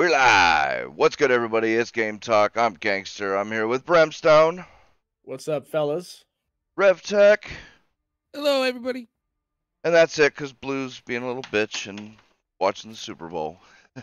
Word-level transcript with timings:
We're 0.00 0.08
live. 0.08 0.94
What's 0.96 1.14
good, 1.16 1.30
everybody? 1.30 1.74
It's 1.74 1.90
Game 1.90 2.20
Talk. 2.20 2.56
I'm 2.56 2.72
Gangster. 2.72 3.36
I'm 3.36 3.52
here 3.52 3.66
with 3.66 3.84
Brimstone, 3.84 4.64
What's 5.24 5.46
up, 5.46 5.68
fellas? 5.68 6.24
RevTech, 6.78 7.44
Hello, 8.32 8.62
everybody. 8.62 9.08
and 9.84 9.92
that's 9.92 10.18
it, 10.18 10.34
because 10.34 10.54
Blue's 10.54 11.00
being 11.00 11.22
a 11.22 11.26
little 11.26 11.42
bitch 11.42 11.86
and 11.86 12.14
watching 12.58 12.92
the 12.92 12.96
Super 12.96 13.28
Bowl. 13.28 13.58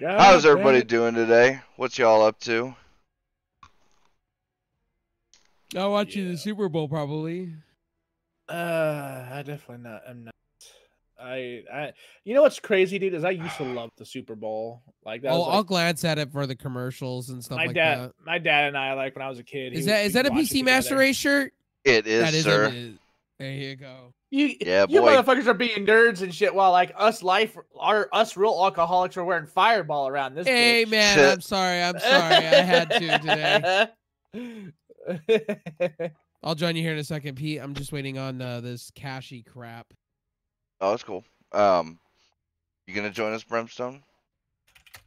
How's 0.00 0.46
everybody 0.46 0.84
doing 0.84 1.16
today? 1.16 1.58
What's 1.74 1.98
y'all 1.98 2.22
up 2.22 2.38
to? 2.42 2.76
I'll 5.76 5.90
watch 5.90 6.14
you 6.14 6.22
Yeah. 6.26 6.30
the 6.30 6.38
Super 6.38 6.68
Bowl 6.68 6.86
probably. 6.88 7.54
Uh, 8.48 9.26
I 9.32 9.42
definitely 9.44 9.78
not. 9.78 10.02
I'm 10.08 10.26
not. 10.26 10.34
I, 11.20 11.62
I, 11.72 11.92
you 12.24 12.34
know 12.34 12.42
what's 12.42 12.60
crazy, 12.60 12.98
dude? 12.98 13.14
Is 13.14 13.24
I 13.24 13.30
used 13.30 13.56
to 13.56 13.64
love 13.74 13.90
the 13.96 14.04
Super 14.04 14.34
Bowl. 14.34 14.82
Like 15.04 15.22
that. 15.22 15.32
I'll, 15.32 15.38
was 15.40 15.48
I'll 15.50 15.64
glance 15.64 16.04
at 16.04 16.18
it 16.18 16.30
for 16.32 16.46
the 16.46 16.54
commercials 16.56 17.30
and 17.30 17.42
stuff 17.42 17.58
my 17.58 17.66
like 17.66 17.74
dad, 17.74 18.00
that. 18.00 18.12
my 18.24 18.38
dad 18.38 18.68
and 18.68 18.78
I, 18.78 18.92
like 18.94 19.14
when 19.16 19.24
I 19.24 19.28
was 19.28 19.38
a 19.38 19.44
kid. 19.44 19.72
Is 19.72 19.86
that 19.86 20.04
is 20.06 20.12
that 20.14 20.26
a 20.26 20.30
PC 20.30 20.64
Master. 20.64 20.96
Race 20.96 21.16
shirt? 21.16 21.52
It 21.84 22.06
is, 22.06 22.22
that 22.22 22.34
is 22.34 22.44
sir. 22.44 22.66
It 22.66 22.74
is. 22.74 22.98
There 23.38 23.52
you 23.52 23.76
go. 23.76 24.12
You, 24.30 24.54
Yeah, 24.60 24.84
you 24.88 25.00
boy. 25.00 25.14
motherfuckers 25.14 25.46
are 25.46 25.54
being 25.54 25.86
nerds 25.86 26.22
and 26.22 26.34
shit. 26.34 26.54
While 26.54 26.72
like 26.72 26.92
us 26.96 27.22
life, 27.22 27.56
our 27.78 28.08
us 28.12 28.36
real 28.36 28.50
alcoholics 28.50 29.16
are 29.16 29.24
wearing 29.24 29.46
Fireball 29.46 30.08
around 30.08 30.34
this. 30.34 30.46
Hey 30.46 30.84
bitch. 30.84 30.90
man, 30.90 31.16
Shit. 31.16 31.32
I'm 31.32 31.40
sorry. 31.40 31.82
I'm 31.82 31.98
sorry. 31.98 32.34
I 32.34 32.60
had 32.60 32.90
to 32.90 33.88
today. 34.34 35.98
I'll 36.42 36.54
join 36.54 36.76
you 36.76 36.82
here 36.82 36.92
in 36.92 36.98
a 36.98 37.04
second, 37.04 37.36
Pete. 37.36 37.60
I'm 37.60 37.74
just 37.74 37.90
waiting 37.92 38.18
on 38.18 38.40
uh, 38.42 38.60
this 38.60 38.90
cashy 38.94 39.42
crap. 39.42 39.86
Oh, 40.80 40.90
that's 40.90 41.02
cool. 41.02 41.24
Um, 41.52 41.98
you 42.86 42.94
gonna 42.94 43.10
join 43.10 43.32
us, 43.32 43.42
Brimstone? 43.42 44.02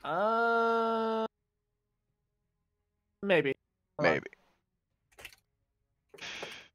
uh, 0.03 1.25
maybe. 3.23 3.55
Hold 3.97 4.07
on. 4.07 4.13
Maybe. 4.13 4.27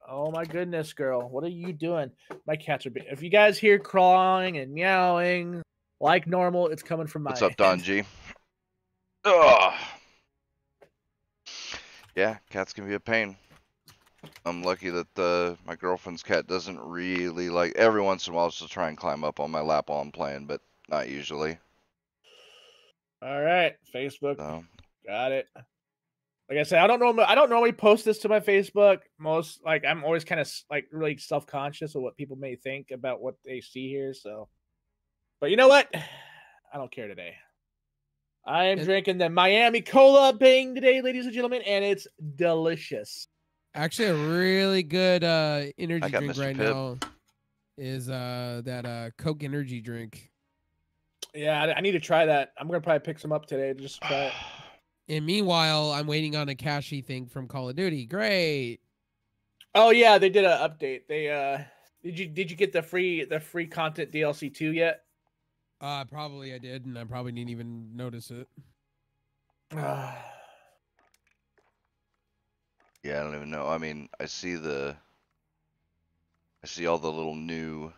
Oh 0.09 0.31
my 0.31 0.45
goodness, 0.45 0.93
girl. 0.93 1.29
What 1.29 1.43
are 1.45 1.48
you 1.48 1.73
doing? 1.73 2.12
My 2.47 2.56
cats 2.56 2.87
are 2.87 2.91
being. 2.91 3.06
If 3.11 3.23
you 3.23 3.31
guys 3.31 3.59
hear 3.59 3.79
crawling 3.79 4.56
and 4.59 4.73
meowing 4.73 5.62
like 6.01 6.27
normal, 6.27 6.69
it's 6.69 6.83
coming 6.83 7.06
from 7.06 7.25
my. 7.25 7.31
What's 7.31 7.43
up, 7.43 7.56
Don 7.56 7.81
G? 7.81 8.05
Ugh. 9.25 9.75
Yeah, 12.15 12.39
cats 12.51 12.73
can 12.73 12.87
be 12.87 12.95
a 12.95 13.01
pain. 13.01 13.37
I'm 14.45 14.63
lucky 14.63 14.91
that 14.91 15.19
uh, 15.19 15.57
my 15.67 15.77
girlfriend's 15.77 16.23
cat 16.23 16.47
doesn't 16.47 16.79
really 16.81 17.51
like. 17.51 17.75
Every 17.77 18.01
once 18.01 18.27
in 18.27 18.33
a 18.33 18.37
while, 18.37 18.51
she'll 18.51 18.69
try 18.69 18.89
and 18.89 18.97
climb 18.97 19.25
up 19.25 19.41
on 19.41 19.51
my 19.51 19.61
lap 19.61 19.89
while 19.89 20.01
I'm 20.01 20.13
playing, 20.13 20.47
but 20.47 20.61
not 20.89 21.09
usually. 21.09 21.59
All 23.23 23.41
right, 23.43 23.75
Facebook. 23.95 24.37
So 24.37 24.65
Got 25.07 25.33
it. 25.33 25.49
Like 26.49 26.59
I 26.59 26.63
said, 26.65 26.81
I 26.81 26.87
don't 26.87 27.01
know. 27.01 27.25
I 27.25 27.35
don't 27.35 27.51
normally 27.51 27.73
post 27.73 28.05
this 28.05 28.19
to 28.19 28.29
my 28.29 28.41
Facebook. 28.41 28.99
Most 29.19 29.65
like 29.65 29.85
I'm 29.85 30.05
always 30.05 30.25
kind 30.25 30.41
of 30.41 30.51
like 30.71 30.87
really 30.93 31.17
self 31.19 31.47
conscious 31.47 31.95
of 31.95 32.03
what 32.03 32.17
people 32.17 32.37
may 32.37 32.57
think 32.57 32.91
about 32.93 33.21
what 33.21 33.35
they 33.45 33.61
see 33.61 33.89
here. 33.89 34.15
So, 34.15 34.49
but 35.41 35.51
you 35.51 35.57
know 35.57 35.69
what? 35.69 35.89
I 36.73 36.79
don't 36.79 36.91
care 36.91 37.09
today. 37.09 37.35
I 38.45 38.67
am 38.67 38.79
drinking 38.79 39.19
the 39.19 39.29
Miami 39.29 39.81
Cola 39.81 40.33
Bang 40.33 40.75
today, 40.75 41.01
ladies 41.01 41.25
and 41.25 41.35
gentlemen, 41.35 41.63
and 41.63 41.85
it's 41.85 42.07
delicious. 42.37 43.27
Actually, 43.77 44.09
a 44.09 44.29
really 44.29 44.83
good 44.83 45.23
uh, 45.23 45.65
energy 45.79 46.09
drink 46.09 46.33
Mr. 46.33 46.41
right 46.41 46.57
Pibb. 46.57 46.75
now 46.75 46.99
is 47.77 48.09
uh, 48.09 48.63
that 48.65 48.87
uh, 48.87 49.11
Coke 49.19 49.45
energy 49.45 49.83
drink. 49.83 50.31
Yeah, 51.35 51.63
I, 51.63 51.75
I 51.75 51.81
need 51.83 51.93
to 51.93 52.01
try 52.01 52.25
that. 52.25 52.53
I'm 52.59 52.69
gonna 52.69 52.81
probably 52.81 53.01
pick 53.01 53.19
some 53.19 53.33
up 53.33 53.45
today 53.45 53.75
to 53.75 53.81
just 53.81 54.01
try 54.03 54.25
it. 54.25 54.33
And 55.09 55.25
meanwhile, 55.25 55.93
I'm 55.93 56.09
waiting 56.09 56.35
on 56.35 56.49
a 56.49 56.57
cashy 56.57 57.01
thing 57.01 57.28
from 57.28 57.47
Call 57.47 57.69
of 57.69 57.77
Duty. 57.77 58.06
Great. 58.06 58.81
Oh 59.73 59.91
yeah, 59.91 60.19
they 60.19 60.29
did 60.29 60.45
an 60.45 60.50
update. 60.50 61.03
They 61.09 61.31
uh 61.31 61.62
did 62.03 62.19
you 62.19 62.27
did 62.27 62.50
you 62.50 62.56
get 62.56 62.73
the 62.73 62.83
free 62.83 63.25
the 63.25 63.39
free 63.39 63.69
content 63.69 64.11
DLC 64.11 64.53
two 64.53 64.73
yet? 64.73 65.05
Uh, 65.81 66.05
probably 66.06 66.55
I 66.55 66.59
did, 66.59 66.87
and 66.87 66.99
I 66.99 67.05
probably 67.05 67.31
didn't 67.31 67.50
even 67.50 67.95
notice 67.95 68.33
it. 68.33 68.49
yeah, 73.06 73.21
I 73.21 73.25
don't 73.25 73.37
even 73.37 73.50
know. 73.50 73.69
I 73.69 73.78
mean, 73.78 74.09
I 74.19 74.27
see 74.27 74.56
the, 74.56 74.97
I 76.62 76.67
see 76.67 76.87
all 76.87 76.99
the 76.99 77.12
little 77.12 77.37
new 77.37 77.93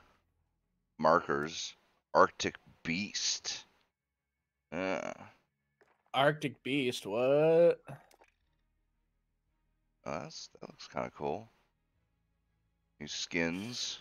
markers. 0.98 1.74
Arctic 2.14 2.56
Beast. 2.82 3.64
Yeah. 4.70 5.12
Arctic 6.12 6.62
Beast, 6.62 7.06
what? 7.06 7.80
Oh, 10.04 10.20
that's, 10.20 10.50
that 10.60 10.69
looks 10.69 10.88
kind 10.88 11.06
of 11.06 11.14
cool. 11.14 11.48
New 13.00 13.06
skins, 13.06 14.00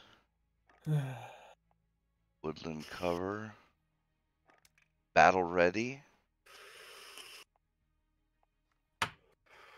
woodland 2.43 2.85
cover, 2.89 3.53
battle 5.13 5.43
ready, 5.43 6.01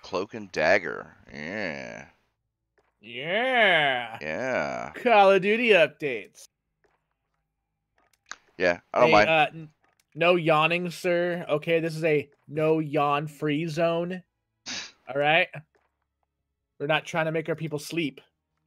cloak 0.09 0.34
and 0.34 0.52
dagger. 0.52 1.16
Yeah, 1.31 2.06
yeah. 3.00 4.18
yeah, 4.20 4.90
Call 4.96 5.31
of 5.31 5.42
Duty 5.44 5.70
updates. 5.70 6.47
yeah. 8.58 8.80
I 8.92 9.00
don't 9.02 9.09
Hey, 9.09 9.14
mind. 9.14 9.30
uh, 9.30 9.47
no 10.16 10.36
yawning, 10.36 10.90
sir. 10.90 11.46
Okay, 11.47 11.80
this 11.80 11.96
is 11.96 12.03
a 12.03 12.28
no 12.47 12.80
yawn 12.80 13.28
free 13.28 13.68
zone. 13.68 14.24
All 15.08 15.16
right. 15.22 15.47
We're 16.80 16.88
not 16.88 17.06
trying 17.06 17.26
to 17.26 17.31
make 17.31 17.47
our 17.47 17.56
people 17.56 17.78
sleep. 17.78 18.20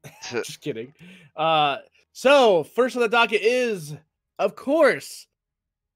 Just 0.30 0.60
kidding. 0.60 0.94
Uh, 1.34 1.78
so 2.12 2.62
first 2.62 2.94
on 2.94 3.02
the 3.02 3.08
docket 3.08 3.42
is, 3.42 3.96
of 4.38 4.54
course, 4.54 5.26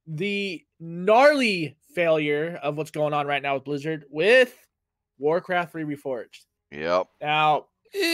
the 0.09 0.65
gnarly 0.81 1.77
failure 1.95 2.59
of 2.65 2.77
what's 2.77 2.91
going 2.91 3.13
on 3.15 3.29
right 3.29 3.43
now 3.43 3.55
with 3.55 3.65
Blizzard 3.65 4.07
with 4.11 4.53
Warcraft 5.19 5.73
3 5.73 5.85
Reforged. 5.85 6.45
yep. 6.71 7.07
Now, 7.21 7.67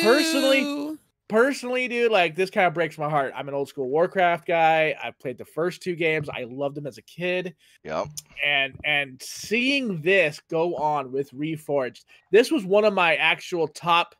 Personally- 0.03 0.61
Ew. 0.61 0.99
personally, 1.29 1.89
dude, 1.89 2.13
like 2.13 2.37
this 2.37 2.51
kind 2.51 2.67
of 2.67 2.75
breaks 2.75 2.99
my 2.99 3.09
heart. 3.09 3.33
I'm 3.35 3.49
an 3.49 3.55
old 3.55 3.69
school 3.69 3.89
Warcraft 3.89 4.47
guy. 4.47 4.95
I 5.03 5.11
played 5.13 5.39
the 5.39 5.45
first 5.45 5.83
two 5.83 5.97
games. 5.97 6.29
I 6.29 6.45
loved 6.45 6.77
them 6.77 6.87
as 6.87 6.99
a 6.99 7.03
kid. 7.03 7.55
Yep. 7.85 8.09
And 8.45 8.79
and 8.85 9.21
seeing 9.23 10.03
this 10.03 10.41
go 10.51 10.77
on 10.77 11.11
with 11.11 11.31
Reforged, 11.33 12.05
this 12.31 12.51
was 12.51 12.65
one 12.65 12.85
of 12.85 12.93
my 12.95 13.17
actual 13.17 13.67
top 13.67 14.15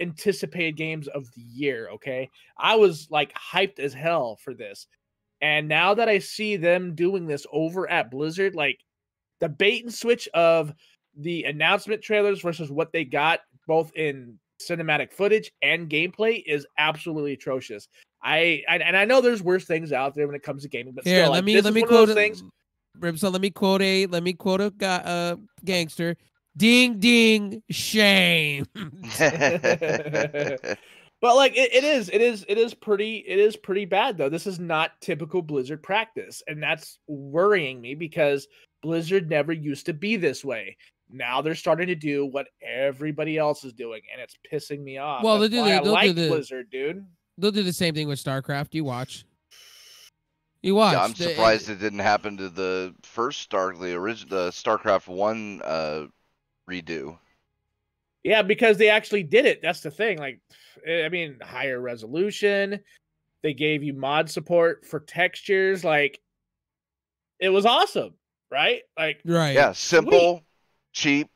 anticipated 0.00 0.76
games 0.76 1.08
of 1.08 1.32
the 1.34 1.40
year. 1.40 1.88
Okay. 1.94 2.30
I 2.58 2.76
was 2.76 3.08
like 3.10 3.32
hyped 3.32 3.78
as 3.78 3.94
hell 3.94 4.36
for 4.36 4.54
this. 4.54 4.86
And 5.40 5.68
now 5.68 5.94
that 5.94 6.08
I 6.08 6.18
see 6.18 6.56
them 6.56 6.94
doing 6.94 7.26
this 7.26 7.46
over 7.52 7.88
at 7.90 8.10
Blizzard, 8.10 8.54
like 8.54 8.80
the 9.40 9.48
bait 9.48 9.82
and 9.84 9.92
switch 9.92 10.28
of 10.34 10.72
the 11.16 11.44
announcement 11.44 12.02
trailers 12.02 12.40
versus 12.40 12.70
what 12.70 12.92
they 12.92 13.04
got 13.04 13.40
both 13.66 13.92
in 13.94 14.38
cinematic 14.60 15.12
footage 15.12 15.52
and 15.62 15.88
gameplay 15.90 16.42
is 16.46 16.66
absolutely 16.78 17.32
atrocious. 17.32 17.88
I, 18.22 18.62
I 18.68 18.78
and 18.78 18.96
I 18.96 19.04
know 19.04 19.20
there's 19.20 19.42
worse 19.42 19.64
things 19.64 19.92
out 19.92 20.14
there 20.14 20.26
when 20.26 20.36
it 20.36 20.42
comes 20.42 20.62
to 20.62 20.68
gaming, 20.68 20.94
but 20.94 21.04
Here, 21.04 21.20
still, 21.20 21.32
let 21.32 21.38
like, 21.38 21.44
me 21.44 21.54
this 21.54 21.64
let 21.64 21.74
me 21.74 21.80
one 21.82 21.88
of 21.88 21.94
quote 21.94 22.08
those 22.08 22.16
a- 22.16 22.20
things. 22.20 22.42
Ribson, 22.98 23.32
let 23.32 23.40
me 23.40 23.50
quote 23.50 23.82
a 23.82 24.06
let 24.06 24.22
me 24.22 24.32
quote 24.32 24.60
a 24.60 24.70
ga- 24.70 25.02
uh, 25.04 25.36
gangster. 25.64 26.16
Ding 26.56 27.00
ding 27.00 27.62
shame. 27.70 28.66
but 31.24 31.36
like 31.36 31.56
it, 31.56 31.72
it 31.72 31.84
is 31.84 32.10
it 32.10 32.20
is 32.20 32.44
it 32.48 32.58
is 32.58 32.74
pretty 32.74 33.24
it 33.26 33.38
is 33.38 33.56
pretty 33.56 33.86
bad 33.86 34.18
though 34.18 34.28
this 34.28 34.46
is 34.46 34.60
not 34.60 34.92
typical 35.00 35.40
blizzard 35.40 35.82
practice 35.82 36.42
and 36.46 36.62
that's 36.62 36.98
worrying 37.08 37.80
me 37.80 37.94
because 37.94 38.46
blizzard 38.82 39.30
never 39.30 39.50
used 39.50 39.86
to 39.86 39.94
be 39.94 40.16
this 40.16 40.44
way 40.44 40.76
now 41.10 41.40
they're 41.42 41.54
starting 41.54 41.86
to 41.88 41.94
do 41.94 42.24
what 42.26 42.46
everybody 42.62 43.36
else 43.38 43.64
is 43.64 43.72
doing 43.72 44.02
and 44.12 44.20
it's 44.20 44.36
pissing 44.50 44.82
me 44.82 44.98
off 44.98 45.22
Well, 45.22 45.38
That's 45.38 45.52
they'll 45.52 45.64
do 45.64 45.70
the- 45.70 45.84
they'll 45.84 46.00
do 46.02 46.12
the- 46.12 46.28
blizzard 46.28 46.70
dude 46.70 47.06
They'll 47.36 47.50
do 47.50 47.64
the 47.64 47.72
same 47.72 47.94
thing 47.96 48.06
with 48.06 48.22
StarCraft. 48.22 48.74
You 48.74 48.84
watch. 48.84 49.24
You 50.62 50.76
watch. 50.76 50.92
Yeah, 50.92 51.02
I'm 51.02 51.12
The- 51.12 51.24
surprised 51.24 51.68
it 51.68 51.80
didn't 51.80 51.98
happen 51.98 52.36
to 52.36 52.48
the 52.48 52.94
first 53.02 53.40
Star, 53.40 53.74
the 53.74 53.92
original, 53.94 54.30
the 54.46 54.50
StarCraft 54.50 55.08
One 55.08 55.60
uh, 55.64 56.06
redo. 56.70 57.18
yeah 58.22 58.40
because 58.42 58.78
they 58.78 58.88
actually 58.88 59.22
did 59.24 59.44
it 59.46 59.60
that's 59.60 59.80
the 59.80 59.90
thing 59.90 60.16
like 60.16 60.40
eh, 60.86 61.04
i 61.04 61.08
mean 61.10 61.36
higher 61.42 61.78
resolution 61.78 62.80
they 63.42 63.52
gave 63.52 63.82
you 63.82 63.92
mod 63.92 64.30
support 64.30 64.86
for 64.86 65.00
textures 65.00 65.84
like 65.84 66.18
it 67.40 67.50
was 67.50 67.66
awesome 67.66 68.14
right 68.50 68.80
like 68.96 69.20
Right. 69.26 69.54
Yeah, 69.54 69.72
simple, 69.72 70.43
cheap, 70.94 71.28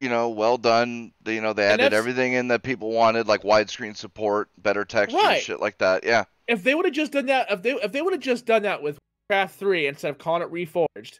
you 0.00 0.08
know, 0.08 0.28
well 0.28 0.56
done. 0.56 1.12
You 1.26 1.40
know, 1.40 1.52
they 1.52 1.64
added 1.64 1.92
everything 1.92 2.34
in 2.34 2.48
that 2.48 2.62
people 2.62 2.92
wanted, 2.92 3.26
like 3.26 3.42
widescreen 3.42 3.96
support, 3.96 4.48
better 4.58 4.84
texture, 4.84 5.16
Right. 5.18 5.42
shit 5.42 5.58
like 5.60 5.78
that. 5.78 6.04
Yeah, 6.04 6.24
if 6.46 6.62
they 6.62 6.74
would 6.76 6.84
have 6.84 6.94
just 6.94 7.10
done 7.12 7.26
that, 7.26 7.50
if 7.50 7.62
they 7.62 7.72
if 7.72 7.90
they 7.90 8.02
would 8.02 8.12
have 8.12 8.22
just 8.22 8.46
done 8.46 8.62
that 8.62 8.82
with 8.82 8.98
Craft 9.28 9.58
3 9.58 9.88
instead 9.88 10.10
of 10.10 10.18
calling 10.18 10.42
it 10.42 10.50
Reforged, 10.52 11.18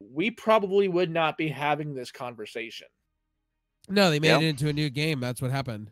we 0.00 0.30
probably 0.30 0.86
would 0.88 1.10
not 1.10 1.36
be 1.36 1.48
having 1.48 1.94
this 1.94 2.10
conversation. 2.12 2.86
No, 3.88 4.10
they 4.10 4.20
made 4.20 4.28
Yeah. 4.28 4.38
it 4.38 4.44
into 4.44 4.68
a 4.68 4.72
new 4.72 4.90
game. 4.90 5.20
That's 5.20 5.42
what 5.42 5.50
happened. 5.50 5.90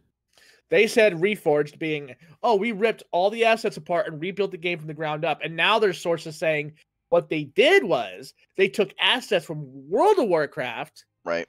They 0.71 0.87
said 0.87 1.15
Reforged 1.15 1.79
being, 1.79 2.15
oh, 2.43 2.57
we 2.57 2.73
ripped 2.73 3.03
all 3.11 3.31
the 3.31 3.45
assets 3.47 3.77
apart 3.79 4.07
and 4.07 4.21
rebuilt 4.21 4.51
the 4.51 4.59
game 4.59 4.79
from 4.79 4.87
the 4.87 4.95
ground 4.95 5.25
up. 5.25 5.41
And 5.43 5.57
now 5.57 5.79
there's 5.79 5.99
sources 5.99 6.37
saying 6.37 6.75
what 7.11 7.29
they 7.29 7.45
did 7.45 7.85
was 7.85 8.35
they 8.57 8.69
took 8.69 8.95
assets 9.01 9.45
from 9.47 9.89
World 9.89 10.19
of 10.19 10.29
Warcraft 10.29 11.05
Right. 11.25 11.49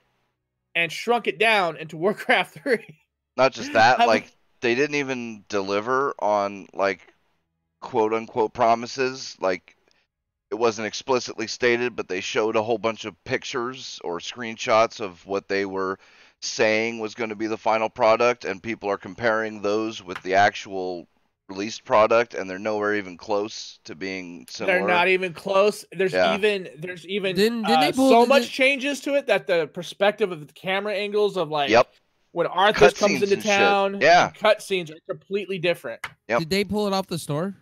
and 0.76 0.92
shrunk 0.92 1.28
it 1.28 1.40
down 1.40 1.78
into 1.78 1.98
Warcraft 1.98 2.60
3. 2.64 2.80
Not 3.38 3.54
just 3.54 3.74
that, 3.74 4.00
like 4.00 4.32
they 4.62 4.76
didn't 4.76 4.96
even 4.96 5.46
deliver 5.48 6.14
on 6.20 6.68
like 6.74 7.14
quote 7.82 8.14
unquote 8.14 8.54
promises. 8.54 9.38
Like 9.40 9.76
it 10.52 10.56
wasn't 10.56 10.88
explicitly 10.88 11.48
stated, 11.48 11.96
but 11.96 12.08
they 12.08 12.22
showed 12.22 12.56
a 12.56 12.64
whole 12.64 12.78
bunch 12.78 13.06
of 13.06 13.22
pictures 13.24 14.00
or 14.04 14.20
screenshots 14.20 15.00
of 15.00 15.26
what 15.26 15.48
they 15.48 15.66
were 15.66 16.00
saying 16.42 17.00
was 17.00 17.16
going 17.16 17.30
to 17.30 17.36
be 17.36 17.48
the 17.48 17.58
final 17.58 17.90
product, 17.90 18.46
and 18.46 18.64
people 18.64 18.90
are 18.90 18.98
comparing 18.98 19.62
those 19.62 20.04
with 20.04 20.22
the 20.24 20.34
actual 20.36 21.08
released 21.50 21.84
product, 21.84 22.34
and 22.36 22.50
they're 22.50 22.60
nowhere 22.60 22.96
even 22.96 23.18
close 23.18 23.80
to 23.86 23.96
being 23.96 24.46
similar. 24.50 24.80
They're 24.80 24.88
not 24.88 25.08
even 25.08 25.34
close. 25.34 25.84
There's 25.92 26.14
Yeah. 26.14 26.36
even 26.36 26.70
there's 26.78 27.06
even 27.08 27.36
Didn't- 27.36 27.64
didn't 27.64 27.80
they 27.82 27.88
uh, 27.90 27.92
pull- 27.94 28.10
so 28.12 28.26
much 28.26 28.44
they- 28.44 28.48
changes 28.50 29.02
to 29.02 29.16
it 29.16 29.26
that 29.28 29.48
the 29.48 29.68
perspective 29.68 30.32
of 30.32 30.46
the 30.48 30.54
camera 30.54 30.94
angles 30.94 31.38
of 31.38 31.50
like 31.50 31.70
Yep. 31.72 31.92
when 32.32 32.46
Arthas 32.48 32.74
Cutscenes 32.74 32.98
comes 33.00 33.22
into 33.24 33.34
and 33.34 33.44
shit. 33.44 33.52
town, 33.52 34.00
Yeah. 34.02 34.32
cutscenes 34.32 34.92
are 34.92 35.00
completely 35.10 35.58
different. 35.58 36.06
Yep. 36.28 36.40
Did 36.40 36.50
they 36.52 36.64
pull 36.64 36.86
it 36.88 36.94
off 36.94 37.08
the 37.08 37.18
store? 37.20 37.56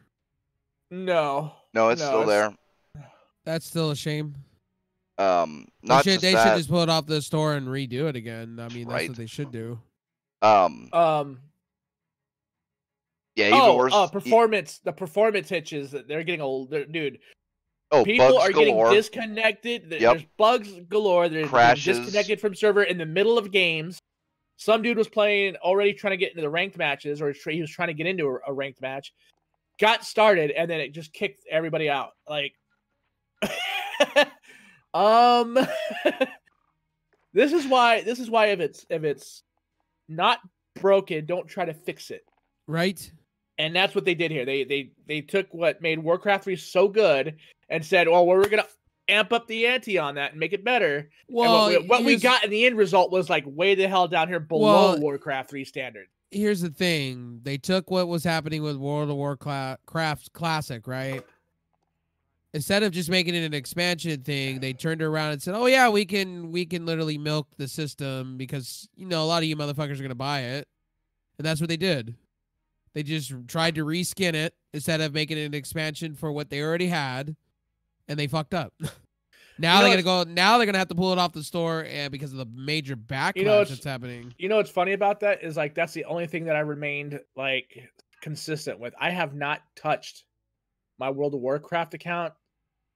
No, 0.91 1.53
No, 1.73 1.89
it's 1.89 2.01
No, 2.01 2.07
still 2.07 2.21
it's- 2.29 2.53
there. 2.95 3.03
That's 3.45 3.65
still 3.65 3.91
a 3.91 3.95
shame. 3.95 4.35
Um, 5.17 5.67
They 5.81 5.87
not 5.89 6.03
should, 6.03 6.11
just 6.13 6.21
they 6.21 6.33
that. 6.33 6.43
should 6.51 6.57
just 6.57 6.69
pull 6.69 6.81
it 6.83 6.89
off 6.89 7.05
the 7.05 7.21
store 7.21 7.53
and 7.55 7.67
redo 7.67 8.07
it 8.09 8.15
again. 8.15 8.59
I 8.59 8.67
mean, 8.69 8.87
that's 8.87 8.93
Right. 8.93 9.09
what 9.09 9.17
they 9.17 9.25
should 9.25 9.51
do. 9.51 9.79
Um, 10.41 10.89
um, 10.93 11.39
yeah, 13.37 13.47
even 13.49 13.59
oh, 13.61 13.75
worse. 13.75 13.93
uh, 13.93 14.07
performance. 14.07 14.79
The 14.83 14.91
performance 14.91 15.47
hitches 15.47 15.91
that 15.91 16.07
they're 16.07 16.23
getting 16.23 16.41
old. 16.41 16.71
They're, 16.71 16.85
dude, 16.85 17.19
oh, 17.91 18.03
people 18.03 18.29
bugs 18.29 18.49
are 18.49 18.51
galore. 18.51 18.85
getting 18.85 18.97
disconnected. 18.97 19.89
There- 19.91 20.01
Yep. 20.01 20.13
There's 20.13 20.27
bugs 20.37 20.71
galore. 20.89 21.29
They're 21.29 21.45
Crashes. 21.47 21.99
disconnected 21.99 22.41
from 22.41 22.55
server 22.55 22.81
in 22.83 22.97
the 22.97 23.05
middle 23.05 23.37
of 23.37 23.51
games. 23.51 23.99
Some 24.57 24.81
dude 24.81 24.97
was 24.97 25.07
playing 25.07 25.55
already 25.57 25.93
trying 25.93 26.11
to 26.11 26.17
get 26.17 26.31
into 26.31 26.41
the 26.41 26.49
ranked 26.49 26.77
matches, 26.79 27.21
or 27.21 27.31
he 27.47 27.61
was 27.61 27.69
trying 27.69 27.89
to 27.89 27.93
get 27.93 28.07
into 28.07 28.25
a, 28.25 28.39
a 28.47 28.53
ranked 28.53 28.81
match. 28.81 29.13
Got 29.79 30.03
started, 30.03 30.49
and 30.49 30.67
then 30.69 30.79
it 30.81 30.89
just 30.93 31.13
kicked 31.13 31.41
everybody 31.51 31.91
out. 31.91 32.13
Like, 32.27 32.55
um, 34.95 35.53
this 37.33 37.53
is 37.53 37.67
why. 37.67 38.01
This 38.01 38.17
is 38.17 38.31
why 38.31 38.47
if 38.47 38.59
it's 38.59 38.83
if 38.89 39.03
it's 39.03 39.43
not 40.09 40.39
broken, 40.81 41.27
don't 41.27 41.47
try 41.47 41.65
to 41.65 41.73
fix 41.75 42.09
it 42.09 42.23
Right? 42.67 43.11
And 43.57 43.75
that's 43.75 43.95
what 43.95 44.05
they 44.05 44.15
did 44.15 44.31
here. 44.31 44.45
They 44.45 44.63
they 44.63 44.91
they 45.07 45.21
took 45.21 45.53
what 45.53 45.81
made 45.81 45.99
Warcraft 45.99 46.43
3 46.45 46.55
so 46.55 46.87
good 46.87 47.35
and 47.69 47.83
said, 47.85 48.07
oh, 48.07 48.23
"Well, 48.23 48.37
we're 48.37 48.49
gonna 48.49 48.65
amp 49.09 49.31
up 49.33 49.47
the 49.47 49.67
ante 49.67 49.97
on 49.97 50.15
that 50.15 50.31
and 50.31 50.39
make 50.39 50.53
it 50.53 50.63
better." 50.63 51.09
Well, 51.27 51.67
and 51.67 51.73
what, 51.75 51.81
we, 51.81 51.87
what 51.87 52.03
we 52.03 52.17
got 52.17 52.43
in 52.43 52.49
the 52.49 52.65
end 52.65 52.77
result 52.77 53.11
was 53.11 53.29
like 53.29 53.43
way 53.47 53.75
the 53.75 53.87
hell 53.87 54.07
down 54.07 54.27
here 54.27 54.39
below 54.39 54.91
Well- 54.91 54.99
Warcraft 54.99 55.49
3 55.49 55.65
standard. 55.65 56.07
here's 56.31 56.61
the 56.61 56.69
thing 56.69 57.39
they 57.43 57.57
took 57.57 57.89
what 57.89 58.07
was 58.07 58.23
happening 58.23 58.61
with 58.61 58.75
world 58.75 59.09
of 59.09 59.15
warcraft 59.15 60.33
classic 60.33 60.85
right 60.85 61.23
instead 62.53 62.83
of 62.83 62.91
just 62.91 63.09
making 63.09 63.33
it 63.33 63.45
an 63.45 63.53
expansion 63.53 64.21
thing 64.23 64.59
they 64.59 64.73
turned 64.73 65.01
it 65.01 65.05
around 65.05 65.31
and 65.31 65.41
said 65.41 65.53
oh 65.55 65.67
yeah 65.67 65.87
we 65.87 66.03
can 66.05 66.51
we 66.51 66.65
can 66.65 66.85
literally 66.85 67.17
milk 67.17 67.47
the 67.57 67.65
system 67.67 68.35
because 68.37 68.89
you 68.97 69.05
know 69.05 69.23
a 69.23 69.25
lot 69.25 69.37
of 69.41 69.45
you 69.45 69.55
motherfuckers 69.55 69.93
are 69.93 70.03
going 70.03 70.09
to 70.09 70.15
buy 70.15 70.41
it 70.41 70.67
and 71.37 71.45
that's 71.45 71.61
what 71.61 71.69
they 71.69 71.77
did 71.77 72.13
they 72.97 73.03
just 73.03 73.31
tried 73.47 73.75
to 73.75 73.85
reskin 73.85 74.33
it 74.33 74.55
instead 74.73 75.01
of 75.01 75.13
making 75.13 75.37
it 75.37 75.45
an 75.45 75.53
expansion 75.53 76.15
for 76.15 76.31
what 76.31 76.49
they 76.49 76.61
already 76.61 76.87
had 76.87 77.35
and 78.07 78.17
they 78.17 78.25
fucked 78.25 78.55
up 78.55 78.73
now 79.59 79.75
know, 79.79 79.81
they're 79.85 80.01
gonna 80.01 80.25
go 80.25 80.31
now 80.31 80.57
they're 80.57 80.65
gonna 80.65 80.77
have 80.79 80.87
to 80.87 80.95
pull 80.95 81.13
it 81.13 81.19
off 81.19 81.33
the 81.33 81.43
store 81.43 81.85
and 81.87 82.11
because 82.11 82.31
of 82.31 82.37
the 82.39 82.47
major 82.53 82.95
backlash 82.95 83.35
it's- 83.37 83.69
that's 83.69 83.83
happening 83.85 84.33
You 84.37 84.49
know 84.49 84.57
what's 84.57 84.71
funny 84.71 84.93
about 84.93 85.19
that 85.19 85.43
is 85.43 85.55
like 85.55 85.75
that's 85.75 85.93
the 85.93 86.05
only 86.05 86.25
thing 86.25 86.45
that 86.45 86.55
I 86.55 86.61
remained 86.61 87.19
like 87.35 87.89
consistent 88.21 88.79
with. 88.79 88.95
I 88.99 89.11
have 89.11 89.35
not 89.35 89.61
touched 89.75 90.23
my 90.97 91.11
World 91.11 91.33
of 91.35 91.39
Warcraft 91.39 91.93
account 91.93 92.33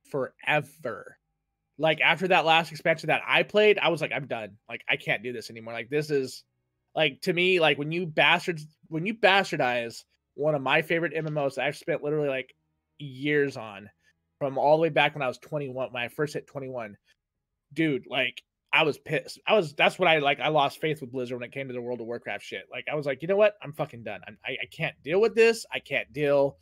forever. 0.10 1.18
Like 1.78 2.02
after 2.02 2.28
that 2.30 2.46
last 2.46 2.72
expansion 2.72 3.08
that 3.08 3.22
I 3.26 3.44
played, 3.44 3.80
I 3.80 3.90
was 3.90 4.02
like, 4.02 4.12
I'm 4.12 4.28
done. 4.28 4.58
Like 4.68 4.84
I 4.90 4.98
can't 4.98 5.24
do 5.24 5.32
this 5.34 5.50
anymore. 5.50 5.74
Like 5.74 5.90
this 5.90 6.10
is 6.10 6.44
like 6.96 7.22
to 7.22 7.34
me, 7.34 7.60
like 7.60 7.78
when 7.78 7.92
you 7.92 8.06
bastards 8.06 8.66
when 8.88 9.06
you 9.06 9.14
bastardize 9.14 10.04
one 10.36 10.56
of 10.56 10.62
my 10.62 10.82
favorite 10.82 11.14
MMOs 11.14 11.56
that 11.56 11.66
I've 11.66 11.78
spent 11.78 12.04
literally 12.04 12.30
like 12.30 12.54
years 12.98 13.58
on 13.58 13.90
from 14.40 14.58
all 14.58 14.78
the 14.78 14.82
way 14.82 14.90
back 14.90 15.14
when 15.14 15.22
I 15.22 15.28
was 15.28 15.38
21, 15.38 15.92
when 15.92 16.04
I 16.04 16.08
first 16.08 16.34
hit 16.34 16.48
21. 16.48 16.98
Dude, 17.74 18.06
like 18.10 18.42
I 18.74 18.84
was 18.84 18.98
pissed. 18.98 19.40
I 19.48 19.56
was 19.56 19.74
that's 19.74 20.00
what 20.00 20.08
I 20.08 20.20
like. 20.20 20.40
I 20.40 20.50
lost 20.50 20.82
faith 20.82 21.02
with 21.02 21.12
Blizzard 21.12 21.40
when 21.40 21.48
it 21.48 21.54
came 21.54 21.68
to 21.68 21.74
the 21.74 21.82
World 21.82 22.02
of 22.02 22.08
Warcraft 22.08 22.44
shit. 22.44 22.64
Like 22.72 22.86
I 22.92 22.96
was 22.96 23.06
like, 23.06 23.22
you 23.22 23.28
know 23.28 23.38
what? 23.38 23.56
I'm 23.62 23.74
fucking 23.74 24.04
done. 24.04 24.22
I'm, 24.28 24.38
I 24.46 24.52
I 24.52 24.66
can't 24.72 24.96
deal 25.04 25.22
with 25.22 25.36
this. 25.36 25.66
I 25.74 25.80
can't 25.80 26.12
deal 26.12 26.58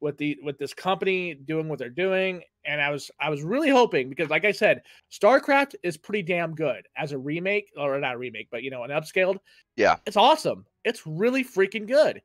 with 0.00 0.16
the 0.18 0.38
with 0.42 0.58
this 0.58 0.74
company 0.74 1.34
doing 1.34 1.68
what 1.68 1.78
they're 1.78 1.88
doing. 1.88 2.42
And 2.64 2.80
I 2.80 2.90
was 2.90 3.10
I 3.20 3.30
was 3.30 3.42
really 3.42 3.70
hoping 3.70 4.08
because, 4.08 4.30
like 4.30 4.44
I 4.44 4.52
said, 4.52 4.82
StarCraft 5.10 5.74
is 5.82 5.96
pretty 5.96 6.22
damn 6.22 6.54
good 6.54 6.86
as 6.96 7.12
a 7.12 7.18
remake 7.18 7.70
or 7.76 7.98
not 7.98 8.14
a 8.14 8.18
remake, 8.18 8.48
but 8.50 8.62
you 8.62 8.70
know, 8.70 8.84
an 8.84 8.90
upscaled. 8.90 9.38
Yeah. 9.76 9.96
it's 10.06 10.16
awesome. 10.16 10.66
It's 10.84 11.06
really 11.06 11.44
freaking 11.44 11.86
good. 11.86 12.22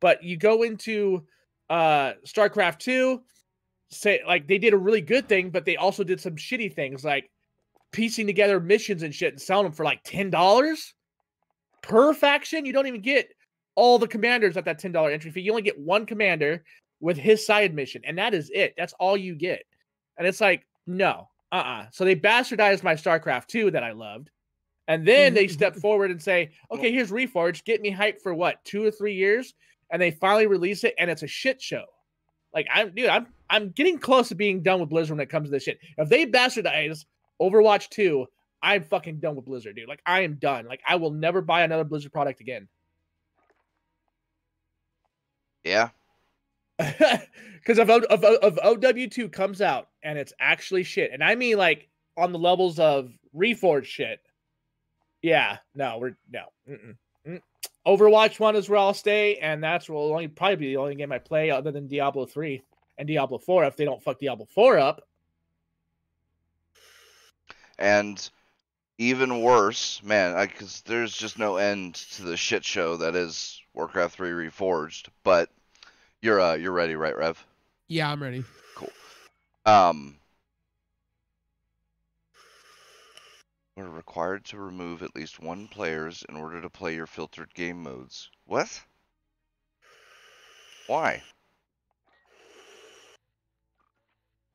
But 0.00 0.22
you 0.22 0.36
go 0.36 0.62
into 0.62 1.24
uh 1.68 2.12
StarCraft 2.26 2.78
two, 2.78 3.22
say 3.90 4.20
like 4.26 4.46
they 4.46 4.58
did 4.58 4.72
a 4.72 4.78
really 4.78 5.02
good 5.02 5.28
thing, 5.28 5.50
but 5.50 5.64
they 5.64 5.76
also 5.76 6.04
did 6.04 6.20
some 6.20 6.36
shitty 6.36 6.74
things 6.74 7.04
like 7.04 7.30
piecing 7.92 8.26
together 8.26 8.60
missions 8.60 9.02
and 9.02 9.14
shit 9.14 9.32
and 9.32 9.42
selling 9.42 9.64
them 9.64 9.72
for 9.72 9.84
like 9.84 10.00
ten 10.04 10.30
dollars 10.30 10.94
per 11.82 12.14
faction. 12.14 12.64
You 12.64 12.72
don't 12.72 12.86
even 12.86 13.02
get 13.02 13.28
all 13.74 13.98
the 13.98 14.08
commanders 14.08 14.56
at 14.56 14.64
that 14.64 14.78
ten 14.78 14.92
dollar 14.92 15.10
entry 15.10 15.30
fee. 15.30 15.40
You 15.40 15.52
only 15.52 15.62
get 15.62 15.78
one 15.78 16.06
commander 16.06 16.64
with 17.00 17.16
his 17.16 17.44
side 17.44 17.74
mission, 17.74 18.02
and 18.04 18.18
that 18.18 18.34
is 18.34 18.50
it. 18.54 18.74
That's 18.76 18.94
all 18.94 19.16
you 19.16 19.34
get. 19.34 19.64
And 20.18 20.26
it's 20.26 20.40
like, 20.40 20.66
no, 20.86 21.28
uh 21.52 21.56
uh 21.56 21.86
So 21.92 22.04
they 22.04 22.16
bastardized 22.16 22.82
my 22.82 22.94
StarCraft 22.94 23.46
2 23.46 23.70
that 23.72 23.82
I 23.82 23.92
loved. 23.92 24.30
And 24.88 25.06
then 25.06 25.34
they 25.34 25.48
step 25.48 25.76
forward 25.80 26.10
and 26.10 26.20
say, 26.20 26.50
okay, 26.70 26.92
here's 26.92 27.10
Reforged. 27.10 27.64
Get 27.64 27.80
me 27.80 27.92
hyped 27.92 28.20
for 28.20 28.34
what, 28.34 28.62
two 28.64 28.84
or 28.84 28.90
three 28.90 29.14
years? 29.14 29.54
And 29.90 30.00
they 30.00 30.10
finally 30.10 30.46
release 30.46 30.84
it, 30.84 30.94
and 30.98 31.10
it's 31.10 31.22
a 31.22 31.26
shit 31.26 31.60
show. 31.60 31.84
Like 32.54 32.66
I'm, 32.72 32.94
dude, 32.94 33.08
I'm, 33.08 33.28
I'm 33.48 33.70
getting 33.70 33.98
close 33.98 34.28
to 34.28 34.34
being 34.34 34.62
done 34.62 34.80
with 34.80 34.88
Blizzard 34.88 35.16
when 35.16 35.22
it 35.22 35.30
comes 35.30 35.48
to 35.48 35.52
this 35.52 35.62
shit. 35.64 35.78
If 35.98 36.08
they 36.08 36.26
bastardize 36.26 37.04
Overwatch 37.40 37.88
2, 37.90 38.26
I'm 38.62 38.84
fucking 38.84 39.20
done 39.20 39.36
with 39.36 39.46
Blizzard, 39.46 39.76
dude. 39.76 39.88
Like 39.88 40.02
I 40.04 40.20
am 40.20 40.34
done. 40.34 40.66
Like 40.66 40.80
I 40.86 40.96
will 40.96 41.10
never 41.10 41.40
buy 41.40 41.62
another 41.62 41.84
Blizzard 41.84 42.12
product 42.12 42.40
again. 42.40 42.68
Yeah. 45.64 45.90
Because 46.80 47.78
if, 47.78 47.88
if, 47.88 48.20
if 48.22 48.56
OW2 48.56 49.30
comes 49.30 49.60
out 49.60 49.88
and 50.02 50.18
it's 50.18 50.32
actually 50.40 50.82
shit, 50.82 51.10
and 51.12 51.22
I 51.22 51.34
mean 51.34 51.58
like 51.58 51.88
on 52.16 52.32
the 52.32 52.38
levels 52.38 52.78
of 52.78 53.12
Reforged 53.36 53.84
shit, 53.84 54.20
yeah, 55.22 55.58
no, 55.74 55.98
we're 55.98 56.16
no. 56.30 56.44
Mm-mm, 56.68 56.96
mm. 57.26 57.40
Overwatch 57.86 58.40
1 58.40 58.56
is 58.56 58.68
where 58.68 58.78
I'll 58.78 58.94
stay, 58.94 59.36
and 59.36 59.62
that's 59.62 59.88
will 59.88 60.12
only 60.12 60.28
probably 60.28 60.56
be 60.56 60.68
the 60.68 60.78
only 60.78 60.94
game 60.94 61.12
I 61.12 61.18
play 61.18 61.50
other 61.50 61.70
than 61.70 61.86
Diablo 61.86 62.26
3 62.26 62.62
and 62.98 63.06
Diablo 63.06 63.38
4 63.38 63.64
if 63.64 63.76
they 63.76 63.84
don't 63.84 64.02
fuck 64.02 64.18
Diablo 64.18 64.46
4 64.54 64.78
up. 64.78 65.02
And 67.78 68.30
even 68.98 69.40
worse, 69.40 70.02
man, 70.02 70.46
because 70.46 70.82
there's 70.82 71.14
just 71.14 71.38
no 71.38 71.56
end 71.56 71.94
to 71.94 72.22
the 72.22 72.36
shit 72.36 72.64
show 72.64 72.98
that 72.98 73.16
is 73.16 73.60
Warcraft 73.72 74.16
3 74.16 74.30
Reforged. 74.30 75.08
But 75.24 75.50
you're 76.22 76.40
uh 76.40 76.54
you're 76.54 76.72
ready, 76.72 76.94
right, 76.96 77.16
Rev? 77.16 77.44
yeah 77.88 78.10
i'm 78.10 78.22
ready 78.22 78.44
Cool. 78.76 78.88
Um, 79.66 80.16
we're 83.76 83.88
required 83.88 84.44
to 84.46 84.58
remove 84.58 85.02
at 85.02 85.14
least 85.16 85.40
one 85.40 85.68
players 85.68 86.24
in 86.28 86.36
order 86.36 86.60
to 86.62 86.70
play 86.70 86.94
your 86.94 87.06
filtered 87.06 87.52
game 87.54 87.82
modes. 87.82 88.30
What? 88.46 88.80
Why? 90.86 91.22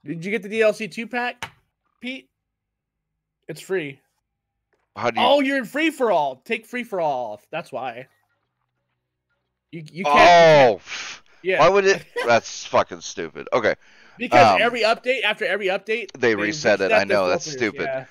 Did 0.03 0.23
you 0.23 0.31
get 0.31 0.43
the 0.43 0.49
DLC 0.49 0.91
2 0.91 1.07
pack, 1.07 1.51
Pete? 2.01 2.29
It's 3.47 3.61
free. 3.61 3.99
How 4.95 5.11
do 5.11 5.19
you? 5.19 5.25
Oh, 5.25 5.39
you're 5.41 5.57
in 5.57 5.65
free 5.65 5.89
for 5.89 6.11
all. 6.11 6.41
Take 6.45 6.65
free 6.65 6.83
for 6.83 6.99
all. 7.01 7.41
That's 7.51 7.71
why. 7.71 8.07
You 9.71 9.83
you 9.91 10.03
can't- 10.05 10.79
oh, 10.79 10.81
yeah. 11.45 11.59
why 11.59 11.69
would 11.69 11.85
it? 11.85 12.05
That's 12.25 12.65
fucking 12.65 13.01
stupid. 13.01 13.47
Okay. 13.53 13.75
Because 14.17 14.55
Um, 14.55 14.61
every 14.61 14.81
update 14.81 15.23
after 15.23 15.45
every 15.45 15.67
update 15.67 16.11
They 16.17 16.35
reset 16.35 16.81
it. 16.81 16.91
I 16.91 17.03
know, 17.03 17.27
that's 17.27 17.45
filters, 17.45 17.59
stupid. 17.59 17.85
yeah. 17.87 18.05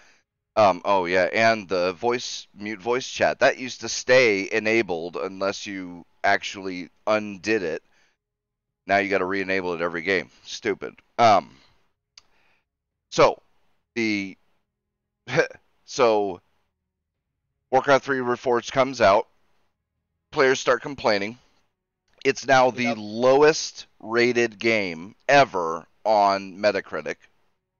Um, 0.57 0.83
oh 0.85 1.07
yeah, 1.07 1.29
and 1.33 1.69
the 1.69 1.93
voice 1.95 2.47
mute 2.55 2.81
voice 2.81 3.09
chat 3.09 3.41
that 3.41 3.59
used 3.59 3.81
to 3.81 3.88
stay 3.88 4.49
enabled 4.53 5.17
unless 5.17 5.67
you 5.67 6.05
actually 6.23 6.91
undid 7.07 7.62
it. 7.62 7.83
Now 8.87 8.99
you 8.99 9.09
got 9.11 9.19
to 9.19 9.25
re-enable 9.25 9.75
it 9.75 9.81
every 9.81 10.03
game. 10.03 10.31
Stupid. 10.45 10.95
Um. 11.19 11.57
So 13.11 13.41
the 13.95 14.37
so 15.85 16.41
Warcraft 17.71 18.05
3 18.05 18.19
Reforged 18.19 18.73
comes 18.73 19.00
out. 19.00 19.29
Players 20.31 20.61
start 20.61 20.83
complaining. 20.83 21.38
It's 22.25 22.47
now 22.47 22.71
the 22.71 22.85
Yep. 22.85 22.97
lowest 22.99 23.87
rated 24.00 24.59
game 24.59 25.14
ever 25.28 25.87
on 26.04 26.57
Metacritic 26.57 27.16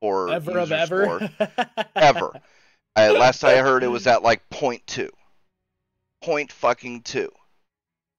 for 0.01 0.31
Ever 0.31 0.59
of 0.59 0.71
ever. 0.73 1.31
Ever. 1.97 2.41
I, 2.97 3.11
last 3.11 3.43
I 3.43 3.57
heard, 3.59 3.83
it 3.83 3.89
was 3.89 4.07
at 4.07 4.23
like 4.23 4.49
point 4.51 4.87
two. 4.87 5.11
Point 6.23 6.53
fucking 6.53 7.03
two. 7.03 7.33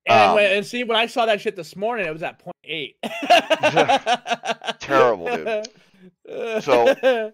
And, 0.07 0.19
Um, 0.19 0.35
when, 0.35 0.51
and 0.57 0.65
see, 0.65 0.83
when 0.83 0.97
I 0.97 1.05
saw 1.07 1.25
that 1.27 1.41
shit 1.41 1.55
this 1.55 1.75
morning, 1.75 2.05
it 2.07 2.11
was 2.13 2.23
at 2.23 2.39
point 2.39 2.55
eight. 2.63 2.97
Terrible, 4.79 5.27
dude. 5.35 6.63
So- 6.63 7.31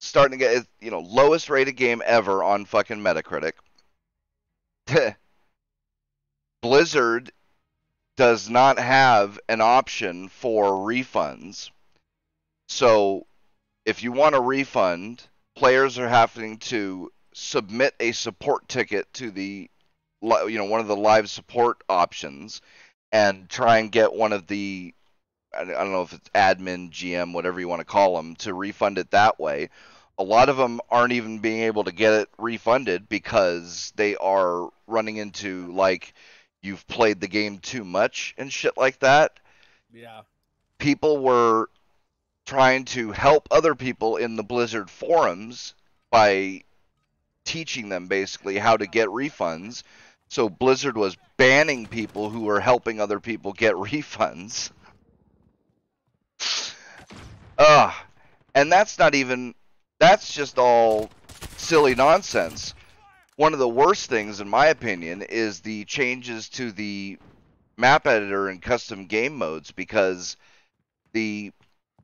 Starting 0.00 0.38
to 0.38 0.44
get, 0.44 0.66
you 0.80 0.90
know, 0.90 1.00
lowest 1.00 1.50
rated 1.50 1.76
game 1.76 2.02
ever 2.06 2.42
on 2.42 2.64
fucking 2.64 2.98
Metacritic. 2.98 3.52
Blizzard 6.60 7.30
does 8.16 8.50
not 8.50 8.78
have 8.78 9.38
an 9.48 9.60
option 9.60 10.28
for 10.28 10.72
refunds. 10.72 11.70
So, 12.68 13.26
if 13.86 14.02
you 14.02 14.10
want 14.12 14.34
a 14.34 14.40
refund, 14.40 15.28
players 15.54 15.98
are 15.98 16.08
having 16.08 16.58
to 16.58 17.12
submit 17.32 17.94
a 18.00 18.12
support 18.12 18.68
ticket 18.68 19.12
to 19.14 19.30
the 19.30 19.70
you 20.20 20.58
know 20.58 20.64
one 20.64 20.80
of 20.80 20.88
the 20.88 20.96
live 20.96 21.30
support 21.30 21.82
options 21.88 22.60
and 23.12 23.48
try 23.48 23.78
and 23.78 23.92
get 23.92 24.12
one 24.12 24.32
of 24.32 24.48
the 24.48 24.92
I 25.56 25.64
don't 25.64 25.92
know 25.92 26.02
if 26.02 26.12
it's 26.12 26.28
admin, 26.30 26.90
GM, 26.90 27.32
whatever 27.32 27.58
you 27.58 27.68
want 27.68 27.80
to 27.80 27.84
call 27.84 28.16
them, 28.16 28.36
to 28.36 28.52
refund 28.52 28.98
it 28.98 29.12
that 29.12 29.40
way. 29.40 29.70
A 30.18 30.24
lot 30.24 30.48
of 30.48 30.56
them 30.56 30.80
aren't 30.90 31.12
even 31.12 31.38
being 31.38 31.60
able 31.60 31.84
to 31.84 31.92
get 31.92 32.12
it 32.12 32.28
refunded 32.36 33.08
because 33.08 33.92
they 33.96 34.16
are 34.16 34.68
running 34.86 35.16
into 35.16 35.72
like 35.72 36.12
you've 36.62 36.86
played 36.86 37.20
the 37.20 37.28
game 37.28 37.58
too 37.58 37.84
much 37.84 38.34
and 38.38 38.52
shit 38.52 38.76
like 38.76 38.98
that. 39.00 39.38
yeah. 39.92 40.22
People 40.78 41.18
were 41.18 41.68
trying 42.46 42.84
to 42.84 43.10
help 43.10 43.48
other 43.50 43.74
people 43.74 44.16
in 44.16 44.36
the 44.36 44.42
Blizzard 44.42 44.88
forums 44.88 45.74
by 46.10 46.62
teaching 47.44 47.88
them 47.88 48.06
basically 48.06 48.58
how 48.58 48.76
to 48.76 48.86
get 48.86 49.08
refunds. 49.08 49.82
So 50.28 50.48
Blizzard 50.48 50.96
was 50.96 51.16
banning 51.36 51.86
people 51.86 52.30
who 52.30 52.42
were 52.42 52.60
helping 52.60 53.00
other 53.00 53.20
people 53.20 53.52
get 53.52 53.74
refunds. 53.74 54.70
Ugh. 57.58 57.94
And 58.54 58.72
that's 58.72 58.98
not 58.98 59.14
even 59.14 59.54
that's 59.98 60.32
just 60.32 60.58
all 60.58 61.10
silly 61.56 61.94
nonsense. 61.94 62.74
One 63.38 63.52
of 63.52 63.60
the 63.60 63.68
worst 63.68 64.10
things 64.10 64.40
in 64.40 64.48
my 64.48 64.66
opinion 64.66 65.22
is 65.22 65.60
the 65.60 65.84
changes 65.84 66.48
to 66.48 66.72
the 66.72 67.18
map 67.76 68.04
editor 68.08 68.48
and 68.48 68.60
custom 68.60 69.06
game 69.06 69.36
modes 69.36 69.70
because 69.70 70.36
the 71.12 71.52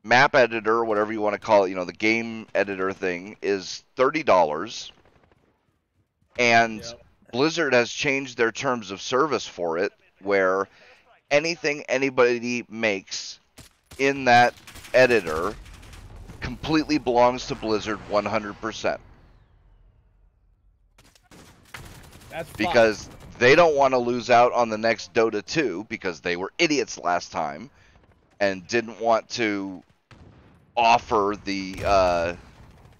map 0.01 0.33
editor, 0.33 0.85
whatever 0.85 1.11
you 1.11 1.19
want 1.19 1.33
to 1.33 1.39
call 1.41 1.65
it, 1.65 1.69
you 1.71 1.75
know, 1.75 1.83
the 1.83 1.91
game 1.91 2.47
editor 2.55 2.93
thing 2.93 3.35
is 3.41 3.83
$30 3.97 4.91
and 6.39 6.79
Yep. 6.79 7.01
Blizzard 7.33 7.73
has 7.73 7.91
changed 7.91 8.37
their 8.37 8.53
terms 8.53 8.89
of 8.89 9.01
service 9.01 9.45
for 9.45 9.77
it, 9.77 9.91
where 10.21 10.69
anything 11.29 11.83
anybody 11.89 12.63
makes 12.69 13.41
in 13.97 14.23
that 14.23 14.53
editor 14.93 15.53
completely 16.39 16.97
belongs 16.97 17.47
to 17.47 17.55
Blizzard 17.55 17.99
100%. 18.09 18.99
That's. 22.35 22.51
Because 22.51 23.09
they 23.39 23.55
don't 23.55 23.77
want 23.77 23.93
to 23.93 23.97
lose 23.97 24.29
out 24.29 24.51
on 24.51 24.67
the 24.67 24.77
next 24.77 25.13
Dota 25.13 25.45
2 25.45 25.85
because 25.87 26.19
they 26.19 26.35
were 26.35 26.51
idiots 26.57 26.97
last 26.97 27.31
time 27.31 27.69
and 28.41 28.67
didn't 28.67 28.99
want 28.99 29.29
to 29.29 29.81
offer 30.75 31.35
the 31.45 31.75
uh, 31.85 32.35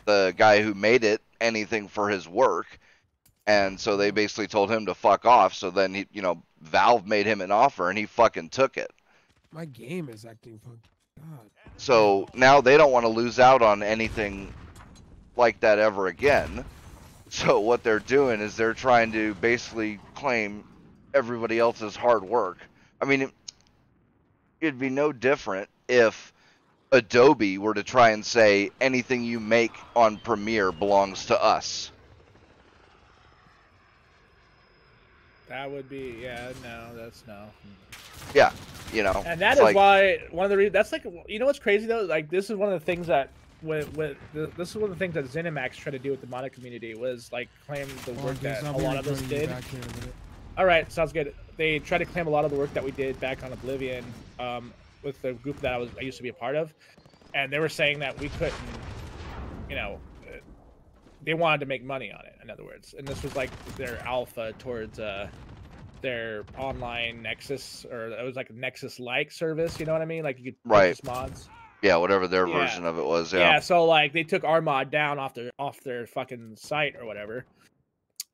the 0.05 0.33
guy 0.37 0.61
who 0.61 0.73
made 0.73 1.03
it 1.03 1.21
anything 1.41 1.89
for 1.89 2.07
his 2.07 2.29
work. 2.29 2.79
And 3.45 3.77
so 3.77 3.97
they 3.97 4.11
basically 4.11 4.47
told 4.47 4.71
him 4.71 4.85
to 4.85 4.95
fuck 4.95 5.25
off. 5.25 5.53
So 5.53 5.69
then 5.69 5.93
he, 5.93 6.07
you 6.13 6.21
know, 6.21 6.41
Valve 6.61 7.05
made 7.05 7.25
him 7.25 7.41
an 7.41 7.51
offer 7.51 7.89
and 7.89 7.97
he 7.97 8.05
fucking 8.05 8.49
took 8.49 8.77
it. 8.77 8.91
My 9.51 9.65
game 9.65 10.07
is 10.07 10.23
acting 10.23 10.59
funky. 10.63 10.89
God. 11.19 11.49
So 11.75 12.29
now 12.33 12.61
they 12.61 12.77
don't 12.77 12.93
want 12.93 13.03
to 13.03 13.09
lose 13.09 13.37
out 13.37 13.61
on 13.61 13.83
anything 13.83 14.53
like 15.35 15.59
that 15.59 15.77
ever 15.77 16.07
again. 16.07 16.63
So 17.29 17.59
what 17.59 17.83
they're 17.83 17.99
doing 17.99 18.39
is 18.39 18.55
they're 18.55 18.73
trying 18.73 19.11
to 19.13 19.33
basically 19.35 19.99
claim 20.13 20.63
everybody 21.13 21.59
else's 21.59 21.95
hard 21.95 22.23
work. 22.23 22.59
I 23.01 23.05
mean, 23.05 23.23
it, 23.23 23.31
it'd 24.61 24.79
be 24.79 24.89
no 24.89 25.11
different 25.11 25.69
if 25.87 26.31
Adobe 26.91 27.57
were 27.57 27.73
to 27.73 27.83
try 27.83 28.11
and 28.11 28.25
say 28.25 28.71
anything 28.79 29.23
you 29.23 29.39
make 29.39 29.73
on 29.95 30.17
Premiere 30.17 30.71
belongs 30.71 31.25
to 31.27 31.43
us. 31.43 31.91
that 35.47 35.69
would 35.69 35.89
be 35.89 36.17
yeah. 36.21 36.51
No, 36.63 36.95
that's 36.95 37.23
no. 37.27 37.45
Yeah, 38.33 38.51
you 38.91 39.03
know, 39.03 39.23
And 39.25 39.39
that 39.41 39.57
is 39.57 39.63
like- 39.63 39.75
why 39.75 40.19
one 40.31 40.43
of 40.45 40.49
the 40.49 40.57
reasons 40.57 40.73
that's 40.73 40.91
like 40.91 41.05
you 41.27 41.39
know 41.39 41.45
what's 41.45 41.59
crazy 41.59 41.85
though 41.85 42.01
like 42.01 42.29
this 42.29 42.49
is 42.49 42.55
one 42.55 42.71
of 42.71 42.79
the 42.79 42.85
things 42.85 43.07
that 43.07 43.29
with, 43.61 43.91
with 43.95 44.17
the, 44.33 44.47
this 44.57 44.69
is 44.69 44.75
one 44.75 44.85
of 44.85 44.89
the 44.91 44.95
things 44.97 45.13
that 45.15 45.25
ZeniMax 45.25 45.73
tried 45.73 45.91
to 45.93 45.99
do 45.99 46.11
with 46.11 46.21
the 46.21 46.27
modded 46.27 46.53
community 46.53 46.93
was 46.95 47.29
like 47.31 47.49
claim 47.65 47.87
the 48.05 48.13
Well, 48.13 48.25
work 48.25 48.39
that 48.41 48.63
I'll 48.63 48.75
a 48.75 48.77
lot 48.77 48.97
of 48.97 49.07
us 49.07 49.21
did. 49.23 49.49
back 49.49 49.63
here 49.65 49.79
in 49.79 49.87
a. 49.87 50.59
All 50.59 50.65
right, 50.65 50.89
sounds 50.91 51.11
good. 51.11 51.33
They 51.57 51.79
tried 51.79 51.99
to 51.99 52.05
claim 52.05 52.27
a 52.27 52.29
lot 52.29 52.45
of 52.45 52.51
the 52.51 52.57
work 52.57 52.73
that 52.73 52.83
we 52.83 52.91
did 52.91 53.19
back 53.19 53.43
on 53.43 53.51
Oblivion 53.51 54.05
um, 54.39 54.73
with 55.03 55.21
the 55.21 55.33
group 55.33 55.59
that 55.61 55.73
I 55.73 55.77
was 55.77 55.89
I 55.99 56.03
used 56.03 56.17
to 56.17 56.23
be 56.23 56.29
a 56.29 56.33
part 56.33 56.55
of, 56.55 56.73
and 57.33 57.51
they 57.51 57.59
were 57.59 57.69
saying 57.69 57.99
that 57.99 58.17
we 58.19 58.29
couldn't, 58.29 58.53
you 59.69 59.75
know, 59.75 59.99
uh, 60.27 60.37
they 61.25 61.33
wanted 61.33 61.59
to 61.59 61.65
make 61.65 61.83
money 61.83 62.11
on 62.11 62.21
it. 62.25 62.33
In 62.43 62.49
other 62.49 62.63
words, 62.63 62.93
and 62.97 63.07
this 63.07 63.21
was 63.23 63.35
like 63.35 63.49
their 63.75 63.99
alpha 64.05 64.53
towards 64.59 64.99
uh, 64.99 65.27
their 66.01 66.43
online 66.57 67.21
Nexus 67.21 67.85
or 67.91 68.09
it 68.11 68.23
was 68.23 68.35
like 68.35 68.49
a 68.49 68.53
Nexus-like 68.53 69.31
service. 69.31 69.79
You 69.79 69.85
know 69.85 69.93
what 69.93 70.01
I 70.01 70.05
mean? 70.05 70.23
Like 70.23 70.37
you 70.39 70.45
could 70.51 70.55
Right. 70.65 70.89
purchase 70.89 71.03
mods. 71.03 71.49
Yeah, 71.85 71.95
whatever 71.97 72.27
their 72.27 72.47
Yeah. 72.47 72.53
version 72.59 72.85
of 72.85 72.97
it 72.97 73.05
was. 73.05 73.31
Yeah. 73.31 73.39
Yeah. 73.39 73.59
so 73.59 73.85
like 73.85 74.11
they 74.11 74.23
took 74.23 74.43
our 74.43 74.61
mod 74.61 74.89
down 74.91 75.19
off 75.19 75.33
their 75.35 75.51
off 75.59 75.79
their 75.81 76.07
fucking 76.07 76.55
site 76.57 76.95
or 76.95 77.05
whatever, 77.05 77.45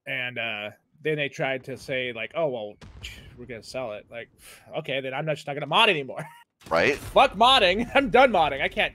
and 0.07 0.39
uh 0.39 0.69
then 1.03 1.15
they 1.17 1.29
tried 1.29 1.63
to 1.65 1.75
say 1.75 2.13
like, 2.13 2.31
oh 2.35 2.47
well, 2.47 2.73
we're 3.37 3.45
gonna 3.45 3.61
sell 3.63 3.91
it. 3.93 4.05
Like, 4.09 4.29
okay, 4.79 5.01
then 5.01 5.13
I'm 5.13 5.25
not 5.25 5.35
just 5.35 5.47
not 5.47 5.53
gonna 5.53 5.65
mod 5.67 5.89
anymore. 5.89 6.25
Right? 6.69 6.95
Fuck 6.95 7.33
modding. 7.35 7.89
I'm 7.95 8.11
done 8.11 8.31
modding. 8.31 8.61
I 8.61 8.67
can't. 8.67 8.93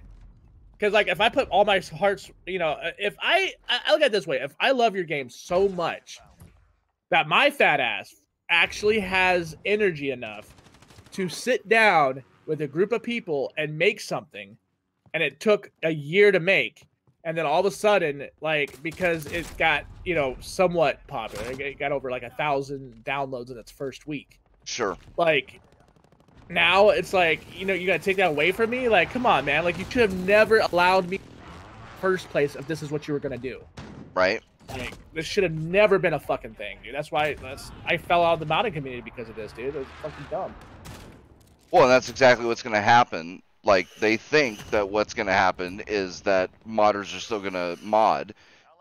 Because 0.78 0.92
like 0.92 1.08
if 1.08 1.20
I 1.20 1.28
put 1.28 1.48
all 1.48 1.64
my 1.64 1.80
hearts, 1.80 2.30
you 2.46 2.60
know, 2.60 2.70
uh, 2.70 2.92
if 2.96 3.16
I 3.20 3.54
I 3.68 3.80
I 3.86 3.90
look 3.92 4.02
at 4.02 4.06
it 4.06 4.12
this 4.12 4.24
way, 4.24 4.36
if 4.36 4.54
I 4.60 4.70
love 4.70 4.94
your 4.94 5.02
game 5.04 5.28
so 5.28 5.68
much 5.68 6.20
that 7.10 7.26
my 7.26 7.50
fat 7.50 7.80
ass 7.80 8.14
actually 8.50 9.00
has 9.00 9.56
energy 9.64 10.12
enough 10.12 10.54
to 11.10 11.28
sit 11.28 11.68
down 11.68 12.22
with 12.46 12.60
a 12.62 12.66
group 12.66 12.92
of 12.92 13.02
people 13.02 13.52
and 13.56 13.76
make 13.76 14.00
something, 14.00 14.56
and 15.14 15.22
it 15.22 15.40
took 15.40 15.70
a 15.82 15.90
year 15.90 16.32
to 16.32 16.40
make, 16.40 16.86
and 17.24 17.36
then 17.36 17.44
all 17.46 17.60
of 17.60 17.66
a 17.66 17.70
sudden, 17.70 18.28
like 18.40 18.82
because 18.82 19.26
it 19.26 19.46
got 19.58 19.84
you 20.04 20.14
know 20.14 20.36
somewhat 20.40 21.04
popular, 21.06 21.44
it- 21.60 21.78
got 21.78 21.92
over 21.92 22.10
like 22.10 22.22
a 22.22 22.30
thousand 22.30 23.02
downloads 23.04 23.50
in 23.50 23.58
its 23.58 23.70
first 23.70 24.06
week. 24.06 24.40
Sure. 24.64 24.96
like 25.16 25.60
now 26.48 26.90
it's 26.90 27.12
like 27.12 27.40
you 27.58 27.64
know 27.66 27.74
you 27.74 27.86
gotta 27.86 28.02
take 28.02 28.16
that 28.16 28.28
away 28.30 28.52
from 28.52 28.70
me? 28.70 28.88
Like 28.88 29.10
come 29.10 29.26
on 29.26 29.44
man. 29.44 29.64
Like 29.64 29.78
you 29.78 29.84
should 29.84 30.02
have 30.02 30.26
never 30.26 30.58
allowed 30.58 31.08
me 31.08 31.20
first 32.00 32.28
place 32.30 32.56
if 32.56 32.66
this 32.66 32.82
is 32.82 32.90
what 32.90 33.06
you 33.08 33.14
were 33.14 33.20
gonna 33.20 33.38
do. 33.38 33.60
Right? 34.14 34.42
like 34.70 34.94
this 35.14 35.24
should 35.24 35.44
have 35.44 35.54
never 35.54 35.96
been 35.96 36.14
a 36.14 36.20
fucking 36.20 36.54
thing 36.54 36.78
dude. 36.82 36.92
That's 36.92 37.12
why 37.12 37.34
that's 37.34 37.70
i 37.84 37.96
fell 37.96 38.24
out 38.24 38.34
of 38.34 38.40
the 38.40 38.52
modding 38.52 38.72
community 38.72 39.00
because 39.02 39.28
of 39.28 39.36
this 39.36 39.52
dude. 39.52 39.74
It 39.74 39.78
was 39.78 39.86
fucking 40.02 40.26
dumb 40.30 40.52
Well, 41.70 41.84
and 41.84 41.90
that's 41.90 42.08
exactly 42.08 42.46
what's 42.46 42.62
going 42.62 42.74
to 42.74 42.80
happen. 42.80 43.42
Like 43.64 43.88
they 43.98 44.16
think 44.16 44.70
that 44.70 44.88
what's 44.88 45.14
going 45.14 45.26
to 45.26 45.32
happen 45.32 45.82
is 45.86 46.20
that 46.22 46.50
modders 46.66 47.16
are 47.16 47.20
still 47.20 47.40
going 47.40 47.54
to 47.54 47.76
mod, 47.82 48.34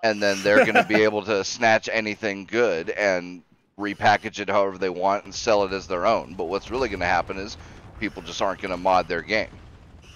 and 0.04 0.22
then 0.22 0.44
they're 0.44 0.64
going 0.64 0.76
to 0.76 0.86
be 0.86 0.96
able 1.04 1.24
to 1.24 1.44
snatch 1.44 1.90
anything 1.92 2.46
good 2.46 2.92
and 2.92 3.42
repackage 3.80 4.40
it 4.40 4.50
however 4.50 4.78
they 4.78 4.90
want 4.90 5.26
and 5.26 5.34
sell 5.34 5.64
it 5.64 5.74
as 5.74 5.88
their 5.88 6.06
own. 6.06 6.36
But 6.36 6.46
what's 6.46 6.70
really 6.70 6.90
going 6.90 7.00
to 7.00 7.06
happen 7.06 7.38
is 7.38 7.58
people 8.00 8.22
just 8.22 8.42
aren't 8.42 8.62
going 8.62 8.72
to 8.72 8.78
mod 8.78 9.08
their 9.08 9.22
game. 9.22 9.50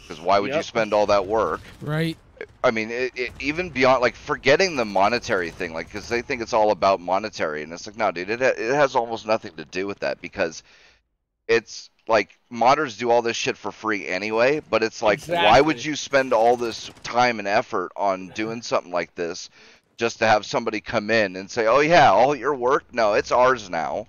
Because 0.08 0.22
why 0.24 0.40
would 0.40 0.54
you 0.54 0.64
spend 0.64 0.94
all 0.94 1.08
that 1.08 1.28
work? 1.28 1.62
Right. 1.82 2.18
I 2.64 2.72
mean, 2.72 2.90
it, 2.90 3.12
it, 3.16 3.34
even 3.40 3.70
beyond 3.70 4.02
like 4.02 4.16
forgetting 4.16 4.76
the 4.76 4.86
monetary 4.86 5.52
thing, 5.52 5.74
like 5.74 5.88
because 5.88 6.08
they 6.08 6.22
think 6.22 6.42
it's 6.42 6.54
all 6.54 6.72
about 6.72 7.00
monetary, 7.00 7.64
and 7.64 7.72
it's 7.72 7.86
like, 7.86 7.98
no, 7.98 8.12
dude, 8.12 8.30
it 8.30 8.42
it 8.42 8.74
has 8.74 8.96
almost 8.96 9.28
nothing 9.28 9.52
to 9.58 9.66
do 9.66 9.86
with 9.88 10.00
that 10.00 10.22
because 10.22 10.64
it's 11.48 11.90
like 12.10 12.38
modders 12.52 12.98
do 12.98 13.10
all 13.12 13.22
this 13.22 13.38
shit 13.38 13.56
for 13.56 13.72
free 13.72 14.08
anyway. 14.08 14.60
But 14.60 14.84
it's 14.84 15.02
like, 15.02 15.20
why 15.46 15.62
would 15.62 15.84
you 15.86 15.96
spend 15.96 16.34
all 16.34 16.58
this 16.58 16.90
time 17.04 17.40
and 17.40 17.48
effort 17.48 17.92
on 17.96 18.30
doing 18.30 18.62
something 18.64 18.92
like 18.92 19.14
this 19.16 19.50
just 19.98 20.20
to 20.20 20.28
have 20.28 20.46
somebody 20.46 20.82
come 20.82 21.10
in 21.12 21.36
and 21.36 21.50
say, 21.50 21.68
oh 21.68 21.80
yeah, 21.82 22.12
all 22.12 22.36
your 22.36 22.56
work, 22.56 22.86
no, 22.92 23.14
it's 23.14 23.32
ours 23.32 23.70
now. 23.70 24.08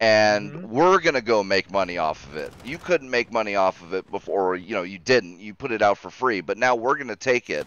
And 0.00 0.52
Mhm. 0.52 0.68
we're 0.68 1.00
gonna 1.00 1.20
go 1.20 1.42
make 1.42 1.70
money 1.70 1.98
off 1.98 2.26
of 2.26 2.36
it. 2.36 2.52
You 2.62 2.78
couldn't 2.78 3.10
make 3.10 3.30
money 3.32 3.54
off 3.56 3.80
of 3.82 3.92
it 3.94 4.10
before, 4.10 4.56
you 4.56 4.74
know, 4.74 4.82
you 4.82 4.98
didn't. 4.98 5.40
You 5.40 5.54
put 5.54 5.72
it 5.72 5.82
out 5.82 5.98
for 5.98 6.10
free, 6.10 6.40
but 6.40 6.58
now 6.58 6.74
we're 6.74 6.96
gonna 6.96 7.16
take 7.16 7.50
it 7.50 7.66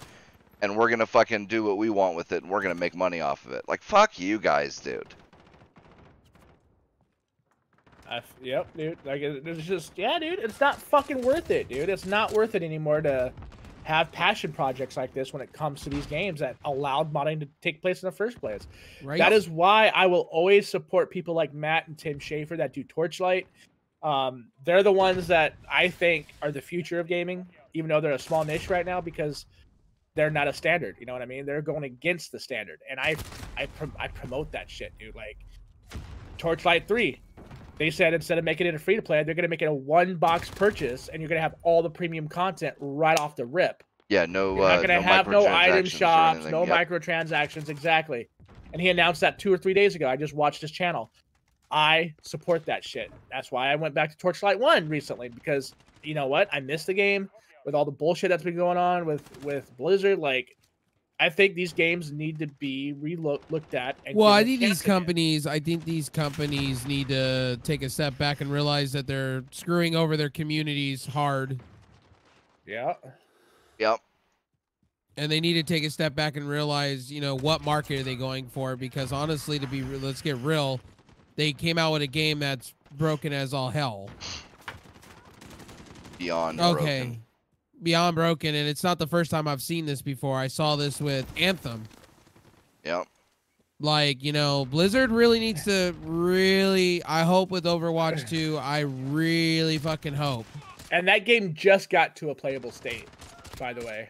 and 0.62 0.78
we're 0.78 0.90
gonna 0.90 1.06
fucking 1.08 1.48
do 1.48 1.64
what 1.64 1.78
we 1.78 1.90
want 1.90 2.16
with 2.16 2.32
it, 2.32 2.42
and 2.44 2.52
we're 2.52 2.62
gonna 2.62 2.76
make 2.76 2.96
money 2.96 3.22
off 3.22 3.46
of 3.46 3.52
it. 3.54 3.64
Like 3.68 3.82
fuck 3.84 4.20
you 4.20 4.40
guys, 4.40 4.80
dude. 4.80 5.14
I 8.10 8.18
f- 8.18 8.34
yep, 8.42 8.68
dude. 8.76 8.98
Like 9.06 9.22
it- 9.22 9.48
it's 9.48 9.66
just 9.66 9.94
yeah, 9.98 10.20
dude. 10.20 10.40
It's 10.40 10.60
not 10.60 10.82
fucking 10.82 11.22
worth 11.22 11.50
it, 11.52 11.70
dude. 11.70 11.90
It's 11.90 12.06
not 12.06 12.32
worth 12.34 12.56
it 12.56 12.64
anymore 12.64 13.02
to 13.02 13.32
have 13.84 14.12
passion 14.14 14.54
projects 14.54 14.96
like 14.96 15.14
this 15.14 15.34
when 15.34 15.42
it 15.42 15.52
comes 15.52 15.82
to 15.82 15.90
these 15.90 16.06
games 16.06 16.40
that 16.40 16.56
allowed 16.64 17.12
modding 17.14 17.40
to 17.42 17.48
take 17.62 17.82
place 17.82 18.02
in 18.02 18.08
the 18.08 18.12
first 18.16 18.40
place. 18.40 18.66
Right. 19.04 19.18
That 19.18 19.34
is 19.34 19.50
why 19.50 19.88
I 19.90 20.06
will 20.06 20.28
always 20.32 20.70
support 20.70 21.12
people 21.12 21.34
like 21.34 21.54
Matt 21.54 21.88
and 21.90 21.98
Tim 21.98 22.18
Schafer 22.20 22.56
that 22.58 22.72
do 22.74 22.84
Torchlight. 22.86 23.46
Um, 24.02 24.48
they're 24.64 24.84
the 24.84 24.92
ones 24.92 25.28
that 25.28 25.56
I 25.70 25.90
think 25.90 26.28
are 26.42 26.52
the 26.52 26.62
future 26.62 27.00
of 27.00 27.08
gaming, 27.08 27.46
even 27.74 27.90
though 27.90 28.00
they're 28.02 28.14
a 28.14 28.20
small 28.20 28.44
niche 28.46 28.70
right 28.70 28.86
now 28.86 29.02
because 29.02 29.46
they're 30.16 30.30
not 30.30 30.48
a 30.48 30.54
standard. 30.54 30.96
You 31.00 31.06
know 31.06 31.14
what 31.14 31.22
I 31.22 31.26
mean? 31.26 31.46
They're 31.46 31.62
going 31.62 31.84
against 31.84 32.32
the 32.32 32.40
standard, 32.40 32.80
and 32.90 33.00
I, 33.00 33.16
I, 33.58 33.66
prom- 33.66 33.96
I 34.00 34.08
promote 34.08 34.52
that 34.54 34.70
shit, 34.70 34.94
dude. 35.00 35.16
Like 35.16 35.38
Torchlight 36.38 36.88
Three, 36.88 37.20
they 37.80 37.90
said 37.90 38.14
instead 38.14 38.38
of 38.38 38.44
making 38.44 38.68
it 38.68 38.76
a 38.76 38.80
free 38.80 38.96
to 38.96 39.02
play, 39.02 39.24
they're 39.24 39.36
gonna 39.36 39.48
make 39.48 39.62
it 39.62 39.66
a 39.66 39.74
one 39.74 40.16
box 40.16 40.50
purchase, 40.50 41.10
and 41.10 41.22
you're 41.22 41.30
gonna 41.30 41.42
have 41.42 41.56
all 41.64 41.82
the 41.82 41.90
premium 41.90 42.28
content 42.28 42.76
right 42.80 43.20
off 43.20 43.36
the 43.36 43.46
rip. 43.46 43.84
Yeah, 44.10 44.26
no. 44.26 44.56
You're 44.56 44.66
uh, 44.66 44.76
not 44.76 44.82
gonna 44.82 44.96
no 44.96 45.02
have 45.02 45.28
no 45.28 45.48
item 45.48 45.86
shops, 45.86 46.46
no 46.46 46.66
Yep. 46.66 46.90
microtransactions, 46.90 47.70
exactly. 47.70 48.30
And 48.72 48.82
he 48.82 48.90
announced 48.90 49.22
that 49.22 49.40
two 49.40 49.52
or 49.54 49.58
three 49.58 49.74
days 49.74 49.96
ago. 49.96 50.08
I 50.08 50.16
just 50.16 50.34
watched 50.34 50.62
his 50.62 50.72
channel. 50.72 51.12
I 51.72 52.14
support 52.22 52.66
that 52.68 52.84
shit. 52.84 53.12
That's 53.32 53.52
why 53.52 53.72
I 53.72 53.76
went 53.76 53.96
back 53.96 54.12
to 54.12 54.18
Torchlight 54.18 54.60
One 54.60 54.90
recently 54.90 55.30
because 55.30 55.74
you 56.04 56.14
know 56.14 56.28
what? 56.28 56.50
I 56.52 56.60
missed 56.60 56.88
the 56.88 56.94
game 56.94 57.30
with 57.66 57.76
all 57.76 57.86
the 57.86 57.92
bullshit 57.92 58.30
that's 58.30 58.44
been 58.44 58.56
going 58.56 58.78
on 58.78 59.06
with 59.06 59.24
with 59.44 59.76
Blizzard. 59.78 60.20
Like, 60.20 60.56
I 61.24 61.30
think 61.30 61.56
these 61.56 61.72
games 61.72 62.12
need 62.12 62.38
to 62.40 62.48
be 62.48 62.92
re-looked 63.00 63.74
at. 63.74 63.96
And 64.06 64.18
Well, 64.18 64.28
I 64.28 64.44
think 64.44 64.60
these 64.60 64.82
companies, 64.82 65.48
I 65.48 65.58
think 65.62 65.86
these 65.86 66.10
companies 66.10 66.86
need 66.86 67.08
to 67.08 67.58
take 67.64 67.82
a 67.82 67.90
step 67.90 68.18
back 68.18 68.42
and 68.42 68.52
realize 68.52 68.92
that 68.92 69.08
they're 69.08 69.46
screwing 69.50 69.96
over 69.96 70.18
their 70.18 70.30
communities 70.30 71.06
hard, 71.06 71.62
Yeah. 72.68 72.96
Yep. 73.80 74.02
and 75.16 75.32
they 75.32 75.40
need 75.40 75.54
to 75.54 75.64
take 75.64 75.86
a 75.86 75.90
step 75.90 76.14
back 76.14 76.36
and 76.36 76.46
realize, 76.46 77.10
you 77.10 77.22
know, 77.22 77.36
what 77.36 77.64
market 77.64 78.02
are 78.02 78.04
they 78.04 78.16
going 78.16 78.48
for? 78.48 78.76
Because 78.76 79.14
honestly, 79.14 79.58
to 79.60 79.68
be, 79.68 79.82
re- 79.82 80.00
let's 80.00 80.22
get 80.22 80.36
real, 80.40 80.82
they 81.38 81.54
came 81.54 81.78
out 81.78 81.94
with 81.94 82.02
a 82.02 82.08
game 82.08 82.40
that's 82.40 82.74
broken 82.98 83.32
as 83.32 83.54
all 83.54 83.70
hell. 83.70 84.10
Beyond 86.18 86.60
Okay. 86.60 87.04
broken. 87.04 87.24
Beyond 87.84 88.16
broken, 88.16 88.56
and 88.56 88.68
it's 88.68 88.84
not 88.84 88.98
the 88.98 89.08
first 89.08 89.30
time 89.30 89.48
I've 89.48 89.62
seen 89.62 89.86
this 89.86 90.02
before. 90.02 90.38
I 90.38 90.48
saw 90.48 90.76
this 90.76 91.02
with 91.02 91.26
Anthem. 91.38 91.84
Yep. 92.86 93.08
Like, 93.80 94.24
you 94.24 94.32
know, 94.32 94.66
Blizzard 94.66 95.12
really 95.12 95.40
needs 95.40 95.66
to 95.66 95.94
really 96.04 97.04
I 97.04 97.24
hope 97.24 97.52
with 97.52 97.66
Overwatch 97.66 98.28
2, 98.30 98.58
I 98.62 98.80
really 98.80 99.78
fucking 99.78 100.14
hope. 100.14 100.46
And 100.92 101.08
that 101.08 101.26
game 101.26 101.54
just 101.54 101.90
got 101.90 102.16
to 102.18 102.30
a 102.30 102.36
playable 102.36 102.72
state, 102.72 103.08
by 103.60 103.74
the 103.74 103.86
way. 103.86 104.10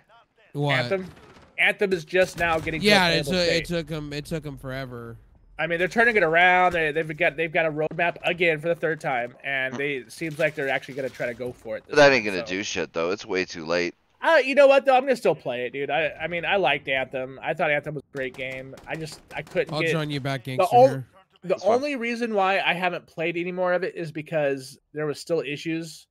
What? 0.51 0.75
Anthem. 0.75 1.09
Anthem 1.57 1.93
is 1.93 2.05
just 2.05 2.37
now 2.37 2.59
getting. 2.59 2.81
Yeah, 2.81 3.09
to 3.09 3.15
a 3.15 3.17
it, 3.17 3.23
took 3.25 3.33
state. 3.33 3.57
it 3.57 3.65
took 3.65 3.87
them 3.87 4.13
it 4.13 4.25
took 4.25 4.43
them 4.43 4.57
forever. 4.57 5.17
I 5.59 5.67
mean, 5.67 5.77
they're 5.77 5.87
turning 5.87 6.15
it 6.15 6.23
around. 6.23 6.73
They, 6.73 6.91
they've 6.91 7.15
got 7.15 7.37
they've 7.37 7.51
got 7.51 7.65
a 7.65 7.71
roadmap 7.71 8.17
again 8.23 8.59
for 8.59 8.69
the 8.69 8.75
third 8.75 8.99
time, 8.99 9.35
and 9.43 9.75
they 9.75 9.97
it 9.97 10.11
seems 10.11 10.39
like 10.39 10.55
they're 10.55 10.69
actually 10.69 10.95
going 10.95 11.07
to 11.07 11.15
try 11.15 11.27
to 11.27 11.33
go 11.33 11.51
for 11.51 11.77
it. 11.77 11.85
That 11.87 11.95
time, 11.97 12.13
ain't 12.13 12.25
gonna 12.25 12.39
so. 12.39 12.45
do 12.45 12.63
shit 12.63 12.93
though. 12.93 13.11
It's 13.11 13.25
way 13.25 13.45
too 13.45 13.65
late. 13.65 13.93
Uh, 14.21 14.37
you 14.37 14.55
know 14.55 14.67
what 14.67 14.85
though? 14.85 14.95
I'm 14.95 15.03
gonna 15.03 15.15
still 15.15 15.35
play 15.35 15.65
it, 15.65 15.73
dude. 15.73 15.89
I 15.89 16.11
I 16.21 16.27
mean, 16.27 16.45
I 16.45 16.55
liked 16.55 16.87
Anthem. 16.87 17.39
I 17.43 17.53
thought 17.53 17.69
Anthem 17.69 17.95
was 17.95 18.03
a 18.13 18.17
great 18.17 18.35
game. 18.35 18.73
I 18.87 18.95
just 18.95 19.19
I 19.35 19.41
couldn't 19.41 19.73
I'll 19.73 19.81
get 19.81 19.91
join 19.91 20.09
you 20.09 20.19
back, 20.19 20.45
gangster. 20.45 20.65
ol- 20.71 21.03
the 21.43 21.49
That's 21.49 21.63
fine. 21.63 21.73
only 21.73 21.95
reason 21.97 22.33
why 22.33 22.61
I 22.61 22.73
haven't 22.73 23.05
played 23.05 23.35
any 23.35 23.51
more 23.51 23.73
of 23.73 23.83
it 23.83 23.95
is 23.95 24.13
because 24.13 24.79
there 24.93 25.05
was 25.05 25.19
still 25.19 25.41
issues. 25.41 26.07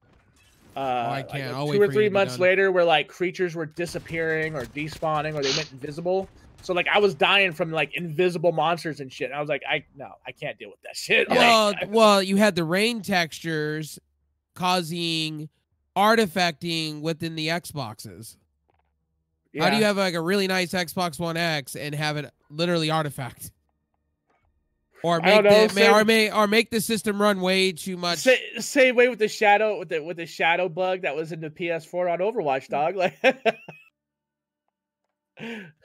Uh, 0.76 0.80
I 0.80 1.22
can't. 1.22 1.46
like 1.46 1.54
I'll 1.54 1.66
two 1.68 1.78
for 1.78 1.84
or 1.84 1.92
three 1.92 2.10
months 2.10 2.38
later, 2.38 2.70
where 2.70 2.84
like 2.84 3.08
creatures 3.08 3.54
were 3.54 3.66
disappearing 3.66 4.54
or 4.54 4.66
despawning 4.66 5.34
or 5.34 5.42
they 5.42 5.54
went 5.56 5.72
invisible. 5.72 6.28
So 6.62 6.72
like 6.74 6.86
I 6.88 6.98
was 6.98 7.14
dying 7.14 7.52
from 7.52 7.70
like 7.70 7.94
invisible 7.94 8.52
monsters 8.52 9.00
and 9.00 9.12
shit. 9.12 9.26
And 9.26 9.34
I 9.34 9.40
was 9.40 9.48
like, 9.48 9.62
I 9.68 9.84
no, 9.96 10.12
I 10.26 10.32
can't 10.32 10.58
deal 10.58 10.70
with 10.70 10.80
that 10.82 10.96
shit. 10.96 11.28
Like, 11.32 11.38
Well, 11.38 11.74
I- 11.80 11.84
well, 11.86 12.22
you 12.22 12.36
had 12.36 12.54
the 12.54 12.64
rain 12.64 13.02
textures 13.02 13.98
causing 14.54 15.48
artifacting 15.96 17.00
within 17.00 17.34
the 17.34 17.48
Xboxes. 17.48 18.36
How 19.58 19.68
do 19.68 19.76
you 19.76 19.84
have 19.84 19.98
like 19.98 20.14
a 20.14 20.20
really 20.20 20.46
nice 20.46 20.72
Xbox 20.72 21.18
One 21.18 21.36
X 21.36 21.76
and 21.76 21.94
have 21.94 22.16
it 22.16 22.32
literally 22.48 22.90
artifact? 22.90 23.50
Or 25.02 25.20
make 25.20 25.42
know, 25.42 25.66
the 25.66 25.74
may, 25.74 25.90
or 25.90 26.04
may 26.04 26.30
or 26.30 26.46
make 26.46 26.70
the 26.70 26.80
system 26.80 27.20
run 27.20 27.40
way 27.40 27.72
too 27.72 27.96
much. 27.96 28.20
Sa- 28.20 28.30
same 28.60 28.94
way 28.94 29.08
with 29.08 29.18
the 29.18 29.26
shadow 29.28 29.78
with 29.78 29.88
the 29.88 30.00
with 30.00 30.16
the 30.16 30.26
shadow 30.26 30.68
bug 30.68 31.02
that 31.02 31.16
was 31.16 31.32
in 31.32 31.40
the 31.40 31.50
PS4 31.50 32.12
on 32.12 32.18
Overwatch, 32.20 32.68
mm. 32.68 32.70
dog. 32.70 32.96
Like, 33.02 33.18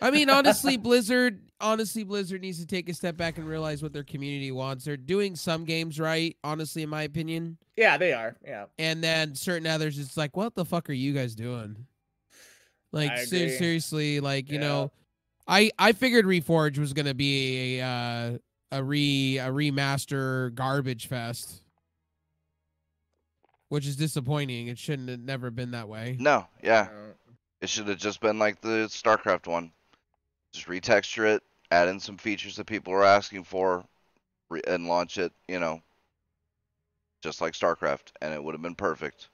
I 0.02 0.12
mean, 0.12 0.30
honestly, 0.30 0.78
Blizzard, 0.78 1.40
honestly, 1.62 2.04
Blizzard 2.04 2.42
needs 2.42 2.60
to 2.60 2.66
take 2.68 2.90
a 2.90 2.94
step 2.94 3.16
back 3.18 3.38
and 3.38 3.48
realize 3.48 3.82
what 3.82 3.94
their 3.94 4.04
community 4.04 4.52
wants. 4.52 4.86
They're 4.86 4.98
doing 4.98 5.36
some 5.36 5.64
games 5.66 6.00
right, 6.00 6.36
honestly, 6.44 6.84
in 6.84 6.90
my 6.90 7.04
opinion, 7.04 7.58
yeah, 7.76 7.98
they 7.98 8.14
are. 8.14 8.36
Yeah, 8.46 8.66
and 8.78 9.04
then 9.04 9.36
certain 9.36 9.66
others, 9.68 9.98
it's 10.00 10.18
like, 10.18 10.36
what 10.36 10.54
the 10.56 10.66
fuck 10.66 10.90
are 10.90 10.94
you 10.94 11.14
guys 11.14 11.34
doing? 11.36 11.88
Like, 12.92 13.18
ser- 13.20 13.50
seriously, 13.50 14.20
like 14.20 14.50
you 14.50 14.56
Yeah. 14.60 14.68
know, 14.68 14.92
I 15.48 15.72
I 15.80 15.94
figured 15.94 16.26
Reforge 16.26 16.78
was 16.78 16.94
gonna 16.94 17.14
be 17.14 17.80
a 17.80 17.86
uh, 17.86 18.38
a 18.72 18.84
re 18.84 19.38
a 19.38 19.48
remaster 19.48 20.54
garbage 20.56 21.08
fest, 21.08 21.64
which 23.70 23.86
is 23.88 23.96
disappointing. 23.96 24.68
It 24.68 24.78
shouldn't 24.78 25.10
have 25.10 25.20
never 25.20 25.52
been 25.52 25.72
that 25.72 25.88
way. 25.90 26.18
No, 26.20 26.48
yeah. 26.64 26.90
Uh, 26.92 27.07
It 27.62 27.70
should 27.70 27.88
have 27.88 27.98
just 28.00 28.20
been 28.20 28.40
like 28.40 28.62
the 28.62 28.88
StarCraft 28.90 29.48
one. 29.48 29.72
Just 30.54 30.68
retexture 30.68 31.36
it, 31.36 31.44
add 31.72 31.88
in 31.88 32.00
some 32.00 32.18
features 32.18 32.56
that 32.58 32.66
people 32.66 32.94
are 32.94 33.04
asking 33.04 33.44
for, 33.46 33.86
re- 34.50 34.62
and 34.68 34.88
launch 34.88 35.18
it. 35.18 35.34
You 35.48 35.60
know, 35.60 35.82
just 37.22 37.42
like 37.42 37.54
StarCraft, 37.54 38.12
and 38.22 38.34
it 38.34 38.44
would 38.44 38.54
have 38.56 38.62
been 38.62 38.76
perfect. 38.76 39.30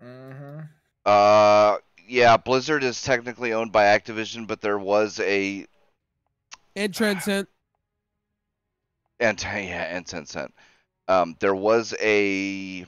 mhm. 0.00 0.68
Uh, 1.04 1.78
yeah. 2.06 2.36
Blizzard 2.36 2.82
is 2.84 3.02
technically 3.02 3.52
owned 3.52 3.72
by 3.72 3.84
Activision, 3.84 4.46
but 4.46 4.60
there 4.60 4.78
was 4.78 5.20
a 5.20 5.66
And 6.76 6.94
Transcend, 6.94 7.46
and 9.20 9.40
yeah, 9.42 9.84
and 9.96 10.04
Tencent. 10.06 10.50
Um, 11.08 11.36
there 11.40 11.54
was 11.54 11.94
a 12.00 12.84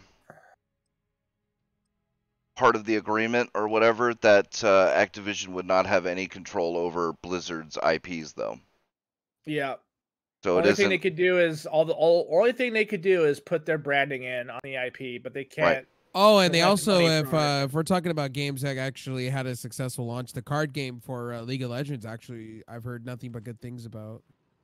part 2.56 2.76
of 2.76 2.84
the 2.84 2.96
agreement 2.96 3.50
or 3.54 3.68
whatever 3.68 4.14
that 4.14 4.62
uh, 4.62 4.92
Activision 4.94 5.48
would 5.48 5.66
not 5.66 5.86
have 5.86 6.06
any 6.06 6.26
control 6.26 6.76
over 6.76 7.12
Blizzard's 7.22 7.76
IPs, 7.76 8.32
though. 8.32 8.58
Yeah. 9.44 9.74
So 10.42 10.58
it 10.58 10.60
only 10.60 10.68
thing 10.68 10.72
isn't. 10.72 10.90
they 10.90 10.98
could 10.98 11.16
do 11.16 11.38
is 11.38 11.64
all 11.64 11.84
the 11.84 11.94
all, 11.94 12.28
only 12.30 12.52
thing 12.52 12.74
they 12.74 12.84
could 12.84 13.00
do 13.00 13.24
is 13.24 13.40
put 13.40 13.64
their 13.64 13.78
branding 13.78 14.24
in 14.24 14.50
on 14.50 14.60
the 14.62 14.74
IP, 14.74 15.22
but 15.22 15.32
they 15.32 15.44
can't. 15.44 15.86
Oh, 16.14 16.38
and 16.38 16.52
They 16.54 16.58
they 16.58 16.62
also, 16.62 17.00
if 17.00 17.32
uh, 17.32 17.62
if 17.64 17.72
we're 17.72 17.82
talking 17.82 18.10
about 18.10 18.32
games 18.32 18.62
that 18.62 18.76
actually 18.76 19.28
had 19.28 19.46
a 19.46 19.56
successful 19.56 20.06
launch, 20.06 20.32
the 20.32 20.42
card 20.42 20.72
game 20.72 21.00
for 21.00 21.32
uh, 21.32 21.40
League 21.40 21.62
of 21.62 21.70
Legends, 21.70 22.06
actually, 22.06 22.62
I've 22.68 22.84
heard 22.84 23.04
nothing 23.04 23.32
but 23.32 23.42
good 23.42 23.60
things 23.60 23.84
about. 23.84 24.22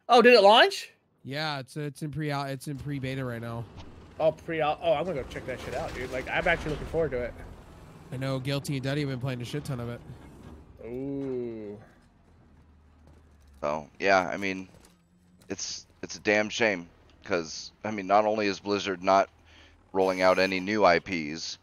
Oh, 0.08 0.22
did 0.22 0.34
it 0.34 0.42
launch? 0.42 0.92
Yeah, 1.24 1.58
it's 1.58 1.76
it's 1.76 2.02
in 2.02 2.10
pre 2.10 2.30
it's 2.30 2.68
in 2.68 2.76
pre 2.76 2.98
beta 2.98 3.24
right 3.24 3.40
now. 3.40 3.64
Oh, 4.20 4.32
pre. 4.32 4.62
Oh, 4.62 4.76
I'm 4.82 5.04
gonna 5.04 5.22
go 5.22 5.28
check 5.30 5.46
that 5.46 5.60
shit 5.60 5.74
out, 5.74 5.94
dude. 5.94 6.12
Like, 6.12 6.28
I'm 6.28 6.46
actually 6.46 6.72
looking 6.72 6.86
forward 6.88 7.10
to 7.12 7.22
it. 7.22 7.34
I 8.12 8.16
know 8.16 8.38
Guilty 8.38 8.74
and 8.74 8.84
Duddy 8.84 9.00
have 9.02 9.10
been 9.10 9.20
playing 9.20 9.40
a 9.40 9.44
shit 9.44 9.64
ton 9.64 9.80
of 9.80 9.88
it. 9.88 10.00
Ooh. 10.84 11.78
So 13.60 13.88
yeah, 13.98 14.28
I 14.28 14.36
mean, 14.36 14.68
it's 15.48 15.86
it's 16.02 16.16
a 16.16 16.20
damn 16.20 16.48
shame 16.48 16.88
because 17.22 17.72
I 17.84 17.90
mean, 17.90 18.06
not 18.06 18.24
only 18.24 18.46
is 18.46 18.58
Blizzard 18.58 19.02
not 19.02 19.28
rolling 19.92 20.22
out 20.22 20.38
any 20.38 20.60
new 20.60 20.86
IPs, 20.86 21.58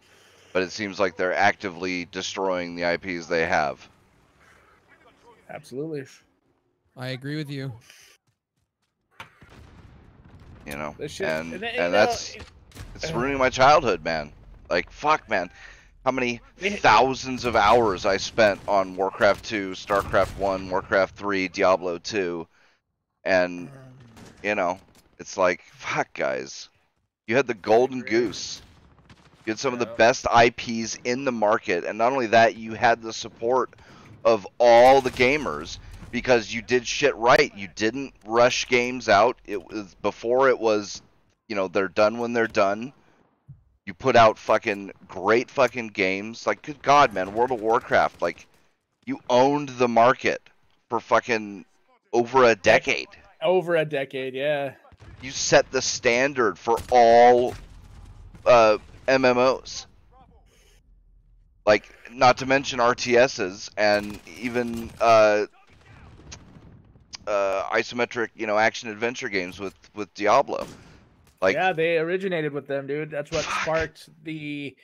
but 0.53 0.63
it 0.63 0.71
seems 0.71 0.99
like 0.99 1.17
they're 1.17 1.33
actively 1.33 2.05
destroying 2.05 2.75
the 2.75 2.83
IPs 2.93 3.27
they 3.27 3.45
have. 3.45 3.88
Absolutely. 5.49 6.05
I 6.95 7.10
agree 7.10 7.36
with 7.36 7.49
you. 7.49 7.71
You 10.65 10.75
know, 10.75 10.95
This 10.97 11.13
shit, 11.13 11.27
and 11.27 11.53
and, 11.53 11.63
then, 11.63 11.75
and 11.75 11.77
know, 11.77 11.91
that's 11.91 12.36
it's 12.95 13.12
ruining 13.12 13.38
my 13.38 13.49
childhood, 13.49 14.03
man. 14.03 14.33
Like 14.69 14.91
fuck, 14.91 15.29
man. 15.29 15.49
How 16.08 16.12
many 16.12 16.39
thousands 16.62 17.43
of 17.43 17.58
hours 17.58 18.06
I 18.06 18.15
spent 18.15 18.62
on 18.65 18.96
Warcraft 18.96 19.43
2, 19.43 19.72
StarCraft 19.72 20.38
1, 20.38 20.70
Warcraft 20.70 21.17
3, 21.17 21.50
Diablo 21.50 21.98
2, 21.98 22.48
and 23.26 23.70
you 24.41 24.56
know, 24.56 24.80
it's 25.20 25.36
like 25.36 25.63
fuck, 25.63 26.08
guys. 26.13 26.70
You 27.28 27.36
had 27.36 27.46
the 27.46 27.54
golden 27.54 28.04
goose. 28.04 28.62
You 29.46 29.52
had 29.52 29.60
some 29.60 29.74
of 29.74 29.80
the 29.80 29.86
best 29.86 30.26
IPs 30.34 30.98
in 31.04 31.26
the 31.26 31.34
market, 31.34 31.84
and 31.84 31.98
not 31.98 32.13
only 32.13 32.28
that, 32.28 32.56
you 32.56 32.74
had 32.74 33.02
the 33.02 33.12
support 33.12 33.74
of 34.24 34.48
all 34.62 35.02
the 35.02 35.12
gamers 35.12 35.78
because 36.10 36.54
you 36.54 36.62
did 36.62 36.88
shit 36.88 37.17
right. 37.17 37.52
You 37.54 37.67
didn't 37.76 38.13
rush 38.26 38.70
games 38.70 39.10
out. 39.10 39.36
It 39.46 39.62
was 39.62 39.93
before 39.96 40.48
it 40.48 40.58
was, 40.58 41.02
you 41.50 41.58
know, 41.58 41.67
they're 41.67 41.89
done 41.89 42.17
when 42.17 42.32
they're 42.32 42.48
done. 42.48 42.93
You 43.88 43.93
put 43.93 44.17
out 44.17 44.38
fucking 44.38 44.91
great 45.08 45.50
fucking 45.50 45.88
games. 45.88 46.45
Like, 46.45 46.62
good 46.62 46.82
God, 46.82 47.13
man, 47.13 47.34
World 47.34 47.52
of 47.52 47.62
Warcraft. 47.62 48.21
Like, 48.21 48.45
you 49.06 49.21
owned 49.30 49.69
the 49.69 49.88
market 49.88 50.41
for 50.89 51.00
fucking 51.00 51.63
over 52.12 52.43
a 52.43 52.54
decade. 52.54 53.08
over 53.41 53.78
a 53.78 53.86
decade, 53.86 54.34
yeah. 54.34 54.73
You 55.21 55.32
set 55.32 55.71
the 55.71 55.82
standard 55.82 56.60
for 56.60 56.78
all 56.91 57.56
uh, 58.45 58.78
MMOs. 59.08 59.86
Like, 61.65 61.89
not 62.12 62.39
to 62.39 62.45
mention 62.45 62.80
RTSs 62.80 63.69
and 63.78 64.19
even 64.38 64.91
uh, 65.00 65.45
uh, 67.26 67.63
isometric, 67.71 68.32
you 68.36 68.47
know, 68.47 68.58
action 68.58 68.89
adventure 68.89 69.30
games 69.30 69.62
with 69.62 69.76
with 69.95 70.13
Diablo. 70.13 70.67
Like, 71.41 71.56
yeah, 71.56 71.73
they 71.73 71.97
originated 71.97 72.52
with 72.54 72.67
them, 72.67 72.88
dude. 72.88 73.12
That's 73.12 73.32
what 73.32 73.43
Fuck. 73.43 73.62
sparked 73.62 74.10
the 74.23 74.76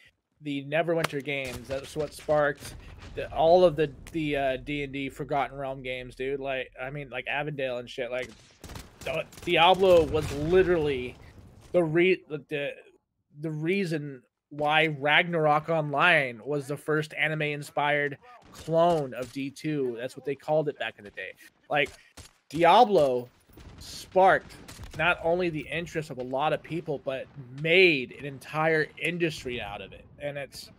the 0.41 0.65
Neverwinter 0.65 1.23
games. 1.23 1.67
That's 1.67 1.95
what 1.95 2.13
sparked 2.13 2.75
the, 3.15 3.31
all 3.31 3.63
of 3.63 3.75
the 3.75 3.91
the 4.11 4.35
uh, 4.35 4.57
D 4.57 4.83
and 4.83 4.93
D 4.93 5.09
Forgotten 5.09 5.57
Realm 5.57 5.81
games, 5.81 6.15
dude. 6.15 6.39
Like, 6.39 6.71
I 6.81 6.89
mean, 6.89 7.09
like 7.09 7.25
Icewind 7.25 7.55
Dale 7.57 7.77
and 7.77 7.89
shit. 7.89 8.11
Like, 8.11 8.29
Diablo 9.43 10.05
was 10.05 10.31
literally 10.33 11.15
the 11.71 11.83
re 11.83 12.21
the- 12.29 12.43
the 12.49 12.71
the 13.41 13.51
reason 13.51 14.21
why 14.49 14.95
Ragnarok 14.99 15.69
Online 15.69 16.39
was 16.45 16.67
the 16.67 16.77
first 16.77 17.13
anime 17.15 17.41
inspired 17.41 18.17
clone 18.51 19.13
of 19.15 19.33
D2. 19.33 19.97
That's 19.97 20.15
what 20.15 20.25
they 20.25 20.35
called 20.35 20.69
it 20.69 20.77
back 20.77 20.95
in 20.99 21.03
the 21.03 21.09
day. 21.09 21.33
Like 21.69 21.89
Diablo 22.49 23.27
sparked 23.79 24.53
not 24.97 25.19
only 25.23 25.49
the 25.49 25.67
interest 25.71 26.09
of 26.09 26.17
a 26.17 26.23
lot 26.23 26.53
of 26.53 26.61
people, 26.61 27.01
but 27.03 27.27
made 27.61 28.11
an 28.11 28.25
entire 28.25 28.87
industry 28.97 29.61
out 29.61 29.81
of 29.81 29.93
it. 29.93 30.05
And 30.19 30.37
it's 30.37 30.69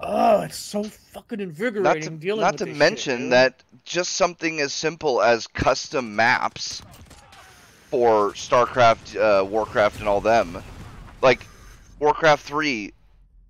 oh, 0.00 0.42
it's 0.42 0.56
so 0.56 0.84
fucking 0.84 1.38
not 1.38 1.44
invigorating 1.46 2.20
to, 2.20 2.36
not 2.36 2.58
to 2.58 2.64
this 2.64 2.72
shit, 2.72 2.78
mention 2.78 3.20
dude. 3.22 3.32
that 3.32 3.62
just 3.84 4.14
something 4.14 4.60
as 4.60 4.72
simple 4.72 5.22
as 5.22 5.46
custom 5.46 6.16
maps 6.16 6.82
for 7.90 8.30
StarCraft, 8.30 9.16
uh, 9.16 9.44
Warcraft, 9.44 10.00
and 10.00 10.08
all 10.08 10.20
them, 10.20 10.62
like 11.20 11.46
Warcraft 11.98 12.44
Three, 12.44 12.92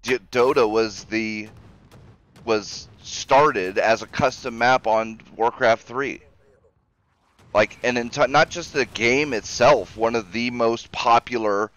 D- 0.02 0.18
Dota 0.30 0.68
was 0.68 1.04
the 1.04 1.48
was 2.44 2.88
started 3.02 3.78
as 3.78 4.02
a 4.02 4.06
custom 4.06 4.58
map 4.58 4.86
on 4.86 5.20
Warcraft 5.36 5.86
Three. 5.86 6.20
Like 7.54 7.78
an 7.82 7.96
enti- 7.96 8.30
not 8.30 8.48
just 8.48 8.72
the 8.72 8.86
game 8.86 9.32
itself, 9.34 9.96
one 9.96 10.14
of 10.14 10.32
the 10.32 10.50
most 10.50 10.90
popular 10.92 11.70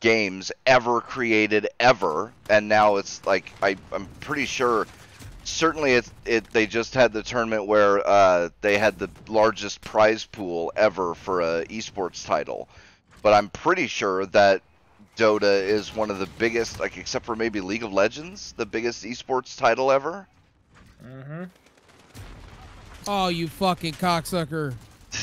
games 0.00 0.52
ever 0.66 1.00
created 1.00 1.68
ever, 1.80 2.32
and 2.50 2.68
now 2.68 2.96
it's 2.96 3.24
like 3.26 3.52
I 3.62 3.76
I'm 3.92 4.06
pretty 4.20 4.44
sure 4.44 4.86
certainly 5.44 5.94
it's 5.94 6.12
it 6.26 6.44
they 6.52 6.66
just 6.66 6.92
had 6.94 7.12
the 7.12 7.22
tournament 7.22 7.66
where 7.66 8.06
uh, 8.06 8.50
they 8.60 8.76
had 8.76 8.98
the 8.98 9.08
largest 9.28 9.80
prize 9.80 10.26
pool 10.26 10.70
ever 10.76 11.14
for 11.14 11.40
a 11.40 11.64
esports 11.66 12.26
title 12.26 12.68
but 13.22 13.32
i'm 13.32 13.48
pretty 13.48 13.86
sure 13.86 14.26
that 14.26 14.60
dota 15.16 15.62
is 15.62 15.94
one 15.96 16.10
of 16.10 16.18
the 16.18 16.26
biggest 16.38 16.78
like 16.78 16.98
except 16.98 17.24
for 17.24 17.34
maybe 17.34 17.62
league 17.62 17.82
of 17.82 17.90
legends 17.92 18.52
the 18.58 18.66
biggest 18.66 19.04
esports 19.04 19.56
title 19.56 19.90
ever 19.90 20.26
Mhm. 21.02 21.48
Oh, 23.06 23.28
you 23.28 23.48
fucking 23.48 23.94
cocksucker. 23.94 24.74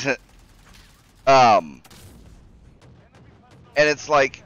um 1.26 1.80
and 3.76 3.88
it's 3.88 4.08
like 4.08 4.42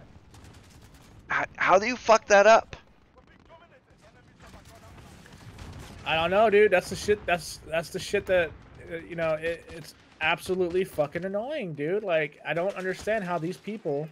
how, 1.28 1.44
how 1.56 1.78
do 1.78 1.86
you 1.86 1.96
fuck 1.96 2.26
that 2.26 2.46
up 2.46 2.76
I 6.10 6.16
don't 6.16 6.30
know, 6.30 6.50
dude. 6.50 6.72
That's 6.72 6.90
the 6.90 6.96
shit. 6.96 7.24
That's 7.24 7.60
that's 7.68 7.90
the 7.90 8.00
shit 8.00 8.26
that 8.26 8.50
uh, 8.92 8.96
you 9.08 9.14
know. 9.14 9.34
It, 9.34 9.64
it's 9.70 9.94
absolutely 10.20 10.82
fucking 10.82 11.24
annoying, 11.24 11.74
dude. 11.74 12.02
Like 12.02 12.40
I 12.44 12.52
don't 12.52 12.74
understand 12.74 13.22
how 13.22 13.38
these 13.38 13.56
people 13.56 14.08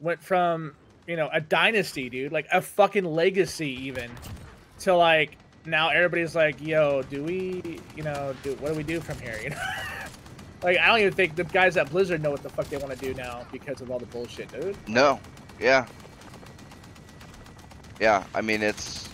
went 0.00 0.22
from 0.22 0.74
you 1.06 1.16
know 1.16 1.30
a 1.32 1.40
dynasty, 1.40 2.10
dude, 2.10 2.32
like 2.32 2.46
a 2.52 2.60
fucking 2.60 3.06
legacy, 3.06 3.70
even 3.86 4.10
to 4.80 4.94
like 4.94 5.38
now 5.66 5.88
everybody's 5.88 6.34
like, 6.34 6.60
yo, 6.60 7.02
do 7.02 7.22
we, 7.22 7.80
you 7.96 8.02
know, 8.02 8.34
do 8.42 8.54
what 8.56 8.70
do 8.72 8.74
we 8.74 8.82
do 8.82 9.00
from 9.00 9.18
here? 9.20 9.38
You 9.42 9.50
know. 9.50 9.56
Like 10.62 10.78
I 10.78 10.86
don't 10.86 11.00
even 11.00 11.12
think 11.12 11.36
the 11.36 11.44
guys 11.44 11.76
at 11.76 11.90
Blizzard 11.90 12.22
know 12.22 12.30
what 12.30 12.42
the 12.42 12.48
fuck 12.48 12.66
they 12.70 12.78
want 12.78 12.90
to 12.90 12.98
do 12.98 13.12
now 13.12 13.46
because 13.52 13.82
of 13.82 13.90
all 13.90 13.98
the 13.98 14.06
bullshit, 14.06 14.50
dude. 14.50 14.76
No. 14.88 15.20
Yeah. 15.60 15.86
Yeah, 18.00 18.24
I 18.34 18.40
mean 18.40 18.62
it's 18.62 19.08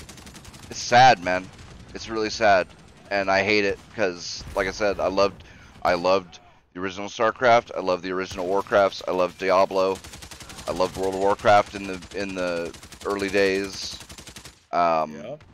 it's 0.70 0.78
sad, 0.78 1.24
man. 1.24 1.48
It's 1.92 2.08
really 2.08 2.30
sad, 2.30 2.68
and 3.10 3.28
I 3.28 3.42
hate 3.42 3.64
it 3.64 3.78
because, 3.88 4.44
like 4.54 4.68
I 4.68 4.70
said, 4.70 5.00
I 5.00 5.08
loved 5.08 5.42
I 5.82 5.94
loved 5.94 6.38
the 6.72 6.80
original 6.80 7.08
StarCraft. 7.08 7.72
I 7.76 7.80
loved 7.80 8.04
the 8.04 8.12
original 8.12 8.46
Warcrafts. 8.46 9.02
I 9.08 9.10
loved 9.10 9.38
Diablo. 9.38 9.98
I 10.68 10.72
loved 10.72 10.96
World 10.96 11.14
of 11.14 11.20
Warcraft 11.20 11.74
in 11.74 11.88
the 11.88 12.00
in 12.14 12.36
the 12.36 12.72
early 13.04 13.28
days. 13.28 13.98
Um, 14.70 15.14
Yep. 15.14 15.44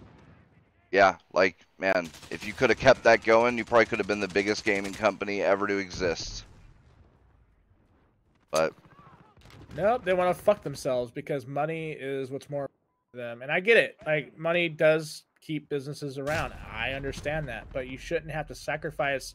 Yeah, 0.96 1.16
like 1.35 1.59
man, 1.78 2.09
if 2.30 2.46
you 2.46 2.54
could 2.54 2.70
have 2.70 2.78
kept 2.78 3.04
that 3.04 3.22
going, 3.22 3.59
you 3.59 3.66
probably 3.66 3.85
could 3.85 3.98
have 3.98 4.09
been 4.09 4.20
the 4.20 4.28
biggest 4.28 4.64
gaming 4.64 4.94
company 4.94 5.42
ever 5.42 5.66
to 5.66 5.76
exist. 5.76 6.44
But 8.50 8.72
Nope, 9.76 10.06
they 10.06 10.14
want 10.14 10.35
to 10.35 10.42
fuck 10.42 10.62
themselves 10.62 11.11
because 11.11 11.46
money 11.46 11.92
is 11.92 12.30
what's 12.30 12.48
more 12.48 12.70
to 13.12 13.16
them. 13.18 13.42
And 13.42 13.52
I 13.52 13.61
get 13.61 13.76
it. 13.76 13.98
Like 14.06 14.38
money 14.38 14.70
does 14.70 15.24
keep 15.42 15.68
businesses 15.68 16.16
around. 16.16 16.54
I 16.72 16.92
understand 16.92 17.46
that, 17.48 17.66
but 17.74 17.88
you 17.88 17.98
shouldn't 17.98 18.32
have 18.32 18.46
to 18.48 18.54
sacrifice 18.54 19.35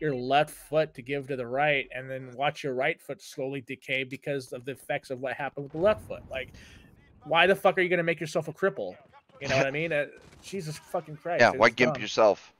your 0.00 0.16
left 0.16 0.50
foot 0.50 0.94
to 0.94 1.02
give 1.02 1.28
to 1.28 1.36
the 1.36 1.46
right 1.46 1.88
and 1.94 2.10
then 2.10 2.32
watch 2.34 2.64
your 2.64 2.74
right 2.74 3.00
foot 3.00 3.22
slowly 3.22 3.60
decay 3.60 4.02
because 4.02 4.52
of 4.52 4.64
the 4.64 4.72
effects 4.72 5.10
of 5.10 5.20
what 5.20 5.34
happened 5.34 5.66
with 5.66 5.72
the 5.72 5.78
left 5.78 6.08
foot. 6.08 6.24
Like 6.28 6.54
why 7.22 7.46
the 7.46 7.54
fuck 7.54 7.78
are 7.78 7.82
you 7.82 7.88
going 7.88 7.98
to 7.98 8.04
make 8.04 8.20
yourself 8.20 8.48
a 8.48 8.52
cripple? 8.52 8.96
You 9.40 9.48
know 9.48 9.56
what 9.56 9.66
I 9.66 9.70
mean? 9.70 9.92
Uh, 9.92 10.06
Jesus 10.42 10.78
fucking 10.78 11.16
Christ. 11.16 11.40
yeah, 11.40 11.50
why 11.50 11.68
gimp 11.68 11.94
dumb. 11.94 12.02
yourself? 12.02 12.52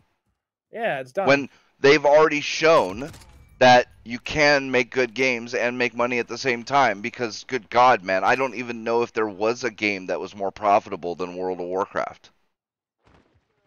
Yeah, 0.72 1.00
it's 1.00 1.12
dumb. 1.12 1.26
when 1.26 1.48
they've 1.80 2.04
already 2.04 2.40
shown 2.40 3.10
that 3.58 3.86
you 4.04 4.18
can 4.18 4.70
make 4.70 4.90
good 4.90 5.14
games 5.14 5.54
and 5.54 5.76
make 5.78 5.94
money 5.94 6.18
at 6.18 6.28
the 6.28 6.38
same 6.38 6.62
time 6.62 7.00
because 7.00 7.42
good 7.48 7.68
god 7.70 8.04
man 8.04 8.22
i 8.22 8.36
don't 8.36 8.54
even 8.54 8.84
know 8.84 9.02
if 9.02 9.12
there 9.12 9.26
was 9.26 9.64
a 9.64 9.70
game 9.70 10.06
that 10.06 10.20
was 10.20 10.34
more 10.36 10.52
profitable 10.52 11.14
than 11.16 11.34
world 11.36 11.58
of 11.60 11.66
warcraft 11.66 12.30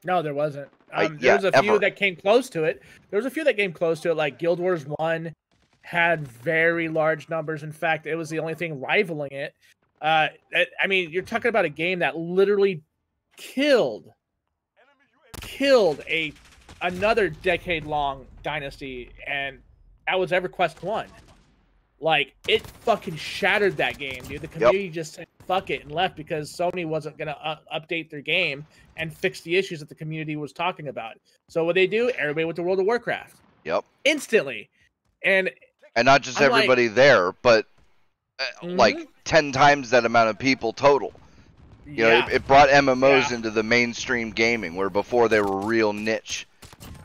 No, 0.04 0.22
there 0.22 0.34
wasn't. 0.34 0.70
I- 0.94 1.06
Um, 1.06 1.14
yeah, 1.20 1.20
there 1.20 1.36
was 1.36 1.56
a 1.56 1.62
few 1.62 1.72
ever. 1.72 1.80
that 1.80 1.96
came 1.96 2.16
close 2.16 2.50
to 2.52 2.64
it. 2.64 2.82
There 3.10 3.18
was 3.18 3.26
a 3.26 3.30
few 3.30 3.44
that 3.44 3.56
came 3.56 3.72
close 3.74 4.00
to 4.02 4.10
it. 4.12 4.16
Like 4.16 4.40
Guild 4.40 4.60
Wars 4.60 4.86
One 4.98 5.34
had 5.84 6.28
very 6.28 6.88
large 6.88 7.30
numbers. 7.30 7.62
In 7.64 7.72
fact, 7.72 8.08
it 8.08 8.16
was 8.16 8.30
the 8.30 8.40
only 8.40 8.56
thing 8.56 8.80
rivaling 8.82 9.32
it. 9.32 9.54
Uh, 10.02 10.30
I- 10.56 10.68
I 10.82 10.88
mean, 10.88 11.12
you're 11.12 11.22
talking 11.24 11.50
about 11.50 11.66
a 11.66 11.70
game 11.70 12.00
that 12.00 12.18
literally 12.18 12.82
killed, 13.38 14.12
killed 15.42 16.02
a 16.08 16.34
another 16.82 17.30
decade 17.30 17.86
long 17.86 18.26
dynasty, 18.44 19.12
and 19.28 19.60
that 20.08 20.20
was 20.20 20.32
EverQuest 20.32 20.82
One. 20.84 21.08
Like 22.00 22.34
it 22.48 22.66
fucking 22.82 23.16
shattered 23.16 23.78
that 23.78 23.98
game, 23.98 24.24
dude. 24.24 24.42
The 24.42 24.48
community 24.48 24.90
just 24.90 25.14
said 25.14 25.28
fuck 25.48 25.70
it 25.70 25.84
and 25.84 25.92
left 25.92 26.16
because 26.16 26.52
Sony 26.52 26.86
wasn't 26.88 27.18
gonna 27.18 27.38
uh, 27.44 27.58
update 27.74 28.10
their 28.10 28.22
game 28.22 28.66
and 28.98 29.16
fix 29.16 29.42
the 29.42 29.56
issues 29.56 29.80
that 29.80 29.90
the 29.90 29.96
community 29.96 30.36
was 30.36 30.52
talking 30.54 30.88
about. 30.88 31.16
So 31.50 31.64
what 31.64 31.76
they 31.76 31.88
do? 31.88 32.10
Everybody 32.18 32.46
went 32.46 32.56
to 32.56 32.64
World 32.64 32.80
of 32.80 32.86
Warcraft 32.86 33.36
yep 33.64 33.86
instantly, 34.04 34.70
and 35.24 35.52
and 35.96 36.06
not 36.06 36.22
just 36.22 36.42
I'm 36.42 36.50
like- 36.52 36.60
everybody 36.64 36.88
there 36.88 37.34
but 37.44 37.68
uh, 38.40 38.46
like 38.64 38.98
Mhm. 38.98 39.08
10 39.26 39.52
times 39.52 39.92
that 39.92 40.04
amount 40.06 40.30
of 40.30 40.40
people 40.40 40.74
total 40.74 41.14
You 41.92 42.04
know, 42.04 42.18
it, 42.20 42.30
it 42.30 42.48
brought 42.48 42.70
MMOs 42.70 43.32
into 43.32 43.50
the 43.52 43.64
mainstream 43.64 44.32
gaming, 44.32 44.76
where 44.76 44.90
before 44.90 45.28
they 45.30 45.42
were 45.42 45.60
real 45.62 45.94
niche. 45.94 46.48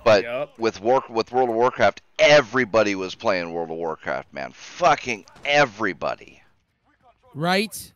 But 0.05 0.23
Yup. 0.23 0.59
with 0.59 0.81
war, 0.81 1.03
with 1.09 1.33
World 1.33 1.49
of 1.51 1.57
Warcraft, 1.57 2.01
everybody 2.19 2.95
was 2.95 3.15
playing 3.15 3.53
World 3.53 3.71
of 3.71 3.77
Warcraft, 3.77 4.33
man. 4.33 4.53
Fucking 4.53 5.25
everybody. 5.45 6.43
Right? 7.35 7.93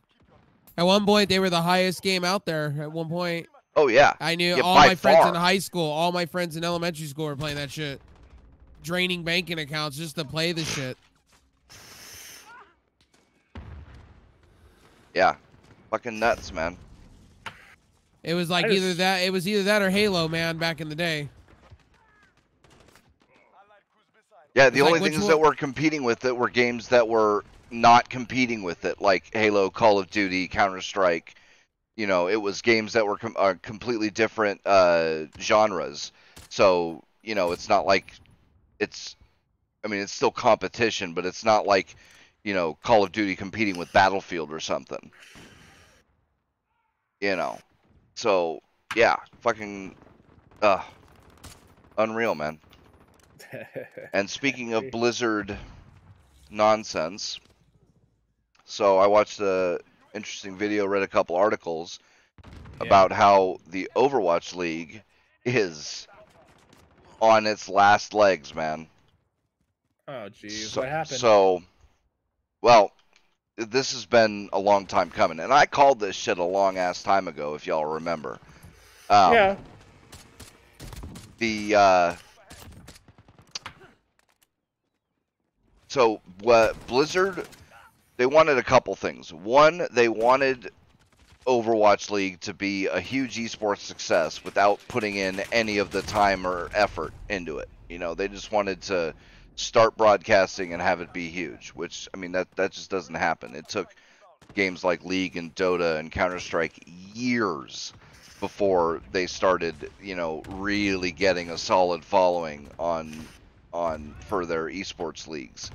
At 0.77 0.85
one 0.85 1.05
point, 1.05 1.29
they 1.29 1.39
were 1.39 1.49
the 1.49 1.61
highest 1.61 2.01
game 2.01 2.23
out 2.25 2.45
there. 2.45 2.75
At 2.79 2.91
one 2.91 3.07
point, 3.07 3.47
Oh 3.75 3.87
yeah. 3.87 4.13
I 4.19 4.35
knew 4.35 4.55
Yeah, 4.57 4.63
all 4.63 4.75
by 4.75 4.87
my 4.87 4.95
friends 4.95 5.19
far. 5.19 5.29
in 5.29 5.35
high 5.35 5.59
school, 5.59 5.89
all 5.89 6.11
my 6.11 6.25
friends 6.25 6.57
in 6.57 6.63
elementary 6.65 7.05
school 7.07 7.25
were 7.25 7.35
playing 7.37 7.55
that 7.55 7.71
shit. 7.71 8.01
Draining 8.83 9.23
banking 9.23 9.59
accounts 9.59 9.95
just 9.95 10.15
to 10.17 10.25
play 10.25 10.51
the 10.51 10.63
shit. 10.65 10.97
Yeah. 15.13 15.35
Fucking 15.91 16.17
nuts, 16.19 16.53
man. 16.53 16.77
It 18.23 18.33
was 18.33 18.49
like 18.49 18.65
I 18.65 18.69
either 18.69 18.87
just- 18.87 18.97
that, 18.99 19.17
it 19.23 19.31
was 19.31 19.47
either 19.47 19.63
that 19.63 19.81
or 19.81 19.89
Halo, 19.89 20.27
man, 20.27 20.57
back 20.57 20.79
in 20.81 20.89
the 20.89 20.95
day. 20.95 21.29
Yeah, 24.55 24.69
the 24.69 24.79
It's 24.79 24.83
like, 24.83 24.95
only 24.95 25.09
things 25.09 25.21
one- 25.21 25.29
that 25.29 25.39
were 25.39 25.53
competing 25.53 26.03
with 26.03 26.25
it 26.25 26.35
were 26.35 26.49
games 26.49 26.87
that 26.89 27.07
were 27.07 27.43
not 27.71 28.09
competing 28.09 28.63
with 28.63 28.83
it, 28.85 29.01
like 29.01 29.25
Halo, 29.33 29.69
Call 29.69 29.99
of 29.99 30.09
Duty, 30.09 30.47
Counter 30.47 30.81
Strike. 30.81 31.35
You 31.95 32.07
know, 32.07 32.27
it 32.27 32.35
was 32.37 32.61
games 32.61 32.93
that 32.93 33.05
were 33.05 33.17
com- 33.17 33.35
uh, 33.37 33.55
completely 33.61 34.09
different 34.09 34.59
uh, 34.65 35.25
genres. 35.39 36.11
So 36.49 37.03
you 37.21 37.35
know, 37.35 37.51
it's 37.51 37.69
not 37.69 37.85
like 37.85 38.13
it's. 38.79 39.15
I 39.83 39.87
mean, 39.87 40.01
it's 40.01 40.11
still 40.13 40.31
competition, 40.31 41.13
but 41.13 41.25
it's 41.25 41.43
not 41.45 41.65
like 41.65 41.95
you 42.43 42.53
know 42.53 42.77
Call 42.83 43.03
of 43.03 43.11
Duty 43.13 43.35
competing 43.35 43.77
with 43.77 43.91
Battlefield 43.93 44.51
or 44.51 44.59
something. 44.59 45.11
You 47.21 47.35
know, 47.35 47.59
so 48.15 48.61
yeah, 48.95 49.15
fucking, 49.41 49.95
uh, 50.61 50.81
unreal, 51.97 52.35
man. 52.35 52.59
And 54.13 54.29
speaking 54.29 54.73
of. 54.73 54.91
Blizzard 54.91 55.57
nonsense, 56.49 57.39
so 58.65 58.97
I 58.97 59.07
watched 59.07 59.39
a 59.39 59.79
interesting 60.13 60.57
video, 60.57 60.85
read 60.85 61.03
a 61.03 61.07
couple 61.07 61.35
articles 61.35 61.99
Yeah. 62.83 62.87
about 62.87 63.11
how 63.11 63.57
the 63.67 63.89
Overwatch 63.95 64.55
League 64.55 65.03
is 65.45 66.07
on 67.21 67.45
its 67.45 67.69
last 67.69 68.13
legs, 68.13 68.53
man. 68.53 68.87
oh 70.07 70.27
jeez, 70.29 70.51
so, 70.51 70.81
what 70.81 70.89
happened? 70.89 71.19
So, 71.19 71.61
well, 72.61 72.91
this 73.57 73.93
has 73.93 74.05
been 74.05 74.49
a 74.53 74.59
long 74.59 74.85
time 74.85 75.09
coming, 75.09 75.39
and 75.39 75.53
I 75.53 75.65
called 75.65 75.99
this 75.99 76.15
shit 76.15 76.37
a 76.37 76.43
long 76.43 76.77
ass 76.77 77.03
time 77.03 77.27
ago, 77.27 77.55
if 77.55 77.67
y'all 77.67 77.85
remember. 77.85 78.39
Um, 79.09 79.33
yeah, 79.33 79.55
the 81.41 81.75
uh 81.75 82.15
so 85.87 86.21
what 86.41 86.87
blizzard 86.87 87.47
they 88.17 88.25
wanted 88.25 88.57
a 88.57 88.63
couple 88.63 88.95
things. 88.95 89.33
One 89.33 89.87
they 89.91 90.07
wanted 90.07 90.71
overwatch 91.47 92.11
league 92.11 92.39
to 92.41 92.53
be 92.53 92.85
a 92.85 93.01
huge 93.01 93.35
esports 93.37 93.79
success 93.79 94.43
without 94.43 94.79
putting 94.87 95.15
in 95.15 95.41
any 95.51 95.79
of 95.79 95.89
the 95.89 96.03
time 96.03 96.45
or 96.45 96.69
effort 96.75 97.11
into 97.27 97.57
it. 97.57 97.69
You 97.89 97.97
know 97.97 98.13
they 98.13 98.27
just 98.27 98.51
wanted 98.51 98.81
to 98.83 99.13
start 99.61 99.95
broadcasting 99.97 100.73
and 100.73 100.81
have 100.81 101.01
it 101.01 101.13
be 101.13 101.29
huge 101.29 101.69
which 101.69 102.09
i 102.13 102.17
mean 102.17 102.31
that 102.31 102.49
that 102.55 102.71
just 102.71 102.89
doesn't 102.89 103.15
happen 103.15 103.55
it 103.55 103.67
took 103.67 103.93
games 104.53 104.83
like 104.83 105.03
league 105.05 105.37
and 105.37 105.53
dota 105.55 105.99
and 105.99 106.11
counter-strike 106.11 106.83
years 107.13 107.93
before 108.41 109.01
they 109.11 109.27
started, 109.27 109.75
you 110.01 110.15
know, 110.15 110.41
really 110.49 111.11
getting 111.11 111.51
a 111.51 111.57
solid 111.57 112.03
following 112.03 112.69
on 112.79 113.25
on 113.71 114.13
for 114.27 114.45
their 114.45 114.65
esports 114.65 115.27
leagues. 115.27 115.71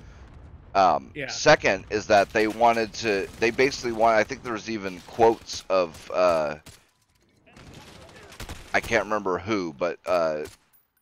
Um, 0.74 1.10
Yeah. 1.14 1.28
Second 1.28 1.86
is 1.88 2.08
that 2.08 2.30
they 2.30 2.48
wanted 2.48 2.92
to. 2.94 3.26
They 3.40 3.50
basically 3.50 3.92
want. 3.92 4.16
I 4.16 4.24
think 4.24 4.42
there's 4.42 4.68
even 4.68 5.00
quotes 5.06 5.64
of. 5.70 6.10
Uh, 6.12 6.56
I 8.74 8.80
can't 8.80 9.04
remember 9.04 9.38
who, 9.38 9.72
but 9.72 9.98
uh, 10.04 10.42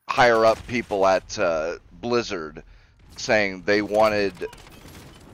higher 0.08 0.44
up 0.44 0.64
people 0.68 1.04
at 1.06 1.36
uh, 1.38 1.78
Blizzard 1.90 2.62
saying 3.18 3.62
they 3.64 3.82
wanted 3.82 4.32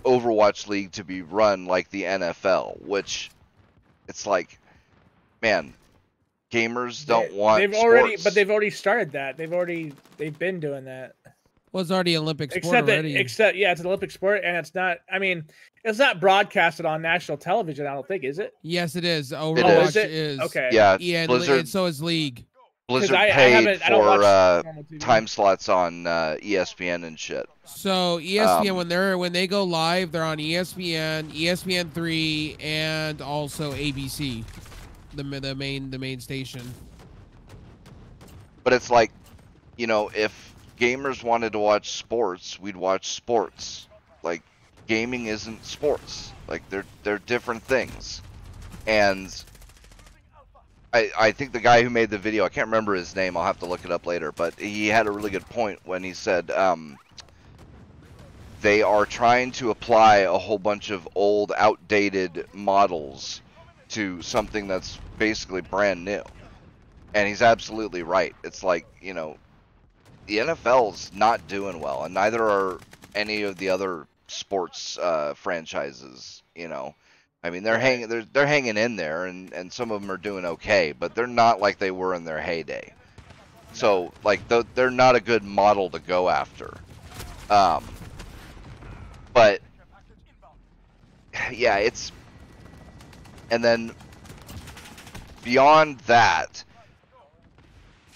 Overwatch 0.04 0.68
League 0.68 0.92
to 0.92 1.04
be 1.04 1.22
run 1.22 1.66
like 1.66 1.90
the 1.90 2.04
NFL, 2.04 2.80
which 2.82 3.30
it's 4.08 4.26
like, 4.26 4.58
man, 5.42 5.74
gamers 6.50 7.06
don't 7.06 7.30
They- 7.30 7.36
want. 7.36 7.60
They've 7.60 7.74
already, 7.80 8.16
but 8.22 8.34
they've 8.34 8.50
already 8.50 8.70
started 8.70 9.12
that. 9.12 9.36
They've 9.36 9.52
already, 9.52 9.92
they've 10.16 10.38
been 10.38 10.60
doing 10.60 10.84
that. 10.86 11.14
Well, 11.72 11.82
it's 11.82 11.92
already 11.92 12.16
Olympic 12.16 12.50
sport 12.50 12.64
except 12.64 12.86
that, 12.88 12.92
already. 12.94 13.16
except 13.16 13.56
yeah, 13.56 13.70
it's 13.70 13.80
an 13.80 13.86
Olympic 13.86 14.10
sport, 14.10 14.42
and 14.44 14.56
it's 14.56 14.74
not. 14.74 14.98
I 15.12 15.20
mean, 15.20 15.44
it's 15.84 16.00
not 16.00 16.18
broadcasted 16.18 16.84
on 16.84 17.00
national 17.00 17.38
television. 17.38 17.86
I 17.86 17.94
don't 17.94 18.08
think 18.08 18.24
is 18.24 18.40
it? 18.40 18.54
yes, 18.62 18.96
it 18.96 19.04
is. 19.04 19.26
is. 19.30 19.38
Overwatch 19.38 19.76
oh, 19.76 19.80
Is 19.82 19.94
it? 19.96 20.10
is. 20.10 20.40
Okay. 20.40 20.68
Yeah, 20.72 20.96
Yeah, 20.98 21.26
Blizzard. 21.26 21.60
and 21.60 21.68
so 21.68 21.86
is 21.86 22.02
League. 22.02 22.44
Blizzard 22.90 23.16
I- 23.16 23.28
I 23.28 23.30
paid 23.30 23.68
I 23.82 23.88
for 23.88 23.98
watch 23.98 24.20
uh, 24.24 24.62
time 24.98 25.26
slots 25.28 25.68
on 25.68 26.06
uh, 26.08 26.36
ESPN 26.42 27.04
and 27.04 27.18
shit. 27.18 27.48
So 27.64 28.18
ESPN 28.18 28.70
Um, 28.70 28.76
when 28.76 28.88
they're 28.88 29.16
when 29.16 29.32
they 29.32 29.46
go 29.46 29.62
live, 29.62 30.10
they're 30.10 30.24
on 30.24 30.38
ESPN, 30.38 31.30
ESPN 31.32 31.92
three, 31.92 32.56
and 32.60 33.22
also 33.22 33.72
ABC, 33.72 34.44
the 35.14 35.22
the 35.22 35.54
main 35.54 35.90
the 35.90 35.98
main 35.98 36.20
station. 36.20 36.74
But 38.64 38.72
it's 38.72 38.90
like, 38.90 39.12
you 39.76 39.86
know, 39.86 40.10
if 40.14 40.54
gamers 40.78 41.22
wanted 41.22 41.52
to 41.52 41.58
watch 41.60 41.92
sports, 41.92 42.58
we'd 42.58 42.76
watch 42.76 43.08
sports. 43.10 43.86
Like, 44.22 44.42
gaming 44.86 45.26
isn't 45.26 45.64
sports. 45.64 46.32
Like, 46.48 46.68
they're 46.70 46.84
they're 47.04 47.20
different 47.20 47.62
things. 47.62 48.20
And 48.86 49.32
I 50.92 51.10
I 51.18 51.32
think 51.32 51.52
the 51.52 51.60
guy 51.60 51.82
who 51.82 51.90
made 51.90 52.10
the 52.10 52.18
video, 52.18 52.44
I 52.44 52.48
can't 52.48 52.66
remember 52.68 52.94
his 52.94 53.14
name. 53.14 53.36
I'll 53.36 53.44
have 53.44 53.58
to 53.60 53.66
look 53.66 53.84
it 53.84 53.90
up 53.92 54.06
later. 54.06 54.32
But 54.32 54.58
he 54.58 54.88
had 54.88 55.06
a 55.06 55.10
really 55.10 55.30
good 55.30 55.48
point 55.48 55.80
when 55.84 56.02
he 56.04 56.14
said. 56.14 56.50
Um, 56.50 56.98
they 58.60 58.82
are 58.82 59.06
trying 59.06 59.52
to 59.52 59.70
apply 59.70 60.18
a 60.18 60.38
whole 60.38 60.58
bunch 60.58 60.90
of 60.90 61.08
old, 61.14 61.52
outdated 61.56 62.44
models 62.52 63.42
to 63.88 64.20
something 64.22 64.66
that's 64.68 65.00
basically 65.16 65.60
brand 65.60 66.04
new. 66.04 66.22
And 67.14 67.28
he's 67.28 67.42
absolutely 67.42 68.02
right. 68.02 68.36
It's 68.44 68.62
like, 68.62 68.86
you 69.00 69.14
know, 69.14 69.38
the 70.26 70.40
NFL's 70.40 71.10
not 71.12 71.46
doing 71.48 71.80
well, 71.80 72.04
and 72.04 72.14
neither 72.14 72.42
are 72.42 72.82
any 73.14 73.42
of 73.42 73.58
the 73.58 73.70
other 73.70 74.06
sports 74.28 74.98
uh, 74.98 75.34
franchises, 75.34 76.42
you 76.54 76.68
know. 76.68 76.94
I 77.42 77.50
mean, 77.50 77.62
they're 77.62 77.78
hanging 77.78 78.08
they're 78.08 78.24
they're 78.24 78.46
hanging 78.46 78.76
in 78.76 78.96
there 78.96 79.24
and 79.24 79.52
and 79.52 79.72
some 79.72 79.90
of 79.90 80.00
them 80.00 80.10
are 80.10 80.18
doing 80.18 80.44
okay, 80.44 80.92
but 80.92 81.14
they're 81.14 81.26
not 81.26 81.60
like 81.60 81.78
they 81.78 81.90
were 81.90 82.14
in 82.14 82.24
their 82.24 82.40
heyday. 82.40 82.92
So, 83.72 84.12
like 84.24 84.46
th- 84.48 84.66
they're 84.74 84.90
not 84.90 85.16
a 85.16 85.20
good 85.20 85.42
model 85.42 85.88
to 85.90 85.98
go 85.98 86.28
after. 86.28 86.76
Um 87.48 87.84
but 89.32 89.62
yeah, 91.52 91.76
it's 91.76 92.12
and 93.50 93.64
then 93.64 93.92
beyond 95.42 95.98
that, 96.00 96.62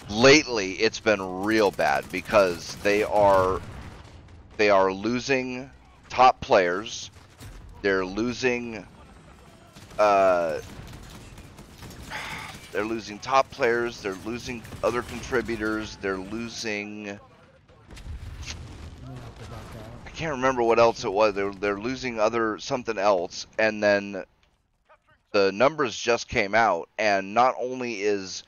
lately 0.09 0.73
it's 0.73 0.99
been 0.99 1.43
real 1.43 1.71
bad 1.71 2.09
because 2.11 2.75
they 2.77 3.03
are 3.03 3.59
they 4.57 4.69
are 4.69 4.93
losing 4.93 5.69
top 6.09 6.39
players. 6.41 7.09
They're 7.81 8.05
losing 8.05 8.85
uh 9.97 10.59
they're 12.71 12.85
losing 12.85 13.19
top 13.19 13.49
players, 13.51 14.01
they're 14.01 14.17
losing 14.25 14.61
other 14.83 15.01
contributors, 15.01 15.97
they're 16.01 16.17
losing 16.17 17.19
I 20.05 20.09
can't 20.17 20.33
remember 20.33 20.63
what 20.63 20.79
else 20.79 21.03
it 21.03 21.11
was. 21.11 21.33
They're 21.33 21.53
they're 21.53 21.79
losing 21.79 22.19
other 22.19 22.59
something 22.59 22.97
else, 22.97 23.47
and 23.57 23.81
then 23.81 24.23
the 25.31 25.51
numbers 25.51 25.95
just 25.97 26.27
came 26.29 26.55
out, 26.55 26.87
and 26.97 27.33
not 27.33 27.55
only 27.59 28.01
is 28.01 28.43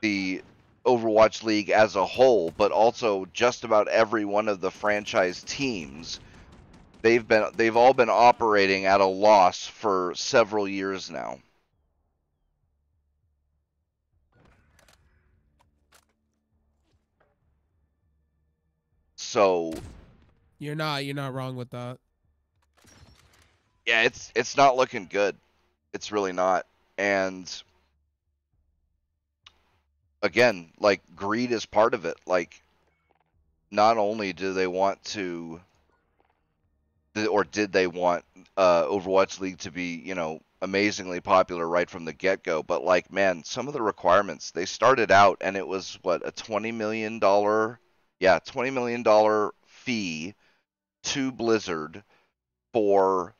the 0.00 0.42
Overwatch 0.84 1.42
League 1.42 1.70
as 1.70 1.96
a 1.96 2.06
whole, 2.06 2.52
but 2.56 2.72
also 2.72 3.26
just 3.32 3.64
about 3.64 3.88
every 3.88 4.24
one 4.24 4.48
of 4.48 4.60
the 4.60 4.70
franchise 4.70 5.42
teams, 5.44 6.20
they've 7.06 7.28
been 7.28 7.44
they've 7.54 7.76
all 7.76 7.94
been 7.94 8.10
operating 8.10 8.84
at 8.86 9.00
a 9.00 9.06
loss 9.06 9.64
for 9.64 10.12
several 10.16 10.66
years 10.66 11.08
now. 11.08 11.38
So 19.16 19.72
You're 20.58 20.74
not 20.74 21.04
you're 21.04 21.14
not 21.14 21.32
wrong 21.34 21.56
with 21.56 21.70
that. 21.70 21.98
yeah, 23.86 24.02
it's 24.02 24.32
it's 24.34 24.56
not 24.56 24.76
looking 24.76 25.06
good. 25.06 25.36
It's 25.92 26.12
really 26.12 26.32
not. 26.32 26.66
and 26.98 27.50
again, 30.22 30.72
like 30.78 31.00
greed 31.14 31.52
is 31.52 31.66
part 31.66 31.94
of 31.94 32.04
it. 32.04 32.16
Like, 32.26 32.62
not 33.70 33.98
only 33.98 34.32
do 34.32 34.52
they 34.52 34.66
want 34.66 35.02
to, 35.04 35.60
or 37.16 37.44
did 37.44 37.72
they 37.72 37.86
want 37.86 38.24
uh, 38.56 38.84
Overwatch 38.84 39.40
League 39.40 39.58
to 39.58 39.70
be, 39.70 39.94
you 40.04 40.14
know, 40.14 40.40
amazingly 40.62 41.20
popular 41.20 41.66
right 41.68 41.88
from 41.88 42.04
the 42.04 42.12
get 42.12 42.42
go, 42.42 42.62
but 42.62 42.82
like, 42.82 43.12
man, 43.12 43.44
some 43.44 43.68
of 43.68 43.74
the 43.74 43.82
requirements 43.82 44.50
they 44.50 44.66
started 44.66 45.10
out 45.10 45.38
and 45.40 45.56
it 45.56 45.66
was 45.66 45.98
what 46.02 46.26
a 46.26 46.32
twenty 46.32 46.72
million 46.72 47.18
dollar, 47.18 47.78
yeah, 48.20 48.38
twenty 48.44 48.70
million 48.70 49.02
dollar 49.02 49.52
fee 49.66 50.34
to 51.04 51.30
Blizzard 51.30 52.02
for 52.72 53.34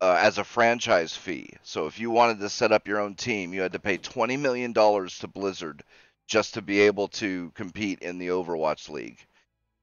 uh, 0.00 0.16
as 0.20 0.38
a 0.38 0.44
franchise 0.44 1.16
fee. 1.16 1.50
So 1.62 1.86
if 1.86 1.98
you 1.98 2.10
wanted 2.10 2.40
to 2.40 2.48
set 2.48 2.72
up 2.72 2.86
your 2.86 3.00
own 3.00 3.14
team, 3.14 3.52
you 3.52 3.60
had 3.60 3.72
to 3.72 3.80
pay 3.80 3.96
twenty 3.96 4.36
million 4.36 4.72
dollars 4.72 5.18
to 5.18 5.28
Blizzard 5.28 5.82
just 6.28 6.54
to 6.54 6.62
be 6.62 6.80
able 6.80 7.08
to 7.08 7.50
compete 7.54 8.00
in 8.00 8.18
the 8.18 8.28
Overwatch 8.28 8.88
League. 8.88 9.18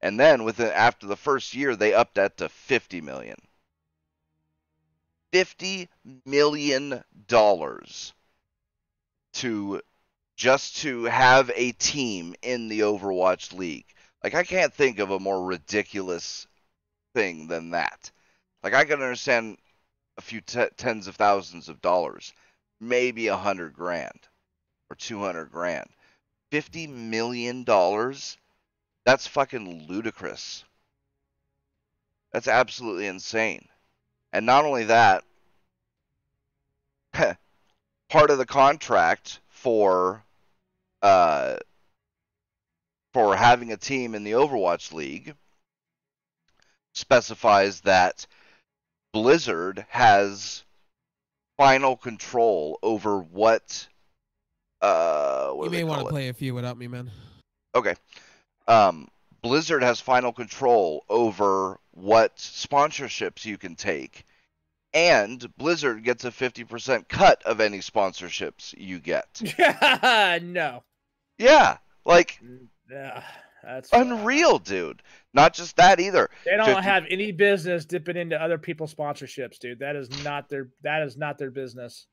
And 0.06 0.20
then 0.20 0.44
within 0.44 0.70
after 0.70 1.08
the 1.08 1.16
first 1.16 1.52
year, 1.52 1.74
they 1.74 1.92
upped 1.92 2.14
that 2.14 2.36
to 2.36 2.48
fifty 2.48 3.00
million. 3.00 3.38
Fifty 5.32 5.88
million 6.24 7.02
dollars 7.26 8.14
to 9.32 9.82
just 10.36 10.76
to 10.82 11.06
have 11.06 11.50
a 11.56 11.72
team 11.72 12.36
in 12.40 12.68
the 12.68 12.82
Overwatch 12.82 13.52
League. 13.52 13.92
Like 14.22 14.36
I 14.36 14.44
can't 14.44 14.72
think 14.72 15.00
of 15.00 15.10
a 15.10 15.18
more 15.18 15.44
ridiculous 15.44 16.46
thing 17.12 17.48
than 17.48 17.70
that. 17.70 18.12
Like 18.62 18.74
I 18.74 18.84
can 18.84 19.02
understand 19.02 19.58
a 20.18 20.22
few 20.22 20.40
t- 20.40 20.68
tens 20.76 21.08
of 21.08 21.16
thousands 21.16 21.68
of 21.68 21.82
dollars, 21.82 22.32
maybe 22.78 23.26
a 23.26 23.36
hundred 23.36 23.74
grand 23.74 24.20
or 24.88 24.94
two 24.94 25.18
hundred 25.18 25.50
grand. 25.50 25.90
Fifty 26.52 26.86
million 26.86 27.64
dollars? 27.64 28.38
That's 29.06 29.26
fucking 29.28 29.86
ludicrous. 29.88 30.64
That's 32.32 32.48
absolutely 32.48 33.06
insane. 33.06 33.68
And 34.32 34.44
not 34.44 34.64
only 34.64 34.84
that, 34.84 35.22
part 38.08 38.30
of 38.30 38.38
the 38.38 38.46
contract 38.46 39.38
for 39.48 40.24
uh, 41.02 41.56
for 43.14 43.36
having 43.36 43.72
a 43.72 43.76
team 43.76 44.16
in 44.16 44.24
the 44.24 44.32
Overwatch 44.32 44.92
League 44.92 45.36
specifies 46.92 47.82
that 47.82 48.26
Blizzard 49.12 49.86
has 49.88 50.64
final 51.56 51.96
control 51.96 52.80
over 52.82 53.20
what. 53.20 53.86
Uh, 54.82 55.50
what 55.50 55.66
you 55.66 55.70
may 55.70 55.84
want 55.84 56.00
to 56.00 56.08
play 56.08 56.28
a 56.28 56.34
few 56.34 56.54
without 56.54 56.76
me, 56.76 56.88
man. 56.88 57.08
Okay. 57.74 57.94
Um, 58.68 59.08
Blizzard 59.42 59.82
has 59.82 60.00
final 60.00 60.32
control 60.32 61.04
over 61.08 61.78
what 61.92 62.36
sponsorships 62.36 63.44
you 63.44 63.58
can 63.58 63.76
take, 63.76 64.24
and 64.92 65.46
Blizzard 65.56 66.02
gets 66.04 66.24
a 66.24 66.30
50% 66.30 67.08
cut 67.08 67.42
of 67.44 67.60
any 67.60 67.78
sponsorships 67.78 68.74
you 68.76 68.98
get. 68.98 69.40
no. 70.42 70.82
Yeah, 71.38 71.76
like 72.04 72.40
Yeah, 72.90 73.22
that's 73.62 73.90
unreal, 73.92 74.58
dude. 74.58 75.02
Not 75.34 75.52
just 75.52 75.76
that 75.76 76.00
either. 76.00 76.30
They 76.44 76.56
don't 76.56 76.66
50 76.66 76.82
have 76.82 77.04
any 77.10 77.32
business 77.32 77.84
dipping 77.84 78.16
into 78.16 78.40
other 78.40 78.58
people's 78.58 78.94
sponsorships, 78.94 79.58
dude. 79.58 79.80
That 79.80 79.96
is 79.96 80.24
not 80.24 80.48
their 80.48 80.68
that 80.82 81.02
is 81.02 81.16
not 81.16 81.36
their 81.38 81.50
business. 81.50 82.06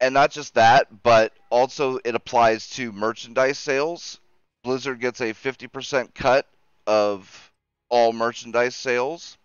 And 0.00 0.14
not 0.14 0.32
just 0.32 0.54
that, 0.54 1.02
but 1.02 1.32
also 1.48 1.98
it 2.04 2.14
applies 2.14 2.68
to 2.70 2.92
merchandise 2.92 3.58
sales. 3.58 4.20
Blizzard 4.62 5.00
gets 5.00 5.20
a 5.20 5.32
50% 5.32 6.14
cut 6.14 6.46
of 6.86 7.52
all 7.88 8.12
merchandise 8.12 8.76
sales. 8.76 9.36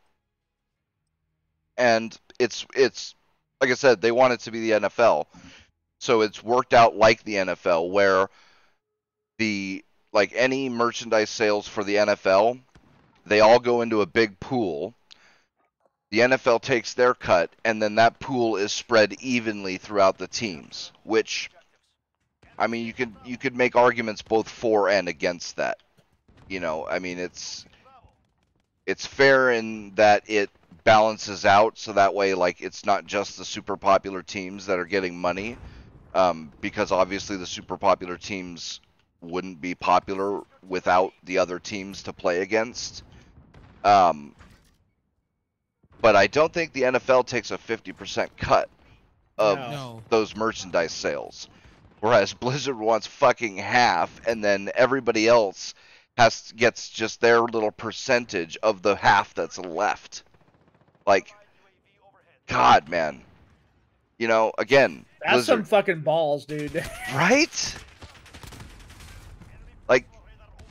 And 1.78 2.18
it's 2.40 2.66
it's 2.76 3.14
like 3.62 3.72
I 3.72 3.76
said, 3.76 4.02
they 4.02 4.12
want 4.12 4.34
it 4.34 4.40
to 4.42 4.52
be 4.52 4.62
the 4.62 4.80
NFL. 4.80 5.26
So 6.00 6.22
it's 6.22 6.44
worked 6.44 6.74
out 6.74 6.96
like 6.96 7.24
the 7.24 7.36
NFL 7.36 7.90
where 7.90 8.30
the 9.38 9.84
like 10.14 10.32
any 10.36 10.70
merchandise 10.70 11.30
sales 11.30 11.68
for 11.68 11.84
the 11.84 11.96
NFL, 11.96 12.60
they 13.26 13.40
all 13.40 13.60
go 13.60 13.82
into 13.82 14.02
a 14.02 14.06
big 14.06 14.40
pool. 14.40 14.94
The 16.10 16.20
NFL 16.20 16.62
takes 16.62 16.94
their 16.94 17.14
cut, 17.14 17.52
and 17.66 17.82
then 17.82 17.96
that 17.96 18.20
pool 18.20 18.56
is 18.56 18.72
spread 18.72 19.14
evenly 19.20 19.78
throughout 19.78 20.18
the 20.18 20.28
teams. 20.28 20.94
Which, 21.04 21.52
I 22.58 22.68
mean, 22.68 22.86
you 22.86 22.94
could 22.94 23.14
you 23.24 23.38
could 23.38 23.56
make 23.56 23.76
arguments 23.76 24.22
both 24.22 24.50
for 24.50 24.90
and 24.90 25.08
against 25.08 25.58
that. 25.58 25.78
You 26.50 26.60
know, 26.60 26.88
I 26.88 27.00
mean, 27.00 27.20
it's 27.20 27.66
it's 28.86 29.06
fair 29.06 29.52
in 29.52 29.94
that 29.96 30.24
it 30.28 30.50
balances 30.86 31.46
out, 31.46 31.78
so 31.78 31.94
that 31.94 32.14
way, 32.14 32.34
like, 32.34 32.62
it's 32.62 32.86
not 32.86 33.06
just 33.06 33.38
the 33.38 33.46
super 33.46 33.76
popular 33.76 34.24
teams 34.24 34.66
that 34.66 34.80
are 34.80 34.86
getting 34.86 35.20
money, 35.20 35.58
um, 36.14 36.52
because 36.62 36.92
obviously 36.92 37.36
the 37.36 37.46
super 37.46 37.78
popular 37.78 38.18
teams 38.18 38.80
wouldn't 39.22 39.60
be 39.60 39.76
popular 39.76 40.42
without 40.68 41.12
the 41.26 41.38
other 41.38 41.60
teams 41.60 42.04
to 42.04 42.14
play 42.14 42.42
against. 42.42 43.04
Um, 43.84 44.34
but 46.02 46.16
I 46.16 46.28
don't 46.28 46.54
think 46.54 46.72
the 46.72 46.84
NFL 46.84 47.26
takes 47.26 47.52
a 47.52 47.58
50% 47.58 48.30
cut 48.38 48.70
of 49.38 49.58
No. 49.58 49.72
No. 49.72 50.04
those 50.10 50.36
merchandise 50.36 50.94
sales. 50.94 51.50
Whereas 52.00 52.34
Blizzard 52.40 52.78
wants 52.78 53.08
fucking 53.08 53.58
half, 53.58 54.22
and 54.28 54.44
then 54.44 54.70
everybody 54.76 55.28
else 55.28 55.74
has 56.18 56.52
gets 56.56 56.90
just 56.90 57.22
their 57.22 57.42
little 57.42 57.72
percentage 57.72 58.58
of 58.64 58.82
the 58.82 58.96
half 58.96 59.34
that's 59.34 59.60
left. 59.60 60.24
Like, 61.06 61.32
God, 62.48 62.90
man. 62.90 63.22
You 64.18 64.28
know, 64.28 64.52
again, 64.58 65.06
That's 65.24 65.46
some 65.46 65.64
fucking 65.64 66.02
balls, 66.02 66.46
dude. 66.46 66.84
right? 67.14 67.76
Like, 69.88 70.06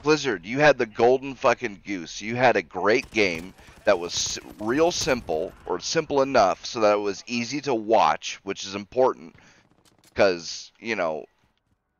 Blizzard, 0.03 0.45
you 0.45 0.59
had 0.59 0.79
the 0.79 0.87
golden 0.87 1.37
fucking 1.37 1.83
goose. 1.87 2.21
You 2.21 2.35
had 2.35 2.57
a 2.57 2.63
great 2.63 3.09
game 3.13 3.55
that 3.85 4.01
was 4.01 4.37
real 4.61 4.91
simple, 4.91 5.53
or 5.65 5.79
simple 5.79 6.23
enough 6.23 6.67
so 6.67 6.81
that 6.81 6.95
it 6.95 7.01
was 7.01 7.23
easy 7.29 7.61
to 7.63 7.75
watch, 7.75 8.41
which 8.43 8.67
is 8.67 8.75
important. 8.75 9.37
Because, 10.17 10.73
you 10.81 10.97
know, 10.97 11.27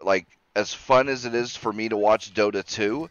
like, 0.01 0.27
as 0.55 0.73
fun 0.73 1.11
as 1.11 1.27
it 1.27 1.35
is 1.35 1.55
for 1.55 1.71
me 1.71 1.91
to 1.91 1.99
watch 1.99 2.33
Dota 2.33 2.67
2, 2.67 3.11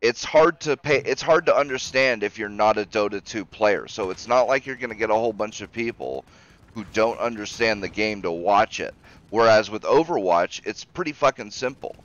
it's 0.00 0.22
hard 0.22 0.60
to 0.60 0.76
pay 0.76 0.98
it's 0.98 1.22
hard 1.22 1.46
to 1.46 1.56
understand 1.56 2.22
if 2.22 2.38
you're 2.38 2.48
not 2.48 2.78
a 2.78 2.84
Dota 2.84 3.24
2 3.24 3.44
player. 3.44 3.88
So 3.88 4.10
it's 4.10 4.28
not 4.28 4.42
like 4.42 4.64
you're 4.64 4.76
to 4.76 4.94
get 4.94 5.10
a 5.10 5.14
whole 5.14 5.32
bunch 5.32 5.62
of 5.62 5.72
people 5.72 6.24
who 6.74 6.84
don't 6.92 7.18
understand 7.18 7.82
the 7.82 7.88
game 7.88 8.22
to 8.22 8.30
watch 8.30 8.78
it. 8.78 8.94
Whereas 9.30 9.68
with 9.68 9.82
Overwatch, 9.82 10.60
it's 10.64 10.84
pretty 10.84 11.12
fucking 11.12 11.50
simple. 11.50 11.96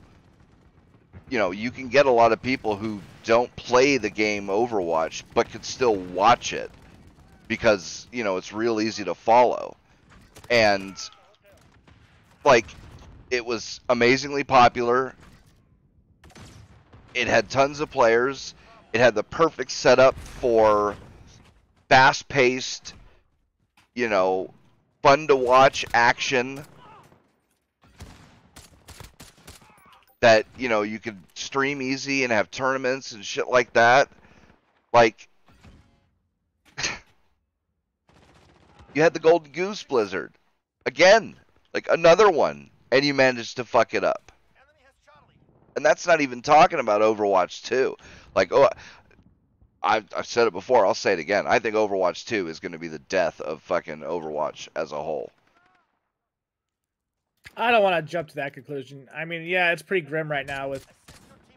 You 1.30 1.38
know, 1.38 1.52
you 1.52 1.70
can 1.70 1.90
get 1.90 2.06
a 2.06 2.10
lot 2.10 2.32
of 2.32 2.42
people 2.42 2.74
who 2.74 3.00
don't 3.22 3.54
play 3.54 3.98
the 3.98 4.10
game 4.10 4.48
Overwatch 4.48 5.22
but 5.32 5.48
could 5.48 5.64
still 5.64 5.94
watch 5.94 6.52
it 6.52 6.72
because, 7.46 8.08
you 8.10 8.24
know, 8.24 8.36
it's 8.36 8.52
real 8.52 8.80
easy 8.80 9.04
to 9.04 9.14
follow. 9.14 9.76
And 10.50 10.96
like 12.44 12.66
it 13.30 13.44
was 13.44 13.80
amazingly 13.88 14.44
popular. 14.44 15.14
It 17.14 17.28
had 17.28 17.50
tons 17.50 17.80
of 17.80 17.90
players. 17.90 18.54
It 18.92 19.00
had 19.00 19.14
the 19.14 19.22
perfect 19.22 19.70
setup 19.70 20.18
for 20.18 20.96
fast-paced, 21.88 22.94
you 23.94 24.08
know, 24.08 24.52
fun 25.02 25.26
to 25.28 25.36
watch 25.36 25.84
action 25.92 26.64
that, 30.20 30.46
you 30.56 30.68
know, 30.68 30.82
you 30.82 30.98
could 30.98 31.18
stream 31.34 31.82
easy 31.82 32.22
and 32.24 32.32
have 32.32 32.50
tournaments 32.50 33.12
and 33.12 33.24
shit 33.24 33.48
like 33.48 33.72
that. 33.72 34.08
Like 34.92 35.28
you 38.94 39.02
had 39.02 39.14
the 39.14 39.20
Golden 39.20 39.52
Goose 39.52 39.82
Blizzard. 39.82 40.32
Again, 40.86 41.36
like 41.74 41.88
another 41.90 42.30
one 42.30 42.70
and 42.90 43.04
you 43.04 43.14
managed 43.14 43.56
to 43.56 43.64
fuck 43.64 43.94
it 43.94 44.04
up. 44.04 44.32
And 45.74 45.84
that's 45.84 46.06
not 46.06 46.20
even 46.20 46.42
talking 46.42 46.78
about 46.78 47.00
Overwatch 47.00 47.62
2. 47.62 47.96
Like, 48.34 48.52
oh, 48.52 48.68
I've, 49.82 50.04
I've 50.14 50.26
said 50.26 50.46
it 50.46 50.52
before. 50.52 50.84
I'll 50.84 50.94
say 50.94 51.14
it 51.14 51.18
again. 51.18 51.46
I 51.46 51.58
think 51.58 51.74
Overwatch 51.74 52.26
2 52.26 52.48
is 52.48 52.60
going 52.60 52.72
to 52.72 52.78
be 52.78 52.88
the 52.88 52.98
death 52.98 53.40
of 53.40 53.62
fucking 53.62 54.00
Overwatch 54.00 54.68
as 54.76 54.92
a 54.92 55.02
whole. 55.02 55.32
I 57.56 57.70
don't 57.70 57.82
want 57.82 58.04
to 58.04 58.10
jump 58.10 58.28
to 58.28 58.34
that 58.36 58.52
conclusion. 58.52 59.08
I 59.14 59.24
mean, 59.24 59.42
yeah, 59.42 59.72
it's 59.72 59.82
pretty 59.82 60.06
grim 60.06 60.30
right 60.30 60.46
now 60.46 60.68
with 60.68 60.86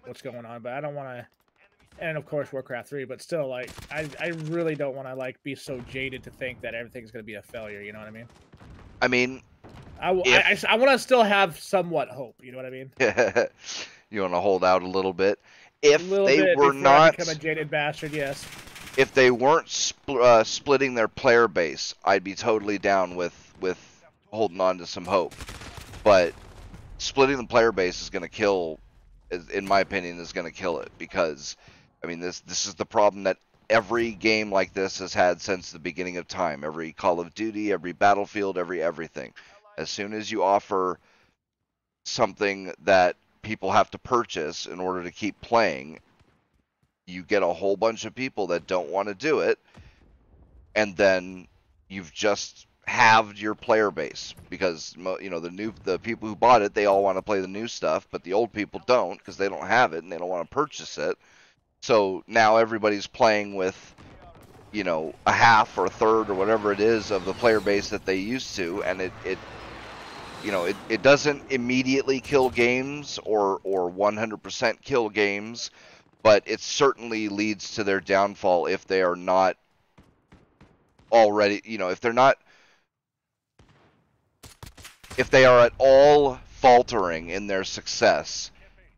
what's 0.05 0.21
going 0.21 0.45
on, 0.45 0.61
but 0.61 0.73
I 0.73 0.81
don't 0.81 0.95
want 0.95 1.09
to. 1.09 1.27
and 1.99 2.17
of 2.17 2.25
course 2.25 2.51
Warcraft 2.51 2.89
3, 2.89 3.05
but 3.05 3.21
still 3.21 3.47
like 3.47 3.69
I 3.91 4.09
I 4.19 4.27
really 4.45 4.75
don't 4.75 4.95
want 4.95 5.07
to 5.07 5.15
like 5.15 5.41
be 5.43 5.55
so 5.55 5.79
jaded 5.89 6.23
to 6.23 6.29
think 6.29 6.61
that 6.61 6.73
everything's 6.73 7.11
going 7.11 7.23
to 7.23 7.27
be 7.27 7.35
a 7.35 7.41
failure, 7.41 7.81
you 7.81 7.93
know 7.93 7.99
what 7.99 8.07
I 8.07 8.11
mean? 8.11 8.27
I 9.01 9.07
mean, 9.07 9.41
I 9.99 10.11
If- 10.25 10.65
I, 10.65 10.73
I, 10.73 10.75
want 10.77 10.91
to 10.91 10.99
still 10.99 11.23
have 11.23 11.59
somewhat 11.59 12.09
hope, 12.09 12.35
you 12.41 12.51
know 12.51 12.57
what 12.57 12.65
I 12.65 12.69
mean? 12.69 12.91
you 14.09 14.21
want 14.21 14.33
to 14.33 14.39
hold 14.39 14.63
out 14.63 14.83
a 14.83 14.87
little 14.87 15.13
bit. 15.13 15.39
If 15.81 16.09
little 16.09 16.25
they 16.25 16.41
bit 16.41 16.57
were 16.57 16.73
I 16.73 16.77
not, 16.77 17.17
become 17.17 17.35
a 17.35 17.37
jaded 17.37 17.69
bastard, 17.69 18.11
yes. 18.13 18.45
if 18.97 19.13
they 19.13 19.29
weren't 19.31 19.67
spl- 19.67 20.21
uh, 20.21 20.43
splitting 20.43 20.95
their 20.95 21.07
player 21.07 21.47
base, 21.47 21.93
I'd 22.03 22.23
be 22.23 22.33
totally 22.35 22.77
down 22.77 23.15
with 23.15 23.53
with 23.59 23.77
holding 24.31 24.61
on 24.61 24.77
to 24.79 24.87
some 24.87 25.05
hope. 25.05 25.35
But 26.03 26.33
splitting 26.97 27.37
the 27.37 27.45
player 27.45 27.71
base 27.71 28.01
is 28.01 28.09
going 28.09 28.23
to 28.23 28.29
kill, 28.29 28.79
in 29.53 29.67
my 29.67 29.79
opinion, 29.81 30.19
is 30.19 30.33
going 30.33 30.45
to 30.45 30.51
kill 30.51 30.79
it 30.79 30.91
because, 30.97 31.55
I 32.03 32.07
mean, 32.07 32.19
this 32.19 32.39
this 32.41 32.65
is 32.65 32.75
the 32.75 32.85
problem 32.85 33.23
that 33.23 33.37
every 33.69 34.11
game 34.11 34.51
like 34.51 34.73
this 34.73 34.99
has 34.99 35.13
had 35.13 35.41
since 35.41 35.71
the 35.71 35.79
beginning 35.79 36.17
of 36.17 36.27
time. 36.27 36.63
Every 36.63 36.93
Call 36.93 37.19
of 37.19 37.33
Duty, 37.33 37.71
every 37.71 37.91
Battlefield, 37.91 38.57
every 38.57 38.81
everything. 38.81 39.33
As 39.77 39.89
soon 39.89 40.13
as 40.13 40.31
you 40.31 40.43
offer 40.43 40.99
something 42.05 42.73
that 42.83 43.17
people 43.43 43.71
have 43.71 43.91
to 43.91 43.99
purchase 43.99 44.65
in 44.65 44.79
order 44.79 45.03
to 45.03 45.11
keep 45.11 45.39
playing, 45.41 45.99
you 47.07 47.23
get 47.23 47.43
a 47.43 47.47
whole 47.53 47.77
bunch 47.77 48.05
of 48.05 48.15
people 48.15 48.47
that 48.47 48.67
don't 48.67 48.89
want 48.89 49.07
to 49.07 49.15
do 49.15 49.39
it, 49.41 49.59
and 50.75 50.95
then 50.97 51.47
you've 51.89 52.13
just 52.13 52.67
halved 52.87 53.39
your 53.39 53.55
player 53.55 53.91
base 53.91 54.35
because 54.49 54.93
you 55.21 55.29
know 55.29 55.39
the 55.39 55.49
new 55.51 55.73
the 55.83 55.99
people 55.99 56.27
who 56.29 56.35
bought 56.35 56.61
it 56.61 56.73
they 56.75 56.85
all 56.85 57.03
want 57.03 57.17
to 57.17 57.21
play 57.21 57.41
the 57.41 57.47
new 57.47 57.67
stuff, 57.67 58.07
but 58.11 58.23
the 58.23 58.33
old 58.33 58.53
people 58.53 58.81
don't 58.85 59.17
because 59.17 59.37
they 59.37 59.49
don't 59.49 59.67
have 59.67 59.93
it 59.93 60.03
and 60.03 60.11
they 60.11 60.17
don't 60.17 60.29
want 60.29 60.49
to 60.49 60.53
purchase 60.55 60.97
it. 60.97 61.17
So 61.83 62.23
now 62.27 62.57
everybody's 62.57 63.07
playing 63.07 63.55
with 63.55 63.95
you 64.71 64.83
know 64.83 65.13
a 65.25 65.31
half 65.33 65.77
or 65.77 65.85
a 65.85 65.91
third 65.91 66.29
or 66.29 66.35
whatever 66.35 66.71
it 66.71 66.81
is 66.81 67.11
of 67.11 67.25
the 67.25 67.35
player 67.35 67.61
base 67.61 67.89
that 67.89 68.05
they 68.05 68.17
used 68.17 68.55
to, 68.57 68.83
and 68.83 69.01
it 69.01 69.15
it 69.23 69.41
you 70.43 70.51
know 70.51 70.65
it, 70.65 70.77
it 70.89 71.01
doesn't 71.01 71.43
immediately 71.49 72.19
kill 72.19 72.49
games 72.49 73.19
or 73.25 73.59
or 73.63 73.91
100% 73.91 74.81
kill 74.81 75.09
games 75.09 75.71
but 76.23 76.43
it 76.45 76.59
certainly 76.59 77.29
leads 77.29 77.75
to 77.75 77.83
their 77.83 78.01
downfall 78.01 78.65
if 78.65 78.85
they 78.87 79.01
are 79.01 79.15
not 79.15 79.57
already 81.11 81.61
you 81.65 81.77
know 81.77 81.89
if 81.89 81.99
they're 81.99 82.13
not 82.13 82.37
if 85.17 85.29
they 85.29 85.45
are 85.45 85.59
at 85.61 85.73
all 85.77 86.39
faltering 86.47 87.29
in 87.29 87.47
their 87.47 87.63
success 87.63 88.51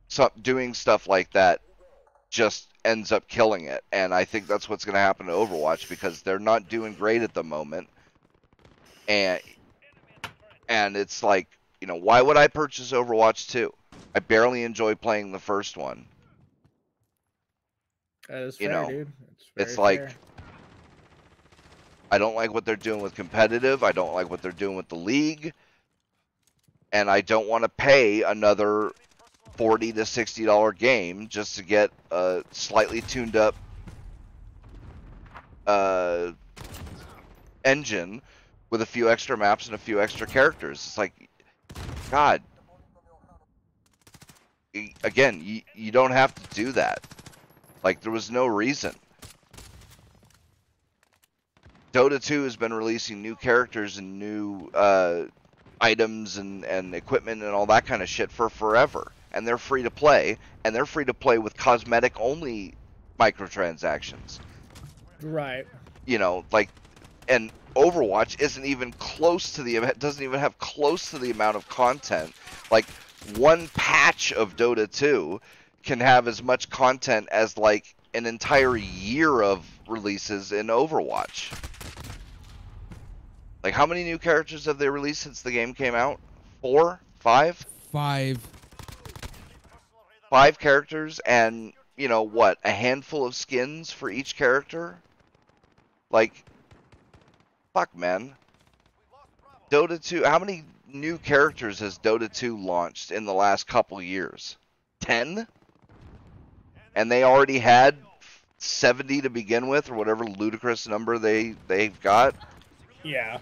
so 0.07 0.29
doing 0.41 0.73
stuff 0.73 1.07
like 1.07 1.31
that 1.31 1.61
just 2.29 2.67
ends 2.85 3.11
up 3.11 3.27
killing 3.27 3.65
it. 3.65 3.83
And 3.91 4.13
i 4.13 4.23
think 4.25 4.47
that's 4.47 4.69
what's 4.69 4.85
going 4.85 4.93
to 4.93 4.99
happen 4.99 5.27
to 5.27 5.33
overwatch 5.33 5.89
because 5.89 6.21
they're 6.21 6.39
not 6.39 6.69
doing 6.69 6.93
great 6.93 7.21
at 7.21 7.33
the 7.33 7.43
moment. 7.43 7.89
And 9.07 9.41
and 10.67 10.95
it's 10.97 11.23
like 11.23 11.47
you 11.81 11.87
know 11.87 11.95
why 11.95 12.21
would 12.21 12.37
i 12.37 12.47
purchase 12.47 12.91
overwatch 12.91 13.47
2 13.49 13.71
i 14.15 14.19
barely 14.19 14.63
enjoy 14.63 14.95
playing 14.95 15.31
the 15.31 15.39
first 15.39 15.77
one 15.77 16.05
That 18.27 18.41
is 18.43 18.59
You 18.59 18.67
fair, 18.67 18.81
know, 18.81 18.89
dude. 18.89 19.11
it's 19.57 19.75
very 19.75 19.99
like- 19.99 20.15
I 22.09 22.17
don't 22.17 22.35
like 22.35 22.53
what 22.53 22.63
they're 22.65 22.77
doing 22.77 23.01
with 23.01 23.15
competitive. 23.15 23.83
I 23.83 23.91
don't 23.91 24.13
like 24.13 24.29
what 24.29 24.41
they're 24.41 24.51
doing 24.53 24.77
with 24.77 24.87
the 24.87 24.95
league. 24.95 25.53
And 26.93 27.09
I 27.09 27.19
don't 27.19 27.47
want 27.49 27.63
to 27.63 27.69
pay 27.69 28.23
another 28.23 28.91
40 29.57 29.91
to 29.93 30.05
60 30.05 30.45
dollar 30.45 30.71
game 30.71 31.27
just 31.27 31.55
to 31.57 31.63
get 31.63 31.91
a 32.11 32.43
slightly 32.51 33.01
tuned 33.01 33.35
up 33.35 33.55
uh 35.65 36.31
engine 37.65 38.21
with 38.69 38.81
a 38.81 38.85
few 38.85 39.09
extra 39.09 39.37
maps 39.37 39.67
and 39.67 39.75
a 39.75 39.77
few 39.77 40.01
extra 40.01 40.27
characters. 40.27 40.77
It's 40.77 40.97
like 40.97 41.29
god. 42.11 42.41
Again, 45.03 45.41
you, 45.43 45.61
you 45.73 45.91
don't 45.91 46.11
have 46.11 46.35
to 46.35 46.55
do 46.55 46.71
that. 46.73 46.99
Like 47.83 48.01
there 48.01 48.11
was 48.11 48.29
no 48.29 48.45
reason. 48.45 48.93
Dota 51.93 52.23
2 52.23 52.43
has 52.43 52.55
been 52.55 52.73
releasing 52.73 53.21
new 53.21 53.35
characters 53.35 53.97
and 53.97 54.19
new 54.19 54.69
uh, 54.73 55.23
items 55.81 56.37
and, 56.37 56.63
and 56.65 56.93
equipment 56.93 57.41
and 57.41 57.51
all 57.51 57.65
that 57.67 57.85
kind 57.85 58.03
of 58.03 58.09
shit 58.09 58.31
for 58.31 58.49
forever. 58.49 59.11
And 59.31 59.47
they're 59.47 59.57
free 59.57 59.83
to 59.83 59.89
play, 59.89 60.37
and 60.63 60.75
they're 60.75 60.85
free 60.85 61.05
to 61.05 61.13
play 61.13 61.37
with 61.37 61.57
cosmetic 61.57 62.13
only 62.19 62.75
microtransactions. 63.19 64.39
right. 65.21 65.65
You 66.05 66.19
know, 66.19 66.45
like, 66.51 66.69
and 67.27 67.51
Overwatch 67.77 68.41
isn't 68.41 68.65
even 68.65 68.91
close 68.93 69.53
to 69.53 69.61
the 69.61 69.93
doesn't 69.99 70.23
even 70.23 70.39
have 70.39 70.57
close 70.57 71.11
to 71.11 71.19
the 71.19 71.29
amount 71.29 71.57
of 71.57 71.69
content. 71.69 72.33
Like 72.71 72.89
one 73.35 73.67
patch 73.75 74.33
of 74.33 74.55
Dota 74.55 74.91
2 74.91 75.39
can 75.83 75.99
have 75.99 76.27
as 76.27 76.41
much 76.41 76.71
content 76.71 77.29
as 77.31 77.55
like 77.55 77.95
an 78.15 78.25
entire 78.25 78.75
year 78.75 79.43
of 79.43 79.63
releases 79.87 80.51
in 80.51 80.67
Overwatch. 80.67 81.55
Like 83.63 83.75
how 83.75 83.85
many 83.85 84.03
new 84.03 84.17
characters 84.17 84.65
have 84.65 84.79
they 84.79 84.89
released 84.89 85.21
since 85.21 85.43
the 85.43 85.51
game 85.51 85.75
came 85.75 85.93
out? 85.93 86.19
Four? 86.61 86.99
Five? 87.19 87.63
Five. 87.91 88.39
Five 90.31 90.57
characters 90.57 91.19
and, 91.19 91.73
you 91.95 92.07
know, 92.07 92.23
what, 92.23 92.57
a 92.63 92.71
handful 92.71 93.23
of 93.23 93.35
skins 93.35 93.91
for 93.91 94.09
each 94.09 94.35
character? 94.35 94.97
Like 96.09 96.43
fuck 97.77 97.95
man. 97.95 98.35
Dota 99.69 100.03
2, 100.03 100.23
how 100.23 100.39
many 100.39 100.63
new 100.91 101.19
characters 101.19 101.77
has 101.79 101.99
Dota 101.99 102.33
2 102.33 102.57
launched 102.57 103.11
in 103.11 103.23
the 103.25 103.33
last 103.35 103.67
couple 103.67 104.01
years? 104.01 104.57
10? 105.01 105.47
And 106.95 107.11
they 107.11 107.23
already 107.23 107.59
had 107.59 107.95
70 108.57 109.21
to 109.21 109.29
begin 109.29 109.67
with 109.67 109.91
or 109.91 109.93
whatever 109.93 110.25
ludicrous 110.25 110.87
number 110.87 111.19
they 111.19 111.53
they've 111.67 112.01
got. 112.01 112.35
Yeah. 113.03 113.37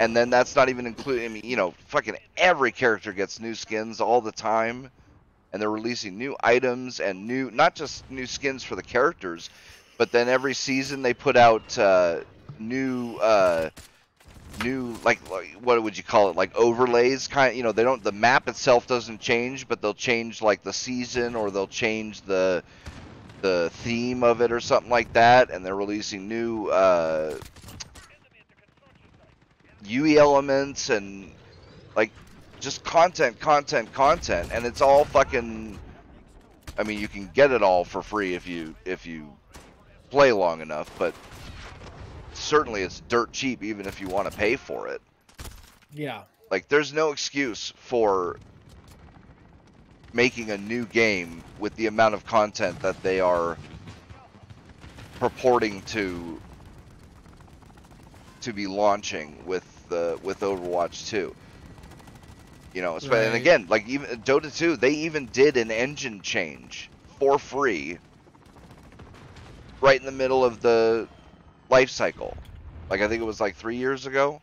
and 0.00 0.16
then 0.16 0.28
that's 0.30 0.56
not 0.56 0.68
even 0.68 0.84
including. 0.86 1.24
I 1.24 1.28
mean, 1.28 1.44
you 1.44 1.54
know, 1.54 1.72
fucking 1.86 2.16
every 2.36 2.72
character 2.72 3.12
gets 3.12 3.38
new 3.38 3.54
skins 3.54 4.00
all 4.00 4.20
the 4.20 4.32
time, 4.32 4.90
and 5.52 5.62
they're 5.62 5.70
releasing 5.70 6.18
new 6.18 6.36
items 6.42 6.98
and 6.98 7.28
new, 7.28 7.52
not 7.52 7.76
just 7.76 8.10
new 8.10 8.26
skins 8.26 8.64
for 8.64 8.74
the 8.74 8.82
characters, 8.82 9.50
but 9.98 10.10
then 10.10 10.28
every 10.28 10.54
season 10.54 11.02
they 11.02 11.14
put 11.14 11.36
out 11.36 11.78
uh, 11.78 12.20
new, 12.60 13.16
uh, 13.16 13.70
new 14.62 14.96
like, 15.04 15.18
what 15.60 15.82
would 15.82 15.96
you 15.96 16.04
call 16.04 16.30
it? 16.30 16.36
Like 16.36 16.54
overlays, 16.54 17.26
kind. 17.26 17.50
of, 17.50 17.56
You 17.56 17.62
know, 17.62 17.72
they 17.72 17.82
don't. 17.82 18.02
The 18.02 18.12
map 18.12 18.48
itself 18.48 18.86
doesn't 18.86 19.20
change, 19.20 19.66
but 19.66 19.82
they'll 19.82 19.94
change 19.94 20.42
like 20.42 20.62
the 20.62 20.72
season 20.72 21.34
or 21.34 21.50
they'll 21.50 21.66
change 21.66 22.22
the 22.22 22.62
the 23.40 23.70
theme 23.72 24.22
of 24.22 24.42
it 24.42 24.52
or 24.52 24.60
something 24.60 24.90
like 24.90 25.12
that, 25.14 25.50
and 25.50 25.64
they're 25.64 25.76
releasing 25.76 26.28
new. 26.28 26.66
Uh, 26.68 27.36
UI 29.88 30.18
elements 30.18 30.90
and 30.90 31.30
like 31.96 32.10
just 32.60 32.84
content, 32.84 33.38
content, 33.40 33.92
content, 33.92 34.50
and 34.52 34.64
it's 34.66 34.80
all 34.80 35.04
fucking. 35.04 35.78
I 36.78 36.82
mean, 36.82 37.00
you 37.00 37.08
can 37.08 37.30
get 37.34 37.50
it 37.50 37.62
all 37.62 37.84
for 37.84 38.02
free 38.02 38.34
if 38.34 38.46
you 38.46 38.74
if 38.84 39.06
you 39.06 39.28
play 40.10 40.32
long 40.32 40.60
enough, 40.60 40.90
but 40.98 41.14
certainly 42.32 42.82
it's 42.82 43.00
dirt 43.08 43.32
cheap 43.32 43.62
even 43.62 43.86
if 43.86 44.00
you 44.00 44.08
want 44.08 44.26
to 44.26 44.32
pay 44.32 44.56
for 44.56 44.88
it. 44.88 45.00
Yeah. 45.92 46.22
Like, 46.50 46.68
there's 46.68 46.92
no 46.92 47.12
excuse 47.12 47.72
for 47.76 48.36
making 50.12 50.50
a 50.50 50.58
new 50.58 50.84
game 50.86 51.42
with 51.58 51.74
the 51.76 51.86
amount 51.86 52.14
of 52.14 52.26
content 52.26 52.80
that 52.82 53.00
they 53.02 53.20
are 53.20 53.56
purporting 55.20 55.82
to 55.82 56.40
to 58.40 58.52
be 58.52 58.66
launching 58.66 59.44
with 59.46 59.64
the 59.88 60.18
with 60.22 60.40
Overwatch 60.40 61.08
2. 61.08 61.34
You 62.72 62.82
know, 62.82 62.94
espe- 62.94 63.26
and 63.26 63.34
again, 63.34 63.66
like 63.68 63.86
even 63.88 64.22
Dota 64.22 64.54
2, 64.54 64.76
they 64.76 64.92
even 64.92 65.26
did 65.26 65.56
an 65.56 65.70
engine 65.70 66.22
change 66.22 66.88
for 67.18 67.38
free 67.38 67.98
right 69.80 69.98
in 69.98 70.06
the 70.06 70.12
middle 70.12 70.44
of 70.44 70.60
the 70.62 71.08
life 71.70 71.90
cycle. 71.90 72.36
Like 72.90 73.00
I 73.00 73.08
think 73.08 73.22
it 73.22 73.26
was 73.26 73.40
like 73.40 73.56
3 73.56 73.76
years 73.76 74.06
ago 74.06 74.40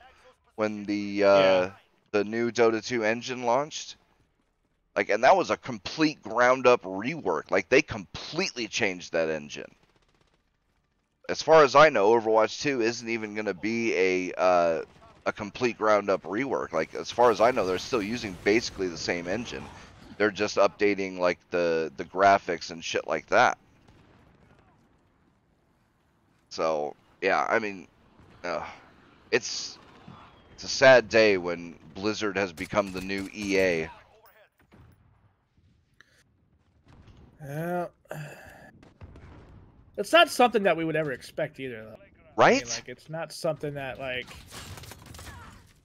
when 0.56 0.86
the 0.86 1.24
uh 1.24 1.42
Yeah. 1.42 1.72
the 2.14 2.24
new 2.24 2.52
Dota 2.52 2.84
2 2.86 3.04
engine 3.04 3.44
launched. 3.44 3.98
Like 4.96 5.10
and 5.10 5.24
that 5.24 5.38
was 5.38 5.50
a 5.52 5.58
complete 5.58 6.22
ground 6.22 6.68
up 6.68 6.84
rework. 6.84 7.52
Like 7.52 7.70
they 7.70 7.82
completely 7.82 8.68
changed 8.68 9.14
that 9.14 9.30
engine. 9.30 9.76
As 11.30 11.42
far 11.42 11.64
as 11.64 11.76
I 11.76 11.90
know, 11.90 12.12
Overwatch 12.12 12.62
2 12.62 12.82
isn't 12.82 13.10
even 13.10 13.34
going 13.36 13.46
to 13.46 13.54
be 13.54 13.94
a 13.96 14.34
uh, 14.38 14.82
a 15.26 15.34
complete 15.34 15.78
ground 15.78 16.10
up 16.10 16.24
rework. 16.24 16.72
Like 16.74 16.94
as 16.96 17.12
far 17.12 17.32
as 17.32 17.42
I 17.42 17.52
know, 17.52 17.66
they're 17.66 17.78
still 17.78 18.02
using 18.02 18.40
basically 18.44 18.88
the 18.88 18.98
same 18.98 19.28
engine. 19.28 19.70
They're 20.18 20.32
just 20.32 20.58
updating 20.58 21.20
like 21.20 21.40
the 21.52 21.92
the 21.98 22.06
graphics 22.06 22.72
and 22.72 22.84
shit 22.84 23.08
like 23.08 23.28
that. 23.28 23.58
So 26.52 26.96
yeah, 27.22 27.46
I 27.50 27.60
mean, 27.60 27.88
uh, 28.44 28.66
it's 29.32 29.78
it's 30.54 30.64
a 30.64 30.68
sad 30.68 31.10
day 31.10 31.38
when 31.38 31.76
Blizzard 31.94 32.38
has 32.38 32.54
become 32.54 32.92
the 32.92 33.02
new 33.02 33.30
EA. 33.34 33.88
Yeah. 37.44 37.88
It's 39.98 40.14
not 40.14 40.30
something 40.30 40.62
that 40.62 40.78
we 40.78 40.86
would 40.86 40.96
ever 40.96 41.12
expect 41.12 41.60
either, 41.60 41.84
though. 41.84 41.90
I 41.90 42.04
mean, 42.04 42.12
Right? 42.36 42.70
like, 42.70 42.88
it's 42.88 43.10
not 43.10 43.32
something 43.32 43.74
that 43.74 43.98
like. 44.00 44.28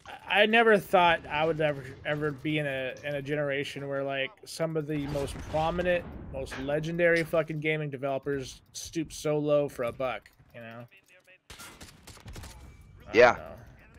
I- 0.07 0.43
I 0.43 0.47
never 0.47 0.76
thought 0.78 1.26
I 1.26 1.47
would 1.47 1.61
ever 1.62 1.83
ever 2.05 2.30
be 2.30 2.59
in 2.59 2.66
a 2.66 2.95
in 3.05 3.14
a 3.14 3.22
generation 3.22 3.89
where 3.89 4.03
like 4.05 4.30
some 4.45 4.76
of 4.76 4.87
the 4.87 5.07
most 5.09 5.35
prominent, 5.51 6.05
most 6.33 6.59
legendary 6.61 7.22
fucking 7.24 7.61
gaming 7.61 7.89
developers 7.89 8.61
stoop 8.74 9.14
so 9.14 9.39
low 9.39 9.66
for 9.68 9.85
a 9.85 9.93
buck. 9.93 10.30
You 10.55 10.61
know. 10.61 10.85
Yeah. 13.14 13.32
know. 13.32 13.42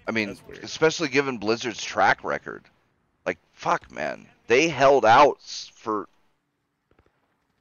I 0.08 0.12
mean, 0.12 0.38
especially 0.62 1.08
given 1.08 1.38
Blizzard's 1.38 1.84
track 1.84 2.24
record. 2.24 2.64
Like, 3.26 3.38
fuck, 3.54 3.92
man. 3.92 4.28
They 4.48 4.68
held 4.68 5.06
out 5.06 5.42
for 5.76 6.08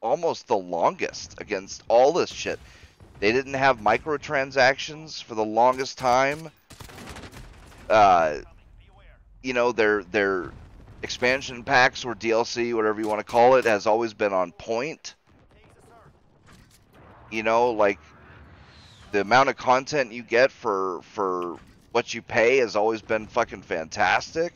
almost 0.02 0.48
the 0.48 0.56
longest 0.56 1.40
against 1.40 1.82
all 1.88 2.12
this 2.12 2.30
shit. 2.30 2.58
They 3.20 3.30
didn't 3.30 3.54
have 3.54 3.78
microtransactions 3.78 5.22
for 5.22 5.36
the 5.36 5.44
longest 5.44 5.98
time. 5.98 6.50
Uh, 7.88 8.38
you 9.42 9.52
know, 9.52 9.70
their 9.70 10.02
their 10.04 10.50
expansion 11.02 11.62
packs 11.62 12.04
or 12.04 12.14
DLC, 12.14 12.74
whatever 12.74 13.00
you 13.00 13.08
want 13.08 13.20
to 13.20 13.24
call 13.24 13.56
it, 13.56 13.64
has 13.64 13.86
always 13.86 14.14
been 14.14 14.32
on 14.32 14.50
point. 14.52 15.14
You 17.30 17.44
know, 17.44 17.70
like 17.70 18.00
the 19.12 19.20
amount 19.20 19.50
of 19.50 19.56
content 19.56 20.12
you 20.12 20.22
get 20.22 20.50
for 20.50 21.00
for 21.02 21.56
what 21.92 22.12
you 22.14 22.22
pay 22.22 22.56
has 22.58 22.74
always 22.74 23.02
been 23.02 23.26
fucking 23.26 23.62
fantastic. 23.62 24.54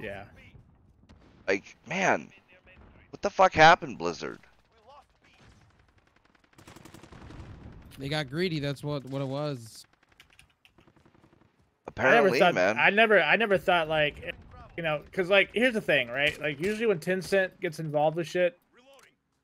Yeah. 0.00 0.24
Like, 1.46 1.76
man, 1.88 2.28
what 3.10 3.20
the 3.20 3.30
fuck 3.30 3.52
happened, 3.52 3.98
Blizzard? 3.98 4.38
They 7.98 8.08
got 8.08 8.30
greedy. 8.30 8.60
That's 8.60 8.82
what 8.82 9.04
what 9.04 9.20
it 9.20 9.28
was. 9.28 9.84
I 11.98 12.02
never 12.04 12.28
Apparently, 12.28 12.38
thought. 12.38 12.54
man. 12.54 12.78
I 12.78 12.88
never. 12.90 13.20
I 13.20 13.36
never 13.36 13.58
thought 13.58 13.88
like, 13.88 14.34
you 14.76 14.82
know, 14.82 15.02
because 15.04 15.28
like 15.28 15.50
here's 15.52 15.74
the 15.74 15.80
thing, 15.82 16.08
right? 16.08 16.40
Like 16.40 16.60
usually 16.60 16.86
when 16.86 16.98
Tencent 16.98 17.50
gets 17.60 17.78
involved 17.78 18.16
with 18.16 18.26
shit, 18.26 18.58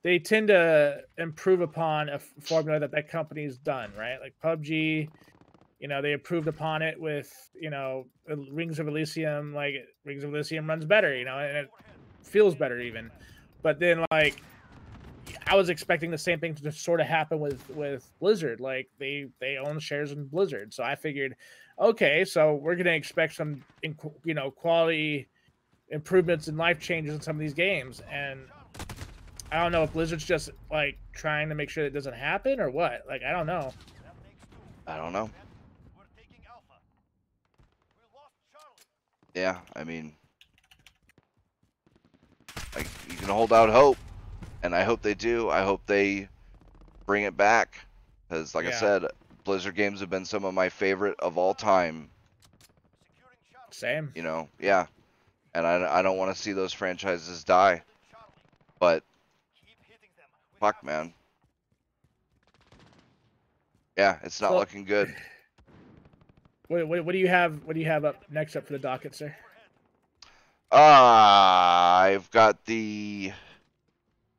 they 0.06 0.20
tend 0.20 0.46
to 0.46 1.00
improve 1.18 1.60
upon 1.60 2.08
a 2.08 2.20
formula 2.20 2.78
that 2.78 2.92
that 2.92 3.08
company's 3.08 3.58
done, 3.58 3.90
right? 3.98 4.18
Like 4.20 4.34
PUBG, 4.40 5.08
you 5.80 5.88
know, 5.88 6.00
they 6.00 6.12
improved 6.12 6.46
upon 6.46 6.80
it 6.80 7.00
with 7.00 7.28
you 7.60 7.70
know 7.70 8.06
uh, 8.30 8.36
Rings 8.52 8.78
of 8.78 8.86
Elysium. 8.86 9.52
Like 9.52 9.74
Rings 10.04 10.22
of 10.22 10.32
Elysium 10.32 10.68
runs 10.68 10.84
better, 10.84 11.12
you 11.16 11.24
know, 11.24 11.36
and 11.36 11.56
it 11.56 11.70
feels 12.22 12.54
better 12.54 12.80
even. 12.80 13.10
But 13.62 13.80
then 13.80 14.04
like. 14.12 14.40
I 15.48 15.56
was 15.56 15.70
expecting 15.70 16.10
the 16.10 16.18
same 16.18 16.38
thing 16.38 16.54
to 16.54 16.72
sort 16.72 17.00
of 17.00 17.08
happen 17.08 17.40
with 17.40 17.68
with 17.70 18.08
Blizzard. 18.20 18.60
Like 18.60 18.88
they 18.98 19.26
they 19.40 19.56
own 19.56 19.80
shares 19.80 20.12
in 20.12 20.26
Blizzard, 20.26 20.72
so 20.72 20.84
I 20.84 20.94
figured 20.94 21.34
okay, 21.80 22.24
so 22.24 22.54
we're 22.54 22.76
to 22.76 22.94
expect 22.94 23.34
some, 23.34 23.62
you 24.24 24.34
know, 24.34 24.52
quality 24.52 25.26
improvements 25.90 26.46
and 26.46 26.56
life 26.56 26.80
changes 26.80 27.14
in 27.14 27.20
some 27.20 27.34
of 27.34 27.40
these 27.40 27.54
games. 27.54 28.02
And 28.10 28.40
I 29.50 29.62
don't 29.62 29.72
know 29.72 29.84
if 29.84 29.92
Blizzard's 29.92 30.24
just 30.24 30.50
like 30.70 30.98
trying 31.12 31.48
to 31.48 31.54
make 31.54 31.70
sure 31.70 31.84
that 31.84 31.94
doesn't 31.94 32.14
happen 32.14 32.60
or 32.60 32.70
what. 32.70 33.04
Like, 33.08 33.22
I 33.22 33.32
don't 33.32 33.46
know. 33.46 33.72
I 34.86 34.96
don't 34.96 35.12
know. 35.12 35.30
Yeah, 39.34 39.58
I 39.74 39.84
mean, 39.84 40.14
like 42.74 42.86
you 43.10 43.16
can 43.16 43.28
hold 43.28 43.52
out 43.52 43.68
hope, 43.68 43.98
and 44.62 44.74
I 44.74 44.82
hope 44.82 45.02
they 45.02 45.12
do. 45.12 45.50
I 45.50 45.62
hope 45.62 45.82
they 45.86 46.28
bring 47.04 47.24
it 47.24 47.36
back, 47.36 47.78
because 48.28 48.54
like 48.54 48.64
I 48.64 48.70
said, 48.70 49.04
Blizzard 49.44 49.74
games 49.74 50.00
have 50.00 50.08
been 50.08 50.24
some 50.24 50.46
of 50.46 50.54
my 50.54 50.70
favorite 50.70 51.16
of 51.18 51.36
all 51.36 51.52
time. 51.52 52.08
Same. 53.70 54.10
You 54.14 54.22
know, 54.22 54.48
yeah, 54.58 54.86
and 55.52 55.66
I 55.66 55.98
I 55.98 56.00
don't 56.00 56.16
want 56.16 56.34
to 56.34 56.40
see 56.40 56.52
those 56.52 56.72
franchises 56.72 57.44
die, 57.44 57.82
but 58.78 59.02
fuck, 60.58 60.82
man. 60.84 61.12
Yeah, 63.96 64.18
it's 64.22 64.40
not 64.40 64.50
So- 64.50 64.58
looking 64.58 64.84
good. 64.84 65.14
What, 66.68 66.88
what, 66.88 67.04
what 67.04 67.12
do 67.12 67.18
you 67.18 67.28
have? 67.28 67.62
What 67.64 67.74
do 67.74 67.80
you 67.80 67.86
have 67.86 68.04
up 68.04 68.24
next 68.28 68.56
up 68.56 68.66
for 68.66 68.72
the 68.72 68.80
docket, 68.80 69.14
sir? 69.14 69.32
Uh, 70.72 70.74
I've 70.74 72.28
got 72.32 72.64
the 72.64 73.32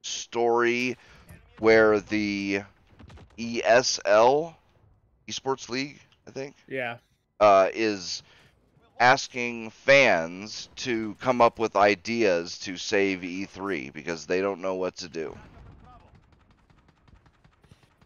story 0.02 0.98
where 1.60 2.02
the 2.02 2.64
ESL, 3.40 4.54
Esports 5.30 5.70
League, 5.70 6.02
I 6.28 6.32
think, 6.32 6.56
Yeah. 6.68 6.98
uh, 7.40 7.70
is 7.74 8.24
asking 9.00 9.70
fans 9.70 10.68
to 10.76 11.16
come 11.22 11.40
up 11.40 11.60
with 11.60 11.78
ideas 11.78 12.58
to 12.60 12.76
save 12.76 13.22
E3 13.22 13.94
because 13.94 14.26
they 14.26 14.42
don't 14.42 14.60
know 14.60 14.76
what 14.76 14.98
to 14.98 15.08
do. 15.08 15.38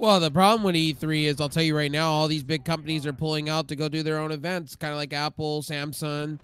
Well, 0.01 0.19
the 0.19 0.31
problem 0.31 0.63
with 0.63 0.73
E3 0.73 1.25
is 1.25 1.39
I'll 1.39 1.47
tell 1.47 1.61
you 1.61 1.77
right 1.77 1.91
now, 1.91 2.09
all 2.09 2.27
these 2.27 2.43
big 2.43 2.65
companies 2.65 3.05
are 3.05 3.13
pulling 3.13 3.49
out 3.49 3.67
to 3.67 3.75
go 3.75 3.87
do 3.87 4.01
their 4.01 4.17
own 4.17 4.31
events, 4.31 4.75
kind 4.75 4.91
of 4.91 4.97
like 4.97 5.13
Apple, 5.13 5.61
Samsung. 5.61 6.39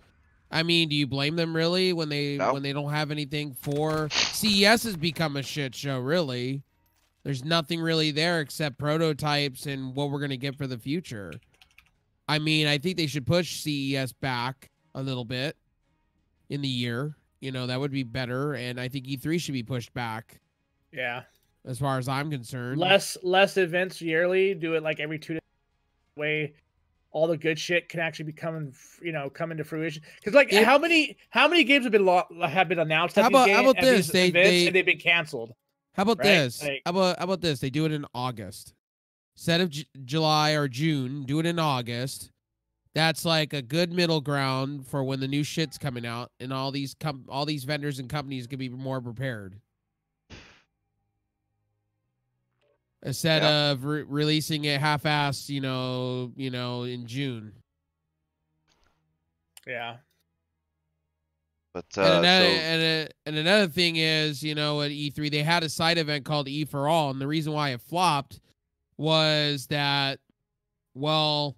I 0.52 0.62
mean, 0.62 0.90
do 0.90 0.96
you 0.96 1.08
blame 1.08 1.36
them 1.38 1.56
really 1.56 1.92
when 1.92 2.08
they 2.10 2.38
No. 2.38 2.54
when 2.54 2.62
they 2.62 2.72
don't 2.72 2.92
have 2.92 3.10
anything 3.10 3.56
for 3.56 4.10
CES 4.12 4.84
has 4.84 4.96
become 4.96 5.36
a 5.36 5.42
shit 5.42 5.74
show, 5.74 6.00
really. 6.00 6.62
There's 7.24 7.44
nothing 7.44 7.82
really 7.82 8.12
there 8.12 8.42
except 8.42 8.78
prototypes 8.78 9.66
and 9.66 9.96
what 9.96 10.12
we're 10.12 10.20
going 10.20 10.30
to 10.30 10.38
get 10.38 10.56
for 10.56 10.68
the 10.68 10.78
future. 10.78 11.34
I 12.30 12.38
mean, 12.38 12.68
I 12.68 12.78
think 12.78 12.96
they 12.96 13.08
should 13.08 13.26
push 13.26 13.60
CES 13.64 14.14
back 14.14 14.70
a 14.94 15.02
little 15.02 15.26
bit 15.26 15.58
in 16.48 16.62
the 16.62 16.68
year. 16.68 17.16
You 17.40 17.52
know, 17.52 17.66
that 17.66 17.80
would 17.80 17.92
be 17.92 18.04
better 18.04 18.54
and 18.54 18.80
I 18.80 18.88
think 18.88 19.08
E3 19.08 19.42
should 19.42 19.54
be 19.54 19.64
pushed 19.64 19.96
back 19.96 20.42
Yeah. 20.94 21.24
As 21.68 21.78
far 21.80 21.98
as 21.98 22.08
I'm 22.08 22.32
concerned. 22.32 22.80
Less 22.80 23.18
less 23.24 23.58
events 23.58 24.02
yearly. 24.02 24.54
Do 24.54 24.74
it 24.76 24.84
like 24.84 25.00
every 25.00 25.20
two 25.20 25.34
days. 25.34 25.42
Way 26.16 26.54
all 27.12 27.28
the 27.28 27.38
good 27.38 27.58
shit 27.58 27.90
can 27.90 28.00
actually 28.00 28.26
be 28.26 28.32
coming, 28.34 28.74
you 29.02 29.12
know, 29.12 29.30
come 29.30 29.52
into 29.52 29.64
fruition. 29.64 30.02
Because 30.20 30.34
like, 30.34 30.52
If- 30.52 30.66
how 30.66 30.78
many 30.78 31.18
how 31.30 31.48
many 31.48 31.64
games 31.64 31.86
have 31.86 31.92
been 31.92 32.06
lo- 32.06 32.26
have 32.48 32.70
been 32.70 32.80
announced? 32.80 33.16
How 33.16 33.28
about- 33.28 33.48
games, 33.48 33.58
how 33.58 33.70
about 33.70 33.82
this? 33.82 34.08
They, 34.08 34.32
they, 34.32 34.68
and 34.68 34.76
they've 34.76 34.86
been 34.86 35.00
canceled. 35.00 35.54
How 35.94 36.04
about 36.04 36.20
right? 36.20 36.26
this? 36.26 36.64
Like- 36.64 36.82
how 36.86 36.92
about 36.92 37.18
how 37.20 37.24
about 37.26 37.42
this? 37.42 37.60
They 37.60 37.70
do 37.70 37.86
it 37.86 37.92
in 37.92 38.06
August. 38.14 38.74
Instead 39.36 39.62
of 39.62 39.70
J- 39.70 39.86
July 40.06 40.52
or 40.52 40.68
June, 40.68 41.24
do 41.24 41.40
it 41.40 41.46
in 41.46 41.60
August. 41.60 42.32
That's 42.96 43.24
like 43.26 43.54
a 43.54 43.62
good 43.62 43.92
middle 43.92 44.22
ground 44.22 44.88
for 44.88 45.04
when 45.04 45.20
the 45.20 45.28
new 45.28 45.44
shit's 45.44 45.78
coming 45.78 46.06
out, 46.06 46.32
and 46.40 46.52
all 46.52 46.72
these 46.72 46.96
com- 47.00 47.26
all 47.30 47.46
these 47.46 47.64
vendors 47.64 48.00
and 48.00 48.10
companies 48.10 48.48
can 48.48 48.58
be 48.58 48.70
more 48.70 49.00
prepared. 49.02 49.60
Instead 53.04 53.44
of 53.44 53.86
re- 53.86 54.04
releasing 54.04 54.66
it 54.66 54.80
half-assed, 54.82 55.50
you 55.50 55.62
know, 55.62 56.32
you 56.36 56.50
know, 56.50 56.84
in 56.84 57.06
June. 57.06 57.54
Yeah. 59.68 59.98
But 61.74 61.86
and, 61.96 62.06
uh, 62.06 62.10
another, 62.20 62.46
so 62.46 62.52
and, 62.52 62.82
a, 62.82 63.08
and 63.28 63.36
another 63.38 63.68
thing 63.68 63.98
is, 63.98 64.42
you 64.42 64.56
know, 64.56 64.82
at 64.82 64.90
E3, 64.90 65.30
they 65.30 65.44
had 65.44 65.64
a 65.64 65.70
side 65.70 66.00
event 66.00 66.26
called 66.26 66.48
E 66.48 66.66
for 66.66 66.88
All. 66.88 67.12
And 67.12 67.22
the 67.22 67.28
reason 67.28 67.54
why 67.54 67.70
it 67.70 67.82
flopped 67.82 68.40
was 68.98 69.68
that, 69.68 70.20
well, 70.96 71.56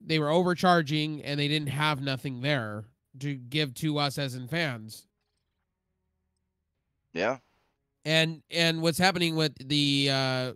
they 0.00 0.20
were 0.20 0.30
overcharging 0.30 1.24
and 1.24 1.40
they 1.40 1.48
didn't 1.48 1.70
have 1.70 2.00
nothing 2.00 2.42
there 2.42 2.84
to 3.18 3.34
give 3.34 3.74
to 3.74 3.98
us 3.98 4.18
as 4.18 4.36
in 4.36 4.46
fans. 4.46 5.08
yeah, 7.12 7.38
And 8.04 8.42
and 8.50 8.82
what's 8.82 8.98
happening 8.98 9.34
with 9.34 9.54
the 9.66 10.10
uh 10.12 10.52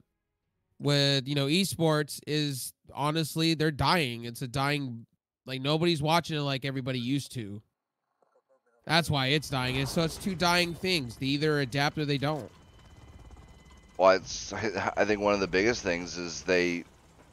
with 0.81 1.28
you 1.28 1.35
know 1.35 1.47
esports 1.47 2.20
is 2.26 2.72
honestly 2.95 3.55
they're 3.55 3.70
dying. 3.70 4.24
It's 4.24 4.43
a 4.43 4.49
dying 4.49 5.07
like 5.47 5.61
nobody's 5.61 6.03
watching 6.03 6.37
it 6.39 6.41
like 6.43 6.64
everybody 6.64 6.99
used 6.99 7.33
to. 7.35 7.62
That's 8.87 9.11
why 9.11 9.28
it's 9.28 9.49
dying. 9.51 9.76
It's 9.76 9.93
so 9.93 10.03
it's 10.03 10.16
two 10.16 10.35
dying 10.35 10.74
things. 10.74 11.16
They 11.16 11.26
either 11.26 11.61
adapt 11.61 11.99
or 11.99 12.05
they 12.05 12.18
don't. 12.18 12.51
well, 13.99 14.12
it's 14.12 14.53
I 14.53 15.05
think 15.05 15.20
one 15.20 15.35
of 15.35 15.41
the 15.41 15.47
biggest 15.47 15.83
things 15.83 16.16
is 16.16 16.43
they 16.43 16.85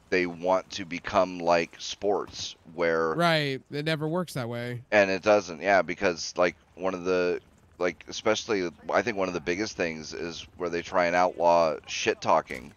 they 0.09 0.25
want 0.25 0.69
to 0.71 0.85
become 0.85 1.39
like 1.39 1.75
sports 1.79 2.55
where 2.75 3.13
Right. 3.13 3.61
It 3.71 3.85
never 3.85 4.07
works 4.07 4.33
that 4.33 4.47
way. 4.47 4.81
and 4.91 5.09
it 5.09 5.21
doesn't 5.23 5.61
yeah 5.61 5.81
because 5.81 6.33
like 6.37 6.55
one 6.75 6.93
of 6.93 7.03
the 7.05 7.41
like 7.79 8.05
especially 8.07 8.69
i 8.93 9.01
think 9.01 9.17
one 9.17 9.27
of 9.27 9.33
the 9.33 9.39
biggest 9.41 9.75
things 9.77 10.13
is 10.13 10.47
where 10.57 10.69
they 10.69 10.81
try 10.81 11.05
and 11.07 11.15
outlaw 11.15 11.75
shit 11.87 12.21
talking 12.21 12.71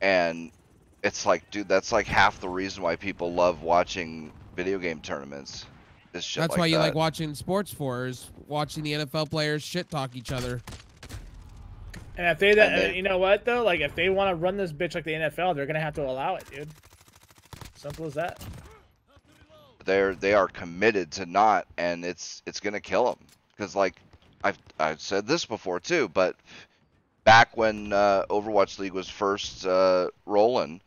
and 0.00 0.50
it's 1.02 1.24
like, 1.26 1.50
dude, 1.50 1.68
that's 1.68 1.92
like 1.92 2.06
half 2.06 2.40
the 2.40 2.48
reason 2.48 2.82
why 2.82 2.96
people 2.96 3.32
love 3.32 3.62
watching 3.62 4.32
video 4.54 4.78
game 4.78 5.00
tournaments. 5.00 5.66
Is 6.14 6.24
shit 6.24 6.40
That's 6.42 6.52
like 6.52 6.58
why 6.58 6.66
you 6.66 6.78
like 6.78 6.94
watching 6.94 7.34
sports 7.34 7.72
for 7.72 8.06
is 8.06 8.30
watching 8.46 8.82
the 8.82 8.92
NFL 8.94 9.30
players 9.30 9.62
shit 9.62 9.90
talk 9.90 10.16
each 10.16 10.32
other. 10.32 10.62
And 12.16 12.26
if 12.28 12.38
they, 12.38 12.54
that, 12.54 12.72
And 12.72 12.82
they- 12.82 12.96
you 12.96 13.02
know 13.02 13.18
what 13.18 13.44
though, 13.44 13.62
like 13.62 13.80
if 13.80 13.94
they 13.94 14.08
want 14.08 14.30
to 14.30 14.34
run 14.36 14.56
this 14.56 14.72
bitch 14.72 14.94
like 14.94 15.04
the 15.04 15.12
NFL, 15.12 15.54
they're 15.54 15.66
gonna 15.66 15.80
have 15.80 15.94
to 15.94 16.06
allow 16.06 16.36
it, 16.36 16.44
dude. 16.50 16.68
Simple 17.74 18.06
as 18.06 18.14
that. 18.14 18.42
they're 19.84 20.14
they 20.16 20.34
are 20.34 20.48
committed 20.48 21.12
to 21.12 21.26
not, 21.26 21.66
and 21.76 22.04
it's 22.04 22.42
it's 22.46 22.58
gonna 22.60 22.80
kill 22.80 23.04
them. 23.04 23.18
Because 23.56 23.76
like 23.76 23.96
I've 24.42 24.58
I've 24.78 25.00
said 25.00 25.26
this 25.26 25.44
before 25.44 25.78
too, 25.80 26.08
but 26.08 26.36
back 27.26 27.56
when 27.56 27.92
uh, 27.92 28.24
Overwatch 28.30 28.78
League 28.78 28.92
was 28.92 29.08
first 29.10 29.66
uh, 29.66 30.08
rolling, 30.24 30.80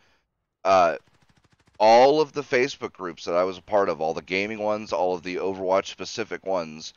uh, 0.64 0.96
all 1.78 2.22
of 2.22 2.32
the 2.32 2.42
Facebook 2.42 2.94
groups 2.94 3.26
that 3.26 3.36
I 3.36 3.44
was 3.44 3.58
a 3.58 3.62
part 3.62 3.90
of, 3.90 4.02
all 4.02 4.14
the 4.14 4.22
gaming 4.22 4.60
ones, 4.60 4.94
all 4.94 5.14
of 5.14 5.22
the 5.22 5.36
Overwatch 5.36 5.88
specific 5.88 6.46
ones, 6.46 6.94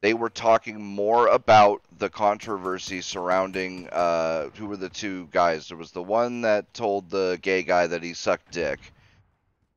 they 0.00 0.14
were 0.14 0.30
talking 0.30 0.80
more 0.80 1.26
about 1.26 1.82
the 1.98 2.08
controversy 2.08 3.00
surrounding 3.00 3.88
uh, 3.90 4.50
who 4.54 4.66
were 4.66 4.76
the 4.76 4.88
two 4.88 5.28
guys. 5.32 5.68
There 5.68 5.76
was 5.76 5.90
the 5.90 6.02
one 6.02 6.42
that 6.42 6.72
told 6.72 7.10
the 7.10 7.38
gay 7.42 7.64
guy 7.64 7.88
that 7.88 8.02
he 8.02 8.14
sucked 8.14 8.52
dick. 8.52 8.78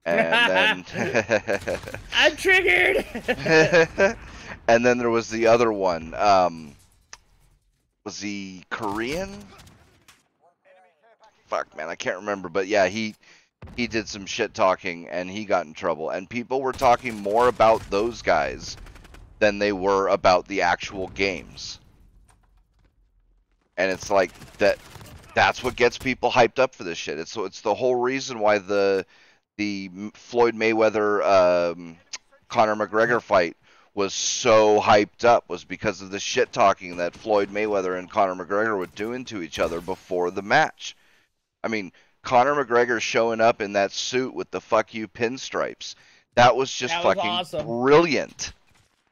And 0.05 0.85
then 0.85 1.79
I'm 2.13 2.35
triggered. 2.35 3.05
and 4.67 4.85
then 4.85 4.99
there 4.99 5.09
was 5.09 5.29
the 5.29 5.47
other 5.47 5.71
one. 5.71 6.13
Um, 6.13 6.76
was 8.07 8.21
he 8.21 8.63
Korean? 8.69 9.29
Fuck, 11.47 11.75
man, 11.75 11.89
I 11.89 11.95
can't 11.95 12.15
remember. 12.15 12.47
But 12.47 12.67
yeah, 12.67 12.87
he 12.87 13.15
he 13.75 13.85
did 13.85 14.07
some 14.07 14.25
shit 14.25 14.53
talking 14.53 15.09
and 15.09 15.29
he 15.29 15.43
got 15.43 15.65
in 15.65 15.73
trouble. 15.73 16.11
And 16.11 16.29
people 16.29 16.61
were 16.61 16.71
talking 16.71 17.15
more 17.15 17.49
about 17.49 17.81
those 17.89 18.21
guys 18.21 18.77
than 19.39 19.59
they 19.59 19.73
were 19.73 20.07
about 20.07 20.47
the 20.47 20.61
actual 20.61 21.09
games. 21.09 21.79
And 23.75 23.91
it's 23.91 24.09
like 24.09 24.31
that. 24.59 24.77
That's 25.35 25.61
what 25.61 25.75
gets 25.75 25.97
people 25.97 26.31
hyped 26.31 26.59
up 26.59 26.75
for 26.75 26.85
this 26.85 26.97
shit. 26.97 27.19
It's 27.19 27.35
it's 27.35 27.59
the 27.59 27.75
whole 27.75 27.95
reason 27.95 28.39
why 28.39 28.59
the 28.59 29.05
the 29.57 29.91
Floyd 30.13 30.55
Mayweather 30.55 31.73
um, 31.73 31.97
Conor 32.47 32.77
McGregor 32.77 33.21
fight 33.21 33.57
was 33.97 34.13
so 34.13 34.79
hyped 34.79 35.25
up 35.25 35.49
was 35.49 35.63
because 35.63 36.03
of 36.03 36.11
the 36.11 36.19
shit 36.19 36.53
talking 36.53 36.97
that 36.97 37.15
Floyd 37.15 37.49
Mayweather 37.49 37.97
and 37.97 38.07
Conor 38.09 38.45
McGregor 38.45 38.77
were 38.77 38.85
doing 38.85 39.25
to 39.25 39.41
each 39.41 39.57
other 39.57 39.81
before 39.81 40.29
the 40.29 40.43
match. 40.43 40.95
I 41.63 41.67
mean, 41.67 41.91
Conor 42.21 42.63
McGregor 42.63 43.01
showing 43.01 43.41
up 43.41 43.59
in 43.59 43.73
that 43.73 43.91
suit 43.91 44.35
with 44.35 44.51
the 44.51 44.61
fuck 44.61 44.93
you 44.93 45.07
pinstripes. 45.07 45.95
That 46.35 46.55
was 46.55 46.71
just 46.71 46.93
That 46.93 47.03
was 47.03 47.15
fucking 47.15 47.29
awesome. 47.31 47.65
brilliant. 47.65 48.53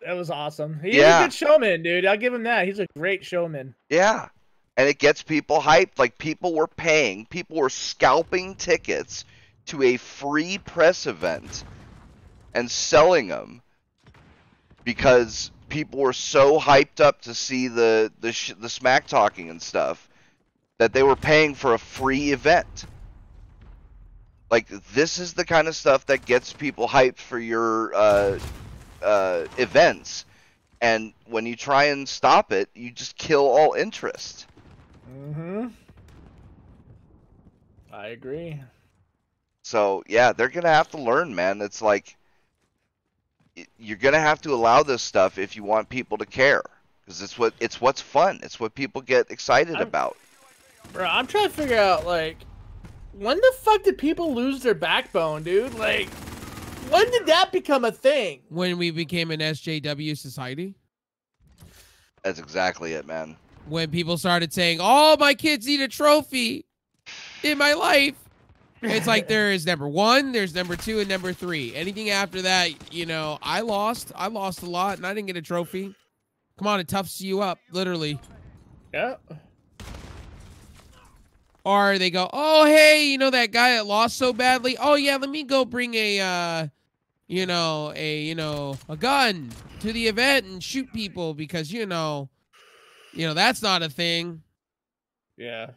That 0.06 0.14
was 0.14 0.30
awesome. 0.30 0.80
He's 0.84 0.98
Yeah. 0.98 1.22
a 1.22 1.24
good 1.24 1.34
showman, 1.34 1.82
dude. 1.82 2.06
I'll 2.06 2.16
give 2.16 2.36
him 2.36 2.44
that. 2.44 2.68
He's 2.68 2.78
a 2.78 2.86
great 2.96 3.26
showman. 3.26 3.74
Yeah. 3.90 4.30
And 4.78 4.88
it 4.88 5.00
gets 5.00 5.24
people 5.24 5.62
hyped. 5.62 5.98
Like 5.98 6.20
people 6.20 6.54
were 6.54 6.68
paying, 6.68 7.26
people 7.26 7.58
were 7.58 7.72
scalping 7.72 8.54
tickets 8.54 9.26
to 9.66 9.82
a 9.82 9.98
free 9.98 10.60
press 10.60 11.08
event 11.08 11.64
and 12.54 12.70
selling 12.70 13.30
them 13.30 13.64
because 14.86 15.52
people 15.70 16.00
were 16.02 16.14
so 16.14 16.60
hyped 16.60 17.02
up 17.02 17.22
to 17.24 17.36
see 17.36 17.70
the 17.70 18.14
the 18.20 18.34
sh- 18.34 18.54
the 18.60 18.70
smack 18.70 19.08
talking 19.08 19.52
and 19.52 19.62
stuff 19.62 20.10
that 20.80 20.94
they 20.94 21.04
were 21.04 21.18
paying 21.18 21.56
for 21.56 21.74
a 21.76 21.80
free 21.80 22.32
event. 22.34 22.88
Like 24.52 24.68
this 24.70 25.20
is 25.20 25.34
the 25.34 25.46
kind 25.46 25.68
of 25.68 25.76
stuff 25.76 26.06
that 26.08 26.26
gets 26.26 26.54
people 26.54 26.88
hyped 26.88 27.20
for 27.20 27.40
your 27.40 27.94
uh, 27.96 28.40
uh, 29.02 29.48
events, 29.56 30.26
and 30.82 31.14
when 31.26 31.46
you 31.46 31.56
try 31.56 31.86
and 31.86 32.08
stop 32.10 32.52
it, 32.54 32.70
you 32.76 32.92
just 32.92 33.18
kill 33.18 33.48
all 33.48 33.74
interest. 33.74 34.48
Mm-hmm. 35.08 35.68
I 37.92 38.08
agree. 38.10 38.62
So 39.64 40.04
yeah, 40.08 40.34
they're 40.34 40.50
gonna 40.50 40.70
have 40.70 40.90
to 40.92 40.98
learn, 41.02 41.36
man. 41.36 41.62
It's 41.62 41.82
like 41.82 42.18
y- 43.58 43.66
you're 43.78 43.98
gonna 43.98 44.20
have 44.20 44.42
to 44.42 44.54
allow 44.54 44.84
this 44.84 45.02
stuff 45.02 45.38
if 45.38 45.56
you 45.56 45.64
want 45.64 45.90
people 45.90 46.18
to 46.18 46.26
care, 46.26 46.64
because 47.06 47.22
it's 47.22 47.38
what 47.38 47.54
it's 47.60 47.80
what's 47.82 48.02
fun. 48.02 48.40
It's 48.44 48.60
what 48.60 48.76
people 48.76 49.02
get 49.02 49.30
excited 49.32 49.76
I'm- 49.76 49.88
about. 49.88 50.18
Bro, 50.94 51.06
I'm 51.06 51.28
trying 51.28 51.46
to 51.50 51.54
figure 51.54 51.78
out 51.78 52.06
like 52.06 52.38
when 53.14 53.38
the 53.38 53.54
fuck 53.62 53.84
did 53.84 53.98
people 53.98 54.34
lose 54.34 54.62
their 54.62 54.76
backbone, 54.76 55.44
dude? 55.44 55.74
Like 55.76 56.10
when 56.90 57.10
did 57.12 57.26
that 57.26 57.52
become 57.52 57.84
a 57.86 57.92
thing? 57.92 58.42
When 58.50 58.78
we 58.78 58.92
became 58.92 59.32
an 59.32 59.40
SJW 59.42 60.16
society, 60.16 60.76
That's 62.24 62.40
exactly 62.40 62.94
it, 62.94 63.06
man. 63.08 63.36
when 63.68 63.90
people 63.90 64.18
started 64.18 64.54
saying, 64.54 64.80
"Oh, 64.82 65.16
my 65.20 65.34
kids 65.34 65.66
need 65.66 65.82
a 65.82 65.88
trophy 65.88 66.66
in 67.44 67.58
my 67.58 67.74
life," 67.74 68.16
it's 68.92 69.08
like 69.08 69.28
there 69.28 69.52
is 69.52 69.66
number 69.66 69.88
one, 69.88 70.32
there's 70.32 70.54
number 70.54 70.76
two, 70.76 71.00
and 71.00 71.10
number 71.10 71.34
three. 71.34 71.76
Anything 71.76 72.10
after 72.10 72.42
that, 72.44 72.94
you 72.94 73.06
know, 73.06 73.38
I 73.42 73.62
lost. 73.62 74.12
I 74.16 74.28
lost 74.28 74.64
a 74.64 74.70
lot, 74.70 74.98
and 74.98 75.06
I 75.06 75.14
didn't 75.14 75.28
get 75.28 75.38
a 75.38 75.42
trophy. 75.42 75.96
Come 76.58 76.68
on, 76.68 76.80
it 76.80 76.88
toughs 76.88 77.20
you 77.22 77.42
up, 77.42 77.60
literally. 77.72 78.20
Yeah. 78.94 79.16
Or 81.64 81.98
they 81.98 82.10
go, 82.12 82.30
"Oh, 82.32 82.66
hey, 82.66 83.08
you 83.08 83.18
know 83.18 83.30
that 83.30 83.52
guy 83.52 83.72
that 83.72 83.88
lost 83.88 84.18
so 84.18 84.32
badly? 84.34 84.78
Oh 84.78 84.96
yeah, 84.96 85.18
let 85.18 85.30
me 85.30 85.44
go 85.44 85.66
bring 85.66 85.96
a, 85.96 86.20
uh, 86.20 86.68
you 87.28 87.46
know, 87.46 87.92
a 87.96 88.22
you 88.22 88.36
know 88.36 88.78
a 88.88 88.96
gun 88.96 89.52
to 89.80 89.92
the 89.92 90.08
event 90.08 90.46
and 90.46 90.64
shoot 90.64 90.92
people 90.94 91.34
because 91.34 91.72
you 91.72 91.86
know, 91.86 92.30
you 93.14 93.28
know 93.28 93.34
that's 93.34 93.62
not 93.62 93.84
a 93.84 93.90
thing." 93.90 94.44
Yeah. 95.38 95.72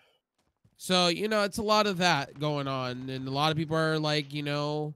So, 0.78 1.08
you 1.08 1.26
know, 1.26 1.42
it's 1.42 1.58
a 1.58 1.62
lot 1.62 1.88
of 1.88 1.98
that 1.98 2.38
going 2.38 2.68
on. 2.68 3.10
And 3.10 3.26
a 3.26 3.30
lot 3.32 3.50
of 3.50 3.56
people 3.56 3.76
are 3.76 3.98
like, 3.98 4.32
you 4.32 4.44
know, 4.44 4.94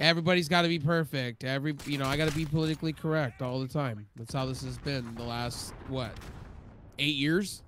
everybody's 0.00 0.48
got 0.48 0.62
to 0.62 0.68
be 0.68 0.78
perfect. 0.78 1.44
Every, 1.44 1.74
you 1.86 1.98
know, 1.98 2.06
I 2.06 2.16
got 2.16 2.30
to 2.30 2.34
be 2.34 2.46
politically 2.46 2.94
correct 2.94 3.42
all 3.42 3.60
the 3.60 3.68
time. 3.68 4.06
That's 4.16 4.32
how 4.32 4.46
this 4.46 4.62
has 4.62 4.78
been 4.78 5.14
the 5.16 5.22
last, 5.22 5.72
what, 5.88 6.12
eight 6.98 7.14
years? 7.14 7.62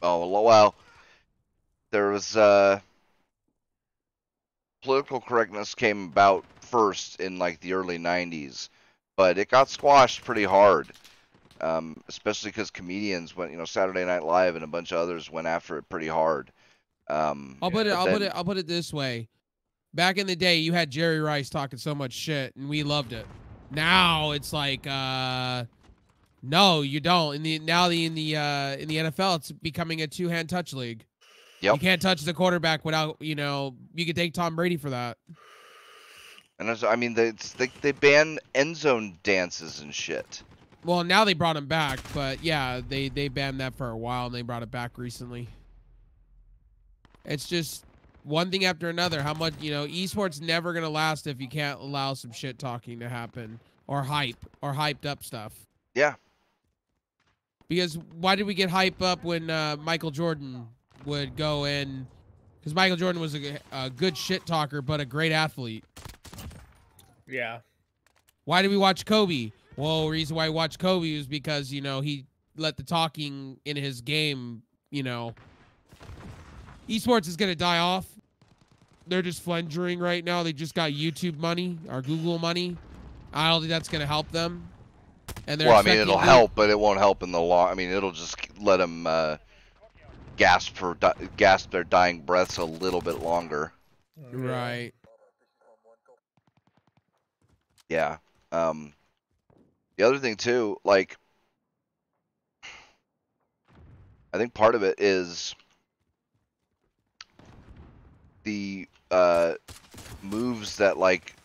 Oh 0.00 0.26
well, 0.26 0.74
there 1.90 2.10
was 2.10 2.36
uh, 2.36 2.80
political 4.82 5.20
correctness 5.20 5.74
came 5.74 6.06
about 6.06 6.44
first 6.60 7.20
in 7.20 7.38
like 7.38 7.60
the 7.60 7.72
early 7.72 7.98
'90s, 7.98 8.68
but 9.16 9.38
it 9.38 9.48
got 9.48 9.68
squashed 9.68 10.24
pretty 10.24 10.44
hard. 10.44 10.88
Um, 11.60 12.02
especially 12.08 12.50
because 12.50 12.70
comedians 12.70 13.36
went, 13.36 13.52
you 13.52 13.58
know, 13.58 13.64
Saturday 13.64 14.04
Night 14.04 14.24
Live 14.24 14.54
and 14.56 14.64
a 14.64 14.68
bunch 14.68 14.92
of 14.92 14.98
others 14.98 15.30
went 15.30 15.46
after 15.46 15.78
it 15.78 15.88
pretty 15.88 16.08
hard. 16.08 16.50
Um, 17.08 17.58
I'll 17.62 17.70
put 17.70 17.86
it, 17.86 17.92
I'll 17.92 18.06
put 18.06 18.22
it, 18.22 18.32
I'll 18.34 18.44
put 18.44 18.56
it 18.56 18.66
this 18.66 18.92
way. 18.92 19.28
Back 19.94 20.16
in 20.18 20.26
the 20.26 20.36
day, 20.36 20.56
you 20.56 20.72
had 20.72 20.90
Jerry 20.90 21.20
Rice 21.20 21.50
talking 21.50 21.78
so 21.78 21.94
much 21.94 22.12
shit 22.12 22.54
and 22.56 22.68
we 22.68 22.82
loved 22.82 23.12
it. 23.12 23.26
Now 23.70 24.30
it's 24.32 24.52
like, 24.52 24.86
uh, 24.86 25.64
no, 26.42 26.80
you 26.82 27.00
don't. 27.00 27.34
In 27.36 27.42
the, 27.42 27.58
now 27.58 27.88
the, 27.88 28.04
in 28.06 28.14
the, 28.14 28.36
uh, 28.36 28.76
in 28.76 28.88
the 28.88 28.96
NFL, 28.96 29.36
it's 29.36 29.52
becoming 29.52 30.02
a 30.02 30.06
two 30.06 30.28
hand 30.28 30.48
touch 30.48 30.72
league. 30.72 31.04
Yep. 31.60 31.74
You 31.74 31.80
can't 31.80 32.02
touch 32.02 32.22
the 32.22 32.34
quarterback 32.34 32.84
without, 32.84 33.16
you 33.20 33.34
know, 33.34 33.76
you 33.94 34.04
could 34.06 34.16
take 34.16 34.34
Tom 34.34 34.56
Brady 34.56 34.76
for 34.76 34.90
that. 34.90 35.18
And 36.58 36.70
I 36.84 36.96
mean, 36.96 37.14
they, 37.14 37.28
it's- 37.28 37.52
they 37.52 37.70
they 37.80 37.92
ban 37.92 38.38
end 38.54 38.76
zone 38.76 39.18
dances 39.22 39.80
and 39.80 39.94
shit. 39.94 40.42
Well, 40.84 41.04
now 41.04 41.24
they 41.24 41.34
brought 41.34 41.56
him 41.56 41.66
back, 41.66 42.00
but 42.12 42.42
yeah, 42.42 42.80
they 42.86 43.08
they 43.08 43.28
banned 43.28 43.60
that 43.60 43.74
for 43.74 43.88
a 43.88 43.96
while 43.96 44.26
and 44.26 44.34
they 44.34 44.42
brought 44.42 44.62
it 44.62 44.70
back 44.70 44.98
recently. 44.98 45.48
It's 47.24 47.48
just 47.48 47.84
one 48.24 48.50
thing 48.50 48.64
after 48.64 48.88
another. 48.88 49.22
How 49.22 49.34
much 49.34 49.54
you 49.60 49.70
know, 49.70 49.86
esports 49.86 50.40
never 50.40 50.72
gonna 50.72 50.88
last 50.88 51.26
if 51.26 51.40
you 51.40 51.48
can't 51.48 51.80
allow 51.80 52.14
some 52.14 52.32
shit 52.32 52.58
talking 52.58 52.98
to 53.00 53.08
happen 53.08 53.60
or 53.86 54.02
hype 54.02 54.44
or 54.60 54.72
hyped 54.72 55.06
up 55.06 55.22
stuff. 55.22 55.52
Yeah. 55.94 56.14
Because 57.68 57.96
why 58.18 58.36
did 58.36 58.46
we 58.46 58.54
get 58.54 58.70
hype 58.70 59.00
up 59.02 59.24
when 59.24 59.50
uh, 59.50 59.76
Michael 59.80 60.10
Jordan 60.10 60.68
would 61.04 61.36
go 61.36 61.64
in? 61.64 62.06
Because 62.60 62.74
Michael 62.74 62.96
Jordan 62.96 63.20
was 63.20 63.34
a, 63.34 63.58
a 63.72 63.90
good 63.90 64.16
shit 64.16 64.46
talker, 64.46 64.82
but 64.82 65.00
a 65.00 65.04
great 65.04 65.32
athlete. 65.32 65.84
Yeah. 67.26 67.60
Why 68.44 68.62
did 68.62 68.70
we 68.70 68.76
watch 68.76 69.04
Kobe? 69.06 69.52
Well, 69.82 70.08
reason 70.08 70.36
why 70.36 70.48
we 70.48 70.54
watched 70.54 70.78
Kobe 70.78 71.16
was 71.16 71.26
because 71.26 71.72
you 71.72 71.80
know 71.80 72.00
he 72.00 72.24
let 72.56 72.76
the 72.76 72.84
talking 72.84 73.58
in 73.64 73.76
his 73.76 74.00
game. 74.00 74.62
You 74.92 75.02
know, 75.02 75.34
esports 76.88 77.26
is 77.26 77.34
gonna 77.36 77.56
die 77.56 77.78
off. 77.78 78.06
They're 79.08 79.22
just 79.22 79.42
flendering 79.42 79.98
right 79.98 80.24
now. 80.24 80.44
They 80.44 80.52
just 80.52 80.76
got 80.76 80.92
YouTube 80.92 81.36
money 81.36 81.80
or 81.88 82.00
Google 82.00 82.38
money. 82.38 82.76
I 83.34 83.48
don't 83.48 83.60
think 83.60 83.70
that's 83.70 83.88
gonna 83.88 84.06
help 84.06 84.30
them. 84.30 84.68
And 85.48 85.60
they're 85.60 85.66
Well, 85.66 85.78
I 85.78 85.82
mean, 85.82 85.96
it'll 85.96 86.14
Goo- 86.14 86.26
help, 86.26 86.52
but 86.54 86.70
it 86.70 86.78
won't 86.78 87.00
help 87.00 87.24
in 87.24 87.32
the 87.32 87.40
long. 87.40 87.68
I 87.68 87.74
mean, 87.74 87.90
it'll 87.90 88.12
just 88.12 88.36
let 88.60 88.76
them 88.76 89.04
uh, 89.04 89.38
gasp 90.36 90.76
for 90.76 90.94
di- 90.94 91.28
gasp 91.36 91.72
their 91.72 91.82
dying 91.82 92.20
breaths 92.20 92.58
a 92.58 92.64
little 92.64 93.00
bit 93.00 93.18
longer. 93.18 93.72
Right. 94.30 94.92
Yeah. 97.88 98.18
Um, 98.52 98.92
the 100.02 100.08
other 100.08 100.18
thing 100.18 100.34
too, 100.34 100.76
like, 100.82 101.16
I 104.34 104.36
think 104.36 104.52
part 104.52 104.74
of 104.74 104.82
it 104.82 104.96
is 104.98 105.54
the 108.42 108.88
uh, 109.12 109.54
moves 110.20 110.78
that 110.78 110.98
like, 110.98 111.36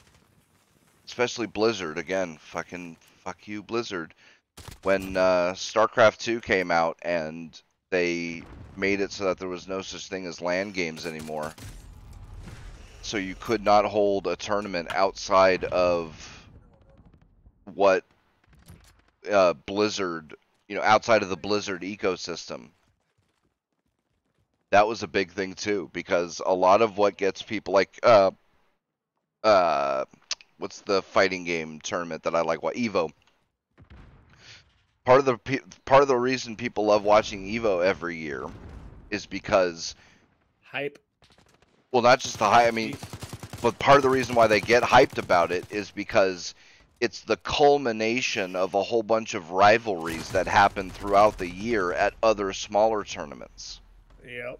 especially 1.05 1.45
Blizzard 1.45 1.99
again. 1.99 2.37
Fucking 2.39 2.97
fuck 3.19 3.47
you, 3.47 3.61
Blizzard. 3.61 4.15
When 4.81 5.15
uh, 5.15 5.53
StarCraft 5.53 6.17
two 6.17 6.41
came 6.41 6.71
out 6.71 6.97
and 7.03 7.61
they 7.91 8.41
made 8.75 9.01
it 9.01 9.11
so 9.11 9.25
that 9.25 9.37
there 9.37 9.49
was 9.49 9.67
no 9.67 9.83
such 9.83 10.07
thing 10.07 10.25
as 10.25 10.41
LAN 10.41 10.71
games 10.71 11.05
anymore. 11.05 11.53
So 13.03 13.17
you 13.17 13.35
could 13.35 13.63
not 13.63 13.85
hold 13.85 14.25
a 14.25 14.35
tournament 14.35 14.87
outside 14.95 15.63
of 15.65 16.49
what 17.75 18.03
uh, 19.29 19.53
Blizzard, 19.53 20.35
you 20.67 20.75
know, 20.75 20.81
outside 20.81 21.23
of 21.23 21.29
the 21.29 21.37
Blizzard 21.37 21.81
ecosystem. 21.81 22.69
That 24.71 24.87
was 24.87 25.01
a 25.03 25.07
big 25.07 25.31
thing 25.31 25.53
too, 25.53 25.89
because 25.93 26.41
a 26.45 26.53
lot 26.53 26.81
of 26.81 26.97
what 26.97 27.15
gets 27.17 27.41
people 27.41 27.73
like, 27.73 27.99
uh, 28.03 28.31
uh, 29.43 30.05
what's 30.57 30.81
the 30.81 31.01
fighting 31.01 31.45
game 31.45 31.79
tournament 31.79 32.23
that 32.23 32.35
I 32.35 32.41
like? 32.41 32.61
What 32.61 32.75
Evo. 32.75 33.11
Part 35.05 35.19
of 35.19 35.25
the 35.25 35.61
part 35.85 36.01
of 36.01 36.09
the 36.09 36.17
reason 36.17 36.57
people 36.57 36.85
love 36.85 37.03
watching 37.03 37.45
Evo 37.47 37.83
every 37.85 38.17
year 38.17 38.45
is 39.09 39.25
because, 39.25 39.95
Hype. 40.61 40.99
well, 41.93 42.01
not 42.01 42.19
just 42.19 42.39
the 42.39 42.49
hype. 42.49 42.67
I 42.67 42.71
mean, 42.71 42.97
but 43.61 43.79
part 43.79 43.95
of 43.97 44.03
the 44.03 44.09
reason 44.09 44.35
why 44.35 44.47
they 44.47 44.59
get 44.59 44.83
hyped 44.83 45.17
about 45.17 45.53
it 45.53 45.65
is 45.69 45.91
because 45.91 46.55
it's 46.99 47.21
the 47.21 47.37
culmination 47.37 48.55
of 48.55 48.73
a 48.73 48.83
whole 48.83 49.03
bunch 49.03 49.33
of 49.33 49.51
rivalries 49.51 50.31
that 50.31 50.47
happen 50.47 50.89
throughout 50.89 51.37
the 51.37 51.49
year 51.49 51.93
at 51.93 52.13
other 52.23 52.53
smaller 52.53 53.03
tournaments. 53.03 53.81
Yep. 54.25 54.59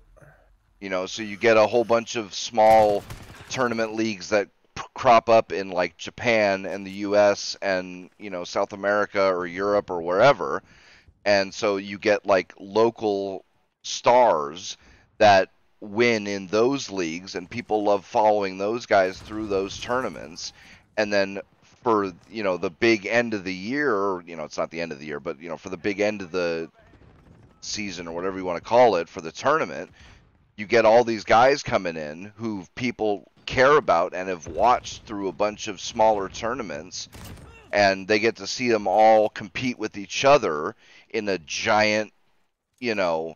You 0.80 0.90
know, 0.90 1.08
so 1.08 1.24
you 1.24 1.38
get 1.38 1.58
a 1.58 1.66
whole 1.66 1.84
bunch 1.84 2.16
of 2.16 2.34
small 2.34 3.04
tournament 3.50 3.96
leagues 3.96 4.30
that 4.30 4.50
crop 4.94 5.30
up 5.30 5.52
in 5.52 5.70
like 5.70 5.98
Japan 5.98 6.66
and 6.66 6.86
the 6.86 6.92
US 6.92 7.58
and, 7.62 8.12
you 8.20 8.30
know, 8.30 8.44
South 8.44 8.74
America 8.74 9.34
or 9.34 9.48
Europe 9.48 9.90
or 9.90 10.02
wherever. 10.02 10.62
And 11.26 11.52
so 11.54 11.78
you 11.78 11.98
get 11.98 12.26
like 12.26 12.54
local 12.60 13.44
stars 13.84 14.78
that 15.18 15.50
win 15.80 16.28
in 16.28 16.48
those 16.48 16.92
leagues 16.92 17.34
and 17.36 17.50
people 17.50 17.84
love 17.84 18.06
following 18.06 18.58
those 18.58 18.86
guys 18.86 19.20
through 19.20 19.48
those 19.48 19.80
tournaments. 19.80 20.54
And 20.96 21.12
then 21.12 21.42
for, 21.88 22.12
you 22.30 22.44
know, 22.44 22.58
the 22.58 22.70
big 22.70 23.06
end 23.06 23.34
of 23.34 23.46
the 23.46 23.54
year, 23.54 23.96
or, 23.96 24.22
you 24.28 24.36
know, 24.36 24.44
it's 24.44 24.58
not 24.58 24.70
the 24.70 24.82
end 24.82 24.92
of 24.92 25.00
the 25.00 25.06
year, 25.06 25.22
but 25.22 25.40
you 25.40 25.48
know, 25.48 25.56
for 25.56 25.70
the 25.70 25.78
big 25.78 26.02
end 26.02 26.22
of 26.22 26.32
the 26.32 26.70
season 27.62 28.10
or 28.10 28.14
whatever 28.14 28.38
you 28.38 28.44
want 28.44 28.62
to 28.62 28.70
call 28.70 28.98
it 28.98 29.08
for 29.08 29.22
the 29.22 29.32
tournament, 29.32 29.90
you 30.58 30.66
get 30.66 30.84
all 30.84 31.06
these 31.06 31.24
guys 31.24 31.64
coming 31.64 31.96
in 31.96 32.34
who 32.36 32.66
people 32.76 33.32
care 33.46 33.78
about 33.78 34.14
and 34.14 34.28
have 34.28 34.48
watched 34.48 35.04
through 35.04 35.30
a 35.30 35.32
bunch 35.32 35.70
of 35.70 35.80
smaller 35.80 36.28
tournaments 36.28 37.08
and 37.72 38.06
they 38.06 38.20
get 38.20 38.36
to 38.36 38.48
see 38.48 38.68
them 38.68 38.86
all 38.86 39.30
compete 39.30 39.80
with 39.80 39.98
each 39.98 40.26
other 40.26 40.76
in 41.10 41.30
a 41.30 41.38
giant, 41.38 42.12
you 42.80 42.96
know, 42.96 43.36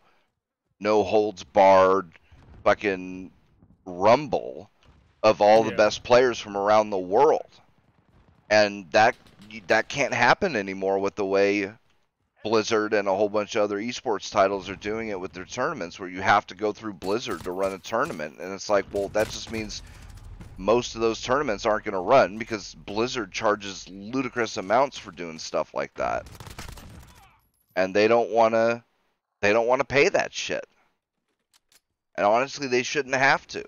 no 0.81 1.03
holds 1.03 1.45
barred 1.45 2.11
fucking 2.65 3.31
rumble 3.85 4.69
of 5.23 5.39
all 5.39 5.63
the 5.63 5.71
best 5.71 6.03
players 6.03 6.37
from 6.37 6.57
around 6.57 6.89
the 6.89 6.97
world. 6.97 7.60
And 8.51 8.91
that 8.91 9.15
that 9.67 9.87
can't 9.87 10.13
happen 10.13 10.55
anymore 10.55 10.99
with 10.99 11.15
the 11.15 11.25
way 11.25 11.73
Blizzard 12.43 12.93
and 12.93 13.07
a 13.07 13.15
whole 13.15 13.29
bunch 13.29 13.55
of 13.55 13.63
other 13.63 13.77
esports 13.77 14.29
titles 14.29 14.69
are 14.69 14.75
doing 14.75 15.07
it 15.07 15.19
with 15.19 15.31
their 15.31 15.45
tournaments 15.45 15.99
where 15.99 16.09
you 16.09 16.21
have 16.21 16.45
to 16.47 16.55
go 16.55 16.73
through 16.73 16.93
Blizzard 16.93 17.43
to 17.43 17.51
run 17.51 17.73
a 17.73 17.79
tournament 17.79 18.39
and 18.39 18.53
it's 18.53 18.69
like, 18.69 18.85
well, 18.91 19.07
that 19.09 19.29
just 19.29 19.51
means 19.51 19.81
most 20.57 20.95
of 20.95 21.01
those 21.01 21.21
tournaments 21.21 21.65
aren't 21.65 21.85
going 21.85 21.93
to 21.93 21.99
run 21.99 22.37
because 22.37 22.75
Blizzard 22.75 23.31
charges 23.31 23.87
ludicrous 23.89 24.57
amounts 24.57 24.97
for 24.97 25.11
doing 25.11 25.39
stuff 25.39 25.73
like 25.73 25.93
that. 25.95 26.27
And 27.75 27.95
they 27.95 28.07
don't 28.07 28.31
want 28.31 28.53
to 28.53 28.83
they 29.41 29.53
don't 29.53 29.67
want 29.67 29.79
to 29.79 29.85
pay 29.85 30.09
that 30.09 30.33
shit. 30.33 30.65
And 32.15 32.25
honestly, 32.25 32.67
they 32.67 32.83
shouldn't 32.83 33.15
have 33.15 33.47
to. 33.47 33.63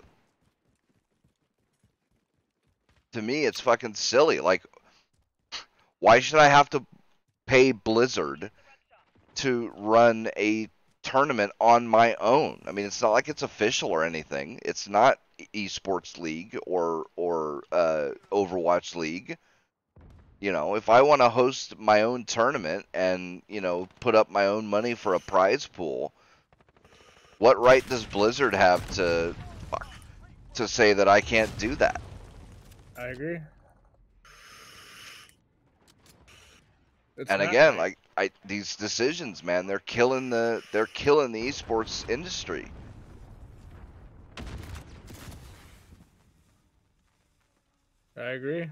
To 3.12 3.22
me, 3.22 3.44
it's 3.44 3.60
fucking 3.60 3.94
silly. 3.94 4.40
Like 4.40 4.64
why 6.04 6.20
should 6.20 6.38
I 6.40 6.48
have 6.48 6.68
to 6.70 6.86
pay 7.46 7.72
Blizzard 7.72 8.50
to 9.36 9.70
run 9.76 10.28
a 10.36 10.68
tournament 11.02 11.52
on 11.60 11.86
my 11.88 12.14
own. 12.16 12.62
I 12.66 12.72
mean, 12.72 12.86
it's 12.86 13.02
not 13.02 13.10
like 13.12 13.28
it's 13.28 13.42
official 13.42 13.90
or 13.90 14.04
anything. 14.04 14.60
It's 14.64 14.88
not 14.88 15.18
esports 15.54 16.18
league 16.18 16.58
or 16.66 17.06
or 17.16 17.64
uh, 17.72 18.10
Overwatch 18.32 18.94
league. 18.96 19.38
You 20.40 20.52
know, 20.52 20.76
if 20.76 20.88
I 20.88 21.02
want 21.02 21.22
to 21.22 21.28
host 21.30 21.78
my 21.78 22.02
own 22.02 22.24
tournament 22.24 22.86
and 22.94 23.42
you 23.48 23.60
know 23.60 23.90
put 24.00 24.14
up 24.14 24.30
my 24.30 24.46
own 24.46 24.66
money 24.66 24.94
for 24.94 25.14
a 25.14 25.20
prize 25.20 25.66
pool, 25.66 26.14
what 27.38 27.58
right 27.58 27.86
does 27.86 28.06
Blizzard 28.06 28.54
have 28.54 28.88
to 28.90 29.36
fuck 29.70 29.86
to 30.54 30.68
say 30.68 30.94
that 30.94 31.08
I 31.08 31.20
can't 31.20 31.56
do 31.56 31.76
that? 31.76 32.00
I 32.96 33.06
agree. 33.08 33.38
It's 37.16 37.30
and 37.30 37.42
again, 37.42 37.76
right. 37.76 37.78
like 37.78 37.98
I 38.16 38.30
these 38.44 38.76
decisions, 38.76 39.44
man, 39.44 39.66
they're 39.66 39.78
killing 39.78 40.30
the 40.30 40.62
they're 40.72 40.86
killing 40.86 41.32
the 41.32 41.48
esports 41.48 42.08
industry. 42.10 42.66
I 48.16 48.30
agree. 48.30 48.68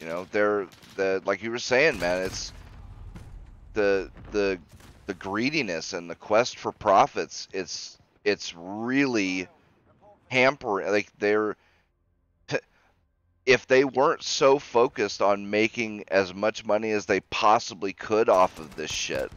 You 0.00 0.06
know, 0.06 0.26
they're 0.30 0.66
the 0.96 1.22
like 1.24 1.42
you 1.42 1.50
were 1.50 1.58
saying, 1.58 1.98
man. 1.98 2.22
It's 2.22 2.52
the 3.72 4.10
the 4.32 4.58
the 5.06 5.14
greediness 5.14 5.94
and 5.94 6.10
the 6.10 6.16
quest 6.16 6.58
for 6.58 6.72
profits. 6.72 7.48
It's 7.52 7.96
it's 8.24 8.54
really 8.54 9.48
hampering. 10.28 10.90
Like 10.90 11.10
they're 11.18 11.56
if 13.46 13.66
they 13.68 13.84
weren't 13.84 14.24
so 14.24 14.58
focused 14.58 15.22
on 15.22 15.50
making 15.50 16.04
as 16.08 16.34
much 16.34 16.64
money 16.66 16.90
as 16.90 17.06
they 17.06 17.20
possibly 17.20 17.92
could 17.92 18.28
off 18.28 18.58
of 18.58 18.74
this 18.74 18.90
shit, 18.90 19.30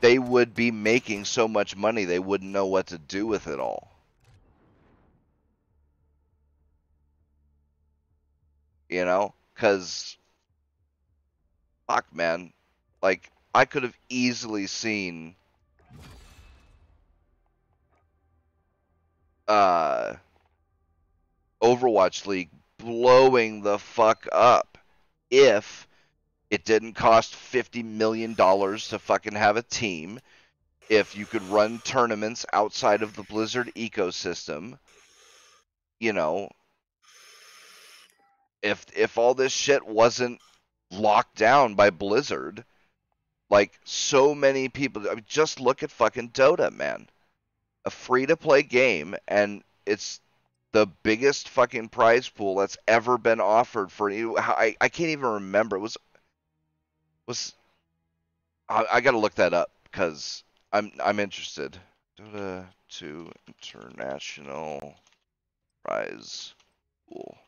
they 0.00 0.18
would 0.18 0.54
be 0.54 0.70
making 0.70 1.26
so 1.26 1.46
much 1.46 1.76
money 1.76 2.04
they 2.04 2.18
wouldn't 2.18 2.50
know 2.50 2.66
what 2.66 2.86
to 2.86 2.98
do 2.98 3.26
with 3.26 3.46
it 3.46 3.60
all. 3.60 3.92
You 8.88 9.04
know, 9.04 9.34
because 9.54 10.16
fuck, 11.86 12.06
man, 12.14 12.54
like 13.02 13.30
I 13.54 13.66
could 13.66 13.82
have 13.82 13.96
easily 14.08 14.66
seen 14.66 15.34
uh 19.46 20.14
Overwatch 21.62 22.26
League 22.26 22.50
blowing 22.78 23.62
the 23.62 23.78
fuck 23.78 24.26
up 24.32 24.78
if 25.30 25.86
it 26.50 26.64
didn't 26.64 26.94
cost 26.94 27.34
50 27.34 27.82
million 27.82 28.34
dollars 28.34 28.88
to 28.88 28.98
fucking 28.98 29.34
have 29.34 29.56
a 29.56 29.62
team 29.62 30.20
if 30.88 31.16
you 31.16 31.26
could 31.26 31.42
run 31.42 31.80
tournaments 31.84 32.46
outside 32.52 33.02
of 33.02 33.14
the 33.14 33.22
Blizzard 33.24 33.70
ecosystem 33.74 34.78
you 36.00 36.12
know 36.12 36.48
if 38.62 38.86
if 38.96 39.18
all 39.18 39.34
this 39.34 39.52
shit 39.52 39.86
wasn't 39.86 40.40
locked 40.90 41.36
down 41.36 41.74
by 41.74 41.90
Blizzard 41.90 42.64
like 43.50 43.78
so 43.84 44.34
many 44.34 44.68
people 44.68 45.08
I 45.08 45.14
mean, 45.14 45.24
just 45.26 45.60
look 45.60 45.82
at 45.82 45.90
fucking 45.90 46.30
Dota 46.30 46.72
man. 46.72 47.08
A 47.84 47.90
free 47.90 48.26
to 48.26 48.36
play 48.36 48.62
game 48.62 49.14
and 49.26 49.62
it's 49.86 50.20
the 50.72 50.86
biggest 51.02 51.48
fucking 51.48 51.88
prize 51.88 52.28
pool 52.28 52.56
that's 52.56 52.78
ever 52.86 53.18
been 53.18 53.40
offered 53.40 53.90
for 53.92 54.10
you. 54.10 54.36
I, 54.38 54.76
I 54.80 54.88
can't 54.88 55.10
even 55.10 55.26
remember. 55.26 55.76
It 55.76 55.80
was 55.80 55.96
was 57.26 57.54
I, 58.68 58.84
I 58.94 59.00
got 59.00 59.12
to 59.12 59.18
look 59.18 59.34
that 59.36 59.52
up 59.54 59.70
because 59.84 60.44
I'm 60.72 60.92
I'm 61.02 61.20
interested. 61.20 61.78
Dota 62.18 62.66
2 62.88 63.30
International 63.46 64.94
Prize 65.84 66.54
Pool 67.08 67.38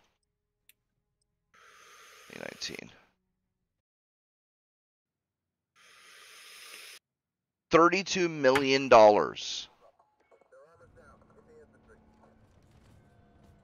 2019. 2.33 2.91
Thirty-two 7.71 8.29
million 8.29 8.91
dollars. 8.91 9.70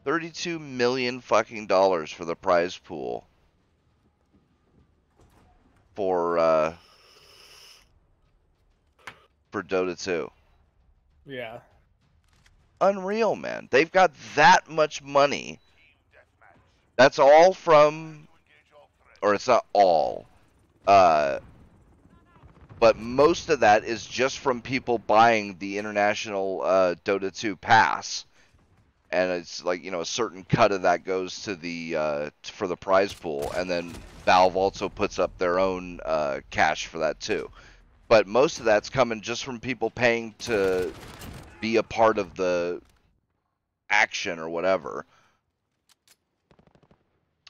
Thirty-two 0.06 0.60
million 0.60 1.20
fucking 1.20 1.66
dollars 1.66 2.12
for 2.12 2.24
the 2.24 2.36
prize 2.36 2.78
pool 2.78 3.26
for 5.96 6.38
uh 6.38 6.74
for 9.50 9.64
Dota 9.64 10.00
2. 10.00 10.30
Yeah. 11.26 11.58
Unreal, 12.80 13.34
man. 13.34 13.66
They've 13.72 13.90
got 13.90 14.12
that 14.36 14.70
much 14.70 15.02
money. 15.02 15.58
That's 16.94 17.18
all 17.18 17.52
from 17.52 18.28
or 19.20 19.34
it's 19.34 19.48
not 19.48 19.66
all. 19.72 20.24
Uh 20.86 21.40
but 22.78 22.96
most 22.96 23.48
of 23.48 23.58
that 23.58 23.82
is 23.82 24.06
just 24.06 24.38
from 24.38 24.62
people 24.62 24.98
buying 24.98 25.56
the 25.58 25.78
international 25.78 26.62
uh, 26.62 26.94
Dota 27.04 27.36
2 27.36 27.56
pass, 27.56 28.24
and 29.10 29.30
it's 29.30 29.64
like 29.64 29.84
you 29.84 29.90
know 29.90 30.00
a 30.00 30.06
certain 30.06 30.44
cut 30.44 30.72
of 30.72 30.82
that 30.82 31.04
goes 31.04 31.42
to 31.42 31.54
the 31.54 31.96
uh, 31.96 32.30
for 32.42 32.66
the 32.66 32.76
prize 32.76 33.12
pool, 33.12 33.50
and 33.56 33.70
then 33.70 33.92
Valve 34.24 34.56
also 34.56 34.88
puts 34.88 35.18
up 35.18 35.36
their 35.38 35.58
own 35.58 36.00
uh, 36.04 36.40
cash 36.50 36.86
for 36.86 36.98
that 36.98 37.20
too. 37.20 37.50
But 38.08 38.26
most 38.26 38.58
of 38.58 38.64
that's 38.64 38.88
coming 38.88 39.20
just 39.20 39.44
from 39.44 39.60
people 39.60 39.90
paying 39.90 40.34
to 40.40 40.92
be 41.60 41.76
a 41.76 41.82
part 41.82 42.18
of 42.18 42.34
the 42.36 42.80
action 43.90 44.38
or 44.38 44.48
whatever. 44.48 45.04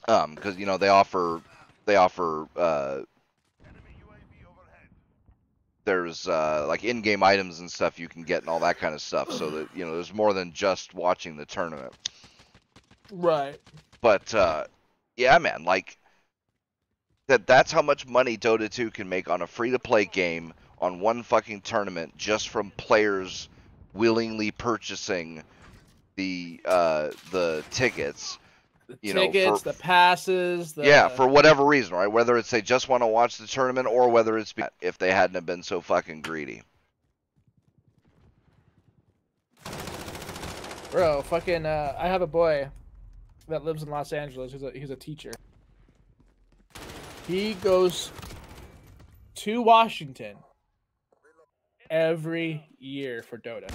Um, 0.07 0.35
because 0.35 0.57
you 0.57 0.65
know 0.65 0.77
they 0.77 0.89
offer 0.89 1.41
they 1.85 1.95
offer 1.95 2.47
uh 2.55 3.01
there's 5.87 6.27
uh, 6.27 6.65
like 6.67 6.83
in-game 6.83 7.23
items 7.23 7.61
and 7.61 7.71
stuff 7.71 7.97
you 7.97 8.09
can 8.09 8.23
get 8.23 8.41
and 8.41 8.49
all 8.49 8.59
that 8.59 8.77
kind 8.77 8.93
of 8.93 9.01
stuff. 9.01 9.31
So 9.31 9.49
that 9.51 9.69
you 9.73 9.85
know, 9.85 9.93
there's 9.93 10.13
more 10.13 10.33
than 10.33 10.51
just 10.51 10.93
watching 10.93 11.37
the 11.37 11.45
tournament. 11.45 11.93
Right. 13.09 13.57
But 14.01 14.35
uh, 14.35 14.65
yeah, 15.15 15.37
man, 15.37 15.63
like 15.63 15.97
that. 17.27 17.47
That's 17.47 17.71
how 17.71 17.81
much 17.81 18.05
money 18.05 18.37
Dota 18.37 18.69
2 18.69 18.91
can 18.91 19.07
make 19.07 19.29
on 19.29 19.41
a 19.41 19.47
free-to-play 19.47 20.05
game 20.05 20.53
on 20.79 20.99
one 20.99 21.23
fucking 21.23 21.61
tournament 21.61 22.17
just 22.17 22.49
from 22.49 22.71
players 22.71 23.47
willingly 23.93 24.51
purchasing 24.51 25.41
the 26.17 26.59
uh, 26.65 27.11
the 27.31 27.63
tickets. 27.71 28.37
The 28.87 28.97
You 29.01 29.13
know, 29.13 29.21
tickets, 29.21 29.61
for- 29.63 29.73
the 29.73 29.77
passes, 29.77 30.73
the 30.73 30.85
yeah, 30.85 31.09
for 31.09 31.27
whatever 31.27 31.65
reason, 31.65 31.93
right? 31.93 32.07
Whether 32.07 32.37
it's 32.37 32.49
they 32.49 32.61
just 32.61 32.87
want 32.87 33.03
to 33.03 33.07
watch 33.07 33.37
the 33.37 33.45
tournament 33.47 33.85
or 33.87 34.07
whether 34.09 34.37
it's 34.37 34.53
be- 34.53 34.63
if 34.81 34.97
they 34.97 35.11
hadn't 35.11 35.35
have 35.35 35.45
been 35.45 35.61
so 35.63 35.81
fucking 35.81 36.21
greedy. 36.21 36.63
Bro, 40.91 41.23
fucking, 41.23 41.65
uh, 41.65 41.95
I 41.99 42.07
have 42.07 42.21
a 42.21 42.27
boy 42.27 42.69
that 43.49 43.65
lives 43.65 43.83
in 43.83 43.89
Los 43.89 44.13
Angeles. 44.13 44.53
He's 44.53 44.63
a 44.63 44.71
he's 44.71 44.89
a 44.89 44.95
teacher. 44.95 45.31
He 47.27 47.55
goes 47.55 48.11
to 49.35 49.61
Washington 49.61 50.37
every 51.89 52.65
year 52.79 53.21
for 53.21 53.37
Dota. 53.37 53.69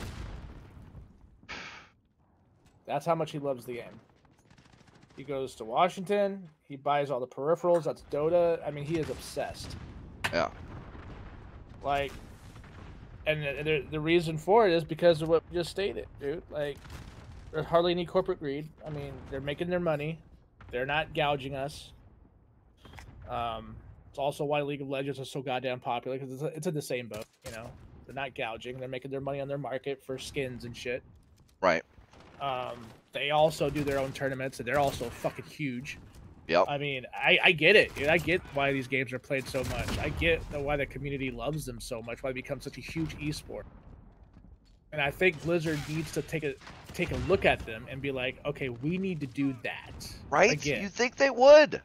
That's 2.86 3.04
how 3.04 3.14
much 3.14 3.30
he 3.30 3.38
loves 3.38 3.66
the 3.66 3.74
game. 3.74 4.00
He 5.16 5.24
goes 5.24 5.54
to 5.56 5.64
Washington. 5.64 6.48
He 6.68 6.76
buys 6.76 7.10
all 7.10 7.20
the 7.20 7.26
peripherals. 7.26 7.84
That's 7.84 8.02
Dota. 8.10 8.58
I 8.66 8.70
mean, 8.70 8.84
he 8.84 8.98
is 8.98 9.10
obsessed. 9.10 9.76
Yeah. 10.32 10.48
Like, 11.82 12.12
and 13.26 13.42
the, 13.42 13.84
the, 13.90 14.00
reason 14.00 14.38
for 14.38 14.66
it 14.66 14.72
is 14.72 14.84
because 14.84 15.20
of 15.22 15.28
what 15.28 15.42
we 15.50 15.58
just 15.58 15.70
stated, 15.70 16.06
dude. 16.20 16.42
Like, 16.50 16.78
there's 17.52 17.66
hardly 17.66 17.92
any 17.92 18.06
corporate 18.06 18.40
greed. 18.40 18.68
I 18.86 18.90
mean, 18.90 19.12
they're 19.30 19.40
making 19.40 19.68
their 19.68 19.80
money. 19.80 20.18
They're 20.70 20.86
not 20.86 21.14
gouging 21.14 21.54
us. 21.54 21.90
Um, 23.28 23.76
it's 24.08 24.18
also 24.18 24.44
why 24.44 24.62
League 24.62 24.80
of 24.80 24.88
Legends 24.88 25.18
is 25.18 25.30
so 25.30 25.42
goddamn 25.42 25.80
popular 25.80 26.18
because 26.18 26.42
it's, 26.42 26.56
it's 26.56 26.66
in 26.66 26.74
the 26.74 26.82
same 26.82 27.08
boat. 27.08 27.24
You 27.44 27.52
know, 27.52 27.70
they're 28.06 28.14
not 28.14 28.34
gouging. 28.34 28.78
They're 28.78 28.88
making 28.88 29.10
their 29.10 29.20
money 29.20 29.40
on 29.40 29.48
their 29.48 29.58
market 29.58 30.02
for 30.02 30.18
skins 30.18 30.64
and 30.64 30.76
shit. 30.76 31.02
Right. 31.60 31.82
Um, 32.40 32.84
they 33.12 33.30
also 33.30 33.70
do 33.70 33.84
their 33.84 33.98
own 33.98 34.12
tournaments, 34.12 34.58
and 34.58 34.66
they're 34.66 34.78
also 34.78 35.08
fucking 35.08 35.44
huge. 35.46 35.98
Yep. 36.48 36.66
I 36.68 36.78
mean, 36.78 37.06
I, 37.14 37.38
I 37.42 37.52
get 37.52 37.76
it. 37.76 37.94
dude. 37.94 38.08
I 38.08 38.18
get 38.18 38.40
why 38.54 38.72
these 38.72 38.88
games 38.88 39.12
are 39.12 39.18
played 39.18 39.46
so 39.46 39.62
much. 39.64 39.98
I 39.98 40.08
get 40.10 40.42
the, 40.50 40.60
why 40.60 40.76
the 40.76 40.86
community 40.86 41.30
loves 41.30 41.64
them 41.64 41.80
so 41.80 42.02
much. 42.02 42.22
Why 42.22 42.30
they 42.30 42.34
become 42.34 42.60
such 42.60 42.78
a 42.78 42.80
huge 42.80 43.16
esport. 43.18 43.62
And 44.92 45.00
I 45.00 45.10
think 45.10 45.42
Blizzard 45.42 45.78
needs 45.88 46.12
to 46.12 46.22
take 46.22 46.44
a 46.44 46.54
take 46.92 47.12
a 47.12 47.16
look 47.28 47.46
at 47.46 47.64
them 47.64 47.86
and 47.90 48.02
be 48.02 48.10
like, 48.10 48.38
okay, 48.44 48.68
we 48.68 48.98
need 48.98 49.20
to 49.20 49.26
do 49.26 49.56
that. 49.62 50.14
Right? 50.28 50.52
Again. 50.52 50.82
You 50.82 50.88
think 50.88 51.16
they 51.16 51.30
would? 51.30 51.80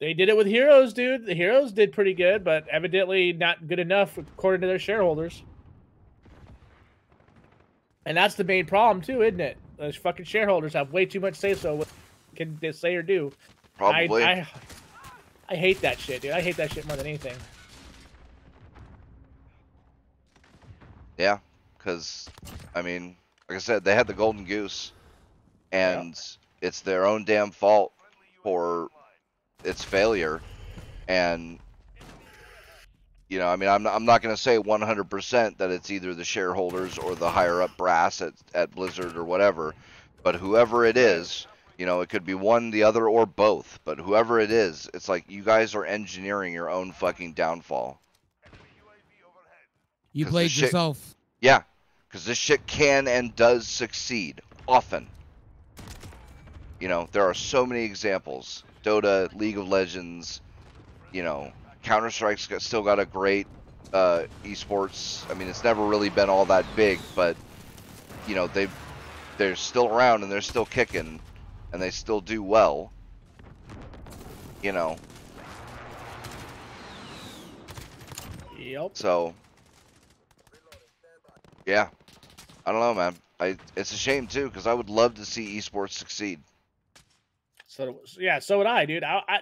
They 0.00 0.14
did 0.14 0.28
it 0.28 0.36
with 0.36 0.46
Heroes, 0.46 0.92
dude. 0.92 1.26
The 1.26 1.34
Heroes 1.34 1.72
did 1.72 1.92
pretty 1.92 2.14
good, 2.14 2.44
but 2.44 2.66
evidently 2.68 3.32
not 3.32 3.66
good 3.66 3.78
enough 3.78 4.16
according 4.16 4.60
to 4.62 4.66
their 4.66 4.78
shareholders. 4.78 5.42
And 8.06 8.16
that's 8.16 8.36
the 8.36 8.44
main 8.44 8.66
problem 8.66 9.02
too, 9.02 9.22
isn't 9.22 9.40
it? 9.40 9.58
Those 9.78 9.96
fucking 9.96 10.24
shareholders 10.24 10.72
have 10.74 10.92
way 10.92 11.06
too 11.06 11.20
much 11.20 11.36
say 11.36 11.54
so 11.54 11.76
what 11.76 11.88
can 12.34 12.58
they 12.60 12.72
say 12.72 12.94
or 12.96 13.02
do. 13.02 13.32
Probably. 13.76 14.24
I, 14.24 14.32
I, 14.32 14.46
I 15.50 15.56
hate 15.56 15.80
that 15.82 15.98
shit, 15.98 16.22
dude. 16.22 16.32
I 16.32 16.40
hate 16.40 16.56
that 16.56 16.72
shit 16.72 16.86
more 16.86 16.96
than 16.96 17.06
anything. 17.06 17.36
Yeah, 21.16 21.38
because 21.76 22.28
I 22.74 22.82
mean, 22.82 23.16
like 23.48 23.56
I 23.56 23.60
said, 23.60 23.84
they 23.84 23.94
had 23.94 24.06
the 24.06 24.14
golden 24.14 24.44
goose, 24.44 24.92
and 25.72 26.20
it's 26.60 26.80
their 26.80 27.06
own 27.06 27.24
damn 27.24 27.50
fault 27.50 27.92
for 28.42 28.88
its 29.64 29.82
failure. 29.82 30.40
And 31.06 31.58
you 33.28 33.38
know, 33.38 33.46
I 33.46 33.56
mean, 33.56 33.68
I'm 33.68 33.82
not, 33.82 33.94
I'm 33.94 34.04
not 34.04 34.22
going 34.22 34.34
to 34.34 34.40
say 34.40 34.58
100% 34.58 35.58
that 35.58 35.70
it's 35.70 35.90
either 35.90 36.14
the 36.14 36.24
shareholders 36.24 36.96
or 36.98 37.14
the 37.14 37.30
higher 37.30 37.60
up 37.62 37.76
brass 37.76 38.22
at 38.22 38.32
at 38.54 38.74
Blizzard 38.74 39.16
or 39.16 39.24
whatever, 39.24 39.74
but 40.22 40.34
whoever 40.34 40.84
it 40.84 40.96
is. 40.96 41.46
You 41.76 41.86
know, 41.86 42.00
it 42.00 42.08
could 42.08 42.26
be 42.26 42.34
one, 42.34 42.72
the 42.72 42.82
other, 42.82 43.06
or 43.08 43.24
both. 43.24 43.78
But 43.84 43.98
whoever 43.98 44.40
it 44.40 44.50
is, 44.50 44.90
it's 44.94 45.08
like 45.08 45.30
you 45.30 45.44
guys 45.44 45.76
are 45.76 45.84
engineering 45.84 46.52
your 46.52 46.68
own 46.68 46.90
fucking 46.90 47.34
downfall. 47.34 48.00
You 50.12 50.26
played 50.26 50.50
shit- 50.50 50.62
yourself. 50.64 51.14
Yeah, 51.40 51.62
because 52.08 52.24
this 52.24 52.36
shit 52.36 52.66
can 52.66 53.06
and 53.06 53.36
does 53.36 53.68
succeed 53.68 54.40
often. 54.66 55.06
You 56.80 56.88
know, 56.88 57.08
there 57.12 57.24
are 57.24 57.34
so 57.34 57.64
many 57.64 57.84
examples. 57.84 58.64
Dota, 58.84 59.32
League 59.34 59.58
of 59.58 59.68
Legends, 59.68 60.40
you 61.12 61.22
know, 61.22 61.52
Counter 61.88 62.10
Strike's 62.10 62.46
got, 62.46 62.60
still 62.60 62.82
got 62.82 62.98
a 62.98 63.06
great 63.06 63.46
uh, 63.94 64.24
esports. 64.44 65.28
I 65.30 65.34
mean, 65.34 65.48
it's 65.48 65.64
never 65.64 65.86
really 65.86 66.10
been 66.10 66.28
all 66.28 66.44
that 66.44 66.66
big, 66.76 66.98
but 67.16 67.34
you 68.26 68.34
know, 68.34 68.46
they 68.46 68.68
they're 69.38 69.56
still 69.56 69.88
around 69.88 70.22
and 70.22 70.30
they're 70.30 70.42
still 70.42 70.66
kicking, 70.66 71.18
and 71.72 71.80
they 71.80 71.88
still 71.88 72.20
do 72.20 72.42
well. 72.42 72.92
You 74.62 74.72
know, 74.72 74.98
Yep. 78.58 78.90
So, 78.92 79.34
yeah, 81.64 81.88
I 82.66 82.72
don't 82.72 82.80
know, 82.80 82.92
man. 82.92 83.14
I 83.40 83.56
it's 83.76 83.92
a 83.92 83.96
shame 83.96 84.26
too 84.26 84.48
because 84.48 84.66
I 84.66 84.74
would 84.74 84.90
love 84.90 85.14
to 85.14 85.24
see 85.24 85.56
esports 85.56 85.92
succeed. 85.92 86.40
So 87.66 88.00
yeah, 88.18 88.40
so 88.40 88.58
would 88.58 88.66
I, 88.66 88.84
dude. 88.84 89.04
I, 89.04 89.22
I 89.26 89.38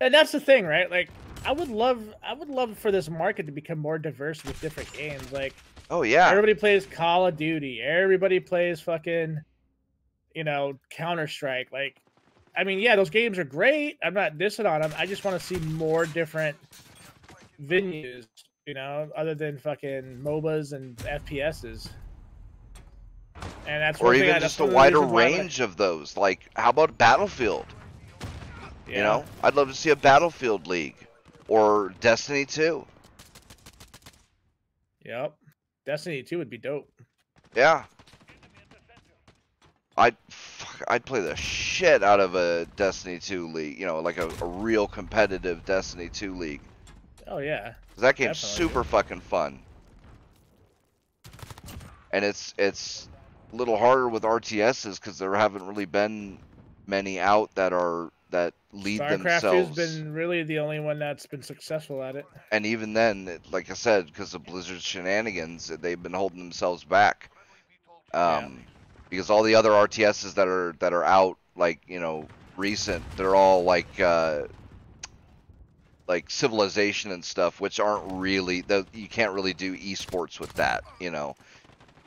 and 0.00 0.12
that's 0.12 0.32
the 0.32 0.40
thing, 0.40 0.66
right? 0.66 0.90
Like, 0.90 1.08
I 1.44 1.52
would 1.52 1.68
love, 1.68 2.14
I 2.22 2.32
would 2.34 2.48
love 2.48 2.78
for 2.78 2.90
this 2.90 3.08
market 3.10 3.46
to 3.46 3.52
become 3.52 3.78
more 3.78 3.98
diverse 3.98 4.42
with 4.44 4.60
different 4.60 4.92
games. 4.92 5.30
Like, 5.32 5.54
Oh 5.90 6.02
yeah, 6.02 6.28
everybody 6.30 6.54
plays 6.54 6.86
Call 6.86 7.26
of 7.26 7.36
Duty. 7.36 7.82
Everybody 7.82 8.40
plays 8.40 8.80
fucking, 8.80 9.38
you 10.34 10.44
know, 10.44 10.78
Counter 10.90 11.26
Strike. 11.26 11.68
Like, 11.72 12.00
I 12.56 12.64
mean, 12.64 12.78
yeah, 12.78 12.96
those 12.96 13.10
games 13.10 13.38
are 13.38 13.44
great. 13.44 13.98
I'm 14.02 14.14
not 14.14 14.38
dissing 14.38 14.68
on 14.70 14.80
them. 14.80 14.94
I 14.96 15.04
just 15.04 15.24
want 15.24 15.38
to 15.38 15.44
see 15.46 15.56
more 15.56 16.06
different 16.06 16.56
venues. 17.62 18.26
You 18.66 18.72
know, 18.72 19.10
other 19.14 19.34
than 19.34 19.58
fucking 19.58 20.20
MOBAs 20.24 20.72
and 20.72 20.96
FPSs. 20.96 21.90
And 23.66 23.82
that's 23.82 24.00
or 24.00 24.06
one 24.06 24.14
thing 24.14 24.22
I- 24.24 24.28
even 24.30 24.40
just 24.40 24.58
a 24.60 24.64
one 24.64 24.86
of 24.86 24.92
the 24.94 25.00
wider 25.00 25.12
like- 25.14 25.36
range 25.36 25.60
of 25.60 25.76
those. 25.76 26.16
Like, 26.16 26.48
how 26.56 26.70
about 26.70 26.96
Battlefield? 26.96 27.66
Yeah. 28.88 28.96
You 28.96 29.02
know, 29.02 29.24
I'd 29.42 29.54
love 29.54 29.68
to 29.68 29.74
see 29.74 29.90
a 29.90 29.96
Battlefield 29.96 30.66
League 30.66 30.96
or 31.48 31.94
Destiny 32.00 32.44
2. 32.44 32.84
Yep. 35.04 35.34
Destiny 35.86 36.22
2 36.22 36.38
would 36.38 36.50
be 36.50 36.58
dope. 36.58 36.90
Yeah. 37.54 37.84
I'd 39.96 40.16
fuck, 40.28 40.82
I'd 40.88 41.04
play 41.04 41.20
the 41.20 41.36
shit 41.36 42.02
out 42.02 42.18
of 42.20 42.34
a 42.34 42.66
Destiny 42.76 43.18
2 43.18 43.48
league. 43.52 43.78
You 43.78 43.86
know, 43.86 44.00
like 44.00 44.18
a, 44.18 44.28
a 44.40 44.46
real 44.46 44.88
competitive 44.88 45.64
Destiny 45.64 46.08
2 46.08 46.34
league. 46.36 46.60
Oh 47.26 47.38
yeah. 47.38 47.74
that 47.98 48.16
game's 48.16 48.40
Definitely. 48.40 48.66
super 48.66 48.84
fucking 48.84 49.20
fun. 49.20 49.60
And 52.12 52.24
it's 52.24 52.54
it's 52.58 53.08
a 53.52 53.56
little 53.56 53.76
harder 53.76 54.08
with 54.08 54.22
RTSs 54.24 55.00
because 55.00 55.18
there 55.18 55.34
haven't 55.34 55.66
really 55.66 55.84
been 55.84 56.38
many 56.86 57.18
out 57.20 57.54
that 57.54 57.72
are 57.72 58.10
that 58.30 58.54
lead 58.74 59.00
StarCraft 59.00 59.22
themselves. 59.22 59.78
has 59.78 59.96
been 59.96 60.12
really 60.12 60.42
the 60.42 60.58
only 60.58 60.80
one 60.80 60.98
that's 60.98 61.26
been 61.26 61.42
successful 61.42 62.02
at 62.02 62.16
it. 62.16 62.26
and 62.50 62.66
even 62.66 62.92
then, 62.92 63.38
like 63.50 63.70
I 63.70 63.74
said, 63.74 64.06
because 64.06 64.34
of 64.34 64.44
Blizzard's 64.44 64.82
shenanigans, 64.82 65.68
they've 65.68 66.02
been 66.02 66.12
holding 66.12 66.38
themselves 66.38 66.84
back. 66.84 67.30
Um, 68.12 68.64
because 69.10 69.30
all 69.30 69.42
the 69.42 69.54
other 69.54 69.70
RTSs 69.70 70.34
that 70.34 70.48
are 70.48 70.74
that 70.78 70.92
are 70.92 71.04
out, 71.04 71.38
like 71.56 71.80
you 71.86 72.00
know, 72.00 72.26
recent, 72.56 73.04
they're 73.16 73.34
all 73.34 73.64
like 73.64 74.00
uh, 74.00 74.42
like 76.06 76.30
Civilization 76.30 77.12
and 77.12 77.24
stuff, 77.24 77.60
which 77.60 77.80
aren't 77.80 78.12
really 78.12 78.60
the 78.60 78.86
you 78.92 79.08
can't 79.08 79.32
really 79.32 79.54
do 79.54 79.76
esports 79.76 80.38
with 80.38 80.52
that. 80.54 80.84
You 81.00 81.10
know, 81.10 81.34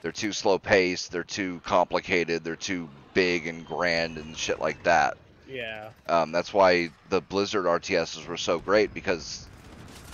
they're 0.02 0.12
too 0.12 0.34
slow 0.34 0.60
paced, 0.60 1.12
they're 1.12 1.24
too 1.24 1.62
complicated, 1.66 2.44
they're 2.44 2.56
too 2.56 2.90
big 3.14 3.48
and 3.48 3.66
grand 3.66 4.18
and 4.18 4.38
shit 4.38 4.60
like 4.60 4.84
that. 4.84 5.18
Yeah. 5.48 5.90
Um, 6.08 6.32
that's 6.32 6.54
why 6.54 6.90
the 7.10 7.22
Blizzard 7.22 7.66
RTSs 7.66 8.28
were 8.28 8.38
so 8.38 8.60
great 8.60 8.94
because 8.94 9.48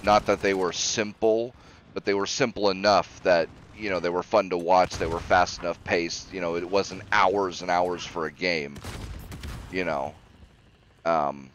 not 0.04 0.26
that 0.28 0.42
they 0.42 0.54
were 0.54 0.72
simple, 0.74 1.54
but 1.94 2.06
they 2.06 2.14
were 2.14 2.26
simple 2.26 2.70
enough 2.70 3.22
that 3.24 3.50
you 3.78 3.90
know 3.90 4.00
they 4.00 4.10
were 4.10 4.24
fun 4.24 4.50
to 4.52 4.58
watch. 4.58 4.98
They 4.98 5.08
were 5.08 5.20
fast 5.20 5.62
enough 5.62 5.84
paced. 5.84 6.34
You 6.34 6.42
know, 6.42 6.56
it 6.56 6.70
wasn't 6.70 7.04
hours 7.12 7.62
and 7.62 7.72
hours 7.72 8.06
for 8.06 8.26
a 8.26 8.32
game. 8.32 8.78
You 9.72 9.86
know, 9.86 10.14
um, 11.06 11.50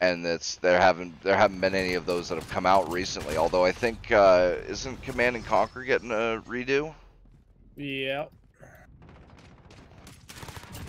and 0.00 0.24
it's 0.26 0.56
there 0.56 0.80
haven't 0.80 1.22
there 1.22 1.36
haven't 1.36 1.60
been 1.60 1.74
any 1.74 1.94
of 1.94 2.06
those 2.06 2.28
that 2.28 2.36
have 2.36 2.48
come 2.50 2.66
out 2.66 2.90
recently. 2.90 3.36
Although 3.36 3.64
I 3.64 3.72
think 3.72 4.10
uh, 4.12 4.56
isn't 4.68 5.02
Command 5.02 5.36
and 5.36 5.44
Conquer 5.44 5.82
getting 5.82 6.10
a 6.10 6.42
redo? 6.46 6.94
Yep. 7.76 8.32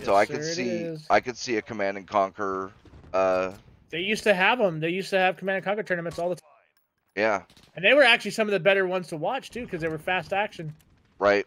So 0.04 0.12
Yes, 0.12 0.20
I 0.22 0.26
could 0.26 0.44
see. 0.44 0.88
I 1.10 1.20
could 1.20 1.36
see 1.36 1.56
a 1.56 1.62
Command 1.62 1.96
and 1.96 2.06
Conquer. 2.06 2.70
Uh, 3.12 3.52
They 3.90 4.00
used 4.00 4.24
to 4.24 4.34
have 4.34 4.58
them. 4.58 4.80
They 4.80 4.90
used 4.90 5.10
to 5.10 5.18
have 5.18 5.36
Command 5.36 5.56
and 5.56 5.64
Conquer 5.64 5.82
tournaments 5.82 6.18
all 6.18 6.28
the 6.28 6.36
time, 6.36 6.44
yeah, 7.16 7.42
and 7.74 7.84
they 7.84 7.94
were 7.94 8.02
actually 8.02 8.32
some 8.32 8.46
of 8.48 8.52
the 8.52 8.60
better 8.60 8.86
ones 8.86 9.08
to 9.08 9.16
watch 9.16 9.50
too, 9.50 9.64
because 9.64 9.80
they 9.80 9.88
were 9.88 9.98
fast 9.98 10.32
action. 10.32 10.72
right. 11.18 11.46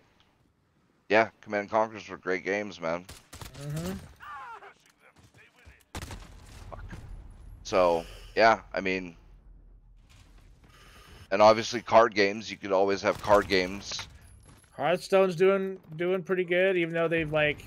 Yeah, 1.10 1.30
Command 1.42 1.62
and 1.64 1.70
Conquers 1.70 2.08
were 2.08 2.18
great 2.18 2.46
games, 2.46 2.80
man. 2.80 3.06
hmm 3.62 3.92
So 7.64 8.06
yeah, 8.36 8.62
I 8.74 8.82
mean, 8.82 9.16
and 11.32 11.42
obviously 11.42 11.82
card 11.82 12.14
games. 12.16 12.50
You 12.50 12.58
could 12.58 12.72
always 12.72 13.02
have 13.02 13.22
card 13.22 13.48
games. 13.48 14.08
Hearthstone's 14.76 15.36
doing 15.36 15.80
doing 15.96 16.24
pretty 16.24 16.44
good, 16.44 16.76
even 16.78 16.94
though 16.94 17.08
they've 17.08 17.32
like 17.32 17.66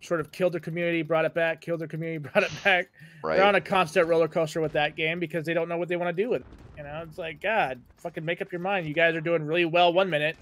sort 0.00 0.20
of 0.20 0.30
killed 0.32 0.52
their 0.52 0.60
community, 0.60 1.02
brought 1.02 1.24
it 1.24 1.34
back, 1.34 1.60
killed 1.60 1.80
their 1.80 1.88
community, 1.88 2.18
brought 2.32 2.44
it 2.44 2.64
back. 2.64 2.90
They're 3.22 3.44
on 3.44 3.54
a 3.54 3.60
constant 3.60 4.06
roller 4.08 4.28
coaster 4.28 4.60
with 4.60 4.72
that 4.72 4.96
game 4.96 5.20
because 5.20 5.44
they 5.44 5.54
don't 5.54 5.68
know 5.68 5.76
what 5.76 5.88
they 5.88 5.96
want 5.96 6.14
to 6.16 6.22
do 6.22 6.30
with 6.30 6.42
it. 6.42 6.46
You 6.76 6.84
know, 6.84 7.04
it's 7.08 7.18
like 7.18 7.40
God, 7.40 7.80
fucking 7.96 8.24
make 8.24 8.40
up 8.40 8.52
your 8.52 8.60
mind. 8.60 8.86
You 8.86 8.94
guys 8.94 9.14
are 9.14 9.20
doing 9.20 9.44
really 9.44 9.64
well 9.64 9.92
one 9.92 10.08
minute, 10.10 10.36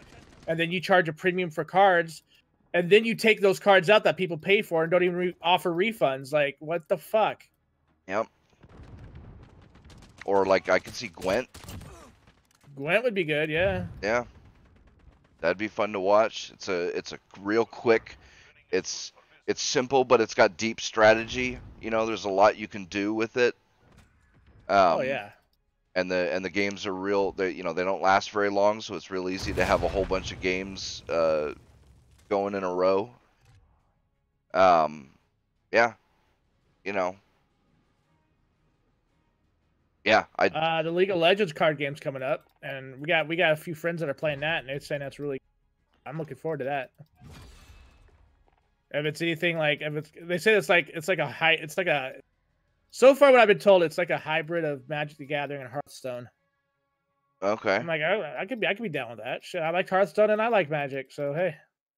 and 0.47 0.61
then 0.61 0.71
you 0.71 0.81
charge 0.81 1.09
a 1.09 1.13
premium 1.13 1.51
for 1.51 1.65
cards, 1.65 2.23
and 2.75 2.91
then 2.91 3.05
you 3.07 3.15
take 3.15 3.41
those 3.41 3.59
cards 3.59 3.89
out 3.89 4.05
that 4.05 4.19
people 4.19 4.37
pay 4.37 4.61
for 4.61 4.83
and 4.83 4.91
don't 4.91 5.03
even 5.03 5.17
re- 5.17 5.37
offer 5.41 5.71
refunds. 5.71 6.33
Like, 6.33 6.57
what 6.61 6.89
the 6.89 6.99
fuck? 6.99 7.43
Yep. 8.07 8.27
Or 10.27 10.45
like 10.45 10.69
I 10.69 10.79
could 10.79 10.95
see 10.95 11.09
Gwent. 11.09 11.49
Gwent 12.77 13.03
would 13.05 13.15
be 13.15 13.25
good, 13.25 13.49
yeah. 13.49 13.87
Yeah. 14.03 14.25
That'd 15.41 15.59
be 15.59 15.69
fun 15.69 15.93
to 15.93 16.01
watch. 16.01 16.51
It's 16.53 16.69
a 16.69 16.97
it's 16.97 17.13
a 17.13 17.19
real 17.41 17.65
quick. 17.65 18.17
It's 18.71 19.13
it's 19.47 19.63
simple, 19.63 20.05
but 20.05 20.21
it's 20.21 20.35
got 20.35 20.57
deep 20.57 20.81
strategy. 20.81 21.59
You 21.81 21.91
know, 21.91 22.07
there's 22.07 22.25
a 22.25 22.31
lot 22.31 22.57
you 22.57 22.69
can 22.69 22.85
do 22.87 23.15
with 23.15 23.37
it. 23.37 23.55
Um, 24.69 24.99
oh 24.99 25.01
yeah. 25.03 25.31
and 25.95 26.11
the 26.11 26.33
and 26.35 26.45
the 26.45 26.51
games 26.51 26.87
are 26.87 26.95
real 26.95 27.31
they 27.33 27.51
you 27.53 27.63
know 27.63 27.73
they 27.73 27.85
don't 27.85 28.03
last 28.03 28.31
very 28.33 28.51
long 28.51 28.81
so 28.81 28.97
it's 28.97 29.13
real 29.13 29.29
easy 29.29 29.53
to 29.53 29.65
have 29.65 29.85
a 29.85 29.89
whole 29.89 30.05
bunch 30.05 30.33
of 30.33 30.41
games 30.41 31.05
uh 31.09 31.53
going 32.29 32.53
in 32.57 32.65
a 32.65 32.75
row 32.75 33.09
um 34.55 35.09
yeah 35.71 35.93
you 36.85 36.93
know 36.93 37.15
yeah 40.05 40.25
i 40.37 40.49
Uh, 40.49 40.83
the 40.83 40.91
League 40.91 41.11
of 41.11 41.19
Legends 41.19 41.53
card 41.53 41.79
game's 41.79 42.01
coming 42.01 42.23
up, 42.23 42.45
and 42.63 43.01
we 43.01 43.07
got 43.07 43.29
we 43.29 43.37
got 43.37 43.53
a 43.53 43.57
few 43.57 43.75
friends 43.77 44.01
that 44.01 44.09
are 44.09 44.15
playing 44.15 44.41
that, 44.41 44.61
and 44.61 44.69
they're 44.69 44.81
saying 44.81 45.01
that's 45.01 45.19
really. 45.21 45.41
I'm 46.05 46.19
looking 46.19 46.37
forward 46.37 46.59
to 46.59 46.65
that. 46.65 46.91
If 48.97 49.05
it's 49.05 49.23
anything 49.23 49.59
like, 49.59 49.81
if 49.83 49.95
it's, 49.95 50.11
they 50.23 50.39
say 50.39 50.55
it's 50.55 50.69
like 50.69 50.91
it's 50.95 51.09
like 51.09 51.19
a 51.19 51.27
high, 51.27 51.53
it's 51.53 51.77
like 51.77 51.87
a. 51.87 52.13
So 52.91 53.15
far, 53.15 53.31
what 53.31 53.41
I've 53.41 53.49
been 53.49 53.59
told, 53.59 53.83
it's 53.83 53.99
like 53.99 54.11
a 54.11 54.19
hybrid 54.19 54.65
of 54.65 54.89
Magic 54.89 55.19
the 55.19 55.27
Gathering 55.27 55.61
and 55.61 55.71
Hearthstone. 55.71 56.29
okay 57.43 57.77
I'm 57.77 57.87
like, 57.87 58.01
I, 58.01 58.41
I 58.41 58.47
could 58.47 58.61
be, 58.61 58.67
I 58.67 58.75
could 58.75 58.83
be 58.83 58.89
down 58.89 59.11
with 59.11 59.19
that. 59.19 59.45
Shit, 59.45 59.61
I 59.63 59.71
like 59.71 59.89
Hearthstone 59.89 60.31
and 60.31 60.41
I 60.41 60.49
like 60.49 60.71
Magic, 60.71 61.13
so 61.13 61.35
hey. 61.35 61.55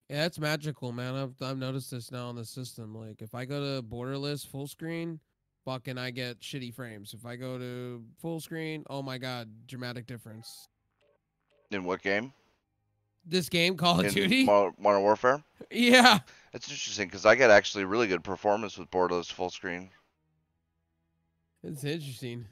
Yeah, 0.08 0.24
it's 0.24 0.38
magical, 0.38 0.90
man. 0.90 1.14
I've 1.14 1.42
I've 1.42 1.58
noticed 1.58 1.90
this 1.90 2.10
now 2.10 2.28
on 2.28 2.36
the 2.36 2.44
system. 2.44 2.94
Like 2.94 3.20
if 3.20 3.34
I 3.34 3.44
go 3.44 3.60
to 3.60 3.82
borderless 3.82 4.46
full 4.46 4.66
screen, 4.66 5.20
fucking 5.66 5.98
I 5.98 6.10
get 6.10 6.40
shitty 6.40 6.74
frames. 6.74 7.14
If 7.14 7.26
I 7.26 7.36
go 7.36 7.58
to 7.58 8.02
full 8.20 8.40
screen, 8.40 8.84
oh 8.88 9.02
my 9.02 9.18
god, 9.18 9.50
dramatic 9.66 10.06
difference. 10.06 10.68
in 11.70 11.84
what 11.84 12.02
game 12.02 12.32
This 13.28 13.48
game, 13.50 13.76
Call 13.76 14.00
of 14.00 14.06
in 14.06 14.12
Duty. 14.12 14.44
Modern 14.44 15.02
warfare 15.02 15.42
Yeah. 15.70 16.20
it's 16.54 16.68
interesting 16.70 17.08
because 17.08 17.26
i 17.26 17.34
get 17.34 17.50
actually 17.50 17.84
really 17.84 18.06
good 18.06 18.24
performance 18.24 18.78
with 18.78 18.90
borderless 18.90 19.30
full 19.30 19.50
screen 19.50 19.90
It's 21.62 21.84
interesting. 21.84 22.46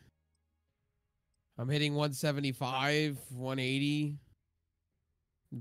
I'm 1.59 1.69
hitting 1.71 1.95
175, 1.95 3.17
180. 3.31 4.19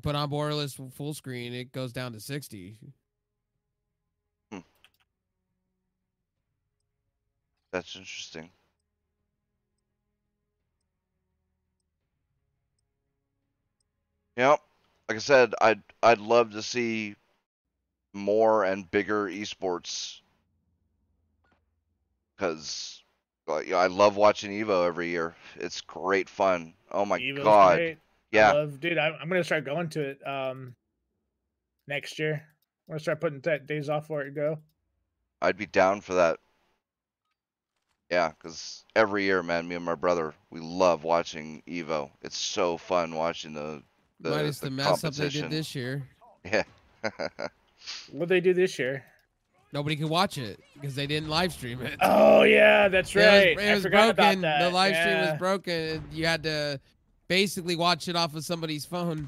Put 0.02 0.16
on 0.16 0.30
borderless 0.30 0.94
full 0.94 1.14
screen, 1.14 1.54
it 1.54 1.72
goes 1.72 1.94
down 1.94 2.12
to 2.12 2.20
60. 2.20 2.78
Hmm. 4.52 4.60
that's 7.72 7.96
interesting 7.96 8.50
Yep. 14.38 14.60
Like 15.10 15.16
I 15.16 15.20
said, 15.20 15.56
I'd 15.62 15.82
I'd 16.04 16.20
love 16.20 16.52
to 16.52 16.62
see 16.62 17.16
more 18.14 18.64
and 18.66 18.90
bigger 18.92 19.26
esports 19.28 20.22
because 22.36 23.04
like, 23.48 23.72
I 23.72 23.88
love 23.88 24.16
watching 24.16 24.52
Evo 24.52 24.86
every 24.86 25.10
year. 25.10 25.36
It's 25.56 25.82
great 25.82 26.30
fun. 26.30 26.74
Oh 26.92 27.06
my 27.06 27.20
Evo's 27.20 27.34
god. 27.36 27.58
great. 27.58 28.00
I 28.34 28.40
Yeah. 28.40 28.54
love, 28.54 28.80
dude, 28.80 28.98
I, 28.98 29.08
I'm 29.10 29.30
gonna 29.30 29.44
start 29.44 29.66
going 29.66 29.90
to 29.90 30.02
it 30.02 30.28
um 30.28 30.76
next 31.88 32.20
year. 32.20 32.34
I'm 32.88 32.94
gonna 32.94 33.00
start 33.00 33.22
putting 33.22 33.40
that 33.42 33.66
days 33.66 33.90
off 33.90 34.08
for 34.08 34.22
it 34.22 34.26
to 34.26 34.32
go. 34.32 34.60
I'd 35.42 35.56
be 35.56 35.66
down 35.66 36.02
for 36.02 36.14
that. 36.16 36.40
Yeah, 38.10 38.30
because 38.30 38.84
every 38.96 39.26
year, 39.26 39.44
man, 39.44 39.68
me 39.68 39.76
and 39.76 39.86
my 39.86 39.94
brother, 39.94 40.34
we 40.50 40.60
love 40.60 41.04
watching 41.04 41.62
Evo. 41.68 42.12
It's 42.22 42.38
so 42.38 42.78
fun 42.78 43.14
watching 43.14 43.54
the 43.54 43.84
the, 44.20 44.30
Minus 44.30 44.60
the 44.60 44.66
the, 44.68 44.72
mess 44.72 45.04
up 45.04 45.14
they 45.14 45.30
did 45.30 45.50
this 45.50 45.76
year. 45.76 46.08
Yeah. 46.44 46.64
What 48.12 48.30
they 48.30 48.40
do 48.40 48.54
this 48.54 48.80
year? 48.80 49.04
Nobody 49.72 49.96
could 49.96 50.10
watch 50.10 50.38
it 50.40 50.60
because 50.74 50.96
they 50.96 51.06
didn't 51.06 51.30
live 51.30 51.54
stream 51.54 51.82
it. 51.82 51.98
Oh 52.02 52.42
yeah, 52.44 52.88
that's 52.88 53.12
It 53.16 53.20
was- 53.20 53.26
right. 53.26 53.48
It 53.60 53.70
I 53.70 53.74
was, 53.76 53.84
forgot 53.84 54.16
broken. 54.16 54.40
about 54.40 54.42
that. 54.42 54.64
The 54.64 54.70
live 54.72 54.96
stream 54.96 55.18
was 55.20 55.38
broken. 55.38 56.04
You 56.12 56.26
had 56.26 56.42
to 56.44 56.80
basically 57.28 57.76
watch 57.76 58.08
it 58.08 58.16
off 58.16 58.34
of 58.36 58.44
somebody's 58.44 58.86
phone, 58.86 59.28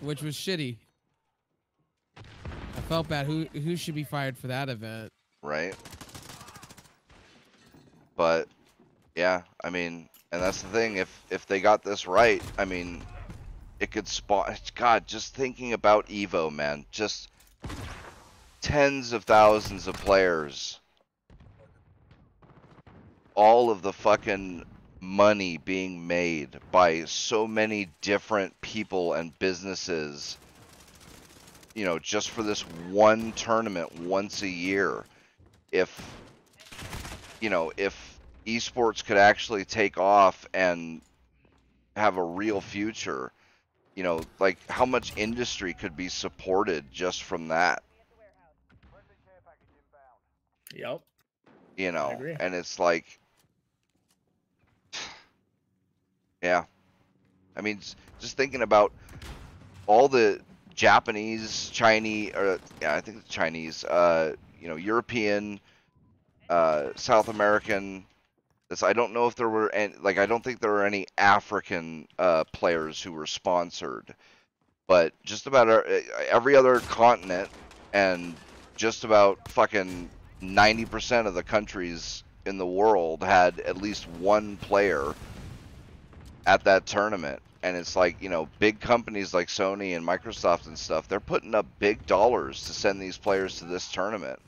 which 0.00 0.22
was 0.22 0.34
shitty. 0.36 0.76
I 2.16 2.80
felt 2.88 3.08
bad. 3.08 3.26
Who 3.26 3.44
who 3.52 3.76
should 3.76 3.94
be 3.94 4.04
fired 4.04 4.38
for 4.38 4.46
that 4.46 4.68
event? 4.68 5.10
right? 5.42 5.74
But 8.16 8.48
yeah, 9.16 9.42
I 9.62 9.70
mean, 9.70 10.08
and 10.34 10.42
that's 10.42 10.62
the 10.62 10.68
thing. 10.68 10.96
If 10.96 11.24
if 11.30 11.46
they 11.46 11.60
got 11.60 11.84
this 11.84 12.08
right, 12.08 12.42
I 12.58 12.64
mean, 12.64 13.02
it 13.78 13.92
could 13.92 14.08
spawn. 14.08 14.56
God, 14.74 15.06
just 15.06 15.34
thinking 15.34 15.72
about 15.72 16.08
Evo, 16.08 16.52
man, 16.52 16.84
just 16.90 17.30
tens 18.60 19.12
of 19.12 19.22
thousands 19.22 19.86
of 19.86 19.94
players, 19.94 20.80
all 23.36 23.70
of 23.70 23.82
the 23.82 23.92
fucking 23.92 24.64
money 25.00 25.58
being 25.58 26.04
made 26.04 26.58
by 26.72 27.04
so 27.04 27.46
many 27.46 27.88
different 28.00 28.60
people 28.60 29.12
and 29.12 29.38
businesses. 29.38 30.36
You 31.76 31.84
know, 31.84 32.00
just 32.00 32.30
for 32.30 32.42
this 32.42 32.62
one 32.90 33.32
tournament 33.32 34.00
once 34.00 34.42
a 34.42 34.48
year 34.48 35.04
if 35.70 36.16
you 37.40 37.50
know 37.50 37.72
if 37.76 38.13
esports 38.46 39.04
could 39.04 39.16
actually 39.16 39.64
take 39.64 39.98
off 39.98 40.46
and 40.54 41.00
have 41.96 42.16
a 42.16 42.24
real 42.24 42.60
future 42.60 43.32
you 43.94 44.02
know, 44.02 44.20
like 44.40 44.58
how 44.68 44.84
much 44.84 45.12
industry 45.16 45.72
could 45.72 45.96
be 45.96 46.08
supported 46.08 46.84
just 46.92 47.22
from 47.22 47.48
that, 47.48 47.82
Yep. 50.74 51.02
you 51.76 51.92
know? 51.92 52.20
And 52.40 52.54
it's 52.54 52.78
like, 52.80 53.04
yeah. 56.42 56.64
I 57.56 57.60
mean, 57.60 57.78
just 58.18 58.36
thinking 58.36 58.62
about 58.62 58.92
all 59.86 60.08
the 60.08 60.40
Japanese, 60.74 61.70
Chinese, 61.70 62.32
or 62.34 62.58
yeah, 62.82 62.96
I 62.96 63.00
think 63.00 63.18
it's 63.18 63.28
Chinese, 63.28 63.84
uh, 63.84 64.34
you 64.60 64.68
know, 64.68 64.74
European, 64.76 65.60
uh, 66.48 66.88
South 66.96 67.28
American. 67.28 68.04
This 68.74 68.82
I 68.82 68.92
don't 68.92 69.12
know 69.12 69.28
if 69.28 69.36
there 69.36 69.48
were 69.48 69.72
any, 69.72 69.94
like 70.00 70.18
I 70.18 70.26
don't 70.26 70.42
think 70.42 70.58
there 70.58 70.72
were 70.72 70.84
any 70.84 71.06
African 71.16 72.08
uh, 72.18 72.42
players 72.52 73.00
who 73.00 73.12
were 73.12 73.24
sponsored, 73.26 74.12
but 74.88 75.12
just 75.22 75.46
about 75.46 75.68
uh, 75.68 75.82
every 76.28 76.56
other 76.56 76.80
continent 76.80 77.48
and 77.92 78.34
just 78.74 79.04
about 79.04 79.48
fucking 79.48 80.10
ninety 80.40 80.84
percent 80.84 81.28
of 81.28 81.34
the 81.34 81.42
countries 81.44 82.24
in 82.46 82.58
the 82.58 82.66
world 82.66 83.22
had 83.22 83.60
at 83.60 83.76
least 83.76 84.08
one 84.18 84.56
player 84.56 85.14
at 86.44 86.64
that 86.64 86.84
tournament. 86.84 87.40
And 87.62 87.76
it's 87.76 87.94
like, 87.94 88.20
you 88.20 88.28
know, 88.28 88.48
big 88.58 88.80
companies 88.80 89.32
like 89.32 89.46
Sony 89.46 89.96
and 89.96 90.04
Microsoft 90.04 90.66
and 90.66 90.76
stuff, 90.76 91.06
they're 91.06 91.20
putting 91.20 91.54
up 91.54 91.64
big 91.78 92.04
dollars 92.06 92.64
to 92.64 92.72
send 92.72 93.00
these 93.00 93.18
players 93.18 93.60
to 93.60 93.66
this 93.66 93.86
tournament. 93.92 94.40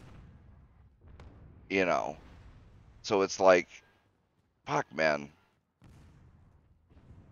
You 1.70 1.84
know. 1.84 2.16
So 3.02 3.22
it's 3.22 3.38
like 3.38 3.68
fuck 4.66 4.86
man. 4.94 5.28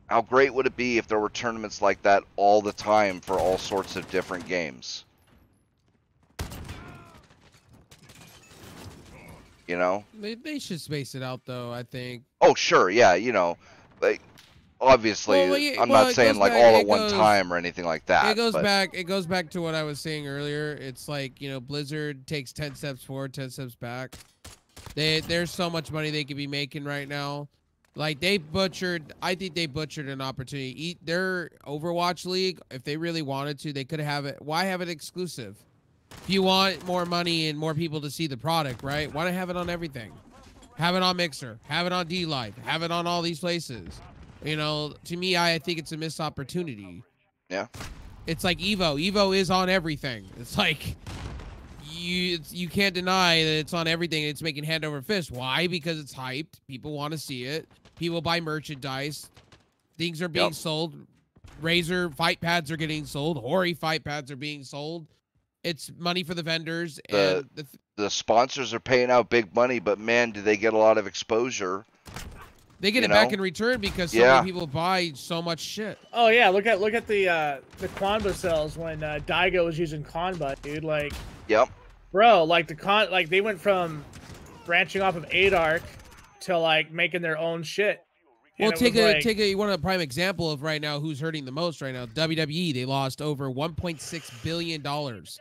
How 0.06 0.22
great 0.22 0.52
would 0.54 0.66
it 0.66 0.76
be 0.76 0.98
if 0.98 1.08
there 1.08 1.18
were 1.18 1.30
tournaments 1.30 1.82
like 1.82 2.02
that 2.02 2.22
all 2.36 2.60
the 2.62 2.72
time 2.72 3.20
for 3.20 3.38
all 3.38 3.58
sorts 3.58 3.96
of 3.96 4.08
different 4.10 4.46
games? 4.46 5.04
You 9.66 9.78
know? 9.78 10.04
They, 10.20 10.34
they 10.34 10.58
should 10.58 10.80
space 10.80 11.14
it 11.14 11.22
out 11.22 11.40
though. 11.46 11.72
I 11.72 11.82
think. 11.82 12.22
Oh, 12.40 12.54
sure, 12.54 12.90
yeah, 12.90 13.14
you 13.14 13.32
know, 13.32 13.56
like 14.00 14.20
obviously, 14.78 15.38
Well, 15.38 15.50
well, 15.50 15.58
yeah, 15.58 15.80
I'm 15.80 15.88
well, 15.88 16.04
not 16.04 16.14
saying 16.14 16.36
like 16.36 16.52
back- 16.52 16.62
all 16.62 16.80
at 16.80 16.86
one 16.86 17.10
time 17.10 17.50
or 17.50 17.56
anything 17.56 17.86
like 17.86 18.04
that. 18.06 18.30
it 18.30 18.36
goes 18.36 18.52
but, 18.52 18.62
back. 18.62 18.90
It 18.92 19.04
goes 19.04 19.26
back 19.26 19.48
to 19.50 19.62
what 19.62 19.74
I 19.74 19.82
was 19.82 19.98
saying 20.00 20.28
earlier. 20.28 20.72
It's 20.74 21.08
like 21.08 21.40
you 21.40 21.48
know, 21.48 21.60
Blizzard 21.60 22.26
takes 22.26 22.52
ten 22.52 22.74
steps 22.74 23.02
forward, 23.02 23.32
ten 23.32 23.48
steps 23.48 23.74
back. 23.74 24.16
They 24.94 25.20
there's 25.20 25.50
so 25.50 25.68
much 25.70 25.90
money 25.90 26.10
they 26.10 26.24
could 26.24 26.36
be 26.36 26.46
making 26.46 26.84
right 26.84 27.08
now. 27.08 27.48
Like 27.96 28.20
they 28.20 28.38
butchered. 28.38 29.12
I 29.22 29.34
think 29.34 29.54
they 29.54 29.66
butchered 29.66 30.08
an 30.08 30.20
opportunity. 30.20 30.74
Eat 30.82 30.98
their 31.04 31.50
Overwatch 31.66 32.26
League. 32.26 32.60
If 32.70 32.84
they 32.84 32.96
really 32.96 33.22
wanted 33.22 33.58
to, 33.60 33.72
they 33.72 33.84
could 33.84 34.00
have 34.00 34.26
it. 34.26 34.40
Why 34.40 34.64
have 34.64 34.80
it 34.80 34.88
exclusive? 34.88 35.56
If 36.10 36.30
you 36.30 36.42
want 36.42 36.84
more 36.86 37.06
money 37.06 37.48
and 37.48 37.58
more 37.58 37.74
people 37.74 38.00
to 38.00 38.10
see 38.10 38.26
the 38.26 38.36
product, 38.36 38.82
right? 38.82 39.12
Why 39.12 39.24
not 39.24 39.34
have 39.34 39.50
it 39.50 39.56
on 39.56 39.68
everything? 39.70 40.12
Have 40.76 40.96
it 40.96 41.02
on 41.02 41.16
Mixer. 41.16 41.58
Have 41.64 41.86
it 41.86 41.92
on 41.92 42.06
DLive. 42.06 42.56
Have 42.64 42.82
it 42.82 42.90
on 42.90 43.06
all 43.06 43.22
these 43.22 43.40
places. 43.40 44.00
You 44.44 44.56
know, 44.56 44.94
to 45.04 45.16
me, 45.16 45.36
I 45.36 45.58
think 45.58 45.78
it's 45.78 45.92
a 45.92 45.96
missed 45.96 46.20
opportunity. 46.20 47.02
Yeah. 47.48 47.66
It's 48.26 48.42
like 48.42 48.58
Evo. 48.58 49.00
Evo 49.10 49.36
is 49.36 49.50
on 49.50 49.68
everything. 49.68 50.28
It's 50.40 50.58
like 50.58 50.96
you 52.04 52.34
it's, 52.36 52.52
you 52.52 52.68
can't 52.68 52.94
deny 52.94 53.42
that 53.42 53.50
it's 53.58 53.74
on 53.74 53.86
everything. 53.88 54.24
It's 54.24 54.42
making 54.42 54.64
hand 54.64 54.84
over 54.84 55.00
fist. 55.02 55.30
Why? 55.30 55.66
Because 55.66 55.98
it's 55.98 56.14
hyped. 56.14 56.60
People 56.68 56.92
want 56.92 57.12
to 57.12 57.18
see 57.18 57.44
it. 57.44 57.66
People 57.98 58.20
buy 58.20 58.40
merchandise. 58.40 59.30
Things 59.96 60.20
are 60.22 60.28
being 60.28 60.46
Yep. 60.46 60.54
sold. 60.54 60.94
Razer 61.62 62.14
fight 62.14 62.40
pads 62.40 62.70
are 62.70 62.76
getting 62.76 63.06
sold. 63.06 63.38
Hori 63.38 63.74
fight 63.74 64.04
pads 64.04 64.30
are 64.30 64.36
being 64.36 64.64
sold. 64.64 65.06
It's 65.62 65.90
money 65.98 66.24
for 66.24 66.34
the 66.34 66.42
vendors 66.42 67.00
The- 67.08 67.38
and 67.38 67.48
the 67.54 67.62
th- 67.62 67.80
the 67.96 68.10
sponsors 68.10 68.74
are 68.74 68.80
paying 68.80 69.08
out 69.10 69.30
big 69.30 69.54
money, 69.54 69.78
but 69.78 69.98
man, 70.00 70.32
do 70.32 70.42
they 70.42 70.56
get 70.56 70.74
a 70.74 70.78
lot 70.78 70.98
of 70.98 71.06
exposure? 71.06 71.84
they 72.80 72.90
get 72.90 72.98
you 72.98 73.04
it 73.06 73.10
back 73.10 73.32
in 73.32 73.40
return 73.40 73.80
because 73.80 74.10
so 74.10 74.18
Yeah. 74.18 74.34
many 74.40 74.50
people 74.52 74.66
buy 74.66 75.12
so 75.14 75.40
much 75.40 75.60
shit. 75.60 75.96
Oh 76.12 76.28
yeah, 76.28 76.48
look 76.50 76.66
at 76.66 76.80
look 76.80 76.92
at 76.92 77.06
the 77.06 77.28
uh 77.28 77.56
the 77.78 77.88
Qanba 77.88 78.34
sales 78.34 78.76
when 78.76 79.02
uh, 79.02 79.20
Daigo 79.26 79.64
was 79.64 79.78
using 79.78 80.02
Qanba, 80.04 80.60
dude. 80.60 80.84
Like, 80.84 81.12
Yep. 81.48 81.70
Bro, 82.14 82.44
like 82.44 82.68
the 82.68 82.76
con, 82.76 83.10
like 83.10 83.28
they 83.28 83.40
went 83.40 83.60
from 83.60 84.04
branching 84.64 85.02
off 85.02 85.16
of 85.16 85.28
Adark 85.30 85.82
to 86.42 86.56
like 86.56 86.92
making 86.92 87.20
their 87.20 87.36
own 87.36 87.64
shit. 87.64 88.00
Well, 88.58 88.70
take 88.70 88.94
a 88.94 89.14
like- 89.14 89.22
take 89.22 89.40
a 89.40 89.48
you 89.48 89.58
want 89.58 89.72
a 89.72 89.78
prime 89.78 90.00
example 90.00 90.50
of 90.50 90.62
right 90.62 90.80
now 90.80 91.00
who's 91.00 91.18
hurting 91.18 91.44
the 91.44 91.50
most 91.52 91.82
right 91.82 91.92
now. 91.92 92.06
WWE 92.06 92.72
they 92.72 92.84
lost 92.84 93.20
over 93.20 93.50
1.6 93.50 94.42
billion 94.44 94.80
dollars 94.80 95.40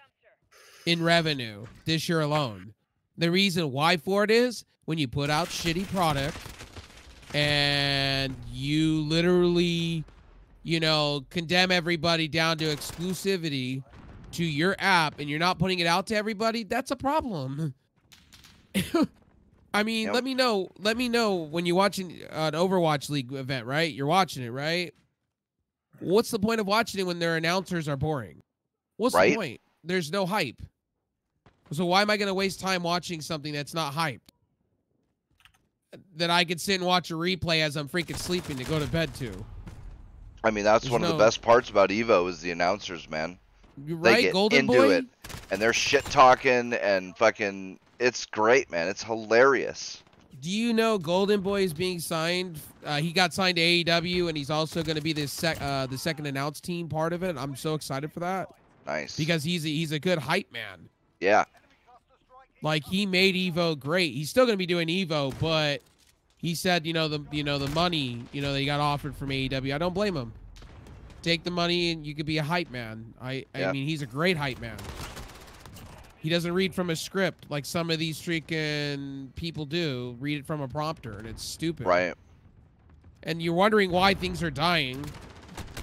in 0.88 1.02
revenue 1.02 1.66
this 1.86 2.10
year 2.10 2.22
alone. 2.22 2.74
The 3.20 3.30
reason 3.30 3.72
why 3.72 3.98
for 3.98 4.24
it 4.24 4.32
is 4.32 4.66
when 4.86 4.98
you 4.98 5.08
put 5.08 5.30
out 5.30 5.50
shitty 5.50 5.88
product 5.94 6.36
and 7.36 8.36
you 8.52 9.02
literally, 9.02 10.04
you 10.64 10.80
know, 10.80 11.24
condemn 11.30 11.70
everybody 11.70 12.28
down 12.28 12.58
to 12.58 12.66
exclusivity 12.66 13.84
to 14.34 14.44
your 14.46 14.76
app 14.80 15.20
and 15.20 15.30
you're 15.30 15.40
not 15.40 15.60
putting 15.60 15.80
it 15.80 15.88
out 15.88 16.08
to 16.08 16.16
everybody, 16.16 16.64
that's 16.64 16.92
a 16.92 16.96
problem. 16.96 17.74
I 19.74 19.84
mean, 19.84 20.06
Yep. 20.06 20.14
let 20.14 20.24
me 20.24 20.34
know. 20.36 20.70
Let 20.80 20.98
me 20.98 21.10
know 21.10 21.36
when 21.36 21.66
you're 21.66 21.76
watching 21.76 22.22
uh, 22.32 22.52
an 22.52 22.54
Overwatch 22.54 23.10
League 23.10 23.32
event, 23.34 23.66
right? 23.66 23.92
You're 23.92 24.06
watching 24.08 24.44
it, 24.44 24.50
right? 24.50 24.94
What's 26.00 26.30
the 26.32 26.40
point 26.40 26.60
of 26.60 26.68
watching 26.68 27.00
it 27.00 27.08
when 27.08 27.20
their 27.20 27.38
announcers 27.38 27.88
are 27.88 27.98
boring? 27.98 28.42
What's 28.98 29.16
Right. 29.16 29.32
the 29.32 29.36
point? 29.36 29.62
There's 29.84 30.12
no 30.12 30.26
hype. 30.26 30.62
So 31.72 31.86
why 31.86 32.02
am 32.04 32.10
I 32.10 32.18
going 32.18 32.28
to 32.28 32.34
waste 32.34 32.60
time 32.60 32.84
watching 32.84 33.20
something 33.22 33.52
that's 33.54 33.74
not 33.74 33.94
hyped? 33.94 34.20
That 36.18 36.30
I 36.30 36.44
could 36.44 36.60
sit 36.62 36.76
and 36.76 36.86
watch 36.86 37.10
a 37.12 37.16
replay 37.16 37.62
as 37.62 37.76
I'm 37.76 37.88
freaking 37.88 38.18
sleeping 38.18 38.58
to 38.58 38.64
go 38.64 38.80
to 38.80 38.88
bed 38.88 39.14
to. 39.16 39.32
I 40.44 40.52
mean, 40.52 40.64
that's 40.66 40.84
There's 40.84 40.92
one 40.92 41.04
of 41.04 41.10
the 41.10 41.18
best 41.18 41.42
parts 41.42 41.70
about 41.70 41.90
Evo 41.90 42.28
is 42.30 42.42
the 42.42 42.52
announcers, 42.52 43.10
man. 43.10 43.38
You're 43.86 43.98
They 44.00 44.12
right, 44.12 44.22
get 44.22 44.34
Golden 44.34 44.60
into 44.60 44.74
Boy. 44.74 44.94
it. 44.94 45.06
And 45.52 45.62
they're 45.62 45.74
shit 45.74 46.06
talking 46.06 46.74
and 46.74 47.16
fucking. 47.18 47.80
It's 48.00 48.26
great, 48.26 48.70
man. 48.72 48.88
It's 48.88 49.04
hilarious. 49.04 50.02
Do 50.42 50.50
you 50.50 50.74
know 50.74 50.98
Golden 50.98 51.42
Boy 51.42 51.62
is 51.64 51.74
being 51.74 52.00
signed? 52.00 52.60
Uh, 52.86 52.98
he 52.98 53.14
got 53.14 53.34
signed 53.34 53.56
to 53.58 53.62
AEW, 53.62 54.28
and 54.28 54.38
he's 54.38 54.50
also 54.50 54.84
going 54.84 54.98
to 54.98 55.02
be 55.02 55.14
the 55.14 55.28
sec- 55.28 55.62
uh, 55.62 55.86
the 55.86 55.98
second 55.98 56.26
announced 56.26 56.64
team 56.66 56.90
part 56.90 57.14
of 57.14 57.24
it. 57.24 57.38
I'm 57.38 57.56
so 57.56 57.76
excited 57.76 58.12
for 58.12 58.20
that 58.20 58.50
Nice. 58.86 59.16
because 59.16 59.44
he's 59.44 59.64
a, 59.64 59.70
he's 59.70 59.92
a 59.94 60.00
good 60.00 60.18
hype 60.18 60.52
man. 60.52 60.90
yeah, 61.22 61.46
Like 62.62 62.84
he 62.84 63.06
made 63.06 63.36
Evo 63.36 63.80
great. 63.80 64.14
He's 64.14 64.30
still 64.30 64.46
going 64.46 64.56
to 64.56 64.58
be 64.58 64.66
doing 64.66 64.90
Evo, 64.90 65.34
but 65.40 65.82
he 66.38 66.56
said, 66.56 66.86
you 66.86 66.92
know 66.92 67.08
the 67.08 67.22
you 67.32 67.44
know 67.46 67.58
the 67.58 67.70
money 67.70 68.22
you 68.34 68.42
know 68.42 68.52
that 68.52 68.60
he 68.60 68.66
got 68.66 68.82
offered 68.82 69.16
from 69.16 69.30
AEW. 69.30 69.74
I 69.74 69.78
don't 69.78 69.94
blame 69.94 70.16
him. 70.18 70.34
Take 71.24 71.44
the 71.44 71.52
money 71.52 71.92
and 71.92 72.06
you 72.06 72.14
could 72.14 72.26
be 72.28 72.38
a 72.38 72.44
hype 72.44 72.70
man. 72.70 73.14
I 73.20 73.46
I 73.56 73.72
mean 73.72 73.88
he's 73.88 74.02
a 74.04 74.06
great 74.06 74.38
hype 74.38 74.60
man. 74.60 74.78
He 76.18 76.30
doesn't 76.30 76.54
read 76.54 76.74
from 76.74 76.90
a 76.90 76.96
script 76.96 77.48
like 77.50 77.66
some 77.66 77.90
of 77.90 78.00
these 78.00 78.18
freaking 78.20 79.34
people 79.36 79.66
do. 79.66 80.16
Read 80.20 80.38
it 80.40 80.46
from 80.46 80.62
a 80.62 80.68
prompter, 80.68 81.18
and 81.18 81.28
it's 81.28 81.44
stupid. 81.44 81.86
right. 81.88 82.14
and 83.24 83.42
you're 83.42 83.54
wondering 83.54 83.92
why 83.92 84.14
things 84.14 84.42
are 84.44 84.52
dying. 84.52 85.04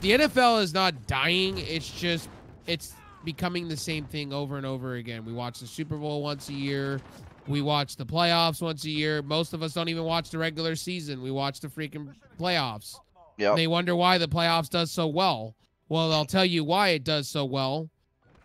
The 0.00 0.12
NFL 0.12 0.62
is 0.62 0.72
not 0.72 1.06
dying. 1.06 1.58
It's 1.58 1.90
just 1.90 2.28
it's 2.66 2.94
becoming 3.24 3.68
the 3.68 3.76
same 3.76 4.04
thing 4.06 4.32
over 4.32 4.56
and 4.56 4.64
over 4.64 4.94
again. 4.94 5.26
We 5.26 5.32
watch 5.34 5.60
the 5.60 5.66
Super 5.66 5.96
Bowl 5.96 6.22
once 6.22 6.48
a 6.48 6.54
year. 6.54 7.00
We 7.46 7.60
watch 7.60 7.96
the 7.96 8.06
playoffs 8.06 8.62
once 8.62 8.84
a 8.84 8.90
year. 8.90 9.20
Most 9.22 9.52
of 9.52 9.62
us 9.62 9.74
don't 9.74 9.88
even 9.88 10.04
watch 10.04 10.30
the 10.30 10.38
regular 10.38 10.74
season. 10.76 11.20
We 11.20 11.30
watch 11.30 11.60
the 11.60 11.68
freaking 11.68 12.14
playoffs. 12.38 12.96
They 13.40 13.66
wonder 13.66 13.96
why 13.96 14.18
the 14.18 14.28
playoffs 14.28 14.68
does 14.68 14.90
so 14.90 15.06
well. 15.06 15.54
Well, 15.88 16.12
I'll 16.12 16.24
tell 16.24 16.44
you 16.44 16.62
why 16.62 16.90
it 16.90 17.04
does 17.04 17.28
so 17.28 17.44
well 17.44 17.88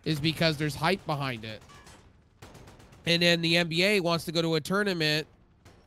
is 0.04 0.18
because 0.18 0.56
there's 0.56 0.74
hype 0.74 1.04
behind 1.06 1.44
it. 1.44 1.62
And 3.06 3.22
then 3.22 3.40
the 3.40 3.54
NBA 3.54 4.00
wants 4.00 4.24
to 4.24 4.32
go 4.32 4.42
to 4.42 4.56
a 4.56 4.60
tournament 4.60 5.26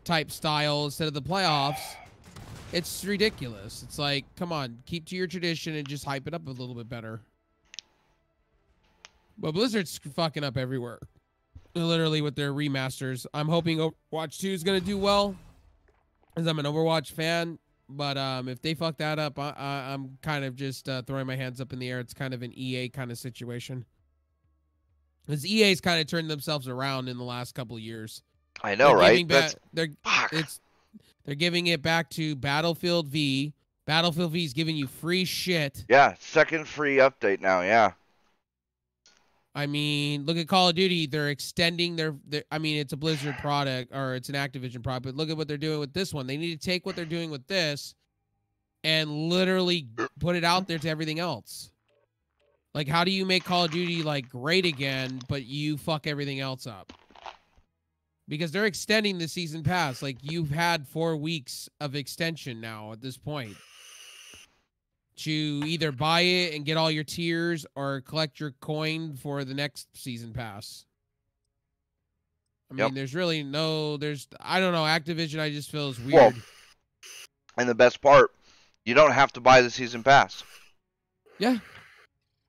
type 0.06 0.32
style 0.32 0.86
instead 0.86 1.08
of 1.08 1.14
the 1.14 1.22
playoffs. 1.22 1.82
It's 2.72 3.04
ridiculous. 3.04 3.84
It's 3.84 3.98
like, 3.98 4.26
come 4.36 4.52
on, 4.52 4.78
keep 4.86 5.06
to 5.08 5.16
your 5.16 5.28
tradition 5.28 5.76
and 5.76 5.88
just 5.88 6.06
hype 6.06 6.28
it 6.28 6.34
up 6.34 6.48
a 6.48 6.52
little 6.52 6.76
bit 6.76 6.88
better. 6.88 7.20
But 9.38 9.54
Blizzard's 9.54 10.00
fucking 10.16 10.44
up 10.44 10.58
everywhere. 10.58 11.00
Literally 11.74 12.22
with 12.22 12.36
their 12.36 12.54
remasters. 12.54 13.26
I'm 13.34 13.48
hoping 13.48 13.80
Overwatch 13.80 14.40
2 14.40 14.50
is 14.50 14.64
going 14.64 14.80
to 14.80 14.86
do 14.86 14.98
well 14.98 15.36
because 16.34 16.48
I'm 16.48 16.60
an 16.60 16.66
Overwatch 16.66 17.12
fan. 17.12 17.58
But 17.90 18.18
um, 18.18 18.48
if 18.48 18.62
they 18.62 18.76
fuck 18.76 18.98
that 18.98 19.18
up, 19.18 19.40
I, 19.40 19.50
I, 19.58 19.94
I'm 19.94 20.18
kind 20.22 20.46
of 20.46 20.56
just 20.56 20.88
uh, 20.88 21.02
throwing 21.02 21.26
my 21.26 21.36
hands 21.36 21.60
up 21.60 21.74
in 21.74 21.80
the 21.80 21.90
air. 21.90 22.00
It's 22.00 22.14
kind 22.14 22.34
of 22.34 22.44
an 22.44 22.52
EA 22.54 22.90
kind 22.90 23.12
of 23.12 23.18
situation. 23.18 23.84
Because 25.26 25.46
EA's 25.46 25.82
kind 25.82 26.00
of 26.00 26.08
turned 26.08 26.30
themselves 26.30 26.68
around 26.68 27.08
in 27.10 27.18
the 27.18 27.24
last 27.24 27.56
couple 27.56 27.76
of 27.76 27.82
years. 27.82 28.24
I 28.64 28.76
know, 28.76 28.90
They're 28.90 28.98
right? 28.98 29.28
back- 29.28 29.54
they're 29.74 29.88
fuck. 30.04 30.34
it's 30.34 30.60
they're 31.24 31.36
giving 31.36 31.68
it 31.68 31.82
back 31.82 32.10
to 32.12 32.36
Battlefield 32.36 33.08
V, 33.08 33.54
Battlefield 33.86 34.32
V 34.34 34.44
is 34.46 34.54
giving 34.54 34.76
you 34.76 34.88
free 34.88 35.26
shit. 35.26 35.86
Yeah, 35.88 36.16
second 36.20 36.68
free 36.68 36.98
update 36.98 37.42
now. 37.42 37.62
Yeah. 37.62 37.92
I 39.56 39.66
mean, 39.66 40.26
look 40.26 40.38
at 40.38 40.48
Call 40.48 40.70
of 40.70 40.76
Duty. 40.76 41.08
They're 41.08 41.30
extending 41.30 41.96
their, 41.96 42.16
their. 42.28 42.44
I 42.52 42.60
mean, 42.60 42.78
it's 42.78 42.94
a 42.94 42.98
Blizzard 42.98 43.38
product 43.40 43.92
or 43.94 44.16
it's 44.16 44.30
an 44.30 44.36
Activision 44.36 44.84
product, 44.84 45.06
but 45.06 45.16
look 45.16 45.30
at 45.30 45.38
what 45.38 45.48
they're 45.48 45.58
doing 45.58 45.80
with 45.80 45.94
this 45.94 46.14
one. 46.14 46.28
They 46.28 46.38
need 46.38 46.60
to 46.60 46.66
take 46.66 46.86
what 46.86 46.96
they're 46.96 47.06
doing 47.06 47.32
with 47.32 47.48
this 47.48 47.96
and 48.84 49.30
literally 49.30 49.88
put 50.20 50.36
it 50.36 50.44
out 50.44 50.68
there 50.68 50.78
to 50.78 50.90
everything 50.90 51.20
else. 51.20 51.72
Like, 52.76 52.88
how 52.88 53.04
do 53.04 53.12
you 53.12 53.26
make 53.26 53.44
Call 53.44 53.66
of 53.66 53.72
Duty 53.72 54.04
like 54.04 54.30
great 54.30 54.66
again, 54.66 55.20
but 55.28 55.46
you 55.46 55.78
fuck 55.78 56.06
everything 56.06 56.40
else 56.40 56.68
up? 56.68 56.94
Because 58.28 58.52
they're 58.52 58.68
extending 58.68 59.18
the 59.18 59.28
season 59.28 59.64
pass. 59.64 60.04
Like, 60.04 60.18
you've 60.22 60.52
had 60.52 60.88
four 60.88 61.18
weeks 61.18 61.68
of 61.82 61.96
extension 61.96 62.62
now 62.62 62.92
at 62.92 63.02
this 63.02 63.18
point 63.18 63.58
to 65.20 65.32
either 65.66 65.92
buy 65.92 66.22
it 66.22 66.54
and 66.54 66.66
get 66.66 66.78
all 66.78 66.90
your 66.92 67.04
tiers 67.04 67.66
or 67.76 68.02
collect 68.02 68.40
your 68.40 68.52
coin 68.62 69.16
for 69.16 69.44
the 69.44 69.54
next 69.54 69.88
season 69.96 70.34
pass. 70.34 70.86
I 72.72 72.76
mean, 72.76 72.86
Yep. 72.86 72.94
there's 72.94 73.16
really 73.16 73.44
no, 73.44 73.98
there's, 73.98 74.28
I 74.40 74.60
don't 74.60 74.74
know, 74.74 74.84
Activision, 74.84 75.40
I 75.40 75.50
just 75.50 75.72
feel 75.72 75.90
is 75.90 76.00
weird. 76.00 76.14
Well, 76.14 76.34
And 77.58 77.68
the 77.68 77.76
best 77.76 78.02
part, 78.02 78.32
you 78.86 78.94
don't 78.94 79.12
have 79.12 79.34
to 79.34 79.42
buy 79.42 79.62
the 79.62 79.70
season 79.72 80.04
pass. 80.04 80.44
Yeah. 81.40 81.58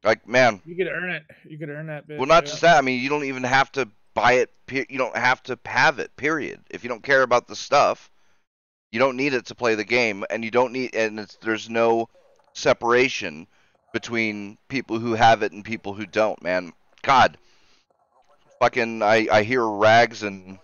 Like, 0.04 0.26
man, 0.28 0.60
You 0.64 0.76
could 0.76 0.88
earn 0.88 1.10
it. 1.10 1.24
You 1.48 1.58
could 1.58 1.68
earn 1.70 1.86
that 1.86 2.06
bit. 2.06 2.18
well, 2.18 2.26
not 2.26 2.44
yeah. 2.44 2.50
just 2.50 2.60
that. 2.62 2.78
I 2.78 2.80
mean, 2.80 3.00
you 3.02 3.08
don't 3.08 3.24
even 3.24 3.42
have 3.44 3.70
to 3.72 3.88
buy 4.14 4.34
it. 4.34 4.50
You 4.70 4.98
don't 4.98 5.16
have 5.16 5.42
to 5.44 5.58
have 5.66 5.98
it. 5.98 6.14
Period. 6.16 6.60
If 6.70 6.84
you 6.84 6.88
don't 6.88 7.02
care 7.02 7.22
about 7.22 7.48
the 7.48 7.56
stuff, 7.56 8.10
you 8.92 8.98
don't 8.98 9.16
need 9.16 9.34
it 9.34 9.46
to 9.46 9.54
play 9.54 9.74
the 9.74 9.84
game, 9.84 10.24
and 10.30 10.44
you 10.44 10.50
don't 10.50 10.72
need. 10.72 10.94
And 10.94 11.18
it's, 11.20 11.36
there's 11.42 11.68
no 11.68 12.08
separation 12.60 13.46
between 13.92 14.58
people 14.68 14.98
who 14.98 15.14
have 15.14 15.42
it 15.42 15.52
and 15.52 15.64
people 15.64 15.94
who 15.94 16.06
don't. 16.06 16.42
Man, 16.42 16.72
God, 17.02 17.36
fucking, 18.60 19.02
I 19.02 19.26
I 19.30 19.42
hear 19.42 19.66
Rags 19.66 20.22
and 20.22 20.58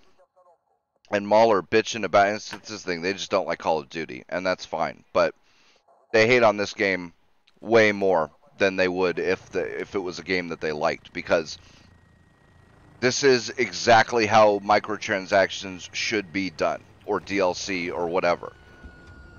and 1.10 1.27
Mahler 1.27 1.62
bitching 1.62 2.05
about 2.05 2.28
instances 2.28 2.82
thing. 2.82 3.02
They 3.02 3.12
just 3.12 3.31
don't 3.31 3.47
like 3.47 3.59
Call 3.59 3.78
of 3.78 3.89
Duty, 3.89 4.24
and 4.28 4.44
that's 4.47 4.64
fine. 4.64 5.05
But 5.12 5.35
they 6.12 6.27
hate 6.27 6.43
on 6.43 6.56
this 6.56 6.74
game 6.74 7.12
way 7.60 7.93
more 7.93 8.31
than 8.59 8.77
they 8.77 8.89
would 8.89 9.18
if 9.18 9.51
the 9.51 9.81
if 9.81 9.94
it 9.94 9.98
was 9.98 10.18
a 10.18 10.24
game 10.24 10.48
that 10.48 10.60
they 10.60 10.73
liked 10.73 11.12
because 11.12 11.59
this 13.01 13.23
is 13.23 13.51
exactly 13.51 14.27
how 14.27 14.59
microtransactions 14.60 15.89
should 15.93 16.32
be 16.32 16.51
done 16.51 16.82
or 17.05 17.20
DLC 17.20 17.93
or 17.93 18.09
whatever. 18.09 18.52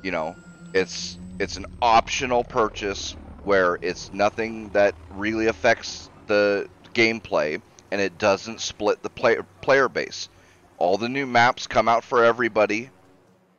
You 0.03 0.11
know, 0.11 0.35
it's 0.73 1.17
it's 1.39 1.57
an 1.57 1.65
optional 1.81 2.43
purchase 2.43 3.15
where 3.43 3.77
it's 3.81 4.11
nothing 4.14 4.69
that 4.69 4.95
really 5.11 5.47
affects 5.47 6.09
the 6.27 6.68
gameplay 6.93 7.61
and 7.91 8.01
it 8.01 8.18
doesn't 8.18 8.61
split 8.61 9.01
the 9.03 9.09
player 9.09 9.45
player 9.61 9.88
base. 9.89 10.30
All 10.77 10.97
the 10.97 11.09
new 11.09 11.26
maps 11.26 11.68
come 11.68 11.88
out 11.88 12.03
for 12.03 12.23
everybody. 12.23 12.89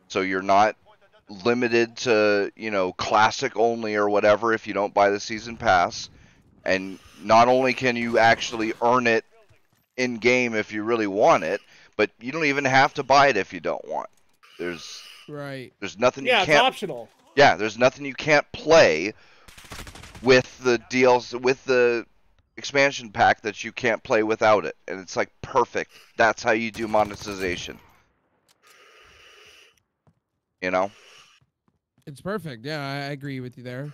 So 0.09 0.21
you're 0.21 0.43
not 0.43 0.77
limited 1.29 1.97
to, 1.99 2.51
you 2.57 2.71
know, 2.71 2.93
classic 2.93 3.57
only 3.57 3.97
or 3.97 4.09
whatever 4.09 4.53
if 4.53 4.67
you 4.67 4.75
don't 4.75 4.95
buy 4.95 5.11
the 5.11 5.21
season 5.21 5.57
pass. 5.57 6.09
And 6.65 6.99
not 7.23 7.49
only 7.49 7.75
can 7.75 7.97
you 7.97 8.19
actually 8.19 8.73
earn 8.83 9.07
it 9.07 9.25
in 9.97 10.17
game 10.17 10.55
if 10.55 10.73
you 10.73 10.83
really 10.83 11.07
want 11.07 11.45
it, 11.45 11.61
but 11.97 12.11
you 12.21 12.33
don't 12.33 12.45
even 12.45 12.65
have 12.65 12.95
to 12.95 13.03
buy 13.03 13.29
it 13.29 13.37
if 13.37 13.53
you 13.53 13.61
don't 13.61 13.87
want. 13.89 14.09
There's 14.59 15.03
Right. 15.29 15.73
there's 15.81 15.99
nothing 15.99 16.27
Yeah, 16.27 16.41
you 16.41 16.47
it's 16.47 16.47
can't 16.47 16.65
optional. 16.65 17.09
Yeah, 17.39 17.55
there's 17.55 17.79
nothing 17.79 18.05
you 18.05 18.15
can't 18.15 18.51
play 18.51 19.15
with 20.23 20.59
the 20.59 20.79
deals 20.91 21.33
with 21.33 21.65
the 21.67 22.05
expansion 22.57 23.11
pack 23.11 23.43
that 23.43 23.63
you 23.63 23.71
can't 23.71 24.03
play 24.03 24.25
without 24.25 24.65
it. 24.65 24.77
And 24.89 24.99
it's 24.99 25.17
like 25.17 25.31
perfect. 25.41 25.93
That's 26.17 26.43
how 26.43 26.51
you 26.51 26.73
do 26.73 26.89
monetization. 26.89 27.79
You 30.61 30.73
know? 30.73 30.91
It's 32.07 32.21
perfect. 32.21 32.65
Yeah, 32.67 32.85
I 32.85 32.95
I 32.95 33.11
agree 33.13 33.39
with 33.39 33.57
you 33.57 33.63
there. 33.63 33.93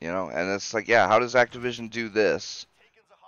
You 0.00 0.08
know, 0.08 0.30
and 0.30 0.50
it's 0.50 0.72
like, 0.72 0.88
yeah, 0.88 1.06
how 1.06 1.18
does 1.18 1.34
Activision 1.34 1.90
do 1.90 2.08
this? 2.08 2.64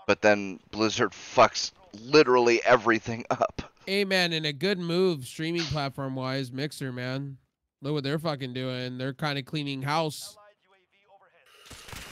But 0.06 0.22
then 0.22 0.58
Blizzard 0.70 1.12
fucks 1.12 1.72
literally 1.92 2.64
everything 2.64 3.26
up. 3.30 3.73
Amen. 3.88 4.32
And 4.32 4.46
a 4.46 4.52
good 4.52 4.78
move 4.78 5.26
streaming 5.26 5.62
platform 5.62 6.14
wise, 6.14 6.50
Mixer, 6.50 6.92
man. 6.92 7.36
Look 7.82 7.92
what 7.92 8.04
they're 8.04 8.18
fucking 8.18 8.54
doing. 8.54 8.96
They're 8.96 9.12
kind 9.12 9.38
of 9.38 9.44
cleaning 9.44 9.82
house. 9.82 10.36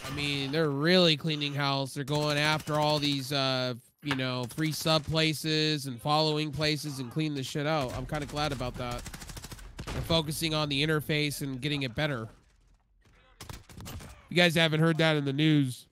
I 0.06 0.14
mean, 0.14 0.52
they're 0.52 0.68
really 0.68 1.16
cleaning 1.16 1.54
house. 1.54 1.94
They're 1.94 2.04
going 2.04 2.36
after 2.36 2.78
all 2.78 2.98
these, 2.98 3.32
uh, 3.32 3.74
you 4.02 4.14
know, 4.14 4.44
free 4.54 4.72
sub 4.72 5.04
places 5.04 5.86
and 5.86 6.00
following 6.00 6.50
places 6.50 6.98
and 6.98 7.10
clean 7.10 7.34
the 7.34 7.42
shit 7.42 7.66
out. 7.66 7.96
I'm 7.96 8.04
kind 8.04 8.22
of 8.22 8.28
glad 8.28 8.52
about 8.52 8.74
that. 8.74 9.02
They're 9.86 10.02
focusing 10.02 10.54
on 10.54 10.68
the 10.68 10.86
interface 10.86 11.40
and 11.40 11.60
getting 11.60 11.82
it 11.82 11.94
better. 11.94 12.28
You 14.28 14.36
guys 14.36 14.54
haven't 14.54 14.80
heard 14.80 14.98
that 14.98 15.16
in 15.16 15.24
the 15.24 15.32
news. 15.32 15.86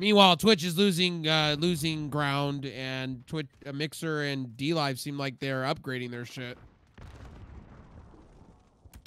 Meanwhile, 0.00 0.36
Twitch 0.36 0.62
is 0.62 0.78
losing 0.78 1.26
uh, 1.26 1.56
losing 1.58 2.08
ground, 2.08 2.66
and 2.66 3.26
Twitch, 3.26 3.48
uh, 3.66 3.72
Mixer, 3.72 4.22
and 4.22 4.46
DLive 4.48 4.98
seem 4.98 5.18
like 5.18 5.40
they're 5.40 5.64
upgrading 5.64 6.12
their 6.12 6.24
shit. 6.24 6.56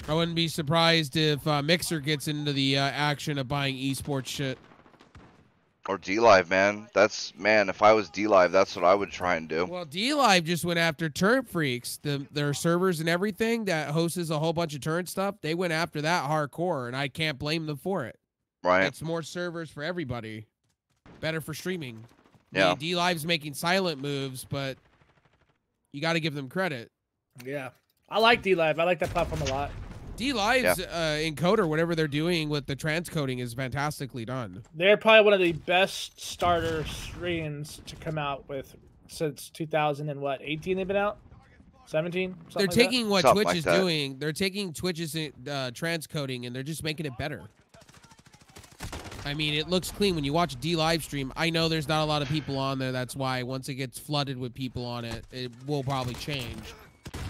I 0.08 0.14
wouldn't 0.14 0.34
be 0.34 0.48
surprised 0.48 1.16
if 1.16 1.46
uh, 1.46 1.62
Mixer 1.62 2.00
gets 2.00 2.28
into 2.28 2.52
the 2.52 2.76
uh, 2.76 2.82
action 2.82 3.38
of 3.38 3.48
buying 3.48 3.76
esports 3.76 4.26
shit. 4.26 4.58
Or 5.88 5.98
DLive, 5.98 6.48
man. 6.48 6.88
That's 6.92 7.32
man, 7.36 7.68
if 7.68 7.82
I 7.82 7.92
was 7.92 8.10
DLive, 8.10 8.52
that's 8.52 8.76
what 8.76 8.84
I 8.84 8.94
would 8.94 9.10
try 9.10 9.36
and 9.36 9.48
do. 9.48 9.64
Well, 9.64 9.86
DLive 9.86 10.44
just 10.44 10.64
went 10.64 10.78
after 10.78 11.08
Turret 11.08 11.48
Freaks, 11.48 11.98
the, 12.02 12.26
their 12.30 12.52
servers 12.52 13.00
and 13.00 13.08
everything 13.08 13.64
that 13.64 13.90
hosts 13.90 14.30
a 14.30 14.38
whole 14.38 14.52
bunch 14.52 14.74
of 14.74 14.80
turret 14.80 15.08
stuff. 15.08 15.36
They 15.40 15.54
went 15.54 15.72
after 15.72 16.02
that 16.02 16.28
hardcore, 16.28 16.86
and 16.86 16.96
I 16.96 17.08
can't 17.08 17.38
blame 17.38 17.66
them 17.66 17.78
for 17.78 18.04
it. 18.04 18.18
Right? 18.62 18.84
It's 18.84 19.02
more 19.02 19.22
servers 19.22 19.70
for 19.70 19.82
everybody. 19.82 20.46
Better 21.22 21.40
for 21.40 21.54
streaming. 21.54 22.04
Yeah. 22.52 22.74
DLive's 22.74 23.24
making 23.24 23.54
silent 23.54 24.02
moves, 24.02 24.44
but 24.44 24.76
you 25.94 26.02
got 26.02 26.12
to 26.14 26.20
give 26.20 26.34
them 26.34 26.48
credit. 26.50 26.90
Yeah. 27.46 27.70
I 28.10 28.18
like 28.18 28.42
DLive. 28.42 28.78
I 28.78 28.84
like 28.84 28.98
that 28.98 29.08
platform 29.10 29.40
a 29.42 29.46
lot. 29.46 29.70
DLive's 30.18 30.80
uh, 30.80 31.18
encoder, 31.22 31.66
whatever 31.66 31.94
they're 31.94 32.06
doing 32.08 32.50
with 32.50 32.66
the 32.66 32.76
transcoding, 32.76 33.40
is 33.40 33.54
fantastically 33.54 34.24
done. 34.26 34.62
They're 34.74 34.98
probably 34.98 35.24
one 35.24 35.32
of 35.32 35.40
the 35.40 35.52
best 35.52 36.20
starter 36.20 36.84
streams 36.84 37.80
to 37.86 37.96
come 37.96 38.18
out 38.18 38.46
with 38.48 38.74
since 39.08 39.48
2000 39.50 40.10
and 40.10 40.20
what 40.20 40.40
18 40.42 40.76
they've 40.76 40.88
been 40.88 40.96
out 40.96 41.18
17 41.86 42.30
they're 42.30 42.36
Something 42.36 42.60
like 42.60 42.70
that? 42.70 42.74
taking 42.74 43.08
what 43.08 43.22
Something 43.22 43.36
Twitch 43.36 43.46
like 43.46 43.56
is 43.58 43.64
that. 43.64 43.78
doing. 43.78 44.18
They're 44.18 44.32
taking 44.32 44.72
Twitch's 44.72 45.14
uh, 45.14 45.20
transcoding 45.74 46.46
and 46.46 46.54
they're 46.56 46.62
just 46.62 46.82
making 46.82 47.06
it 47.06 47.16
better. 47.18 47.42
I 49.24 49.34
mean, 49.34 49.54
it 49.54 49.68
looks 49.68 49.90
clean 49.90 50.14
when 50.14 50.24
you 50.24 50.32
watch 50.32 50.58
DLive 50.60 51.02
stream. 51.02 51.32
I 51.36 51.50
know 51.50 51.68
there's 51.68 51.88
not 51.88 52.02
a 52.02 52.04
lot 52.04 52.22
of 52.22 52.28
people 52.28 52.58
on 52.58 52.78
there. 52.78 52.92
That's 52.92 53.14
why 53.14 53.42
once 53.42 53.68
it 53.68 53.74
gets 53.74 53.98
flooded 53.98 54.36
with 54.36 54.52
people 54.52 54.84
on 54.84 55.04
it, 55.04 55.24
it 55.30 55.52
will 55.66 55.84
probably 55.84 56.14
change. 56.14 56.74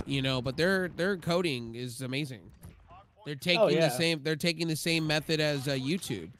You 0.07 0.23
know, 0.23 0.41
but 0.41 0.57
their 0.57 0.89
their 0.89 1.17
coding 1.17 1.75
is 1.75 2.01
amazing. 2.03 2.41
They're 3.25 3.35
taking 3.35 3.67
the 3.67 3.75
yeah. 3.75 3.89
same. 3.89 4.21
They're 4.23 4.37
taking 4.37 4.69
the 4.69 4.77
same 4.77 5.07
method 5.07 5.41
as 5.41 5.69
uh, 5.69 5.73
YouTube. 5.73 6.31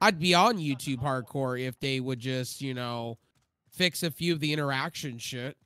I'd 0.00 0.18
be 0.18 0.34
on 0.34 0.58
YouTube 0.58 0.98
hardcore 0.98 1.60
if 1.60 1.78
they 1.78 2.00
would 2.00 2.18
just, 2.18 2.60
you 2.60 2.74
know, 2.74 3.18
fix 3.70 4.02
a 4.02 4.10
few 4.10 4.32
of 4.32 4.40
the 4.40 4.52
interaction 4.52 5.18
shit. 5.18 5.56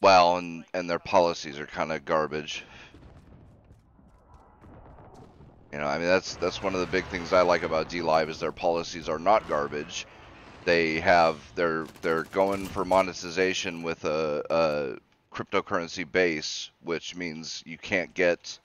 Well, 0.00 0.38
and 0.38 0.64
and 0.74 0.88
their 0.88 0.98
policies 0.98 1.58
are 1.58 1.66
kind 1.66 1.92
of 1.92 2.04
garbage. 2.04 2.64
You 5.72 5.78
know, 5.78 5.86
I 5.86 5.98
mean 5.98 6.08
that's 6.08 6.34
that's 6.36 6.62
one 6.62 6.74
of 6.74 6.80
the 6.80 6.86
big 6.86 7.04
things 7.06 7.32
I 7.32 7.42
like 7.42 7.62
about 7.62 7.88
DLive 7.88 8.28
is 8.28 8.40
their 8.40 8.52
policies 8.52 9.08
are 9.08 9.18
not 9.18 9.48
garbage. 9.48 10.06
They 10.64 11.00
have 11.00 11.38
they're 11.54 11.86
they're 12.02 12.24
going 12.24 12.66
for 12.66 12.84
monetization 12.84 13.82
with 13.82 14.04
a, 14.04 14.44
a 14.50 15.34
cryptocurrency 15.34 16.10
base, 16.10 16.70
which 16.82 17.14
means 17.14 17.62
you 17.64 17.78
can't 17.78 18.12
get 18.14 18.58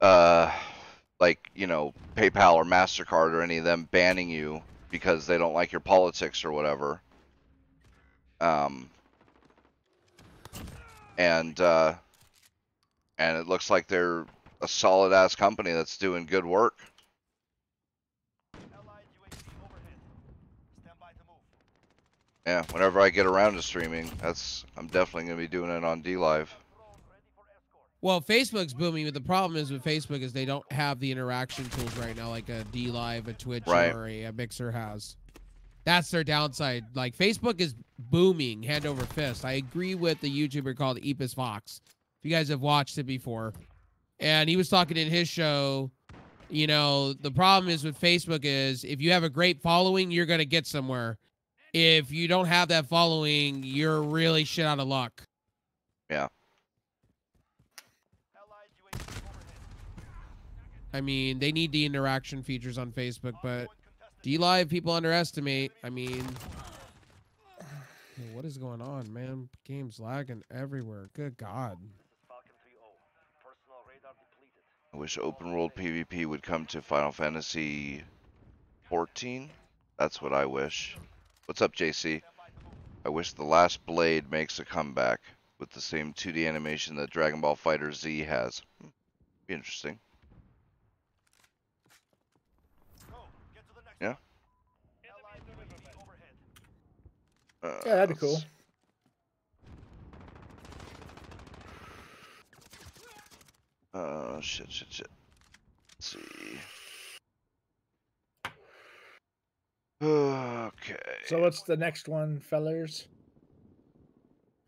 uh 0.00 0.52
like 1.20 1.50
you 1.54 1.66
know 1.66 1.94
PayPal 2.16 2.54
or 2.54 2.64
Mastercard 2.64 3.32
or 3.32 3.40
any 3.40 3.58
of 3.58 3.64
them 3.64 3.88
banning 3.90 4.28
you 4.28 4.62
because 4.90 5.26
they 5.26 5.38
don't 5.38 5.54
like 5.54 5.72
your 5.72 5.80
politics 5.80 6.44
or 6.44 6.52
whatever. 6.52 7.00
Um, 8.40 8.90
and 11.16 11.58
uh, 11.60 11.94
and 13.18 13.36
it 13.38 13.48
looks 13.48 13.70
like 13.70 13.86
they're 13.86 14.26
a 14.64 14.68
solid 14.68 15.12
ass 15.12 15.34
company 15.36 15.72
that's 15.72 15.96
doing 15.96 16.26
good 16.26 16.44
work. 16.44 16.74
Yeah, 22.46 22.62
whenever 22.72 23.00
I 23.00 23.08
get 23.08 23.26
around 23.26 23.54
to 23.54 23.62
streaming, 23.62 24.10
that's 24.20 24.64
I'm 24.76 24.86
definitely 24.88 25.24
gonna 25.30 25.40
be 25.40 25.48
doing 25.48 25.70
it 25.70 25.82
on 25.84 26.02
DLive. 26.02 26.48
Well, 28.02 28.20
Facebook's 28.20 28.74
booming, 28.74 29.06
but 29.06 29.14
the 29.14 29.20
problem 29.22 29.56
is 29.58 29.72
with 29.72 29.82
Facebook 29.82 30.20
is 30.20 30.34
they 30.34 30.44
don't 30.44 30.70
have 30.70 31.00
the 31.00 31.10
interaction 31.10 31.64
tools 31.70 31.96
right 31.96 32.14
now, 32.14 32.28
like 32.28 32.50
a 32.50 32.62
DLive, 32.70 33.28
a 33.28 33.32
Twitch, 33.32 33.64
Right. 33.66 33.94
or 33.94 34.06
a, 34.06 34.24
a 34.24 34.32
Mixer 34.32 34.70
has. 34.70 35.16
That's 35.84 36.10
their 36.10 36.22
downside. 36.22 36.84
Like 36.94 37.16
Facebook 37.16 37.60
is 37.62 37.74
booming 37.98 38.62
hand 38.62 38.84
over 38.84 39.06
fist. 39.06 39.46
I 39.46 39.52
agree 39.52 39.94
with 39.94 40.20
the 40.20 40.30
YouTuber 40.30 40.76
called 40.76 40.98
Epis 40.98 41.34
Fox. 41.34 41.80
If 42.20 42.28
you 42.28 42.30
guys 42.30 42.48
have 42.48 42.60
watched 42.60 42.98
it 42.98 43.04
before, 43.04 43.54
and 44.24 44.48
he 44.48 44.56
was 44.56 44.70
talking 44.70 44.96
in 44.96 45.08
his 45.10 45.28
show. 45.28 45.90
You 46.48 46.66
know, 46.66 47.12
the 47.12 47.30
problem 47.30 47.70
is 47.70 47.84
with 47.84 48.00
Facebook 48.00 48.40
is 48.42 48.82
if 48.82 49.00
you 49.00 49.12
have 49.12 49.22
a 49.22 49.28
great 49.28 49.60
following, 49.60 50.10
you're 50.10 50.26
gonna 50.26 50.46
get 50.46 50.66
somewhere. 50.66 51.18
If 51.74 52.10
you 52.10 52.26
don't 52.26 52.46
have 52.46 52.68
that 52.68 52.86
following, 52.86 53.62
you're 53.62 54.02
really 54.02 54.44
shit 54.44 54.64
out 54.64 54.80
of 54.80 54.88
luck. 54.88 55.22
Yeah. 56.08 56.28
I 60.94 61.00
mean, 61.00 61.38
they 61.38 61.52
need 61.52 61.72
the 61.72 61.84
interaction 61.84 62.42
features 62.42 62.78
on 62.78 62.92
Facebook, 62.92 63.34
but 63.42 63.66
DLive 64.22 64.68
people 64.70 64.92
underestimate. 64.92 65.72
I 65.82 65.90
mean, 65.90 66.24
what 68.32 68.44
is 68.44 68.56
going 68.56 68.80
on, 68.80 69.12
man? 69.12 69.50
Game's 69.64 70.00
lagging 70.00 70.44
everywhere. 70.50 71.10
Good 71.14 71.36
God. 71.36 71.78
I 74.94 74.96
wish 74.96 75.18
open 75.18 75.52
world 75.52 75.72
PvP 75.74 76.24
would 76.24 76.44
come 76.44 76.66
to 76.66 76.80
Final 76.80 77.10
Fantasy 77.10 78.04
14. 78.84 79.50
That's 79.98 80.22
what 80.22 80.32
I 80.32 80.46
wish. 80.46 80.96
What's 81.46 81.60
up, 81.60 81.74
JC? 81.74 82.22
I 83.04 83.08
wish 83.08 83.32
the 83.32 83.42
last 83.42 83.84
blade 83.86 84.30
makes 84.30 84.60
a 84.60 84.64
comeback 84.64 85.20
with 85.58 85.70
the 85.70 85.80
same 85.80 86.14
2D 86.14 86.46
animation 86.46 86.94
that 86.94 87.10
Dragon 87.10 87.40
Ball 87.40 87.56
FighterZ 87.56 88.24
has. 88.24 88.62
Hmm, 88.80 88.88
Be 89.48 89.54
interesting. 89.54 89.98
Yeah. 94.00 94.14
Yeah, 97.64 97.96
that'd 97.96 98.10
be 98.10 98.14
cool. 98.14 98.40
Uh, 103.94 104.40
shit, 104.40 104.70
shit, 104.72 104.88
shit. 104.90 105.06
Let's 105.96 106.08
see. 106.12 106.58
Okay. 110.02 110.96
So 111.26 111.38
what's 111.40 111.62
the 111.62 111.76
next 111.76 112.08
one, 112.08 112.40
fellers? 112.40 113.06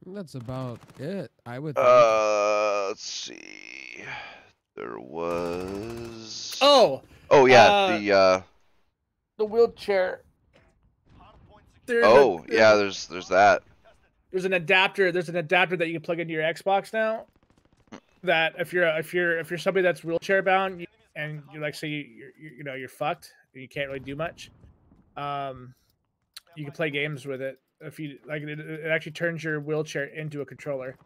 That's 0.06 0.36
about 0.36 0.78
it. 1.00 1.30
I 1.44 1.58
would. 1.58 1.74
Think. 1.74 1.86
Uh, 1.86 2.86
let's 2.88 3.02
see. 3.04 4.04
There 4.76 4.98
was. 5.00 6.56
Oh, 6.60 7.02
Oh 7.28 7.46
yeah, 7.46 7.64
uh, 7.66 7.98
the 7.98 8.12
uh. 8.12 8.40
the 9.38 9.44
wheelchair. 9.44 10.20
There's 11.86 12.04
a- 12.04 12.08
Oh 12.08 12.44
yeah, 12.48 12.74
there's 12.76 13.06
there's 13.08 13.28
that. 13.28 13.62
there's 14.30 14.44
an 14.44 14.52
adapter. 14.52 15.10
There's 15.10 15.28
an 15.28 15.36
adapter 15.36 15.76
that 15.76 15.88
you 15.88 15.94
can 15.94 16.02
plug 16.02 16.20
into 16.20 16.32
your 16.32 16.42
Xbox 16.44 16.92
now. 16.92 17.26
That 18.26 18.54
if 18.58 18.72
you're 18.72 18.86
if 18.98 19.14
you're 19.14 19.38
if 19.38 19.50
you're 19.50 19.58
somebody 19.58 19.82
that's 19.82 20.04
wheelchair 20.04 20.42
bound 20.42 20.86
and 21.14 21.42
you 21.52 21.60
like 21.60 21.74
say 21.74 21.88
you 21.88 22.04
you're, 22.38 22.52
you 22.58 22.64
know 22.64 22.74
you're 22.74 22.88
fucked 22.88 23.32
and 23.54 23.62
you 23.62 23.68
can't 23.68 23.88
really 23.88 24.00
do 24.00 24.16
much, 24.16 24.50
um, 25.16 25.74
you 26.56 26.64
can 26.64 26.72
play 26.72 26.90
games 26.90 27.26
with 27.26 27.40
it. 27.40 27.58
If 27.80 27.98
you 27.98 28.18
like, 28.26 28.42
it, 28.42 28.58
it 28.58 28.90
actually 28.90 29.12
turns 29.12 29.44
your 29.44 29.60
wheelchair 29.60 30.04
into 30.04 30.40
a 30.40 30.46
controller. 30.46 30.96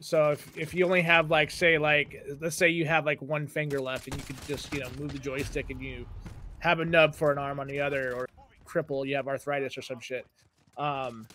So 0.00 0.30
if, 0.30 0.56
if 0.56 0.74
you 0.74 0.84
only 0.84 1.02
have 1.02 1.30
like 1.30 1.50
say 1.50 1.78
like 1.78 2.24
let's 2.40 2.56
say 2.56 2.68
you 2.68 2.86
have 2.86 3.04
like 3.04 3.20
one 3.20 3.46
finger 3.46 3.80
left 3.80 4.06
and 4.08 4.16
you 4.16 4.22
could 4.22 4.40
just 4.46 4.72
you 4.72 4.80
know 4.80 4.88
move 4.98 5.12
the 5.12 5.18
joystick 5.18 5.70
and 5.70 5.80
you 5.80 6.06
have 6.58 6.80
a 6.80 6.84
nub 6.84 7.14
for 7.14 7.30
an 7.30 7.38
arm 7.38 7.60
on 7.60 7.66
the 7.66 7.80
other 7.80 8.14
or 8.14 8.28
cripple 8.66 9.06
you 9.06 9.14
have 9.14 9.28
arthritis 9.28 9.76
or 9.76 9.82
some 9.82 10.00
shit 10.00 10.26
um 10.78 11.26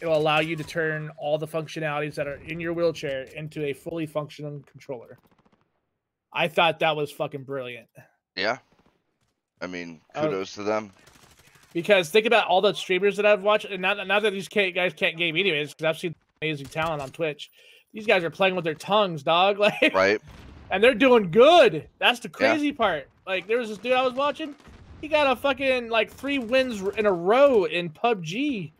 it 0.00 0.06
will 0.06 0.16
allow 0.16 0.40
you 0.40 0.56
to 0.56 0.64
turn 0.64 1.10
all 1.18 1.36
the 1.38 1.46
functionalities 1.46 2.14
that 2.14 2.26
are 2.26 2.36
in 2.46 2.58
your 2.60 2.72
wheelchair 2.72 3.22
into 3.36 3.64
a 3.66 3.72
fully 3.72 4.06
functioning 4.06 4.64
controller 4.70 5.18
i 6.32 6.48
thought 6.48 6.78
that 6.80 6.96
was 6.96 7.10
fucking 7.10 7.42
brilliant 7.44 7.88
Yeah. 8.36 8.58
I 9.60 9.66
mean, 9.66 10.00
Oh. 10.14 10.22
kudos 10.22 10.54
to 10.54 10.62
them. 10.62 10.90
because 11.74 12.08
think 12.10 12.26
about 12.26 12.46
all 12.46 12.60
the 12.60 12.72
streamers 12.74 13.16
that 13.16 13.26
i've 13.26 13.42
watched 13.42 13.66
and 13.66 13.82
not, 13.82 14.06
not 14.06 14.22
that 14.22 14.32
these 14.32 14.48
guys 14.48 14.92
can't 14.94 15.16
game 15.16 15.36
anyways 15.36 15.70
because 15.74 15.84
i've 15.84 15.98
seen 15.98 16.14
amazing 16.42 16.66
talent 16.66 17.02
on 17.02 17.10
twitch 17.10 17.50
these 17.92 18.06
guys 18.06 18.24
are 18.24 18.30
playing 18.30 18.54
with 18.54 18.64
their 18.64 18.74
tongues 18.74 19.22
dog 19.22 19.58
like 19.66 19.92
Right? 19.94 20.20
and 20.70 20.82
they're 20.84 20.94
doing 20.94 21.32
good. 21.32 21.88
That's 21.98 22.20
the 22.20 22.28
Yeah. 22.28 22.52
crazy 22.52 22.70
part. 22.72 23.08
Like 23.26 23.48
there 23.48 23.58
was 23.58 23.68
this 23.70 23.78
dude 23.78 23.92
I 23.92 24.02
was 24.02 24.12
watching. 24.14 24.54
He 25.00 25.08
got 25.08 25.26
a 25.26 25.34
fucking 25.34 25.88
like 25.88 26.12
three 26.12 26.38
wins 26.38 26.80
in 26.96 27.06
a 27.06 27.12
row 27.12 27.64
in 27.64 27.90
PUBG. 27.90 28.70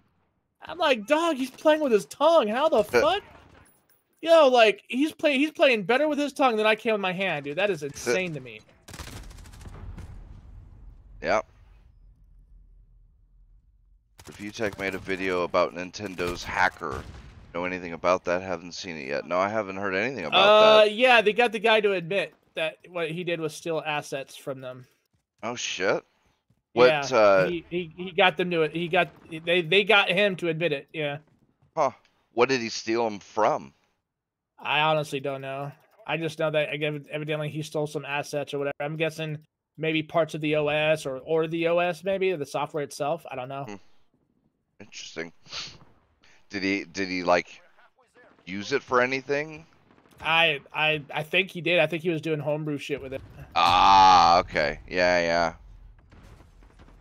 I'm 0.63 0.79
like, 0.79 1.07
dog, 1.07 1.37
he's 1.37 1.51
playing 1.51 1.81
with 1.81 1.93
his 1.93 2.05
tongue. 2.07 2.49
How 2.49 2.69
the 2.69 2.85
fuck? 2.85 3.23
Yo, 4.23 4.49
like 4.49 4.83
he's 4.89 5.13
playing. 5.13 5.41
He's 5.41 5.51
playing 5.51 5.85
better 5.85 6.07
with 6.07 6.19
his 6.19 6.33
tongue 6.33 6.57
than 6.57 6.67
I 6.67 6.75
can 6.75 6.93
with 6.93 7.01
my 7.01 7.13
hand, 7.13 7.45
dude. 7.47 7.57
That 7.57 7.71
is 7.71 7.83
insane 7.83 8.35
to 8.35 8.41
me. 8.41 8.61
Yeah. 11.23 11.41
ReviewTech 14.25 14.79
made 14.79 14.95
a 14.95 14.99
video 14.99 15.43
about 15.43 15.75
Nintendo's 15.75 16.45
hacker. 16.45 17.03
Know 17.55 17.65
anything 17.65 17.95
about 17.95 18.25
that? 18.27 18.43
Haven't 18.43 18.73
seen 18.73 18.97
it 18.97 19.09
yet. 19.09 19.27
No, 19.27 19.39
I 19.39 19.49
haven't 19.49 19.77
heard 19.77 19.95
anything 19.95 20.27
about 20.27 20.39
Uh, 20.39 20.77
that. 20.85 20.93
yeah, 20.95 21.21
they 21.21 21.33
got 21.33 21.53
the 21.53 21.59
guy 21.59 21.81
to 21.81 21.93
admit 21.93 22.35
that 22.55 22.77
what 22.91 23.11
he 23.11 23.25
did 23.25 23.41
was 23.41 23.55
steal 23.55 23.83
assets 23.85 24.37
from 24.37 24.61
them. 24.61 24.87
Oh 25.43 25.57
shit. 25.57 26.05
What? 26.73 26.87
yeah, 26.87 27.17
uh, 27.17 27.49
he, 27.49 27.65
he 27.69 27.93
he 27.97 28.13
got 28.13 28.37
them 28.37 28.51
to 28.51 28.63
it. 28.63 28.73
He 28.73 28.89
got 28.89 29.11
they 29.45 29.63
they 29.63 29.85
got 29.85 30.09
him 30.09 30.37
to 30.37 30.49
admit 30.49 30.73
it. 30.73 30.89
Yeah. 30.93 31.19
huh? 31.77 31.91
What 32.33 32.49
did 32.49 32.61
he 32.61 32.69
steal 32.69 33.05
them 33.05 33.19
from? 33.19 33.75
I 34.59 34.81
honestly 34.81 35.21
don't 35.21 35.41
know. 35.41 35.73
I 36.07 36.17
just 36.17 36.39
know 36.39 36.51
that 36.51 36.73
again, 36.73 37.07
evidently 37.11 37.49
he 37.49 37.63
stole 37.63 37.87
some 37.87 38.05
assets 38.05 38.55
or 38.55 38.59
whatever. 38.59 38.75
I'm 38.81 38.97
guessing 38.97 39.39
maybe 39.77 40.03
parts 40.03 40.35
of 40.35 40.41
the 40.41 40.55
OS 40.57 41.07
or 41.07 41.19
or 41.19 41.49
the 41.49 41.67
OS 41.67 42.05
maybe 42.05 42.31
or 42.31 42.37
the 42.37 42.47
software 42.47 42.85
itself. 42.85 43.25
I 43.31 43.35
don't 43.35 43.49
know. 43.49 43.65
Hmm. 43.65 43.75
Interesting. 44.81 45.33
Did 46.51 46.63
he? 46.63 46.85
Did 46.85 47.09
he 47.09 47.23
like 47.25 47.61
use 48.45 48.73
it 48.73 48.83
for 48.83 49.01
anything? 49.01 49.67
I 50.21 50.61
I 50.73 51.03
I 51.13 51.23
think 51.23 51.51
he 51.51 51.61
did. 51.61 51.79
I 51.81 51.87
think 51.87 52.03
he 52.03 52.11
was 52.11 52.21
doing 52.21 52.41
homebrew 52.41 52.79
shit 52.79 53.03
with 53.03 53.13
it. 53.13 53.23
Ah, 53.57 54.39
okay. 54.41 54.81
Yeah, 54.89 55.21
yeah. 55.21 55.55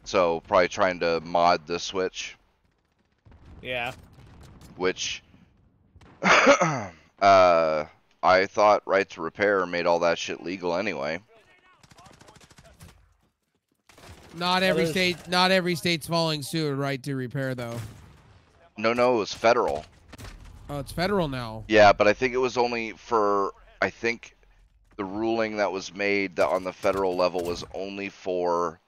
So 0.10 0.40
probably 0.48 0.70
trying 0.70 1.00
to 1.02 1.22
mod 1.22 1.68
the 1.68 1.78
Switch, 1.78 2.36
Yeah. 3.62 3.92
which 4.76 5.22
uh 6.24 6.90
I 7.22 8.46
thought 8.48 8.82
right 8.88 9.08
to 9.12 9.22
repair 9.22 9.68
made 9.68 9.86
all 9.86 10.00
that 10.00 10.18
shit 10.18 10.42
legal 10.42 10.76
anyway. 10.76 11.20
Not 14.34 14.64
every 14.64 14.82
Others- 14.82 14.94
state. 14.94 15.28
Not 15.28 15.52
every 15.52 15.76
state's 15.76 16.08
following 16.08 16.42
suit. 16.42 16.74
Right 16.76 17.04
to 17.04 17.16
repair 17.16 17.54
though. 17.54 17.80
No, 18.80 18.94
no, 18.94 19.14
it 19.18 19.20
was 19.20 19.34
federal. 19.36 19.86
Oh, 20.72 20.80
it's 20.80 20.92
federal 20.92 21.28
now. 21.28 21.66
Yeah, 21.68 21.94
but 21.94 22.08
I 22.08 22.14
think 22.14 22.34
it 22.34 22.38
was 22.38 22.58
only 22.58 22.94
for 22.94 23.52
I 23.80 23.92
think 23.92 24.36
the 24.98 25.06
ruling 25.06 25.58
that 25.58 25.72
was 25.72 25.94
made 25.94 26.38
that 26.38 26.48
on 26.50 26.64
the 26.64 26.74
federal 26.74 27.16
level 27.16 27.44
was 27.44 27.64
only 27.76 28.10
for 28.10 28.80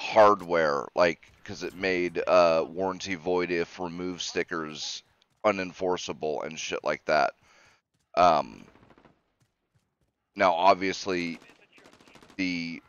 hardware, 0.00 0.86
like 0.96 1.20
because 1.44 1.62
it 1.62 1.74
made 1.74 2.22
uh, 2.26 2.64
warranty 2.66 3.16
void 3.16 3.50
if 3.50 3.78
remove 3.78 4.22
stickers 4.22 5.02
unenforceable 5.44 6.44
and 6.44 6.58
shit 6.58 6.80
like 6.82 7.04
that. 7.04 7.32
Um, 8.16 8.66
now, 10.34 10.52
obviously, 10.54 11.38
the 12.38 12.82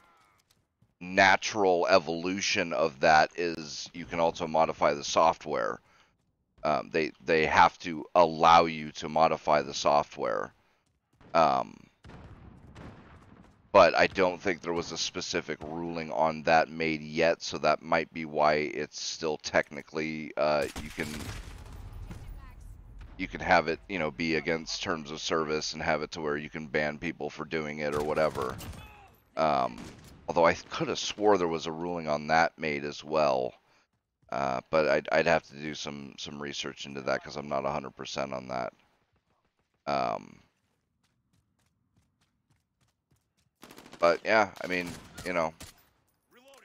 natural 1.01 1.85
evolution 1.87 2.71
of 2.71 3.01
that 3.01 3.29
is 3.35 3.89
you 3.93 4.05
can 4.05 4.19
also 4.21 4.47
modify 4.47 4.93
the 4.93 5.03
software. 5.03 5.81
Um, 6.63 6.89
they 6.93 7.11
they 7.25 7.45
have 7.45 7.77
to 7.79 8.05
allow 8.15 8.65
you 8.65 8.91
to 8.93 9.09
modify 9.09 9.63
the 9.63 9.73
software. 9.73 10.53
Um, 11.33 11.75
but 13.71 13.95
I 13.95 14.07
don't 14.07 14.41
think 14.41 14.61
there 14.61 14.73
was 14.73 14.91
a 14.91 14.97
specific 14.97 15.59
ruling 15.61 16.11
on 16.11 16.43
that 16.43 16.69
made 16.69 17.01
yet, 17.01 17.41
so 17.41 17.57
that 17.59 17.81
might 17.81 18.11
be 18.13 18.25
why 18.25 18.55
it's 18.55 18.99
still 19.01 19.37
technically 19.37 20.31
uh, 20.37 20.67
you 20.83 20.89
can 20.89 21.07
you 23.17 23.27
can 23.27 23.39
have 23.39 23.67
it 23.67 23.79
you 23.87 23.99
know 23.99 24.11
be 24.11 24.35
against 24.35 24.81
terms 24.83 25.11
of 25.11 25.21
service 25.21 25.73
and 25.73 25.81
have 25.81 26.01
it 26.01 26.11
to 26.11 26.21
where 26.21 26.37
you 26.37 26.49
can 26.49 26.67
ban 26.67 26.97
people 26.97 27.29
for 27.29 27.45
doing 27.45 27.79
it 27.79 27.93
or 27.93 28.03
whatever. 28.03 28.55
Um, 29.37 29.79
although 30.27 30.45
I 30.45 30.53
could 30.53 30.89
have 30.89 30.99
swore 30.99 31.37
there 31.37 31.47
was 31.47 31.65
a 31.67 31.71
ruling 31.71 32.07
on 32.07 32.27
that 32.27 32.57
made 32.57 32.83
as 32.83 33.03
well. 33.03 33.53
Uh, 34.31 34.61
but 34.69 34.87
I'd, 34.87 35.09
I'd 35.11 35.27
have 35.27 35.45
to 35.47 35.55
do 35.55 35.75
some 35.75 36.15
some 36.17 36.41
research 36.41 36.85
into 36.85 37.01
that 37.01 37.21
because 37.21 37.35
I'm 37.35 37.49
not 37.49 37.63
100% 37.63 38.33
on 38.33 38.47
that. 38.47 38.73
Um, 39.87 40.39
but 44.01 44.19
yeah, 44.25 44.49
I 44.61 44.67
mean, 44.67 44.89
you 45.25 45.31
know, 45.31 45.53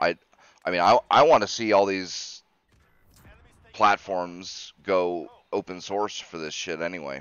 I 0.01 0.17
I 0.65 0.71
mean, 0.71 0.81
I 0.81 0.99
I 1.09 1.23
want 1.23 1.43
to 1.43 1.47
see 1.47 1.73
all 1.73 1.87
these 1.87 2.43
platforms 3.73 4.73
go 4.83 5.29
open 5.53 5.81
source 5.81 6.19
for 6.19 6.39
this 6.39 6.55
shit 6.55 6.81
anyway. 6.81 7.21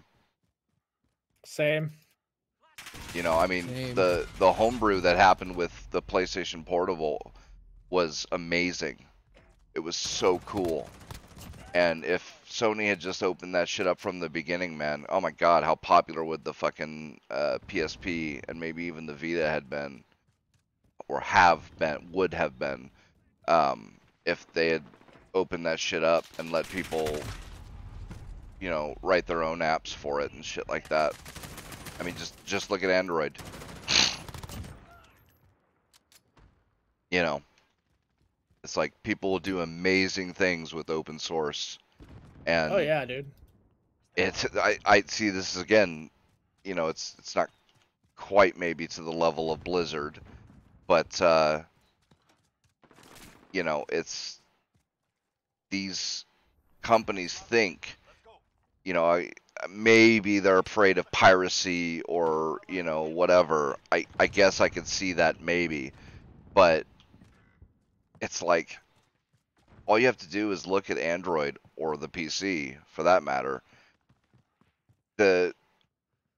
Same. 1.43 1.91
You 3.13 3.23
know, 3.23 3.37
I 3.37 3.45
mean, 3.45 3.67
Same. 3.67 3.95
the 3.95 4.25
the 4.39 4.51
homebrew 4.51 5.01
that 5.01 5.17
happened 5.17 5.55
with 5.55 5.71
the 5.91 6.01
PlayStation 6.01 6.65
Portable 6.65 7.33
was 7.89 8.25
amazing. 8.31 9.05
It 9.75 9.81
was 9.81 9.97
so 9.97 10.39
cool. 10.39 10.89
And 11.75 12.05
if 12.05 12.39
Sony 12.49 12.87
had 12.87 13.01
just 13.01 13.21
opened 13.21 13.53
that 13.53 13.67
shit 13.67 13.85
up 13.85 13.99
from 13.99 14.21
the 14.21 14.29
beginning, 14.29 14.77
man, 14.77 15.05
oh 15.09 15.19
my 15.19 15.31
god, 15.31 15.65
how 15.65 15.75
popular 15.75 16.23
would 16.23 16.45
the 16.45 16.53
fucking 16.53 17.19
uh, 17.29 17.57
PSP 17.67 18.41
and 18.47 18.57
maybe 18.57 18.85
even 18.85 19.05
the 19.05 19.13
Vita 19.13 19.49
had 19.49 19.69
been, 19.69 20.04
or 21.07 21.19
have 21.19 21.69
been, 21.77 22.07
would 22.11 22.33
have 22.33 22.57
been, 22.57 22.89
um, 23.47 23.93
if 24.25 24.45
they 24.53 24.69
had 24.69 24.83
opened 25.33 25.65
that 25.65 25.79
shit 25.79 26.03
up 26.03 26.25
and 26.39 26.51
let 26.51 26.67
people, 26.69 27.19
you 28.59 28.69
know, 28.69 28.95
write 29.01 29.27
their 29.27 29.43
own 29.43 29.59
apps 29.59 29.93
for 29.93 30.21
it 30.21 30.31
and 30.31 30.43
shit 30.43 30.67
like 30.67 30.87
that. 30.89 31.13
I 31.99 32.03
mean, 32.03 32.15
just 32.15 32.43
just 32.45 32.69
look 32.71 32.83
at 32.83 32.89
Android. 32.89 33.37
you 37.11 37.21
know, 37.21 37.41
it's 38.63 38.75
like 38.75 38.91
people 39.03 39.31
will 39.31 39.39
do 39.39 39.61
amazing 39.61 40.33
things 40.33 40.73
with 40.73 40.89
open 40.89 41.19
source, 41.19 41.77
and 42.45 42.73
Oh 42.73 42.77
yeah, 42.77 43.05
dude. 43.05 43.27
it's 44.15 44.45
I 44.55 44.77
I 44.85 45.03
see 45.07 45.29
this 45.29 45.55
is 45.55 45.61
again, 45.61 46.09
you 46.63 46.73
know, 46.73 46.87
it's 46.87 47.15
it's 47.19 47.35
not 47.35 47.49
quite 48.15 48.57
maybe 48.57 48.87
to 48.87 49.03
the 49.03 49.11
level 49.11 49.51
of 49.51 49.63
Blizzard, 49.63 50.19
but 50.87 51.21
uh, 51.21 51.61
you 53.51 53.63
know, 53.63 53.85
it's 53.89 54.39
these 55.69 56.25
companies 56.81 57.33
think, 57.33 57.97
you 58.83 58.93
know, 58.93 59.05
I 59.05 59.31
maybe 59.69 60.39
they're 60.39 60.59
afraid 60.59 60.97
of 60.97 61.09
piracy 61.11 62.01
or 62.03 62.59
you 62.67 62.83
know 62.83 63.03
whatever. 63.03 63.77
I 63.91 64.05
I 64.19 64.27
guess 64.27 64.61
I 64.61 64.69
could 64.69 64.87
see 64.87 65.13
that 65.13 65.41
maybe, 65.41 65.93
but 66.53 66.85
it's 68.21 68.41
like 68.41 68.77
all 69.85 69.99
you 69.99 70.07
have 70.07 70.17
to 70.17 70.29
do 70.29 70.51
is 70.51 70.67
look 70.67 70.89
at 70.89 70.97
Android 70.97 71.57
or 71.75 71.97
the 71.97 72.09
PC 72.09 72.77
for 72.91 73.03
that 73.03 73.23
matter. 73.23 73.61
The 75.17 75.53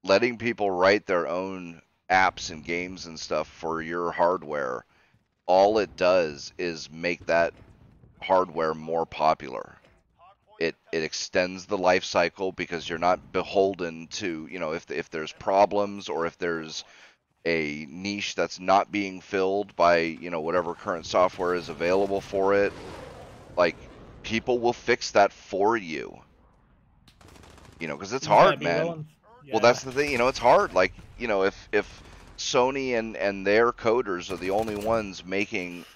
letting 0.04 0.38
people 0.38 0.70
write 0.70 1.06
their 1.06 1.26
own 1.26 1.82
apps 2.10 2.50
and 2.50 2.64
games 2.64 3.06
and 3.06 3.18
stuff 3.18 3.48
for 3.48 3.82
your 3.82 4.12
hardware, 4.12 4.84
all 5.46 5.78
it 5.78 5.96
does 5.96 6.52
is 6.58 6.90
make 6.90 7.26
that 7.26 7.54
hardware 8.22 8.74
more 8.74 9.06
popular. 9.06 9.76
It 10.58 10.76
it 10.92 11.02
extends 11.02 11.66
the 11.66 11.78
life 11.78 12.04
cycle 12.04 12.52
because 12.52 12.88
you're 12.88 12.98
not 12.98 13.32
beholden 13.32 14.08
to, 14.08 14.46
you 14.50 14.58
know, 14.58 14.72
if 14.72 14.90
if 14.90 15.10
there's 15.10 15.32
problems 15.32 16.08
or 16.08 16.26
if 16.26 16.38
there's 16.38 16.84
a 17.44 17.86
niche 17.88 18.34
that's 18.34 18.58
not 18.60 18.90
being 18.92 19.20
filled 19.20 19.74
by, 19.76 19.98
you 19.98 20.30
know, 20.30 20.40
whatever 20.40 20.74
current 20.74 21.06
software 21.06 21.54
is 21.54 21.68
available 21.68 22.20
for 22.20 22.54
it, 22.54 22.74
like 23.56 23.76
people 24.22 24.58
will 24.58 24.72
fix 24.72 25.12
that 25.12 25.32
for 25.32 25.76
you. 25.76 26.22
You 27.78 27.88
know, 27.88 27.96
because 27.96 28.12
it's 28.12 28.26
You 28.26 28.32
hard, 28.32 28.58
be 28.58 28.64
man. 28.64 28.84
willing- 28.84 29.06
Well, 29.50 29.60
that's 29.60 29.82
the 29.82 29.92
thing. 29.92 30.10
You 30.10 30.18
know, 30.18 30.28
it's 30.28 30.38
hard. 30.38 30.72
Like, 30.72 30.94
you 31.18 31.28
know, 31.28 31.44
if 31.44 31.68
if 31.72 32.02
Sony 32.38 32.98
and 32.98 33.16
and 33.16 33.46
their 33.46 33.72
coders 33.72 34.30
are 34.30 34.38
the 34.38 34.50
only 34.50 34.76
ones 34.76 35.24
making 35.24 35.86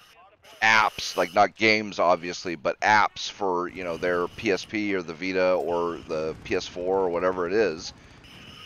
apps, 0.61 1.15
like 1.17 1.33
not 1.33 1.55
games, 1.55 1.99
obviously, 1.99 2.55
but 2.55 2.79
apps 2.81 3.29
for 3.31 3.67
you 3.69 3.83
know 3.83 3.97
their 3.97 4.27
PSP 4.29 4.93
or 4.95 5.03
the 5.03 5.13
Vita 5.15 5.53
or 5.53 6.01
the 6.07 6.37
PS4 6.43 6.99
or 7.05 7.09
whatever 7.09 7.47
it 7.47 7.53
is, 7.53 7.93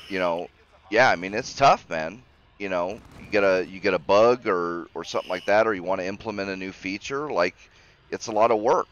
you 0.07 0.19
know, 0.19 0.47
yeah, 0.89 1.09
I 1.09 1.15
mean 1.15 1.33
it's 1.33 1.55
tough, 1.55 1.89
man. 1.89 2.25
You 2.59 2.69
know, 2.69 3.01
you 3.17 3.29
get 3.29 3.43
a 3.43 3.65
you 3.67 3.79
get 3.79 3.93
a 3.93 3.99
bug 3.99 4.47
or 4.47 4.87
or 4.95 5.03
something 5.03 5.29
like 5.29 5.45
that, 5.45 5.67
or 5.67 5.73
you 5.73 5.83
want 5.83 6.01
to 6.01 6.07
implement 6.07 6.49
a 6.49 6.57
new 6.57 6.71
feature, 6.71 7.29
like 7.31 7.55
it's 8.09 8.27
a 8.27 8.31
lot 8.31 8.51
of 8.51 8.59
work. 8.61 8.89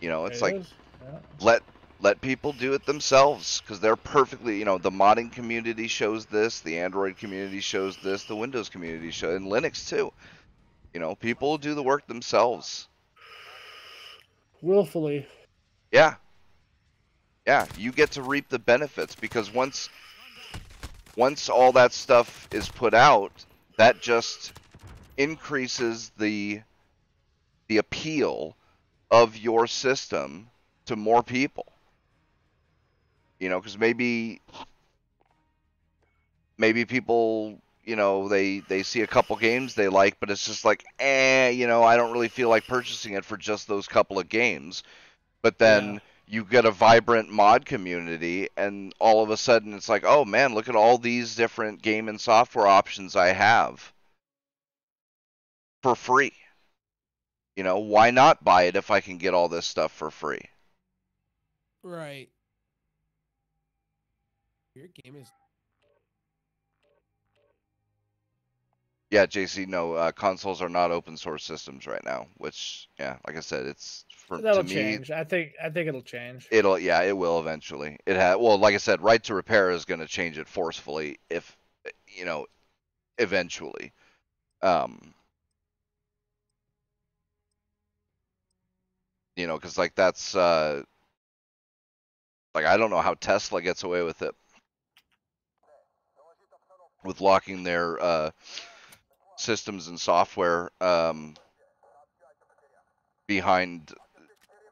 You 0.00 0.08
know, 0.10 0.26
it's 0.26 0.40
It 0.40 0.42
like 0.42 0.58
yeah. 1.00 1.18
let 1.40 1.62
let 2.00 2.20
people 2.20 2.52
do 2.52 2.74
it 2.74 2.86
themselves 2.86 3.60
because 3.60 3.80
they're 3.80 3.96
perfectly 3.96 4.58
you 4.58 4.64
know 4.64 4.78
the 4.78 4.90
modding 4.90 5.32
community 5.32 5.88
shows 5.88 6.26
this 6.26 6.60
the 6.60 6.78
android 6.78 7.16
community 7.16 7.60
shows 7.60 7.96
this 7.98 8.24
the 8.24 8.36
windows 8.36 8.68
community 8.68 9.10
show 9.10 9.34
and 9.34 9.46
linux 9.46 9.88
too. 9.88 10.12
You 10.94 11.00
know 11.00 11.14
people 11.14 11.58
do 11.58 11.74
the 11.74 11.82
work 11.82 12.06
themselves. 12.06 12.88
Willfully. 14.60 15.26
yeah. 15.92 16.14
Yeah 17.46 17.66
you 17.76 17.92
get 17.92 18.12
to 18.12 18.22
reap 18.22 18.48
the 18.48 18.58
benefits 18.58 19.14
because 19.14 19.52
once 19.52 19.88
once 21.16 21.48
all 21.48 21.72
that 21.72 21.92
stuff 21.92 22.48
is 22.52 22.68
put 22.68 22.94
out 22.94 23.32
that 23.76 24.00
just 24.00 24.52
increases 25.16 26.10
the 26.18 26.60
the 27.66 27.78
appeal 27.78 28.56
of 29.10 29.36
your 29.36 29.66
system 29.66 30.48
to 30.86 30.96
more 30.96 31.22
people 31.22 31.66
you 33.40 33.48
know 33.48 33.60
because 33.60 33.78
maybe 33.78 34.40
maybe 36.58 36.84
people 36.84 37.58
you 37.84 37.96
know 37.96 38.28
they 38.28 38.60
they 38.60 38.82
see 38.82 39.02
a 39.02 39.06
couple 39.06 39.36
games 39.36 39.74
they 39.74 39.88
like 39.88 40.18
but 40.20 40.30
it's 40.30 40.44
just 40.46 40.64
like 40.64 40.84
eh 40.98 41.48
you 41.50 41.66
know 41.66 41.82
i 41.82 41.96
don't 41.96 42.12
really 42.12 42.28
feel 42.28 42.48
like 42.48 42.66
purchasing 42.66 43.14
it 43.14 43.24
for 43.24 43.36
just 43.36 43.66
those 43.68 43.88
couple 43.88 44.18
of 44.18 44.28
games 44.28 44.82
but 45.42 45.58
then 45.58 45.94
Yeah. 45.94 46.00
you 46.26 46.44
get 46.44 46.66
a 46.66 46.70
vibrant 46.70 47.30
mod 47.30 47.64
community 47.64 48.48
and 48.56 48.94
all 48.98 49.22
of 49.22 49.30
a 49.30 49.36
sudden 49.36 49.74
it's 49.74 49.88
like 49.88 50.04
oh 50.06 50.24
man 50.24 50.54
look 50.54 50.68
at 50.68 50.76
all 50.76 50.98
these 50.98 51.34
different 51.36 51.82
game 51.82 52.08
and 52.08 52.20
software 52.20 52.66
options 52.66 53.16
i 53.16 53.28
have 53.28 53.92
for 55.82 55.94
free 55.96 56.32
you 57.56 57.62
know 57.62 57.78
why 57.78 58.10
not 58.10 58.42
buy 58.42 58.62
it 58.62 58.76
if 58.76 58.90
i 58.90 59.00
can 59.00 59.18
get 59.18 59.34
all 59.34 59.48
this 59.48 59.66
stuff 59.66 59.92
for 59.92 60.10
free 60.10 60.40
Right. 61.82 62.30
Your 64.78 64.86
game 65.02 65.16
is 65.16 65.26
Yeah, 69.10 69.26
JC, 69.26 69.66
no, 69.66 69.94
uh, 69.94 70.12
consoles 70.12 70.62
are 70.62 70.68
not 70.68 70.92
open 70.92 71.16
source 71.16 71.42
systems 71.42 71.86
right 71.86 72.04
now. 72.04 72.28
Which, 72.36 72.88
yeah, 73.00 73.16
like 73.26 73.36
I 73.36 73.40
said, 73.40 73.66
it's 73.66 74.04
for 74.10 74.38
That'll 74.38 74.62
to 74.62 74.68
me. 74.68 74.74
change. 74.74 75.10
I 75.10 75.24
think. 75.24 75.52
I 75.60 75.70
think 75.70 75.88
it'll 75.88 76.02
change. 76.02 76.46
It'll, 76.52 76.78
yeah, 76.78 77.02
it 77.02 77.16
will 77.16 77.40
eventually. 77.40 77.98
It 78.06 78.14
had, 78.14 78.36
well, 78.36 78.56
like 78.58 78.74
I 78.74 78.78
said, 78.78 79.00
right 79.02 79.22
to 79.24 79.34
repair 79.34 79.70
is 79.70 79.84
going 79.84 80.00
to 80.00 80.06
change 80.06 80.38
it 80.38 80.46
forcefully 80.46 81.18
if, 81.28 81.56
you 82.06 82.24
know, 82.24 82.46
eventually. 83.16 83.92
Um, 84.62 85.14
you 89.36 89.46
know, 89.48 89.56
because 89.56 89.76
like 89.76 89.94
that's, 89.96 90.36
uh, 90.36 90.82
like 92.54 92.66
I 92.66 92.76
don't 92.76 92.90
know 92.90 93.00
how 93.00 93.14
Tesla 93.14 93.62
gets 93.62 93.84
away 93.84 94.02
with 94.02 94.20
it, 94.22 94.34
with 97.04 97.20
locking 97.20 97.62
their 97.62 98.00
uh, 98.02 98.30
systems 99.36 99.88
and 99.88 100.00
software 100.00 100.70
um, 100.80 101.34
behind 103.26 103.92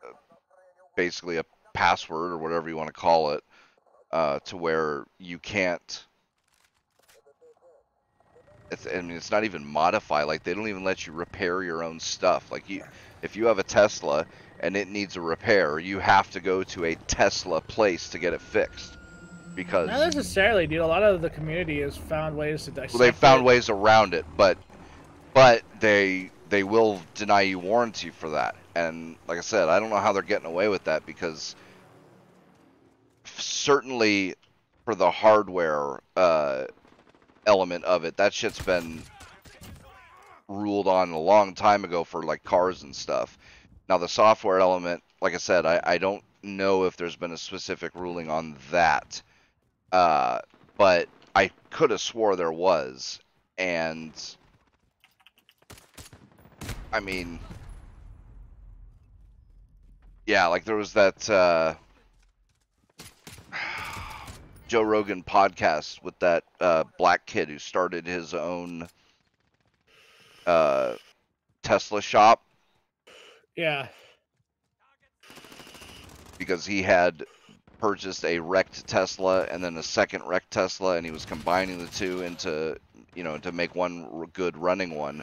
uh, 0.05 0.13
basically 0.97 1.37
a 1.39 1.45
password 1.75 2.33
or 2.33 2.39
whatever 2.39 2.69
you 2.69 2.77
want 2.77 2.89
to 2.89 2.93
call 2.93 3.33
it, 3.33 3.45
uh, 4.13 4.41
to 4.45 4.57
where 4.57 5.05
you 5.19 5.39
can't. 5.39 6.07
It's, 8.71 8.87
I 8.87 9.01
mean, 9.01 9.17
it's 9.17 9.31
not 9.31 9.45
even 9.45 9.65
modify. 9.65 10.25
Like 10.25 10.43
they 10.43 10.55
don't 10.55 10.69
even 10.69 10.85
let 10.85 11.07
you 11.07 11.13
repair 11.13 11.63
your 11.63 11.85
own 11.85 12.01
stuff. 12.01 12.51
Like 12.51 12.69
you, 12.69 12.83
if 13.23 13.37
you 13.37 13.47
have 13.47 13.59
a 13.59 13.65
Tesla 13.65 14.27
and 14.61 14.77
it 14.77 14.89
needs 14.89 15.17
a 15.17 15.21
repair, 15.21 15.79
you 15.79 16.01
have 16.01 16.31
to 16.33 16.41
go 16.41 16.65
to 16.65 16.85
a 16.87 16.97
Tesla 17.07 17.61
place 17.63 18.09
to 18.11 18.19
get 18.19 18.33
it 18.35 18.41
fixed. 18.43 18.96
Because 19.57 19.89
Not 19.89 20.01
necessarily, 20.01 20.67
dude. 20.67 20.81
A 20.81 20.87
lot 20.87 21.03
of 21.03 21.23
the 21.23 21.31
community 21.31 21.81
has 21.81 21.97
found 21.97 22.37
ways 22.37 22.67
to 22.67 22.71
dissect. 22.71 22.93
well, 22.93 23.01
they 23.01 23.11
found 23.11 23.41
it. 23.41 23.45
ways 23.45 23.71
around 23.71 24.15
it, 24.15 24.27
but 24.37 24.59
but 25.35 25.63
they 25.81 26.31
they 26.51 26.63
will 26.63 27.01
deny 27.15 27.41
you 27.41 27.59
warranty 27.59 28.11
for 28.11 28.31
that. 28.31 28.55
And 28.75 29.17
like 29.27 29.39
I 29.39 29.41
said, 29.41 29.69
I 29.69 29.81
don't 29.81 29.91
know 29.91 29.97
how 29.97 30.13
they're 30.13 30.23
getting 30.23 30.47
away 30.47 30.69
with 30.69 30.85
that 30.85 31.07
because 31.07 31.57
certainly 33.25 34.35
for 34.85 34.95
the 34.95 35.11
hardware 35.11 36.01
uh, 36.17 36.67
element 37.47 37.85
of 37.85 38.05
it, 38.05 38.19
that 38.19 38.35
shit's 38.35 38.61
been 38.61 39.03
ruled 40.49 40.87
on 40.87 41.11
a 41.11 41.19
long 41.19 41.55
time 41.55 41.85
ago 41.85 42.05
for 42.05 42.23
like 42.23 42.45
cars 42.45 42.83
and 42.83 42.95
stuff. 42.95 43.39
Now 43.89 43.99
the 43.99 44.09
software 44.09 44.61
element, 44.61 45.03
like 45.21 45.35
I 45.35 45.39
said, 45.39 45.67
I, 45.67 45.81
I 45.83 45.99
don't 45.99 46.23
know 46.43 46.85
if 46.85 46.97
there's 46.97 47.17
been 47.17 47.33
a 47.33 47.39
specific 47.39 47.95
ruling 47.95 48.31
on 48.31 48.57
that, 48.71 49.23
uh, 49.93 50.41
but 50.77 51.09
I 51.35 51.51
could 51.71 51.91
have 51.91 52.01
swore 52.01 52.37
there 52.37 52.53
was, 52.53 53.19
and 53.59 54.13
I 56.93 57.01
mean, 57.01 57.39
yeah, 60.27 60.47
like 60.47 60.65
there 60.65 60.77
was 60.77 60.93
that 60.95 61.29
uh, 61.31 61.75
Joe 64.69 64.83
Rogan 64.83 65.23
podcast 65.23 66.03
with 66.03 66.19
that 66.19 66.45
uh, 66.61 66.85
black 66.99 67.27
kid 67.27 67.49
who 67.49 67.59
started 67.59 68.07
his 68.07 68.35
own 68.35 68.89
uh, 70.47 70.95
Tesla 71.63 72.01
shop 72.01 72.43
Yeah. 73.57 73.89
because 76.39 76.65
he 76.67 76.83
had 76.83 77.25
purchased 77.79 78.25
a 78.25 78.39
wrecked 78.39 78.87
Tesla 78.87 79.45
and 79.45 79.63
then 79.63 79.77
a 79.77 79.83
second 79.83 80.23
wrecked 80.25 80.51
Tesla, 80.51 80.97
and 80.97 81.05
he 81.05 81.13
was 81.13 81.25
combining 81.25 81.79
the 81.79 81.91
two 81.93 82.23
into, 82.23 82.77
you 83.15 83.23
know, 83.23 83.39
to 83.39 83.53
make 83.53 83.75
one 83.75 84.27
good 84.33 84.57
running 84.57 84.95
one. 84.95 85.23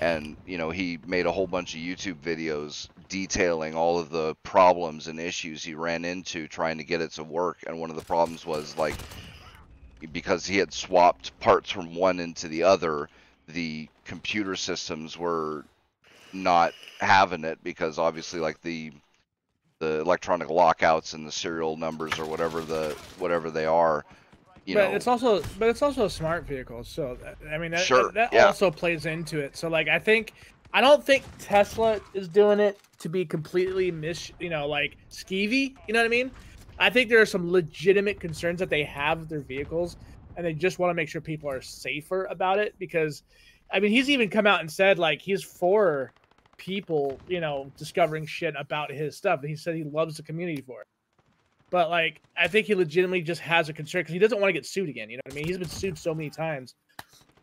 And 0.00 0.36
you 0.46 0.58
know, 0.58 0.70
he 0.70 0.98
made 1.06 1.26
a 1.26 1.32
whole 1.32 1.46
bunch 1.46 1.74
of 1.74 1.80
YouTube 1.80 2.16
videos 2.16 2.88
detailing 3.08 3.74
all 3.74 3.98
of 3.98 4.10
the 4.10 4.34
problems 4.42 5.06
and 5.06 5.20
issues 5.20 5.62
he 5.62 5.74
ran 5.74 6.04
into 6.04 6.48
trying 6.48 6.78
to 6.78 6.84
get 6.84 7.00
it 7.00 7.12
to 7.12 7.24
work. 7.24 7.58
And 7.66 7.78
one 7.78 7.90
of 7.90 7.96
the 7.96 8.02
problems 8.02 8.44
was 8.44 8.76
like 8.76 8.96
because 10.12 10.46
he 10.46 10.56
had 10.56 10.72
swapped 10.72 11.38
parts 11.38 11.70
from 11.70 11.94
one 11.94 12.18
into 12.18 12.48
the 12.48 12.64
other, 12.64 13.08
the 13.46 13.88
computer 14.04 14.56
systems 14.56 15.16
were 15.16 15.64
not 16.32 16.72
having 17.00 17.44
it 17.44 17.62
because 17.62 17.98
obviously 17.98 18.40
like 18.40 18.60
the 18.62 18.92
the 19.82 19.98
electronic 20.00 20.48
lockouts 20.48 21.12
and 21.12 21.26
the 21.26 21.32
serial 21.32 21.76
numbers 21.76 22.16
or 22.16 22.24
whatever 22.24 22.60
the 22.60 22.96
whatever 23.18 23.50
they 23.50 23.66
are 23.66 24.04
you 24.64 24.76
but 24.76 24.90
know. 24.90 24.96
it's 24.96 25.08
also 25.08 25.42
but 25.58 25.68
it's 25.68 25.82
also 25.82 26.04
a 26.04 26.10
smart 26.10 26.44
vehicle 26.44 26.84
so 26.84 27.18
i 27.52 27.58
mean 27.58 27.72
that, 27.72 27.80
Sure, 27.80 28.12
that 28.12 28.32
yeah. 28.32 28.46
also 28.46 28.70
plays 28.70 29.06
into 29.06 29.40
it. 29.40 29.56
So 29.56 29.68
like 29.68 29.88
i 29.88 29.98
think 29.98 30.34
i 30.72 30.80
don't 30.80 31.04
think 31.04 31.24
tesla 31.40 32.00
is 32.14 32.28
doing 32.28 32.60
it 32.60 32.78
to 33.00 33.08
be 33.08 33.24
completely 33.24 33.90
mis 33.90 34.30
you 34.38 34.50
know 34.50 34.68
like 34.68 34.96
skeevy 35.10 35.74
you 35.88 35.94
know 35.94 35.98
what 35.98 36.06
i 36.06 36.08
mean? 36.08 36.30
I 36.78 36.88
think 36.88 37.10
there 37.10 37.20
are 37.20 37.26
some 37.26 37.50
legitimate 37.50 38.20
concerns 38.20 38.60
that 38.60 38.70
they 38.70 38.84
have 38.84 39.18
with 39.18 39.28
their 39.28 39.40
vehicles 39.40 39.96
and 40.36 40.46
they 40.46 40.54
just 40.54 40.78
want 40.78 40.90
to 40.90 40.94
make 40.94 41.08
sure 41.08 41.20
people 41.20 41.50
are 41.50 41.60
safer 41.60 42.26
about 42.26 42.60
it 42.60 42.76
because 42.78 43.24
i 43.72 43.80
mean 43.80 43.90
he's 43.90 44.08
even 44.08 44.30
come 44.30 44.46
out 44.46 44.60
and 44.60 44.70
said 44.70 44.96
like 45.00 45.20
he's 45.20 45.42
for 45.42 46.12
people 46.62 47.18
you 47.26 47.40
know 47.40 47.68
discovering 47.76 48.24
shit 48.24 48.54
about 48.56 48.88
his 48.88 49.16
stuff 49.16 49.40
and 49.40 49.50
he 49.50 49.56
said 49.56 49.74
he 49.74 49.82
loves 49.82 50.16
the 50.16 50.22
community 50.22 50.62
for 50.62 50.82
it 50.82 50.86
but 51.70 51.90
like 51.90 52.20
I 52.36 52.46
think 52.46 52.68
he 52.68 52.76
legitimately 52.76 53.22
just 53.22 53.40
has 53.40 53.68
a 53.68 53.72
concern 53.72 54.02
because 54.02 54.12
he 54.12 54.20
doesn't 54.20 54.38
want 54.40 54.50
to 54.50 54.52
get 54.52 54.66
sued 54.66 54.88
again. 54.90 55.08
You 55.10 55.16
know 55.16 55.22
what 55.24 55.32
I 55.32 55.36
mean? 55.36 55.46
He's 55.46 55.56
been 55.56 55.68
sued 55.70 55.96
so 55.98 56.14
many 56.14 56.28
times, 56.28 56.74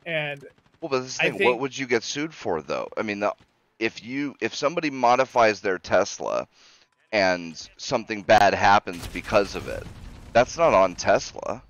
and 0.06 0.46
well 0.82 0.90
but 0.90 1.00
this 1.00 1.12
is 1.14 1.18
the 1.18 1.24
I 1.24 1.30
thing, 1.30 1.38
think- 1.40 1.50
what 1.50 1.60
would 1.60 1.78
you 1.78 1.88
get 1.88 2.04
sued 2.04 2.34
for 2.34 2.62
though 2.62 2.88
i 2.96 3.02
mean 3.02 3.20
the, 3.20 3.34
if 3.80 4.04
you 4.04 4.36
if 4.40 4.56
somebody 4.56 4.90
modifies 4.90 5.62
their 5.62 5.78
tesla 5.78 6.48
and 7.12 7.70
something 7.78 8.22
bad 8.22 8.54
happens 8.54 9.06
because 9.08 9.56
of 9.56 9.68
it 9.68 9.84
that's 10.32 10.58
not 10.58 10.74
on 10.74 10.96
tesla 10.96 11.62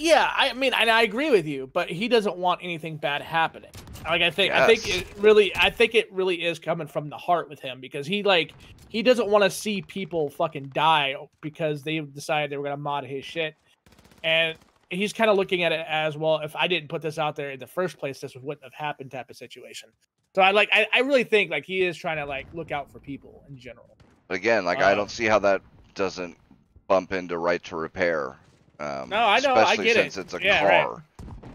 yeah, 0.00 0.30
I 0.34 0.52
mean, 0.54 0.72
and 0.74 0.90
I 0.90 1.02
agree 1.02 1.30
with 1.30 1.46
you, 1.46 1.68
but 1.72 1.90
he 1.90 2.08
doesn't 2.08 2.36
want 2.36 2.60
anything 2.62 2.96
bad 2.96 3.20
happening. 3.20 3.70
Like 4.04 4.22
I 4.22 4.30
think, 4.30 4.52
I 4.54 4.66
think 4.66 4.88
it 4.88 5.06
really, 5.18 5.54
I 5.54 5.68
think 5.68 5.94
it 5.94 6.10
really 6.10 6.42
is 6.42 6.58
coming 6.58 6.86
from 6.86 7.10
the 7.10 7.18
heart 7.18 7.50
with 7.50 7.60
him 7.60 7.80
because 7.80 8.06
he 8.06 8.22
like 8.22 8.54
he 8.88 9.02
doesn't 9.02 9.28
want 9.28 9.44
to 9.44 9.50
see 9.50 9.82
people 9.82 10.30
fucking 10.30 10.70
die 10.74 11.16
because 11.42 11.82
they 11.82 12.00
decided 12.00 12.50
they 12.50 12.56
were 12.56 12.64
gonna 12.64 12.78
mod 12.78 13.04
his 13.04 13.26
shit, 13.26 13.56
and 14.24 14.56
he's 14.88 15.12
kind 15.12 15.28
of 15.30 15.36
looking 15.36 15.64
at 15.64 15.72
it 15.72 15.84
as 15.86 16.16
well. 16.16 16.38
If 16.38 16.56
I 16.56 16.66
didn't 16.66 16.88
put 16.88 17.02
this 17.02 17.18
out 17.18 17.36
there 17.36 17.50
in 17.50 17.60
the 17.60 17.66
first 17.66 17.98
place, 17.98 18.20
this 18.20 18.34
wouldn't 18.34 18.64
have 18.64 18.72
happened, 18.72 19.10
type 19.10 19.28
of 19.28 19.36
situation. 19.36 19.90
So 20.34 20.40
I 20.40 20.52
like, 20.52 20.70
I, 20.72 20.86
I 20.94 21.00
really 21.00 21.24
think 21.24 21.50
like 21.50 21.66
he 21.66 21.82
is 21.82 21.96
trying 21.96 22.16
to 22.16 22.24
like 22.24 22.46
look 22.54 22.72
out 22.72 22.90
for 22.90 23.00
people 23.00 23.44
in 23.50 23.58
general. 23.58 23.96
But 24.28 24.36
again 24.36 24.64
like 24.64 24.78
i 24.78 24.92
Uh, 24.92 24.94
don't 24.94 25.10
see 25.10 25.26
how 25.26 25.40
that 25.40 25.60
doesn't 25.94 26.36
bump 26.86 27.12
into 27.12 27.36
right 27.36 27.62
to 27.64 27.76
repair 27.76 28.38
um, 28.80 29.08
No, 29.10 29.18
I 29.18 29.40
know, 29.40 29.54
I 29.54 29.62
especially 29.62 29.84
get 29.84 29.96
it. 29.98 30.12
since 30.12 30.16
it's 30.16 30.34
a 30.34 30.42
Yeah, 30.42 30.64
right. 30.64 30.98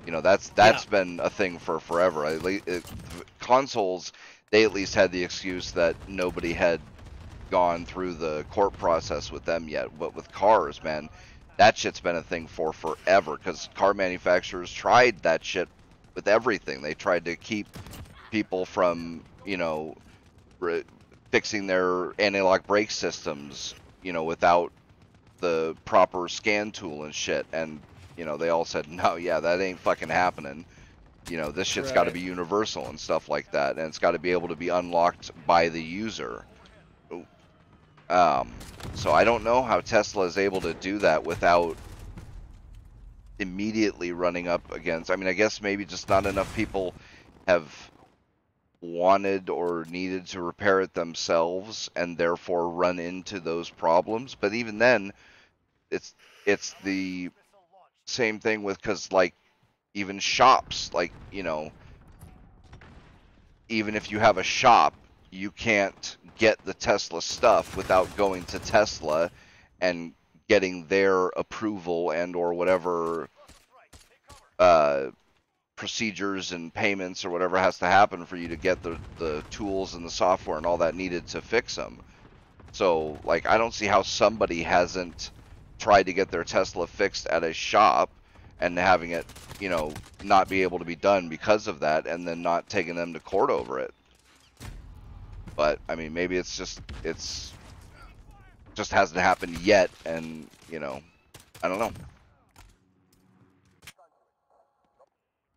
you 0.05 0.11
know 0.11 0.21
that's 0.21 0.49
that's 0.49 0.85
been 0.85 1.19
a 1.21 1.29
thing 1.29 1.59
for 1.59 1.79
forever. 1.79 2.25
At 2.25 2.43
it, 2.45 2.85
consoles 3.39 4.13
they 4.51 4.63
at 4.63 4.73
least 4.73 4.95
had 4.95 5.11
the 5.11 5.23
excuse 5.23 5.71
that 5.71 5.95
nobody 6.07 6.53
had 6.53 6.79
gone 7.51 7.85
through 7.85 8.13
the 8.13 8.45
court 8.51 8.73
process 8.77 9.31
with 9.31 9.43
them 9.45 9.67
yet. 9.67 9.87
But 9.99 10.15
with 10.15 10.31
cars 10.31 10.83
man 10.83 11.09
that 11.57 11.77
shit's 11.77 11.99
been 11.99 12.15
a 12.15 12.23
thing 12.23 12.47
for 12.47 12.73
forever 12.73 13.37
because 13.37 13.69
car 13.75 13.93
manufacturers 13.93 14.71
tried 14.71 15.19
that 15.19 15.43
shit 15.43 15.69
with 16.13 16.27
everything. 16.27 16.81
They 16.81 16.93
tried 16.93 17.25
to 17.25 17.35
keep 17.35 17.67
people 18.31 18.65
from 18.65 19.23
you 19.45 19.57
know 19.57 19.95
fixing 21.31 21.67
their 21.67 22.13
anti-lock 22.19 22.65
brake 22.65 22.91
systems 22.91 23.75
you 24.01 24.13
know 24.13 24.23
without 24.23 24.71
the 25.45 25.77
proper 25.85 26.27
scan 26.27 26.71
tool 26.71 27.03
and 27.03 27.13
shit 27.15 27.45
and 27.53 27.79
you 28.17 28.25
know 28.25 28.37
they 28.37 28.49
all 28.49 28.65
said 28.65 28.87
no 28.89 29.15
yeah 29.15 29.39
that 29.39 29.61
ain't 29.61 29.79
fucking 29.79 30.09
happening. 30.09 30.65
You 31.27 31.37
know 31.37 31.51
this 31.51 31.67
shit's 31.67 31.91
got 31.91 32.05
to 32.05 32.11
be 32.11 32.21
universal 32.21 32.87
and 32.87 32.99
stuff 32.99 33.29
like 33.29 33.51
that 33.51 33.77
and 33.77 33.87
it's 33.87 33.99
got 33.99 34.11
to 34.11 34.19
be 34.19 34.31
able 34.31 34.49
to 34.49 34.55
be 34.55 34.69
unlocked 34.69 35.31
by 35.47 35.69
the 35.69 35.81
user. 35.81 36.45
Um 38.09 38.53
so 38.93 39.11
i 39.11 39.23
don't 39.25 39.43
know 39.43 39.61
how 39.61 39.81
tesla 39.81 40.25
is 40.25 40.37
able 40.37 40.61
to 40.61 40.73
do 40.73 40.99
that 40.99 41.25
without 41.25 41.77
immediately 43.39 44.11
running 44.13 44.47
up 44.47 44.71
against 44.71 45.11
i 45.11 45.15
mean 45.17 45.27
i 45.27 45.33
guess 45.33 45.61
maybe 45.61 45.85
just 45.85 46.07
not 46.09 46.25
enough 46.25 46.53
people 46.55 46.95
have 47.47 47.91
wanted 48.81 49.49
or 49.49 49.85
needed 49.89 50.27
to 50.27 50.41
repair 50.41 50.81
it 50.81 50.93
themselves 50.93 51.89
and 51.95 52.17
therefore 52.17 52.69
run 52.69 52.99
into 52.99 53.39
those 53.39 53.69
problems 53.69 54.35
but 54.35 54.53
even 54.53 54.77
then 54.77 55.11
it's 55.95 56.15
it's 56.45 56.75
the 56.83 57.31
same 58.07 58.39
thing 58.39 58.63
with 58.63 58.81
because 58.81 59.11
like 59.11 59.35
even 59.95 60.19
shops 60.19 60.91
like 60.93 61.13
you 61.31 61.43
know 61.43 61.71
even 63.69 63.95
if 63.95 64.11
you 64.11 64.19
have 64.19 64.37
a 64.37 64.43
shop 64.43 64.95
you 65.31 65.51
can't 65.51 66.17
get 66.37 66.57
the 66.63 66.73
tesla 66.75 67.21
stuff 67.21 67.75
without 67.75 68.15
going 68.15 68.45
to 68.45 68.59
tesla 68.59 69.31
and 69.81 70.13
getting 70.49 70.87
their 70.87 71.27
approval 71.29 72.11
and 72.11 72.35
or 72.35 72.53
whatever 72.53 73.29
uh 74.59 75.07
procedures 75.77 76.53
and 76.53 76.73
payments 76.73 77.25
or 77.25 77.31
whatever 77.31 77.57
has 77.59 77.79
to 77.79 77.87
happen 77.87 78.25
for 78.25 78.37
you 78.37 78.49
to 78.49 78.57
get 78.57 78.83
the 78.83 78.99
the 79.17 79.43
tools 79.51 79.95
and 79.95 80.05
the 80.05 80.11
software 80.11 80.57
and 80.57 80.67
all 80.67 80.79
that 80.79 80.95
needed 80.95 81.27
to 81.27 81.41
fix 81.41 81.75
them 81.75 81.99
so 82.73 83.21
like 83.25 83.47
i 83.47 83.57
don't 83.57 83.73
see 83.75 83.87
how 83.87 84.01
somebody 84.03 84.63
hasn't 84.63 85.31
tried 85.79 86.03
to 86.03 86.13
get 86.13 86.29
their 86.31 86.43
tesla 86.43 86.87
fixed 86.87 87.27
at 87.27 87.43
a 87.43 87.53
shop 87.53 88.09
and 88.59 88.77
having 88.77 89.11
it 89.11 89.25
you 89.59 89.69
know 89.69 89.93
not 90.23 90.49
be 90.49 90.63
able 90.63 90.79
to 90.79 90.85
be 90.85 90.95
done 90.95 91.29
because 91.29 91.67
of 91.67 91.79
that 91.79 92.07
and 92.07 92.27
then 92.27 92.41
not 92.41 92.67
taking 92.69 92.95
them 92.95 93.13
to 93.13 93.19
court 93.19 93.49
over 93.49 93.79
it 93.79 93.93
but 95.55 95.79
i 95.89 95.95
mean 95.95 96.13
maybe 96.13 96.37
it's 96.37 96.57
just 96.57 96.81
it's 97.03 97.53
just 98.73 98.91
hasn't 98.91 99.19
happened 99.19 99.57
yet 99.59 99.89
and 100.05 100.47
you 100.69 100.79
know 100.79 101.01
i 101.63 101.67
don't 101.67 101.79
know 101.79 101.91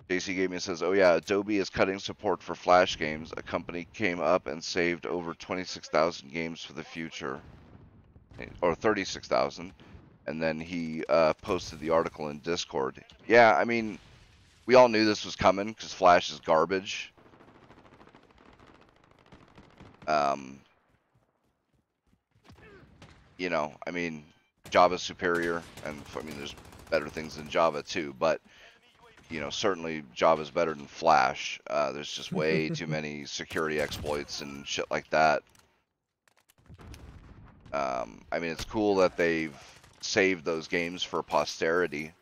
JC 0.08 0.34
Gaming 0.36 0.58
says, 0.58 0.82
"Oh 0.82 0.92
yeah, 0.92 1.16
Adobe 1.16 1.58
is 1.58 1.68
cutting 1.68 1.98
support 1.98 2.42
for 2.42 2.54
Flash 2.54 2.96
games. 2.96 3.30
A 3.36 3.42
company 3.42 3.86
came 3.92 4.20
up 4.20 4.46
and 4.46 4.64
saved 4.64 5.04
over 5.04 5.34
26,000 5.34 6.32
games 6.32 6.64
for 6.64 6.72
the 6.72 6.82
future, 6.82 7.42
or 8.62 8.74
36,000." 8.74 9.70
And 10.28 10.42
then 10.42 10.60
he 10.60 11.04
uh, 11.08 11.32
posted 11.40 11.80
the 11.80 11.88
article 11.88 12.28
in 12.28 12.40
Discord. 12.40 13.02
Yeah, 13.26 13.56
I 13.56 13.64
mean, 13.64 13.98
we 14.66 14.74
all 14.74 14.88
knew 14.90 15.06
this 15.06 15.24
was 15.24 15.34
coming 15.34 15.68
because 15.68 15.94
Flash 15.94 16.30
is 16.30 16.38
garbage. 16.40 17.14
Um, 20.06 20.60
you 23.38 23.48
know, 23.48 23.72
I 23.86 23.90
mean, 23.90 24.22
Java's 24.68 25.00
superior, 25.00 25.62
and 25.86 25.98
I 26.14 26.20
mean, 26.20 26.36
there's 26.36 26.54
better 26.90 27.08
things 27.08 27.36
than 27.36 27.48
Java 27.48 27.82
too, 27.82 28.14
but 28.18 28.42
you 29.30 29.40
know, 29.40 29.48
certainly 29.48 30.04
Java's 30.14 30.50
better 30.50 30.74
than 30.74 30.86
Flash. 30.86 31.58
Uh, 31.70 31.92
there's 31.92 32.12
just 32.12 32.32
way 32.32 32.68
too 32.74 32.86
many 32.86 33.24
security 33.24 33.80
exploits 33.80 34.42
and 34.42 34.66
shit 34.66 34.90
like 34.90 35.08
that. 35.08 35.42
Um, 37.72 38.26
I 38.30 38.38
mean, 38.38 38.50
it's 38.50 38.66
cool 38.66 38.96
that 38.96 39.16
they've 39.16 39.56
save 40.00 40.44
those 40.44 40.68
games 40.68 41.02
for 41.02 41.22
posterity. 41.22 42.12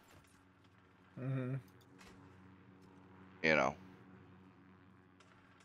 Mm-hmm. 1.21 1.55
You 3.43 3.57
know. 3.57 3.75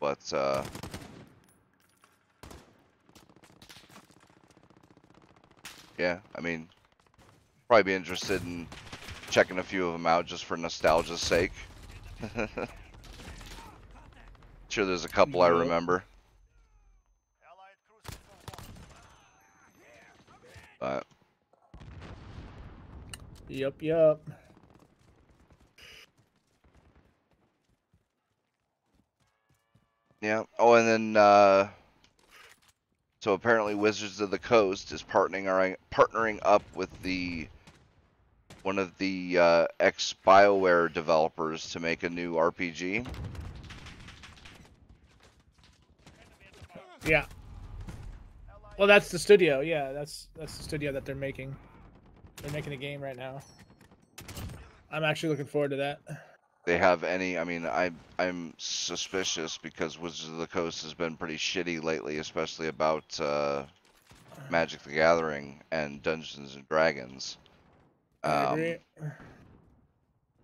But 0.00 0.32
uh 0.32 0.62
Yeah, 5.98 6.18
I 6.34 6.40
mean 6.40 6.68
probably 7.68 7.84
be 7.84 7.94
interested 7.94 8.42
in 8.44 8.66
checking 9.30 9.58
a 9.58 9.62
few 9.62 9.86
of 9.86 9.92
them 9.94 10.06
out 10.06 10.26
just 10.26 10.44
for 10.44 10.56
nostalgia's 10.56 11.20
sake. 11.20 11.52
sure 14.68 14.84
there's 14.84 15.04
a 15.04 15.08
couple 15.08 15.42
I 15.42 15.48
remember. 15.48 16.04
Yep, 23.52 23.82
yep. 23.82 24.18
yeah. 30.22 30.44
Oh, 30.58 30.72
and 30.72 30.88
then 30.88 31.22
uh, 31.22 31.68
so 33.20 33.34
apparently 33.34 33.74
Wizards 33.74 34.22
of 34.22 34.30
the 34.30 34.38
Coast 34.38 34.90
is 34.90 35.02
partnering 35.02 35.76
partnering 35.92 36.38
up 36.40 36.62
with 36.74 36.88
the 37.02 37.46
one 38.62 38.78
of 38.78 38.96
the 38.96 39.36
uh, 39.38 39.66
ex 39.78 40.14
Bioware 40.26 40.90
developers 40.90 41.68
to 41.72 41.80
make 41.80 42.04
a 42.04 42.08
new 42.08 42.36
RPG. 42.36 43.06
Yeah. 47.04 47.26
Well, 48.78 48.88
that's 48.88 49.10
the 49.10 49.18
studio. 49.18 49.60
Yeah, 49.60 49.92
that's 49.92 50.28
that's 50.38 50.56
the 50.56 50.64
studio 50.64 50.90
that 50.92 51.04
they're 51.04 51.14
making. 51.14 51.54
They're 52.36 52.52
making 52.52 52.72
a 52.72 52.76
game 52.76 53.00
right 53.00 53.16
now. 53.16 53.40
I'm 54.90 55.04
actually 55.04 55.30
looking 55.30 55.46
forward 55.46 55.70
to 55.70 55.76
that. 55.76 56.00
they 56.64 56.78
have 56.78 57.02
any 57.02 57.36
i 57.38 57.44
mean 57.44 57.66
i 57.66 57.90
i'm 58.20 58.54
suspicious 58.56 59.58
because 59.58 59.98
wizards 59.98 60.28
of 60.28 60.38
the 60.38 60.46
coast 60.46 60.82
has 60.84 60.94
been 60.94 61.16
pretty 61.16 61.36
shitty 61.36 61.82
lately 61.82 62.18
especially 62.18 62.68
about 62.68 63.18
uh 63.20 63.64
magic 64.48 64.80
the 64.82 64.92
gathering 64.92 65.60
and 65.72 66.02
dungeons 66.02 66.54
and 66.54 66.68
dragons 66.68 67.36
um, 68.22 68.76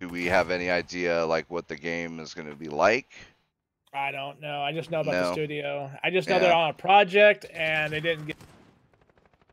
do 0.00 0.08
we 0.08 0.26
have 0.26 0.50
any 0.50 0.70
idea 0.70 1.24
like 1.24 1.48
what 1.48 1.68
the 1.68 1.76
game 1.76 2.18
is 2.18 2.34
going 2.34 2.48
to 2.48 2.56
be 2.56 2.68
like 2.68 3.06
I 3.94 4.10
don't 4.10 4.38
know. 4.40 4.60
I 4.60 4.72
just 4.72 4.90
know 4.90 5.00
about 5.00 5.12
the 5.12 5.32
studio. 5.32 5.90
I 6.04 6.10
just 6.10 6.28
know 6.28 6.34
Yeah. 6.34 6.40
they're 6.40 6.52
on 6.52 6.70
a 6.70 6.74
project 6.74 7.46
and 7.54 7.90
they 7.92 8.00
didn't 8.00 8.26
get 8.26 8.36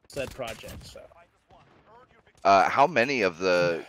said 0.10 0.30
project. 0.32 0.86
So 0.86 1.00
uh 2.46 2.70
how 2.70 2.88
many 2.88 3.22
of 3.22 3.40
the 3.40 3.84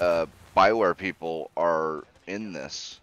uh 0.00 0.24
bioware 0.56 0.96
people 0.96 1.50
are 1.56 2.04
in 2.26 2.52
this 2.52 3.00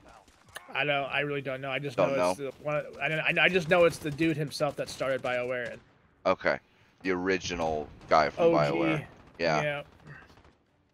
I 0.74 0.84
don't. 0.84 1.06
I 1.06 1.22
really 1.22 1.42
don't 1.42 1.62
know. 1.62 1.72
I 1.72 1.80
just 1.80 1.96
Don't 1.96 2.18
know, 2.18 2.32
it's 2.32 2.40
the 2.40 2.52
one. 2.62 2.84
I, 3.02 3.08
don't- 3.08 3.40
I 3.40 3.46
I 3.46 3.48
just 3.48 3.70
know 3.70 3.86
it's 3.86 3.98
the 3.98 4.12
dude 4.12 4.36
himself 4.36 4.76
that 4.76 4.90
started 4.90 5.22
BioWare. 5.22 5.72
And 5.72 5.80
okay 6.26 6.60
the 7.04 7.12
original 7.12 7.88
guy 8.10 8.30
from 8.30 8.54
OG. 8.54 8.74
bioware 8.74 9.06
yeah, 9.38 9.62
yeah. 9.62 9.82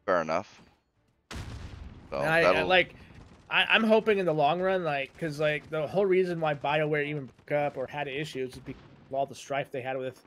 fair 0.05 0.21
enough 0.21 0.61
so 2.11 2.17
I, 2.17 2.41
I 2.41 2.61
like. 2.63 2.93
I, 3.49 3.65
I'm 3.69 3.83
hoping 3.83 4.19
in 4.19 4.25
the 4.25 4.33
long 4.33 4.61
run, 4.61 4.83
like, 4.83 5.11
because 5.13 5.39
like 5.39 5.69
the 5.69 5.87
whole 5.87 6.05
reason 6.05 6.39
why 6.39 6.53
Bioware 6.53 7.05
even 7.05 7.29
broke 7.47 7.59
up 7.59 7.77
or 7.77 7.87
had 7.87 8.07
issues 8.07 8.53
is 8.53 8.59
because 8.59 8.81
of 9.09 9.15
all 9.15 9.25
the 9.25 9.35
strife 9.35 9.71
they 9.71 9.81
had 9.81 9.97
with 9.97 10.21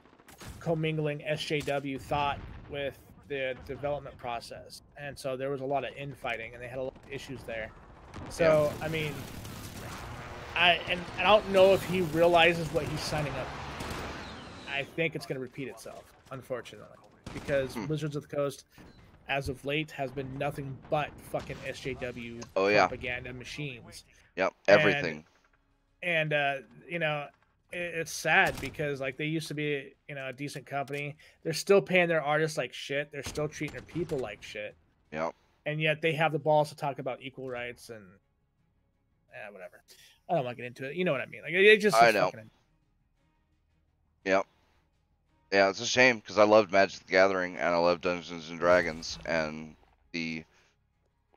commingling 0.60 1.20
SJW 1.20 2.01
thought 2.01 2.38
with 2.70 2.98
the 3.28 3.55
development 3.66 4.16
process, 4.18 4.82
and 4.96 5.18
so 5.18 5.36
there 5.36 5.51
was 5.51 5.60
a 5.60 5.64
lot 5.64 5.84
of 5.84 5.94
infighting, 5.96 6.52
and 6.55 6.62
they 6.62 6.68
had 6.68 6.78
a 6.78 6.82
lot 6.82 6.94
of 6.94 7.12
issues 7.12 7.42
there. 7.44 7.70
So 8.28 8.72
I 8.80 8.88
mean, 8.88 9.12
I 10.55 10.78
and 10.88 11.01
I 11.18 11.22
don't 11.22 11.48
know 11.51 11.72
if 11.72 11.82
he 11.84 12.02
realizes 12.02 12.68
what 12.72 12.84
he's 12.86 13.01
signing 13.01 13.32
up. 13.32 13.48
I 14.70 14.82
think 14.82 15.14
it's 15.14 15.26
going 15.26 15.36
to 15.36 15.40
repeat 15.42 15.68
itself, 15.68 16.05
unfortunately, 16.32 16.96
because 17.32 17.74
Hmm. 17.74 17.86
Wizards 17.86 18.16
of 18.16 18.28
the 18.28 18.36
Coast, 18.36 18.64
as 19.28 19.48
of 19.48 19.64
late, 19.64 19.90
has 19.92 20.10
been 20.10 20.36
nothing 20.38 20.76
but 20.90 21.10
fucking 21.30 21.56
SJW 21.66 22.42
Oh, 22.56 22.66
yeah. 22.68 22.86
propaganda 22.86 23.32
machines. 23.32 24.05
yep 24.36 24.52
everything 24.68 25.24
And 26.02 26.32
uh, 26.32 26.56
you 26.88 26.98
know, 26.98 27.26
it's 27.74 28.12
sad 28.12 28.59
because 28.60 29.01
like 29.01 29.16
they 29.16 29.26
used 29.26 29.48
to 29.48 29.55
be, 29.55 29.94
you 30.09 30.14
know, 30.14 30.28
a 30.28 30.32
decent 30.32 30.66
company. 30.66 31.16
They're 31.42 31.52
still 31.52 31.82
paying 31.82 32.09
their 32.09 32.22
artists 32.22 32.56
like 32.56 32.72
shit. 32.72 33.10
They're 33.12 33.22
still 33.22 33.48
treating 33.48 33.74
their 33.74 33.82
people 33.82 34.18
like 34.18 34.42
shit. 34.42 34.76
yep 35.12 35.34
And 35.66 35.80
yet 35.80 36.01
they 36.02 36.12
have 36.12 36.32
the 36.32 36.38
balls 36.38 36.68
to 36.70 36.76
talk 36.76 36.98
about 36.98 37.20
equal 37.22 37.48
rights 37.51 37.90
and 37.90 38.05
eh, 39.32 39.51
whatever. 39.51 39.82
I 40.28 40.34
don't 40.36 40.44
want 40.44 40.56
to 40.56 40.62
get 40.62 40.66
into 40.68 40.88
it. 40.88 40.96
You 40.96 41.05
know 41.05 41.12
what 41.12 41.20
I 41.20 41.26
mean? 41.26 41.42
Like 41.42 41.52
it 41.52 41.80
just 41.80 41.96
I 41.96 42.10
know. 42.10 42.26
fucking- 42.26 42.51
Yep. 44.24 44.46
Yeah, 45.52 45.68
it's 45.68 45.80
a 45.80 45.86
shame 45.86 46.18
because 46.18 46.38
I 46.38 46.44
loved 46.44 46.72
Magic 46.72 47.05
the 47.05 47.12
Gathering 47.12 47.56
and 47.56 47.74
I 47.74 47.76
love 47.76 48.01
Dungeons 48.01 48.48
and 48.51 48.59
Dragons 48.59 49.18
and 49.26 49.76
the 50.12 50.44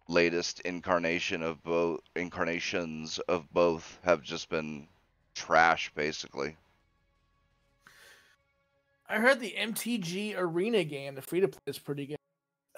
latest 0.07 0.61
incarnation 0.61 1.43
of 1.43 1.61
both 1.63 1.99
incarnations 2.15 3.19
of 3.27 3.51
both 3.51 3.99
have 4.03 4.21
just 4.21 4.49
been 4.49 4.87
trash 5.37 5.91
basically. 5.95 6.55
I 9.09 9.19
heard 9.19 9.39
the 9.39 9.55
MTG 9.57 10.35
Arena 10.37 10.83
game, 10.83 11.15
the 11.15 11.21
free 11.21 11.39
to 11.39 11.47
play, 11.47 11.59
is 11.67 11.79
pretty 11.79 12.07
good. 12.07 12.17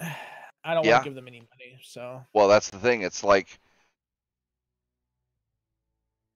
I 0.64 0.74
don't 0.74 0.84
Yeah. 0.84 0.92
want 0.92 1.04
to 1.04 1.08
give 1.10 1.14
them 1.14 1.26
any 1.26 1.40
money, 1.40 1.80
so 1.82 2.24
Well, 2.34 2.48
that's 2.48 2.70
the 2.70 2.78
thing. 2.78 3.02
It's 3.02 3.24
like 3.24 3.58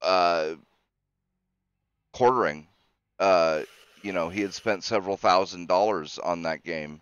uh 0.02 0.54
quartering. 2.12 2.66
Uh 3.18 3.62
you 4.02 4.12
know, 4.12 4.28
he 4.28 4.40
had 4.42 4.52
spent 4.52 4.84
several 4.84 5.16
thousand 5.16 5.66
dollars 5.68 6.18
on 6.18 6.42
that 6.42 6.62
game 6.62 7.00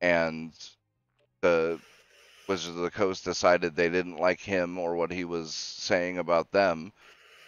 and 0.00 0.52
the 1.42 1.80
Wizards 2.48 2.76
of 2.76 2.82
the 2.82 2.90
Coast 2.90 3.24
decided 3.24 3.74
they 3.74 3.88
didn't 3.88 4.18
like 4.18 4.40
him 4.40 4.78
or 4.78 4.96
what 4.96 5.10
he 5.12 5.24
was 5.24 5.54
saying 5.54 6.18
about 6.18 6.50
them. 6.50 6.92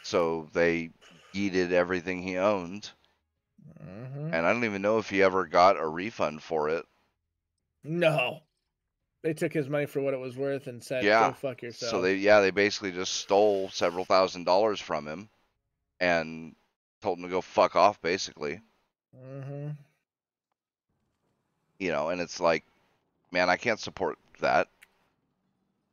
So 0.04 0.48
they 0.52 0.92
yeeted 1.34 1.72
everything 1.72 2.22
he 2.22 2.38
owned. 2.38 2.92
Mhm. 3.80 4.32
And 4.32 4.46
I 4.46 4.52
don't 4.52 4.64
even 4.64 4.82
know 4.82 4.98
if 4.98 5.10
he 5.10 5.22
ever 5.22 5.46
got 5.46 5.76
a 5.78 5.86
refund 5.88 6.42
for 6.42 6.68
it. 6.68 6.86
no, 7.84 8.40
they 9.22 9.34
took 9.34 9.52
his 9.52 9.68
money 9.68 9.86
for 9.86 10.00
what 10.00 10.14
it 10.14 10.18
was 10.18 10.36
worth 10.36 10.66
and 10.66 10.82
said, 10.82 11.04
Yeah, 11.04 11.28
"Go 11.28 11.34
fuck 11.34 11.62
yourself." 11.62 11.90
So 11.90 12.00
they 12.02 12.16
yeah, 12.16 12.40
they 12.40 12.50
basically 12.50 12.92
just 12.92 13.14
stole 13.14 13.70
several 13.70 14.04
thousand 14.04 14.44
dollars 14.44 14.80
from 14.80 15.06
him 15.08 15.30
and 16.00 16.56
told 17.02 17.18
him 17.18 17.24
to 17.24 17.30
go 17.30 17.40
fuck 17.42 17.76
off 17.76 18.00
basically. 18.02 18.60
hmm 19.14 19.76
You 21.78 21.92
know, 21.92 22.10
and 22.10 22.20
it's 22.20 22.40
like 22.40 22.64
man, 23.32 23.50
I 23.50 23.56
can't 23.56 23.80
support 23.80 24.18
that 24.40 24.68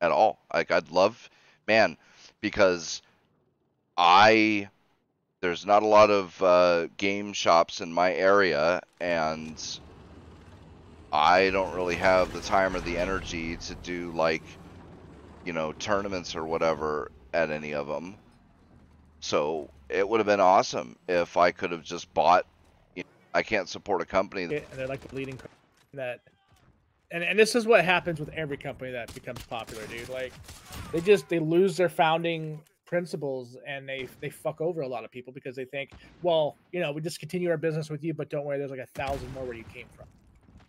at 0.02 0.12
all. 0.12 0.40
Like 0.54 0.72
I'd 0.72 0.92
love 0.92 1.30
man, 1.68 1.98
because 2.42 3.02
I 3.98 4.70
there's 5.42 5.66
not 5.66 5.84
a 5.84 5.88
lot 5.88 6.12
of 6.12 6.42
uh, 6.42 6.88
game 6.98 7.34
shops 7.34 7.82
in 7.82 7.92
my 7.92 8.14
area 8.14 8.82
and 9.00 9.80
I 11.12 11.50
don't 11.50 11.74
really 11.74 11.96
have 11.96 12.32
the 12.34 12.42
time 12.42 12.76
or 12.76 12.80
the 12.80 12.98
energy 12.98 13.58
to 13.58 13.76
do 13.76 14.12
like 14.12 14.44
you 15.46 15.54
know 15.54 15.74
tournaments 15.74 16.36
or 16.36 16.46
whatever 16.46 17.12
at 17.34 17.50
any 17.50 17.74
of 17.74 17.88
them. 17.88 18.16
So 19.20 19.70
it 19.90 20.08
would 20.08 20.20
have 20.20 20.28
been 20.28 20.40
awesome 20.40 20.96
if 21.08 21.38
I 21.38 21.52
could 21.52 21.72
have 21.72 21.84
just 21.84 22.14
bought. 22.14 22.46
You 22.96 23.04
know, 23.04 23.10
I 23.34 23.44
can't 23.44 23.68
support 23.68 24.02
a 24.02 24.06
company. 24.06 24.46
That, 24.46 24.64
and 24.72 24.80
they're 24.80 24.88
like 24.88 25.02
the 25.02 25.16
leading 25.16 25.40
that 25.94 26.22
and, 27.12 27.24
and 27.24 27.38
this 27.38 27.56
is 27.56 27.66
what 27.66 27.84
happens 27.84 28.20
with 28.20 28.30
every 28.30 28.58
company 28.58 28.92
that 28.92 29.14
becomes 29.14 29.44
popular 29.44 29.86
dude 29.88 30.08
like 30.08 30.32
they 30.94 31.02
just 31.02 31.28
they 31.28 31.40
lose 31.40 31.76
their 31.76 31.90
founding 31.90 32.62
principles 32.92 33.56
and 33.66 33.88
they 33.88 34.06
they 34.20 34.30
fuck 34.30 34.60
over 34.60 34.82
a 34.82 34.88
lot 34.88 35.06
of 35.06 35.12
people 35.12 35.32
because 35.32 35.56
they 35.56 35.64
think 35.64 35.92
well 36.24 36.58
you 36.74 36.80
know 36.82 36.92
we 36.92 37.00
just 37.00 37.22
continue 37.22 37.50
our 37.50 37.56
business 37.56 37.90
with 37.90 38.04
you 38.04 38.14
but 38.14 38.30
don't 38.30 38.44
worry 38.44 38.58
there's 38.58 38.70
like 38.70 38.82
a 38.82 38.86
thousand 38.88 39.34
more 39.34 39.46
where 39.46 39.56
you 39.56 39.64
came 39.64 39.88
from. 39.96 40.06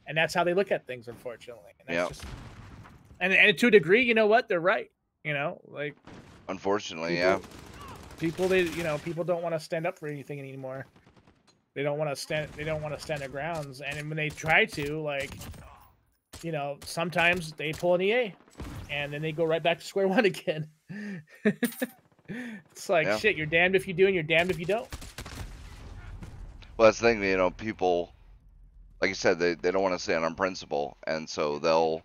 And 0.06 0.16
that's 0.16 0.32
how 0.32 0.44
they 0.44 0.54
look 0.54 0.70
at 0.70 0.86
things 0.86 1.08
unfortunately. 1.08 1.72
And 1.80 1.88
that's 1.88 1.96
Yep. 1.96 2.08
just 2.08 2.24
and, 3.18 3.32
and 3.32 3.58
to 3.58 3.66
a 3.66 3.70
degree 3.72 4.04
you 4.04 4.14
know 4.14 4.28
what? 4.28 4.48
They're 4.48 4.60
right 4.60 4.88
you 5.24 5.34
know 5.34 5.60
like 5.66 5.96
unfortunately, 6.48 7.18
yeah. 7.18 7.40
people 8.20 8.46
they 8.46 8.62
you 8.62 8.84
know 8.84 8.98
people 8.98 9.24
don't 9.24 9.42
want 9.42 9.56
to 9.56 9.60
stand 9.60 9.84
up 9.84 9.98
for 9.98 10.06
anything 10.06 10.38
anymore. 10.38 10.86
They 11.74 11.82
don't 11.82 11.98
want 11.98 12.10
to 12.10 12.16
stand 12.16 12.52
they 12.52 12.62
don't 12.62 12.82
want 12.82 12.94
to 12.96 13.00
stand 13.00 13.20
their 13.20 13.30
grounds. 13.30 13.80
And 13.80 14.08
when 14.08 14.16
they 14.16 14.28
try 14.28 14.64
to 14.66 15.02
like 15.02 15.36
you 16.44 16.52
know 16.52 16.78
sometimes 16.84 17.52
they 17.54 17.72
pull 17.72 17.96
an 17.96 18.00
ea 18.00 18.32
and 18.90 19.12
then 19.12 19.22
they 19.22 19.32
go 19.32 19.44
right 19.44 19.62
back 19.62 19.80
to 19.80 19.84
square 19.84 20.06
one 20.16 20.24
again 20.24 20.68
it's 22.28 22.88
like 22.88 23.06
Yeah. 23.06 23.18
shit 23.18 23.36
you're 23.36 23.46
damned 23.46 23.76
if 23.76 23.86
you 23.88 23.94
do 23.94 24.06
and 24.06 24.14
you're 24.14 24.22
damned 24.22 24.50
if 24.50 24.58
you 24.58 24.66
don't 24.66 24.88
Well, 26.76 26.88
that's 26.88 26.98
the 26.98 27.08
thing. 27.08 27.22
You 27.22 27.36
know, 27.36 27.50
people, 27.50 28.12
like 29.00 29.08
you 29.08 29.14
said, 29.14 29.38
they, 29.38 29.54
they 29.54 29.70
don't 29.70 29.82
want 29.82 29.94
to 29.94 29.98
stand 30.02 30.24
on 30.24 30.34
principle, 30.34 30.96
and 31.06 31.28
so 31.28 31.58
they'll 31.58 32.02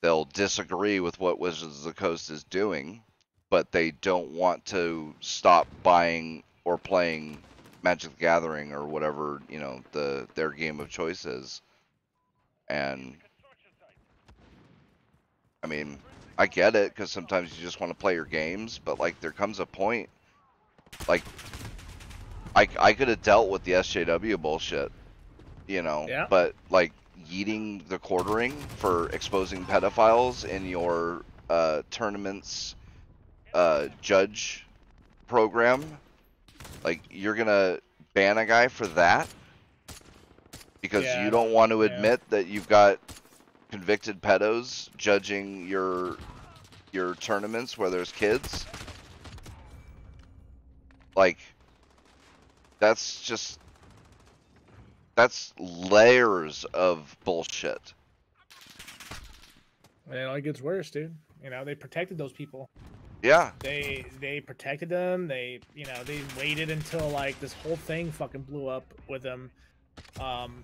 they'll 0.00 0.24
disagree 0.26 1.00
with 1.00 1.18
what 1.18 1.38
Wizards 1.40 1.78
of 1.78 1.84
the 1.84 1.92
Coast 1.92 2.30
is 2.30 2.44
doing, 2.44 3.02
but 3.50 3.72
they 3.72 3.90
don't 3.90 4.30
want 4.30 4.64
to 4.66 5.12
stop 5.20 5.66
buying 5.82 6.44
or 6.64 6.78
playing 6.78 7.42
Magic 7.82 8.16
the 8.16 8.20
Gathering 8.20 8.72
or 8.72 8.84
whatever 8.86 9.42
you 9.48 9.58
know 9.58 9.82
the 9.92 10.28
their 10.34 10.50
game 10.50 10.80
of 10.80 10.88
choice 10.88 11.26
is. 11.26 11.60
And 12.68 13.16
I 15.62 15.66
mean, 15.66 15.98
I 16.38 16.46
get 16.46 16.76
it 16.76 16.94
because 16.94 17.10
sometimes 17.10 17.56
you 17.58 17.64
just 17.64 17.80
want 17.80 17.90
to 17.90 17.98
play 17.98 18.14
your 18.14 18.24
games, 18.24 18.80
but 18.84 19.00
like 19.00 19.20
there 19.20 19.32
comes 19.32 19.58
a 19.58 19.66
point, 19.66 20.08
like 21.08 21.24
I 22.54 22.68
I 22.78 22.92
could 22.92 23.08
have 23.08 23.22
dealt 23.22 23.48
with 23.50 23.64
the 23.64 23.72
SJW 23.72 24.40
bullshit, 24.40 24.92
you 25.66 25.82
know, 25.82 26.06
Yeah. 26.08 26.26
but 26.30 26.54
like 26.70 26.92
yeeting 27.28 27.86
the 27.88 27.98
quartering 27.98 28.52
for 28.76 29.08
exposing 29.10 29.64
pedophiles 29.66 30.44
in 30.44 30.66
your 30.66 31.24
uh, 31.50 31.82
tournaments 31.90 32.76
uh, 33.52 33.88
judge 34.00 34.64
program, 35.26 35.98
like 36.84 37.00
you're 37.10 37.34
gonna 37.34 37.80
ban 38.14 38.38
a 38.38 38.46
guy 38.46 38.68
for 38.68 38.86
that 38.86 39.26
because 40.80 41.04
Yeah, 41.04 41.24
you 41.24 41.30
don't 41.30 41.50
want 41.50 41.72
to 41.72 41.82
yeah. 41.82 41.90
admit 41.90 42.20
that 42.30 42.46
you've 42.46 42.68
got 42.68 43.00
convicted 43.70 44.20
pedos 44.20 44.88
judging 44.96 45.66
your 45.66 46.16
your 46.92 47.14
tournaments 47.16 47.76
where 47.76 47.90
there's 47.90 48.12
kids. 48.12 48.66
Like 51.16 51.38
that's 52.78 53.22
just 53.22 53.58
that's 55.14 55.52
layers 55.58 56.64
of 56.72 57.16
bullshit. 57.24 57.94
And 60.08 60.18
it 60.18 60.22
only 60.22 60.40
gets 60.40 60.62
worse, 60.62 60.90
dude. 60.90 61.14
You 61.42 61.50
know, 61.50 61.64
they 61.64 61.74
protected 61.74 62.16
those 62.16 62.32
people. 62.32 62.70
Yeah. 63.22 63.50
They 63.58 64.06
they 64.20 64.40
protected 64.40 64.88
them. 64.88 65.26
They 65.26 65.60
you 65.74 65.84
know 65.86 66.04
they 66.04 66.20
waited 66.38 66.70
until 66.70 67.08
like 67.10 67.38
this 67.40 67.52
whole 67.52 67.76
thing 67.76 68.12
fucking 68.12 68.42
blew 68.42 68.68
up 68.68 68.84
with 69.08 69.22
them, 69.22 69.50
um, 70.20 70.62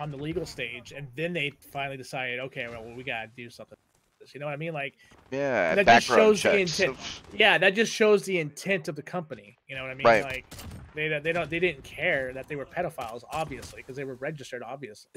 on 0.00 0.10
the 0.10 0.16
legal 0.16 0.46
stage, 0.46 0.92
and 0.92 1.08
then 1.16 1.32
they 1.32 1.50
finally 1.72 1.96
decided, 1.96 2.38
okay, 2.40 2.68
well 2.68 2.84
we 2.96 3.02
gotta 3.02 3.28
do 3.36 3.50
something. 3.50 3.76
with 4.20 4.26
this. 4.28 4.34
You 4.34 4.40
know 4.40 4.46
what 4.46 4.52
I 4.52 4.56
mean? 4.56 4.72
Like, 4.74 4.94
Yeah, 5.30 5.74
That 5.74 5.86
just 5.86 6.08
background 6.08 6.38
shows 6.38 6.42
the 6.42 6.58
intent. 6.58 6.96
yeah, 7.32 7.58
that 7.58 7.74
just 7.74 7.92
shows 7.92 8.24
the 8.24 8.38
intent 8.38 8.88
of 8.88 8.96
the 8.96 9.02
company. 9.02 9.56
You 9.68 9.76
know 9.76 9.82
what 9.82 9.90
I 9.90 9.94
mean? 9.94 10.06
Right. 10.06 10.24
Like, 10.24 10.46
they 10.94 11.08
don't- 11.08 11.22
they 11.22 11.32
don't 11.32 11.48
they 11.50 11.58
didn't 11.60 11.84
care 11.84 12.32
that 12.32 12.48
they 12.48 12.56
were 12.56 12.66
pedophiles, 12.66 13.22
obviously, 13.30 13.82
because 13.82 13.96
they 13.96 14.04
were 14.04 14.14
registered, 14.16 14.62
obviously. 14.62 15.10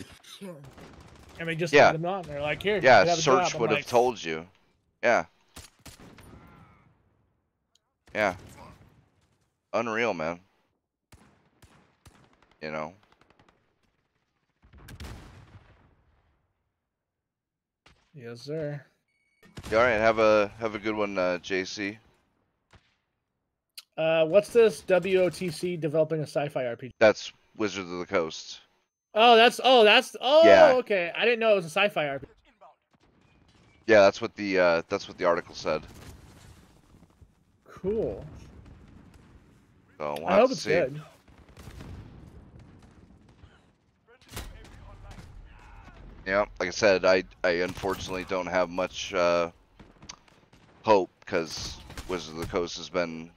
And 1.39 1.47
they 1.47 1.55
just 1.55 1.73
Yeah. 1.73 1.85
let 1.87 1.93
them 1.93 2.05
on. 2.05 2.21
They're 2.23 2.41
like, 2.41 2.61
here, 2.61 2.79
yeah, 2.83 3.05
have 3.05 3.17
search 3.17 3.45
job." 3.51 3.53
I'm 3.55 3.59
would 3.61 3.71
have 3.71 3.85
told 3.87 4.23
you. 4.23 4.47
Yeah. 5.03 5.25
Yeah. 8.13 8.35
Unreal, 9.73 10.13
man. 10.13 10.41
You 12.61 12.71
know. 12.71 12.93
Yes, 18.13 18.41
sir. 18.41 18.81
Yeah, 19.71 19.77
all 19.77 19.83
right, 19.83 19.91
have 19.91 20.19
a 20.19 20.51
have 20.59 20.75
a 20.75 20.79
good 20.79 20.95
one, 20.95 21.17
uh, 21.17 21.39
JC. 21.41 21.97
Uh, 23.97 24.25
what's 24.25 24.49
this 24.49 24.81
WOTC 24.81 25.79
developing 25.79 26.19
a 26.19 26.23
sci-fi 26.23 26.63
RPG? 26.63 26.91
That's 26.99 27.31
Wizards 27.55 27.91
of 27.91 27.99
the 27.99 28.05
Coast. 28.05 28.61
Oh, 29.13 29.35
that's 29.35 29.59
oh, 29.63 29.83
that's 29.83 30.15
oh, 30.21 30.41
Yeah. 30.45 30.73
okay. 30.77 31.11
I 31.15 31.25
didn't 31.25 31.39
know 31.39 31.51
it 31.51 31.55
was 31.55 31.65
a 31.65 31.69
sci-fi 31.69 32.05
RPG. 32.05 32.25
Yeah, 33.87 34.01
that's 34.01 34.21
what 34.21 34.35
the 34.35 34.59
uh, 34.59 34.81
that's 34.89 35.07
what 35.07 35.17
the 35.17 35.25
article 35.25 35.53
said. 35.55 35.83
Cool. 37.67 38.25
So 39.97 40.15
we'll 40.17 40.27
I 40.27 40.35
hope 40.35 40.51
it's 40.51 40.61
see. 40.61 40.69
good. 40.69 41.01
Yeah, 46.25 46.45
like 46.59 46.67
I 46.67 46.71
said, 46.71 47.03
I 47.03 47.23
I 47.43 47.49
unfortunately 47.49 48.25
don't 48.29 48.47
have 48.47 48.69
much 48.69 49.13
uh, 49.13 49.49
hope 50.83 51.09
because 51.19 51.77
Wizards 52.07 52.33
of 52.33 52.37
the 52.37 52.45
Coast 52.45 52.77
has 52.77 52.89
been 52.89 53.31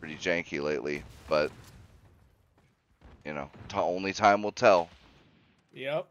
pretty 0.00 0.16
janky 0.16 0.60
lately. 0.60 1.04
But 1.28 1.52
you 3.24 3.34
know, 3.34 3.50
t- 3.68 3.76
only 3.76 4.12
time 4.12 4.42
will 4.42 4.52
tell. 4.52 4.88
Yep. 5.72 6.06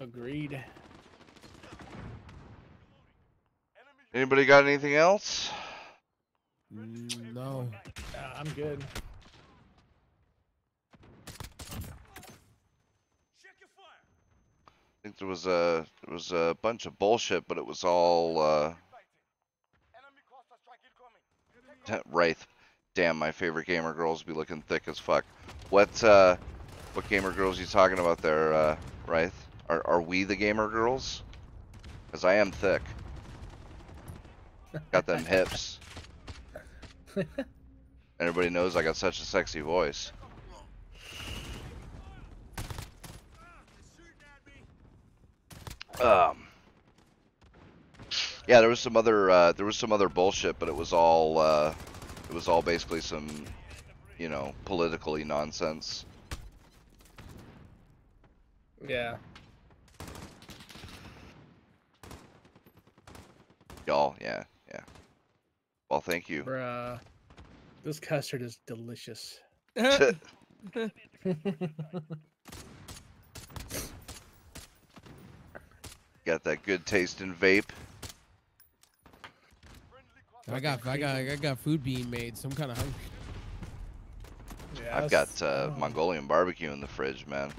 Agreed. 0.00 0.62
Anybody 4.12 4.46
got 4.46 4.64
anything 4.64 4.94
else? 4.94 5.50
Mm, 6.74 7.34
no. 7.34 7.68
Uh, 8.16 8.18
I'm 8.36 8.48
good. 8.54 8.82
Think 15.04 15.18
there 15.18 15.28
was 15.28 15.46
a 15.46 15.86
there 16.06 16.14
was 16.14 16.32
a 16.32 16.56
bunch 16.62 16.86
of 16.86 16.98
bullshit, 16.98 17.46
but 17.46 17.58
it 17.58 17.66
was 17.66 17.84
all 17.84 18.40
uh, 18.40 18.72
Wraith. 22.10 22.46
Damn, 22.94 23.18
my 23.18 23.30
favorite 23.30 23.66
gamer 23.66 23.92
girls 23.92 24.22
be 24.22 24.32
looking 24.32 24.62
thick 24.62 24.84
as 24.86 24.98
fuck. 24.98 25.26
What 25.68 26.02
uh, 26.02 26.36
what 26.94 27.06
gamer 27.10 27.32
girls 27.32 27.60
you 27.60 27.66
talking 27.66 27.98
about 27.98 28.22
there, 28.22 28.54
uh, 28.54 28.76
Wraith? 29.06 29.34
Are 29.68 29.86
are 29.86 30.00
we 30.00 30.24
the 30.24 30.36
gamer 30.36 30.70
girls? 30.70 31.22
Cause 32.10 32.24
I 32.24 32.36
am 32.36 32.50
thick. 32.50 32.80
Got 34.90 35.04
them 35.04 35.24
hips. 35.26 35.80
Everybody 38.20 38.48
knows 38.48 38.74
I 38.74 38.82
got 38.82 38.96
such 38.96 39.20
a 39.20 39.24
sexy 39.24 39.60
voice. 39.60 40.12
Um. 46.00 46.46
Yeah, 48.46 48.60
there 48.60 48.68
was 48.68 48.80
some 48.80 48.96
other 48.96 49.30
uh, 49.30 49.52
there 49.52 49.64
was 49.64 49.76
some 49.76 49.92
other 49.92 50.08
bullshit, 50.08 50.58
but 50.58 50.68
it 50.68 50.74
was 50.74 50.92
all 50.92 51.38
uh, 51.38 51.72
it 52.28 52.34
was 52.34 52.48
all 52.48 52.62
basically 52.62 53.00
some, 53.00 53.28
you 54.18 54.28
know, 54.28 54.52
politically 54.64 55.24
nonsense. 55.24 56.04
Yeah. 58.86 59.16
Y'all, 63.86 64.16
yeah, 64.20 64.44
yeah. 64.68 64.80
Well, 65.88 66.00
thank 66.00 66.28
you. 66.28 66.44
Bruh. 66.44 67.00
This 67.82 68.00
custard 68.00 68.42
is 68.42 68.58
delicious. 68.66 69.38
Got 76.24 76.44
that 76.44 76.62
good 76.62 76.86
taste 76.86 77.20
in 77.20 77.34
vape. 77.34 77.64
I 80.50 80.60
got 80.60 80.86
I 80.86 80.96
got 80.96 81.16
I 81.16 81.36
got 81.36 81.58
food 81.58 81.82
being 81.82 82.08
made, 82.10 82.36
so 82.36 82.48
I'm 82.48 82.54
kind 82.54 82.70
of 82.70 82.76
hungry. 82.78 82.94
Yeah, 84.82 84.98
I've 84.98 85.10
got 85.10 85.28
uh, 85.42 85.70
oh, 85.70 85.76
Mongolian 85.78 86.26
barbecue 86.26 86.70
in 86.72 86.80
the 86.80 86.86
fridge, 86.86 87.26
man. 87.26 87.50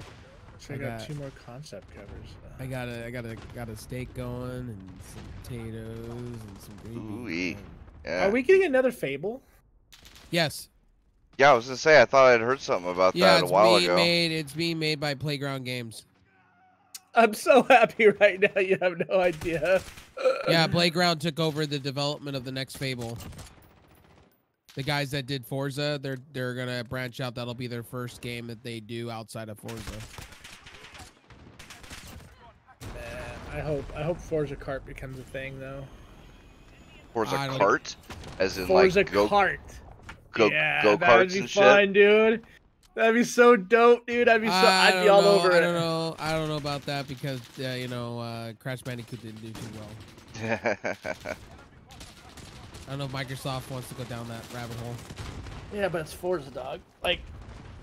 So 0.58 0.74
I 0.74 0.76
I 0.76 0.80
got 0.80 0.98
got- 0.98 1.06
two 1.06 1.14
more 1.14 1.30
concept 1.44 1.92
covers. 1.94 2.10
Uh, 2.44 2.62
I 2.62 2.66
got 2.66 2.88
a 2.88 3.06
I 3.06 3.10
got 3.10 3.24
a 3.24 3.36
got 3.54 3.68
a 3.68 3.76
steak 3.76 4.12
going 4.14 4.50
and 4.50 4.90
some 5.14 5.22
potatoes 5.42 6.08
and 6.08 6.60
some 6.60 6.74
green 6.84 7.20
Ooh-wee. 7.22 7.56
Yeah. 8.04 8.26
Are 8.26 8.30
we 8.30 8.42
getting 8.42 8.64
another 8.64 8.92
Fable? 8.92 9.42
Yes. 10.30 10.68
Yeah, 11.38 11.50
I 11.50 11.54
was 11.54 11.66
gonna 11.66 11.76
say 11.76 12.00
I 12.00 12.04
thought 12.04 12.32
I'd 12.32 12.40
heard 12.40 12.60
something 12.60 12.90
about 12.90 13.14
Yeah, 13.14 13.26
that 13.34 13.40
a 13.40 13.44
it's 13.44 13.52
while 13.52 13.76
being 13.78 13.84
ago. 13.90 13.96
made. 13.96 14.32
It's 14.32 14.52
being 14.52 14.78
made 14.78 14.98
by 15.00 15.14
Playground 15.14 15.64
Games. 15.64 16.04
I'm 17.16 17.34
so 17.34 17.62
happy 17.68 18.08
right 18.08 18.38
now. 18.40 18.60
You 18.60 18.78
have 18.80 18.94
no 19.08 19.20
idea. 19.20 19.80
Yeah, 20.48 20.66
Playground 20.66 21.18
took 21.20 21.40
over 21.40 21.66
the 21.66 21.78
development 21.78 22.36
of 22.36 22.44
the 22.44 22.52
next 22.52 22.76
Fable. 22.76 23.18
The 24.74 24.82
guys 24.82 25.10
that 25.12 25.26
did 25.26 25.44
Forza, 25.46 25.98
they're 26.02 26.18
they're 26.32 26.54
gonna 26.54 26.84
branch 26.84 27.20
out. 27.20 27.34
That'll 27.34 27.54
be 27.54 27.66
their 27.66 27.82
first 27.82 28.20
game 28.20 28.46
that 28.48 28.62
they 28.62 28.78
do 28.80 29.10
outside 29.10 29.48
of 29.48 29.58
Forza. 29.58 29.76
Man, 32.94 33.32
I 33.54 33.60
hope 33.60 33.84
I 33.96 34.02
hope 34.02 34.18
Forza 34.20 34.56
Kart 34.56 34.84
becomes 34.84 35.18
a 35.18 35.22
thing 35.22 35.58
though. 35.58 35.84
Forza 37.14 37.36
I 37.36 37.46
don't- 37.46 37.58
cart, 37.58 37.96
as 38.38 38.58
in 38.58 38.66
Forza 38.66 39.00
like 39.00 39.10
go 39.12 39.26
Kart. 39.28 39.58
go 40.32 40.50
yeah, 40.50 40.82
go 40.82 40.96
that'd 40.96 41.28
karts 41.28 41.32
be 41.32 41.38
and 41.40 41.50
fun, 41.50 41.78
shit. 41.86 41.92
dude. 41.94 42.42
That'd 42.96 43.14
be 43.14 43.24
so 43.24 43.56
dope, 43.56 44.06
dude. 44.06 44.26
I'd 44.26 44.40
be 44.40 44.46
so. 44.48 44.54
I 44.54 44.88
I'd 44.88 45.02
be 45.02 45.08
all 45.10 45.20
know, 45.20 45.32
over 45.32 45.52
I 45.52 45.58
it. 45.58 45.60
don't 45.60 45.74
know. 45.74 46.16
I 46.18 46.32
don't 46.32 46.48
know 46.48 46.56
about 46.56 46.80
that 46.86 47.06
because 47.06 47.40
uh, 47.60 47.68
you 47.78 47.88
know 47.88 48.18
uh, 48.18 48.54
Crash 48.54 48.80
Bandicoot 48.80 49.20
didn't 49.22 49.42
do 49.42 49.50
too 49.52 49.78
well. 49.78 50.58
I 52.88 52.90
don't 52.90 52.98
know 52.98 53.04
if 53.04 53.12
Microsoft 53.12 53.70
wants 53.70 53.88
to 53.90 53.94
go 53.96 54.04
down 54.04 54.26
that 54.28 54.42
rabbit 54.54 54.76
hole. 54.78 54.94
Yeah, 55.74 55.88
but 55.88 56.00
it's 56.00 56.12
Forza, 56.14 56.50
dog. 56.50 56.80
Like, 57.02 57.20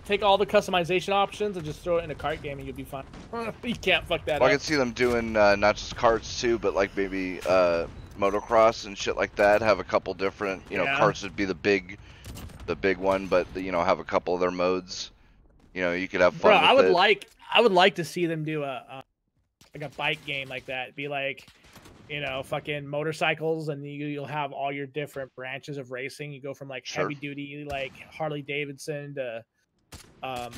take 0.06 0.24
all 0.24 0.38
the 0.38 0.46
customization 0.48 1.14
options 1.14 1.58
and 1.58 1.66
just 1.66 1.82
throw 1.82 1.98
it 1.98 2.06
in 2.06 2.12
a 2.12 2.16
kart 2.16 2.42
game, 2.42 2.58
and 2.58 2.66
you'll 2.66 2.76
be 2.76 2.84
fine. 2.86 3.04
you 3.64 3.76
can't 3.76 4.08
fuck 4.08 4.26
that 4.26 4.40
well, 4.42 4.50
I 4.50 4.54
can 4.54 4.60
see 4.62 4.76
them 4.76 4.94
doing 4.94 5.36
uh, 5.36 5.56
not 5.58 5.76
just 5.76 5.96
carts 5.96 6.42
too, 6.42 6.58
but 6.58 6.74
like 6.74 6.96
maybe 6.98 7.40
uh, 7.48 7.86
motocross 8.20 8.86
and 8.88 8.98
shit 8.98 9.16
like 9.16 9.36
that. 9.36 9.62
Have 9.62 9.80
a 9.80 9.84
couple 9.84 10.14
different, 10.16 10.64
you 10.72 10.78
know, 10.78 10.86
Yeah. 10.86 10.98
carts 10.98 11.22
would 11.22 11.36
be 11.36 11.46
the 11.46 11.54
big 11.56 12.00
the 12.66 12.76
big 12.76 12.98
one, 12.98 13.28
but 13.28 13.48
you 13.56 13.72
know 13.72 13.84
have 13.84 14.00
a 14.00 14.04
couple 14.04 14.34
of 14.34 14.40
their 14.40 14.52
modes. 14.52 15.12
You 15.74 15.82
know, 15.82 15.94
you 15.94 16.08
could 16.08 16.22
have 16.22 16.34
fun. 16.36 16.52
Bro, 16.52 16.58
I 16.58 16.74
would 16.74 16.86
it. 16.86 16.92
like 16.92 17.30
I 17.54 17.62
would 17.62 17.72
like 17.72 17.96
to 17.96 18.06
see 18.06 18.26
them 18.26 18.44
do 18.44 18.64
a, 18.64 18.68
a 18.68 19.04
like 19.74 19.84
a 19.84 19.96
bike 19.96 20.24
game 20.26 20.50
like 20.50 20.66
that. 20.68 20.96
Be 20.96 21.08
like, 21.08 21.48
you 22.10 22.22
know, 22.22 22.44
fucking 22.44 22.88
motorcycles, 22.88 23.70
and 23.70 23.84
you, 23.84 24.06
you'll 24.08 24.26
have 24.26 24.52
all 24.52 24.72
your 24.72 24.86
different 24.86 25.34
branches 25.36 25.78
of 25.78 25.92
racing. 25.92 26.32
You 26.32 26.42
go 26.42 26.54
from 26.54 26.68
like 26.68 26.86
Sure. 26.86 27.04
heavy 27.04 27.16
duty, 27.16 27.66
like 27.68 27.94
Harley 28.12 28.42
Davidson, 28.42 29.16
to 29.16 29.44
um, 30.22 30.52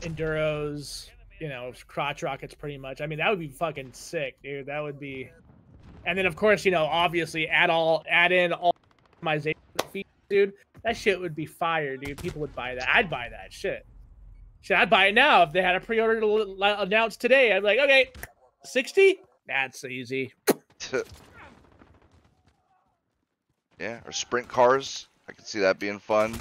enduros. 0.00 1.08
You 1.40 1.48
know, 1.48 1.72
crotch 1.86 2.24
rockets, 2.24 2.52
pretty 2.52 2.78
much. 2.78 3.00
I 3.00 3.06
mean, 3.06 3.20
that 3.20 3.30
would 3.30 3.38
be 3.38 3.46
fucking 3.46 3.92
sick, 3.92 4.42
dude. 4.42 4.66
That 4.66 4.82
would 4.82 4.98
be. 4.98 5.30
And 6.04 6.18
then, 6.18 6.26
of 6.26 6.34
course, 6.34 6.64
you 6.64 6.72
know, 6.72 6.84
obviously, 6.84 7.46
add 7.48 7.70
all, 7.70 8.04
add 8.10 8.32
in 8.32 8.52
all 8.52 8.74
optimization 9.22 9.54
features, 9.92 10.10
dude. 10.28 10.52
That 10.84 10.96
shit 10.96 11.18
would 11.20 11.34
be 11.34 11.46
fire, 11.46 11.96
dude. 11.96 12.18
People 12.18 12.40
would 12.42 12.54
buy 12.54 12.74
that. 12.74 12.88
I'd 12.92 13.10
buy 13.10 13.28
that 13.30 13.52
shit. 13.52 13.86
Shit, 14.60 14.76
I'd 14.76 14.90
buy 14.90 15.06
it 15.06 15.14
now 15.14 15.42
if 15.42 15.52
they 15.52 15.62
had 15.62 15.76
a 15.76 15.80
pre-order 15.80 16.20
to 16.20 16.26
l- 16.26 16.62
l- 16.64 16.80
announce 16.82 17.16
today. 17.16 17.52
I'd 17.52 17.60
be 17.60 17.66
like, 17.66 17.78
okay, 17.78 18.10
sixty. 18.64 19.20
That's 19.46 19.84
easy. 19.84 20.32
yeah, 23.78 24.00
or 24.04 24.12
sprint 24.12 24.48
cars. 24.48 25.06
I 25.28 25.32
could 25.32 25.46
see 25.46 25.60
that 25.60 25.78
being 25.78 25.98
fun. 25.98 26.32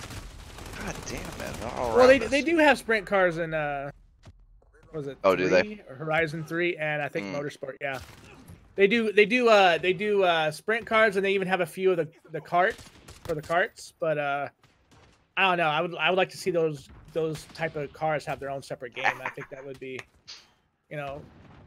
God 0.80 0.96
damn, 1.08 1.22
man. 1.38 1.54
all 1.76 1.96
Well, 1.96 2.08
they 2.08 2.20
they 2.20 2.42
do 2.42 2.58
have 2.58 2.78
sprint 2.78 3.06
cars 3.06 3.38
in 3.38 3.54
uh, 3.54 3.92
was 4.94 5.08
it? 5.08 5.18
Oh, 5.24 5.36
do 5.36 5.48
they? 5.50 5.82
Horizon 5.88 6.44
Three, 6.44 6.76
and 6.78 7.02
I 7.02 7.08
think 7.10 7.28
Mm. 7.28 7.36
Motorsport. 7.40 7.76
Yeah, 7.82 8.00
they 8.76 8.88
do. 8.88 9.12
They 9.12 9.26
do. 9.26 9.48
Uh, 9.50 9.78
they 9.78 9.94
do 9.94 10.24
uh 10.24 10.52
sprint 10.52 10.86
cars, 10.86 11.16
and 11.16 11.26
they 11.26 11.34
even 11.34 11.48
have 11.48 11.62
a 11.62 11.66
few 11.66 11.92
of 11.92 11.98
the 11.98 12.08
the 12.32 12.42
cart 12.42 12.76
for 13.28 13.36
the 13.36 13.42
carts. 13.42 13.94
But 14.00 14.18
uh, 14.18 14.48
I 15.36 15.44
don't 15.44 15.58
know. 15.58 15.68
I 15.68 15.82
would 15.82 15.96
I 15.96 16.10
would 16.10 16.18
like 16.18 16.30
to 16.30 16.38
see 16.38 16.52
those 16.52 16.90
those 17.14 17.46
type 17.54 17.76
of 17.76 17.92
cars 17.94 18.26
have 18.26 18.40
their 18.40 18.50
own 18.50 18.64
separate 18.64 18.96
game. 18.96 19.06
I 19.24 19.30
think 19.30 19.50
that 19.50 19.66
would 19.66 19.80
be, 19.80 20.00
you 20.90 20.98
know, 20.98 21.22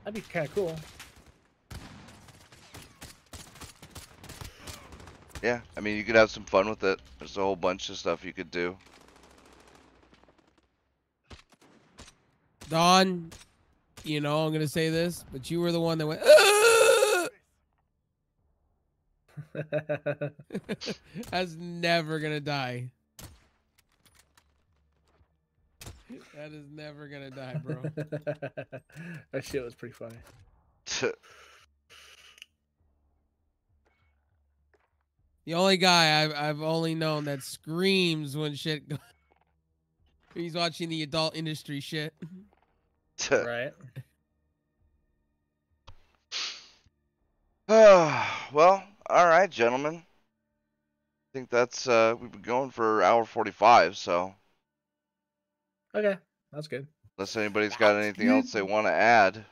that'd 0.05 0.15
be 0.15 0.21
kind 0.21 0.47
of 0.47 0.55
cool. 0.55 0.77
Yeah, 5.43 5.61
I 5.77 5.81
mean, 5.81 5.97
you 5.97 6.05
could 6.05 6.17
have 6.17 6.31
some 6.31 6.45
fun 6.45 6.69
with 6.69 6.85
it. 6.85 7.01
There's 7.19 7.37
a 7.37 7.41
whole 7.41 7.57
bunch 7.57 7.89
of 7.89 7.97
stuff 7.97 8.25
you 8.25 8.33
could 8.33 8.51
do. 8.51 8.77
Don, 12.69 13.31
you 14.05 14.21
know 14.21 14.47
I'm 14.47 14.53
gonna 14.53 14.69
say 14.69 14.91
this, 14.91 15.25
but 15.33 15.51
you 15.51 15.61
were 15.61 15.73
the 15.73 15.81
one 15.81 15.99
that 15.99 16.07
went. 16.07 16.21
"Ah!" 16.25 16.50
That's 21.31 21.55
never 21.57 22.19
gonna 22.19 22.41
die. 22.41 22.91
That 26.35 26.53
is 26.53 26.71
never 26.73 27.09
gonna 27.09 27.31
die, 27.31 27.61
bro. 27.63 27.83
that 29.33 29.45
shit 29.45 29.63
was 29.63 29.75
pretty 29.75 29.95
funny. 29.95 30.17
The 35.47 35.55
only 35.55 35.79
guy 35.79 36.23
I've 36.23 36.33
I've 36.33 36.63
only 36.63 36.95
known 36.95 37.25
that 37.25 37.43
screams 37.43 38.37
when 38.37 38.55
shit. 38.55 38.89
Go- 38.89 38.99
He's 40.35 40.55
watching 40.55 40.89
the 40.89 41.03
adult 41.03 41.35
industry 41.35 41.81
shit. 41.81 42.15
Right. 43.31 43.73
well, 48.53 48.83
all 49.11 49.27
right, 49.27 49.51
gentlemen. 49.51 49.97
I 49.97 51.29
think 51.39 51.51
that's 51.51 51.87
uh 51.89 52.15
we've 52.21 52.33
been 52.33 52.43
going 52.43 52.71
for 52.71 53.03
hour 53.03 53.25
45, 53.25 53.97
so 53.97 54.35
Okay, 55.95 56.17
that's 56.53 56.69
good. 56.69 56.87
unless 57.19 57.37
anybody's 57.37 57.77
got 57.77 57.95
That's 57.95 58.05
anything 58.05 58.29
else 58.29 58.53
they 58.53 58.63
want 58.63 58.87
to 58.87 58.93
add. 58.93 59.45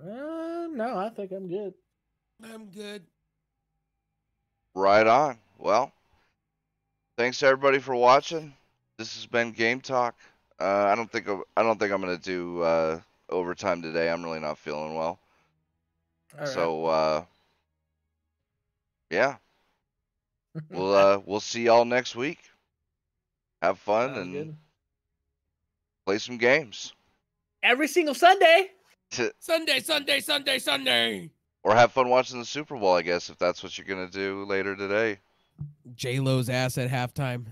Uh, 0.00 0.68
no, 0.70 0.96
I 0.96 1.10
think 1.10 1.32
I'm 1.32 1.48
good. 1.48 1.74
I'm 2.42 2.66
good. 2.70 3.02
Right 4.74 5.06
on. 5.06 5.38
Well, 5.58 5.92
thanks 7.16 7.42
everybody 7.42 7.78
for 7.80 7.94
watching. 7.94 8.54
This 8.98 9.14
has 9.16 9.26
been 9.26 9.52
Game 9.52 9.80
Talk. 9.80 10.14
Uh, 10.60 10.86
I 10.86 10.94
don't 10.94 11.10
think 11.10 11.28
I'm- 11.28 11.42
I 11.56 11.62
don't 11.62 11.78
think 11.78 11.92
I'm 11.92 12.00
gonna 12.00 12.16
do 12.16 12.62
uh, 12.62 13.00
overtime 13.28 13.82
today. 13.82 14.10
I'm 14.10 14.22
really 14.24 14.40
not 14.40 14.58
feeling 14.58 14.94
well. 14.94 15.18
All 16.34 16.40
right. 16.40 16.48
So 16.48 16.86
uh, 16.86 17.24
yeah, 19.10 19.36
we'll 20.70 20.94
uh, 20.94 21.20
we'll 21.24 21.40
see 21.40 21.64
y'all 21.64 21.84
next 21.84 22.14
week. 22.16 22.38
Have 23.62 23.78
fun 23.78 24.14
Sounds 24.14 24.18
and 24.18 24.32
good. 24.32 24.56
play 26.06 26.18
some 26.18 26.38
games, 26.38 26.92
every 27.62 27.88
single 27.88 28.14
Sunday. 28.14 28.68
Sunday, 29.40 29.80
Sunday, 29.80 30.20
Sunday, 30.20 30.58
Sunday. 30.60 31.30
or 31.64 31.74
have 31.74 31.90
fun 31.92 32.08
watching 32.08 32.38
the 32.38 32.44
Super 32.44 32.76
Bowl. 32.76 32.94
I 32.94 33.02
guess 33.02 33.28
if 33.28 33.36
that's 33.38 33.62
what 33.62 33.76
you're 33.76 33.86
gonna 33.86 34.08
do 34.10 34.44
later 34.44 34.76
today. 34.76 35.18
J 35.96 36.20
Lo's 36.20 36.48
ass 36.48 36.78
at 36.78 36.88
halftime. 36.90 37.44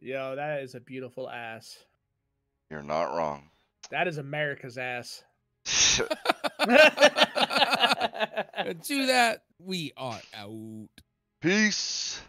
Yo, 0.00 0.36
that 0.36 0.62
is 0.62 0.74
a 0.74 0.80
beautiful 0.80 1.28
ass. 1.28 1.78
you're 2.70 2.82
not 2.82 3.14
wrong. 3.16 3.50
That 3.90 4.08
is 4.08 4.18
America's 4.18 4.78
ass. 4.78 5.22
to 8.84 9.06
that, 9.06 9.42
we 9.58 9.92
are 9.96 10.20
out. 10.34 10.88
Peace. 11.40 12.20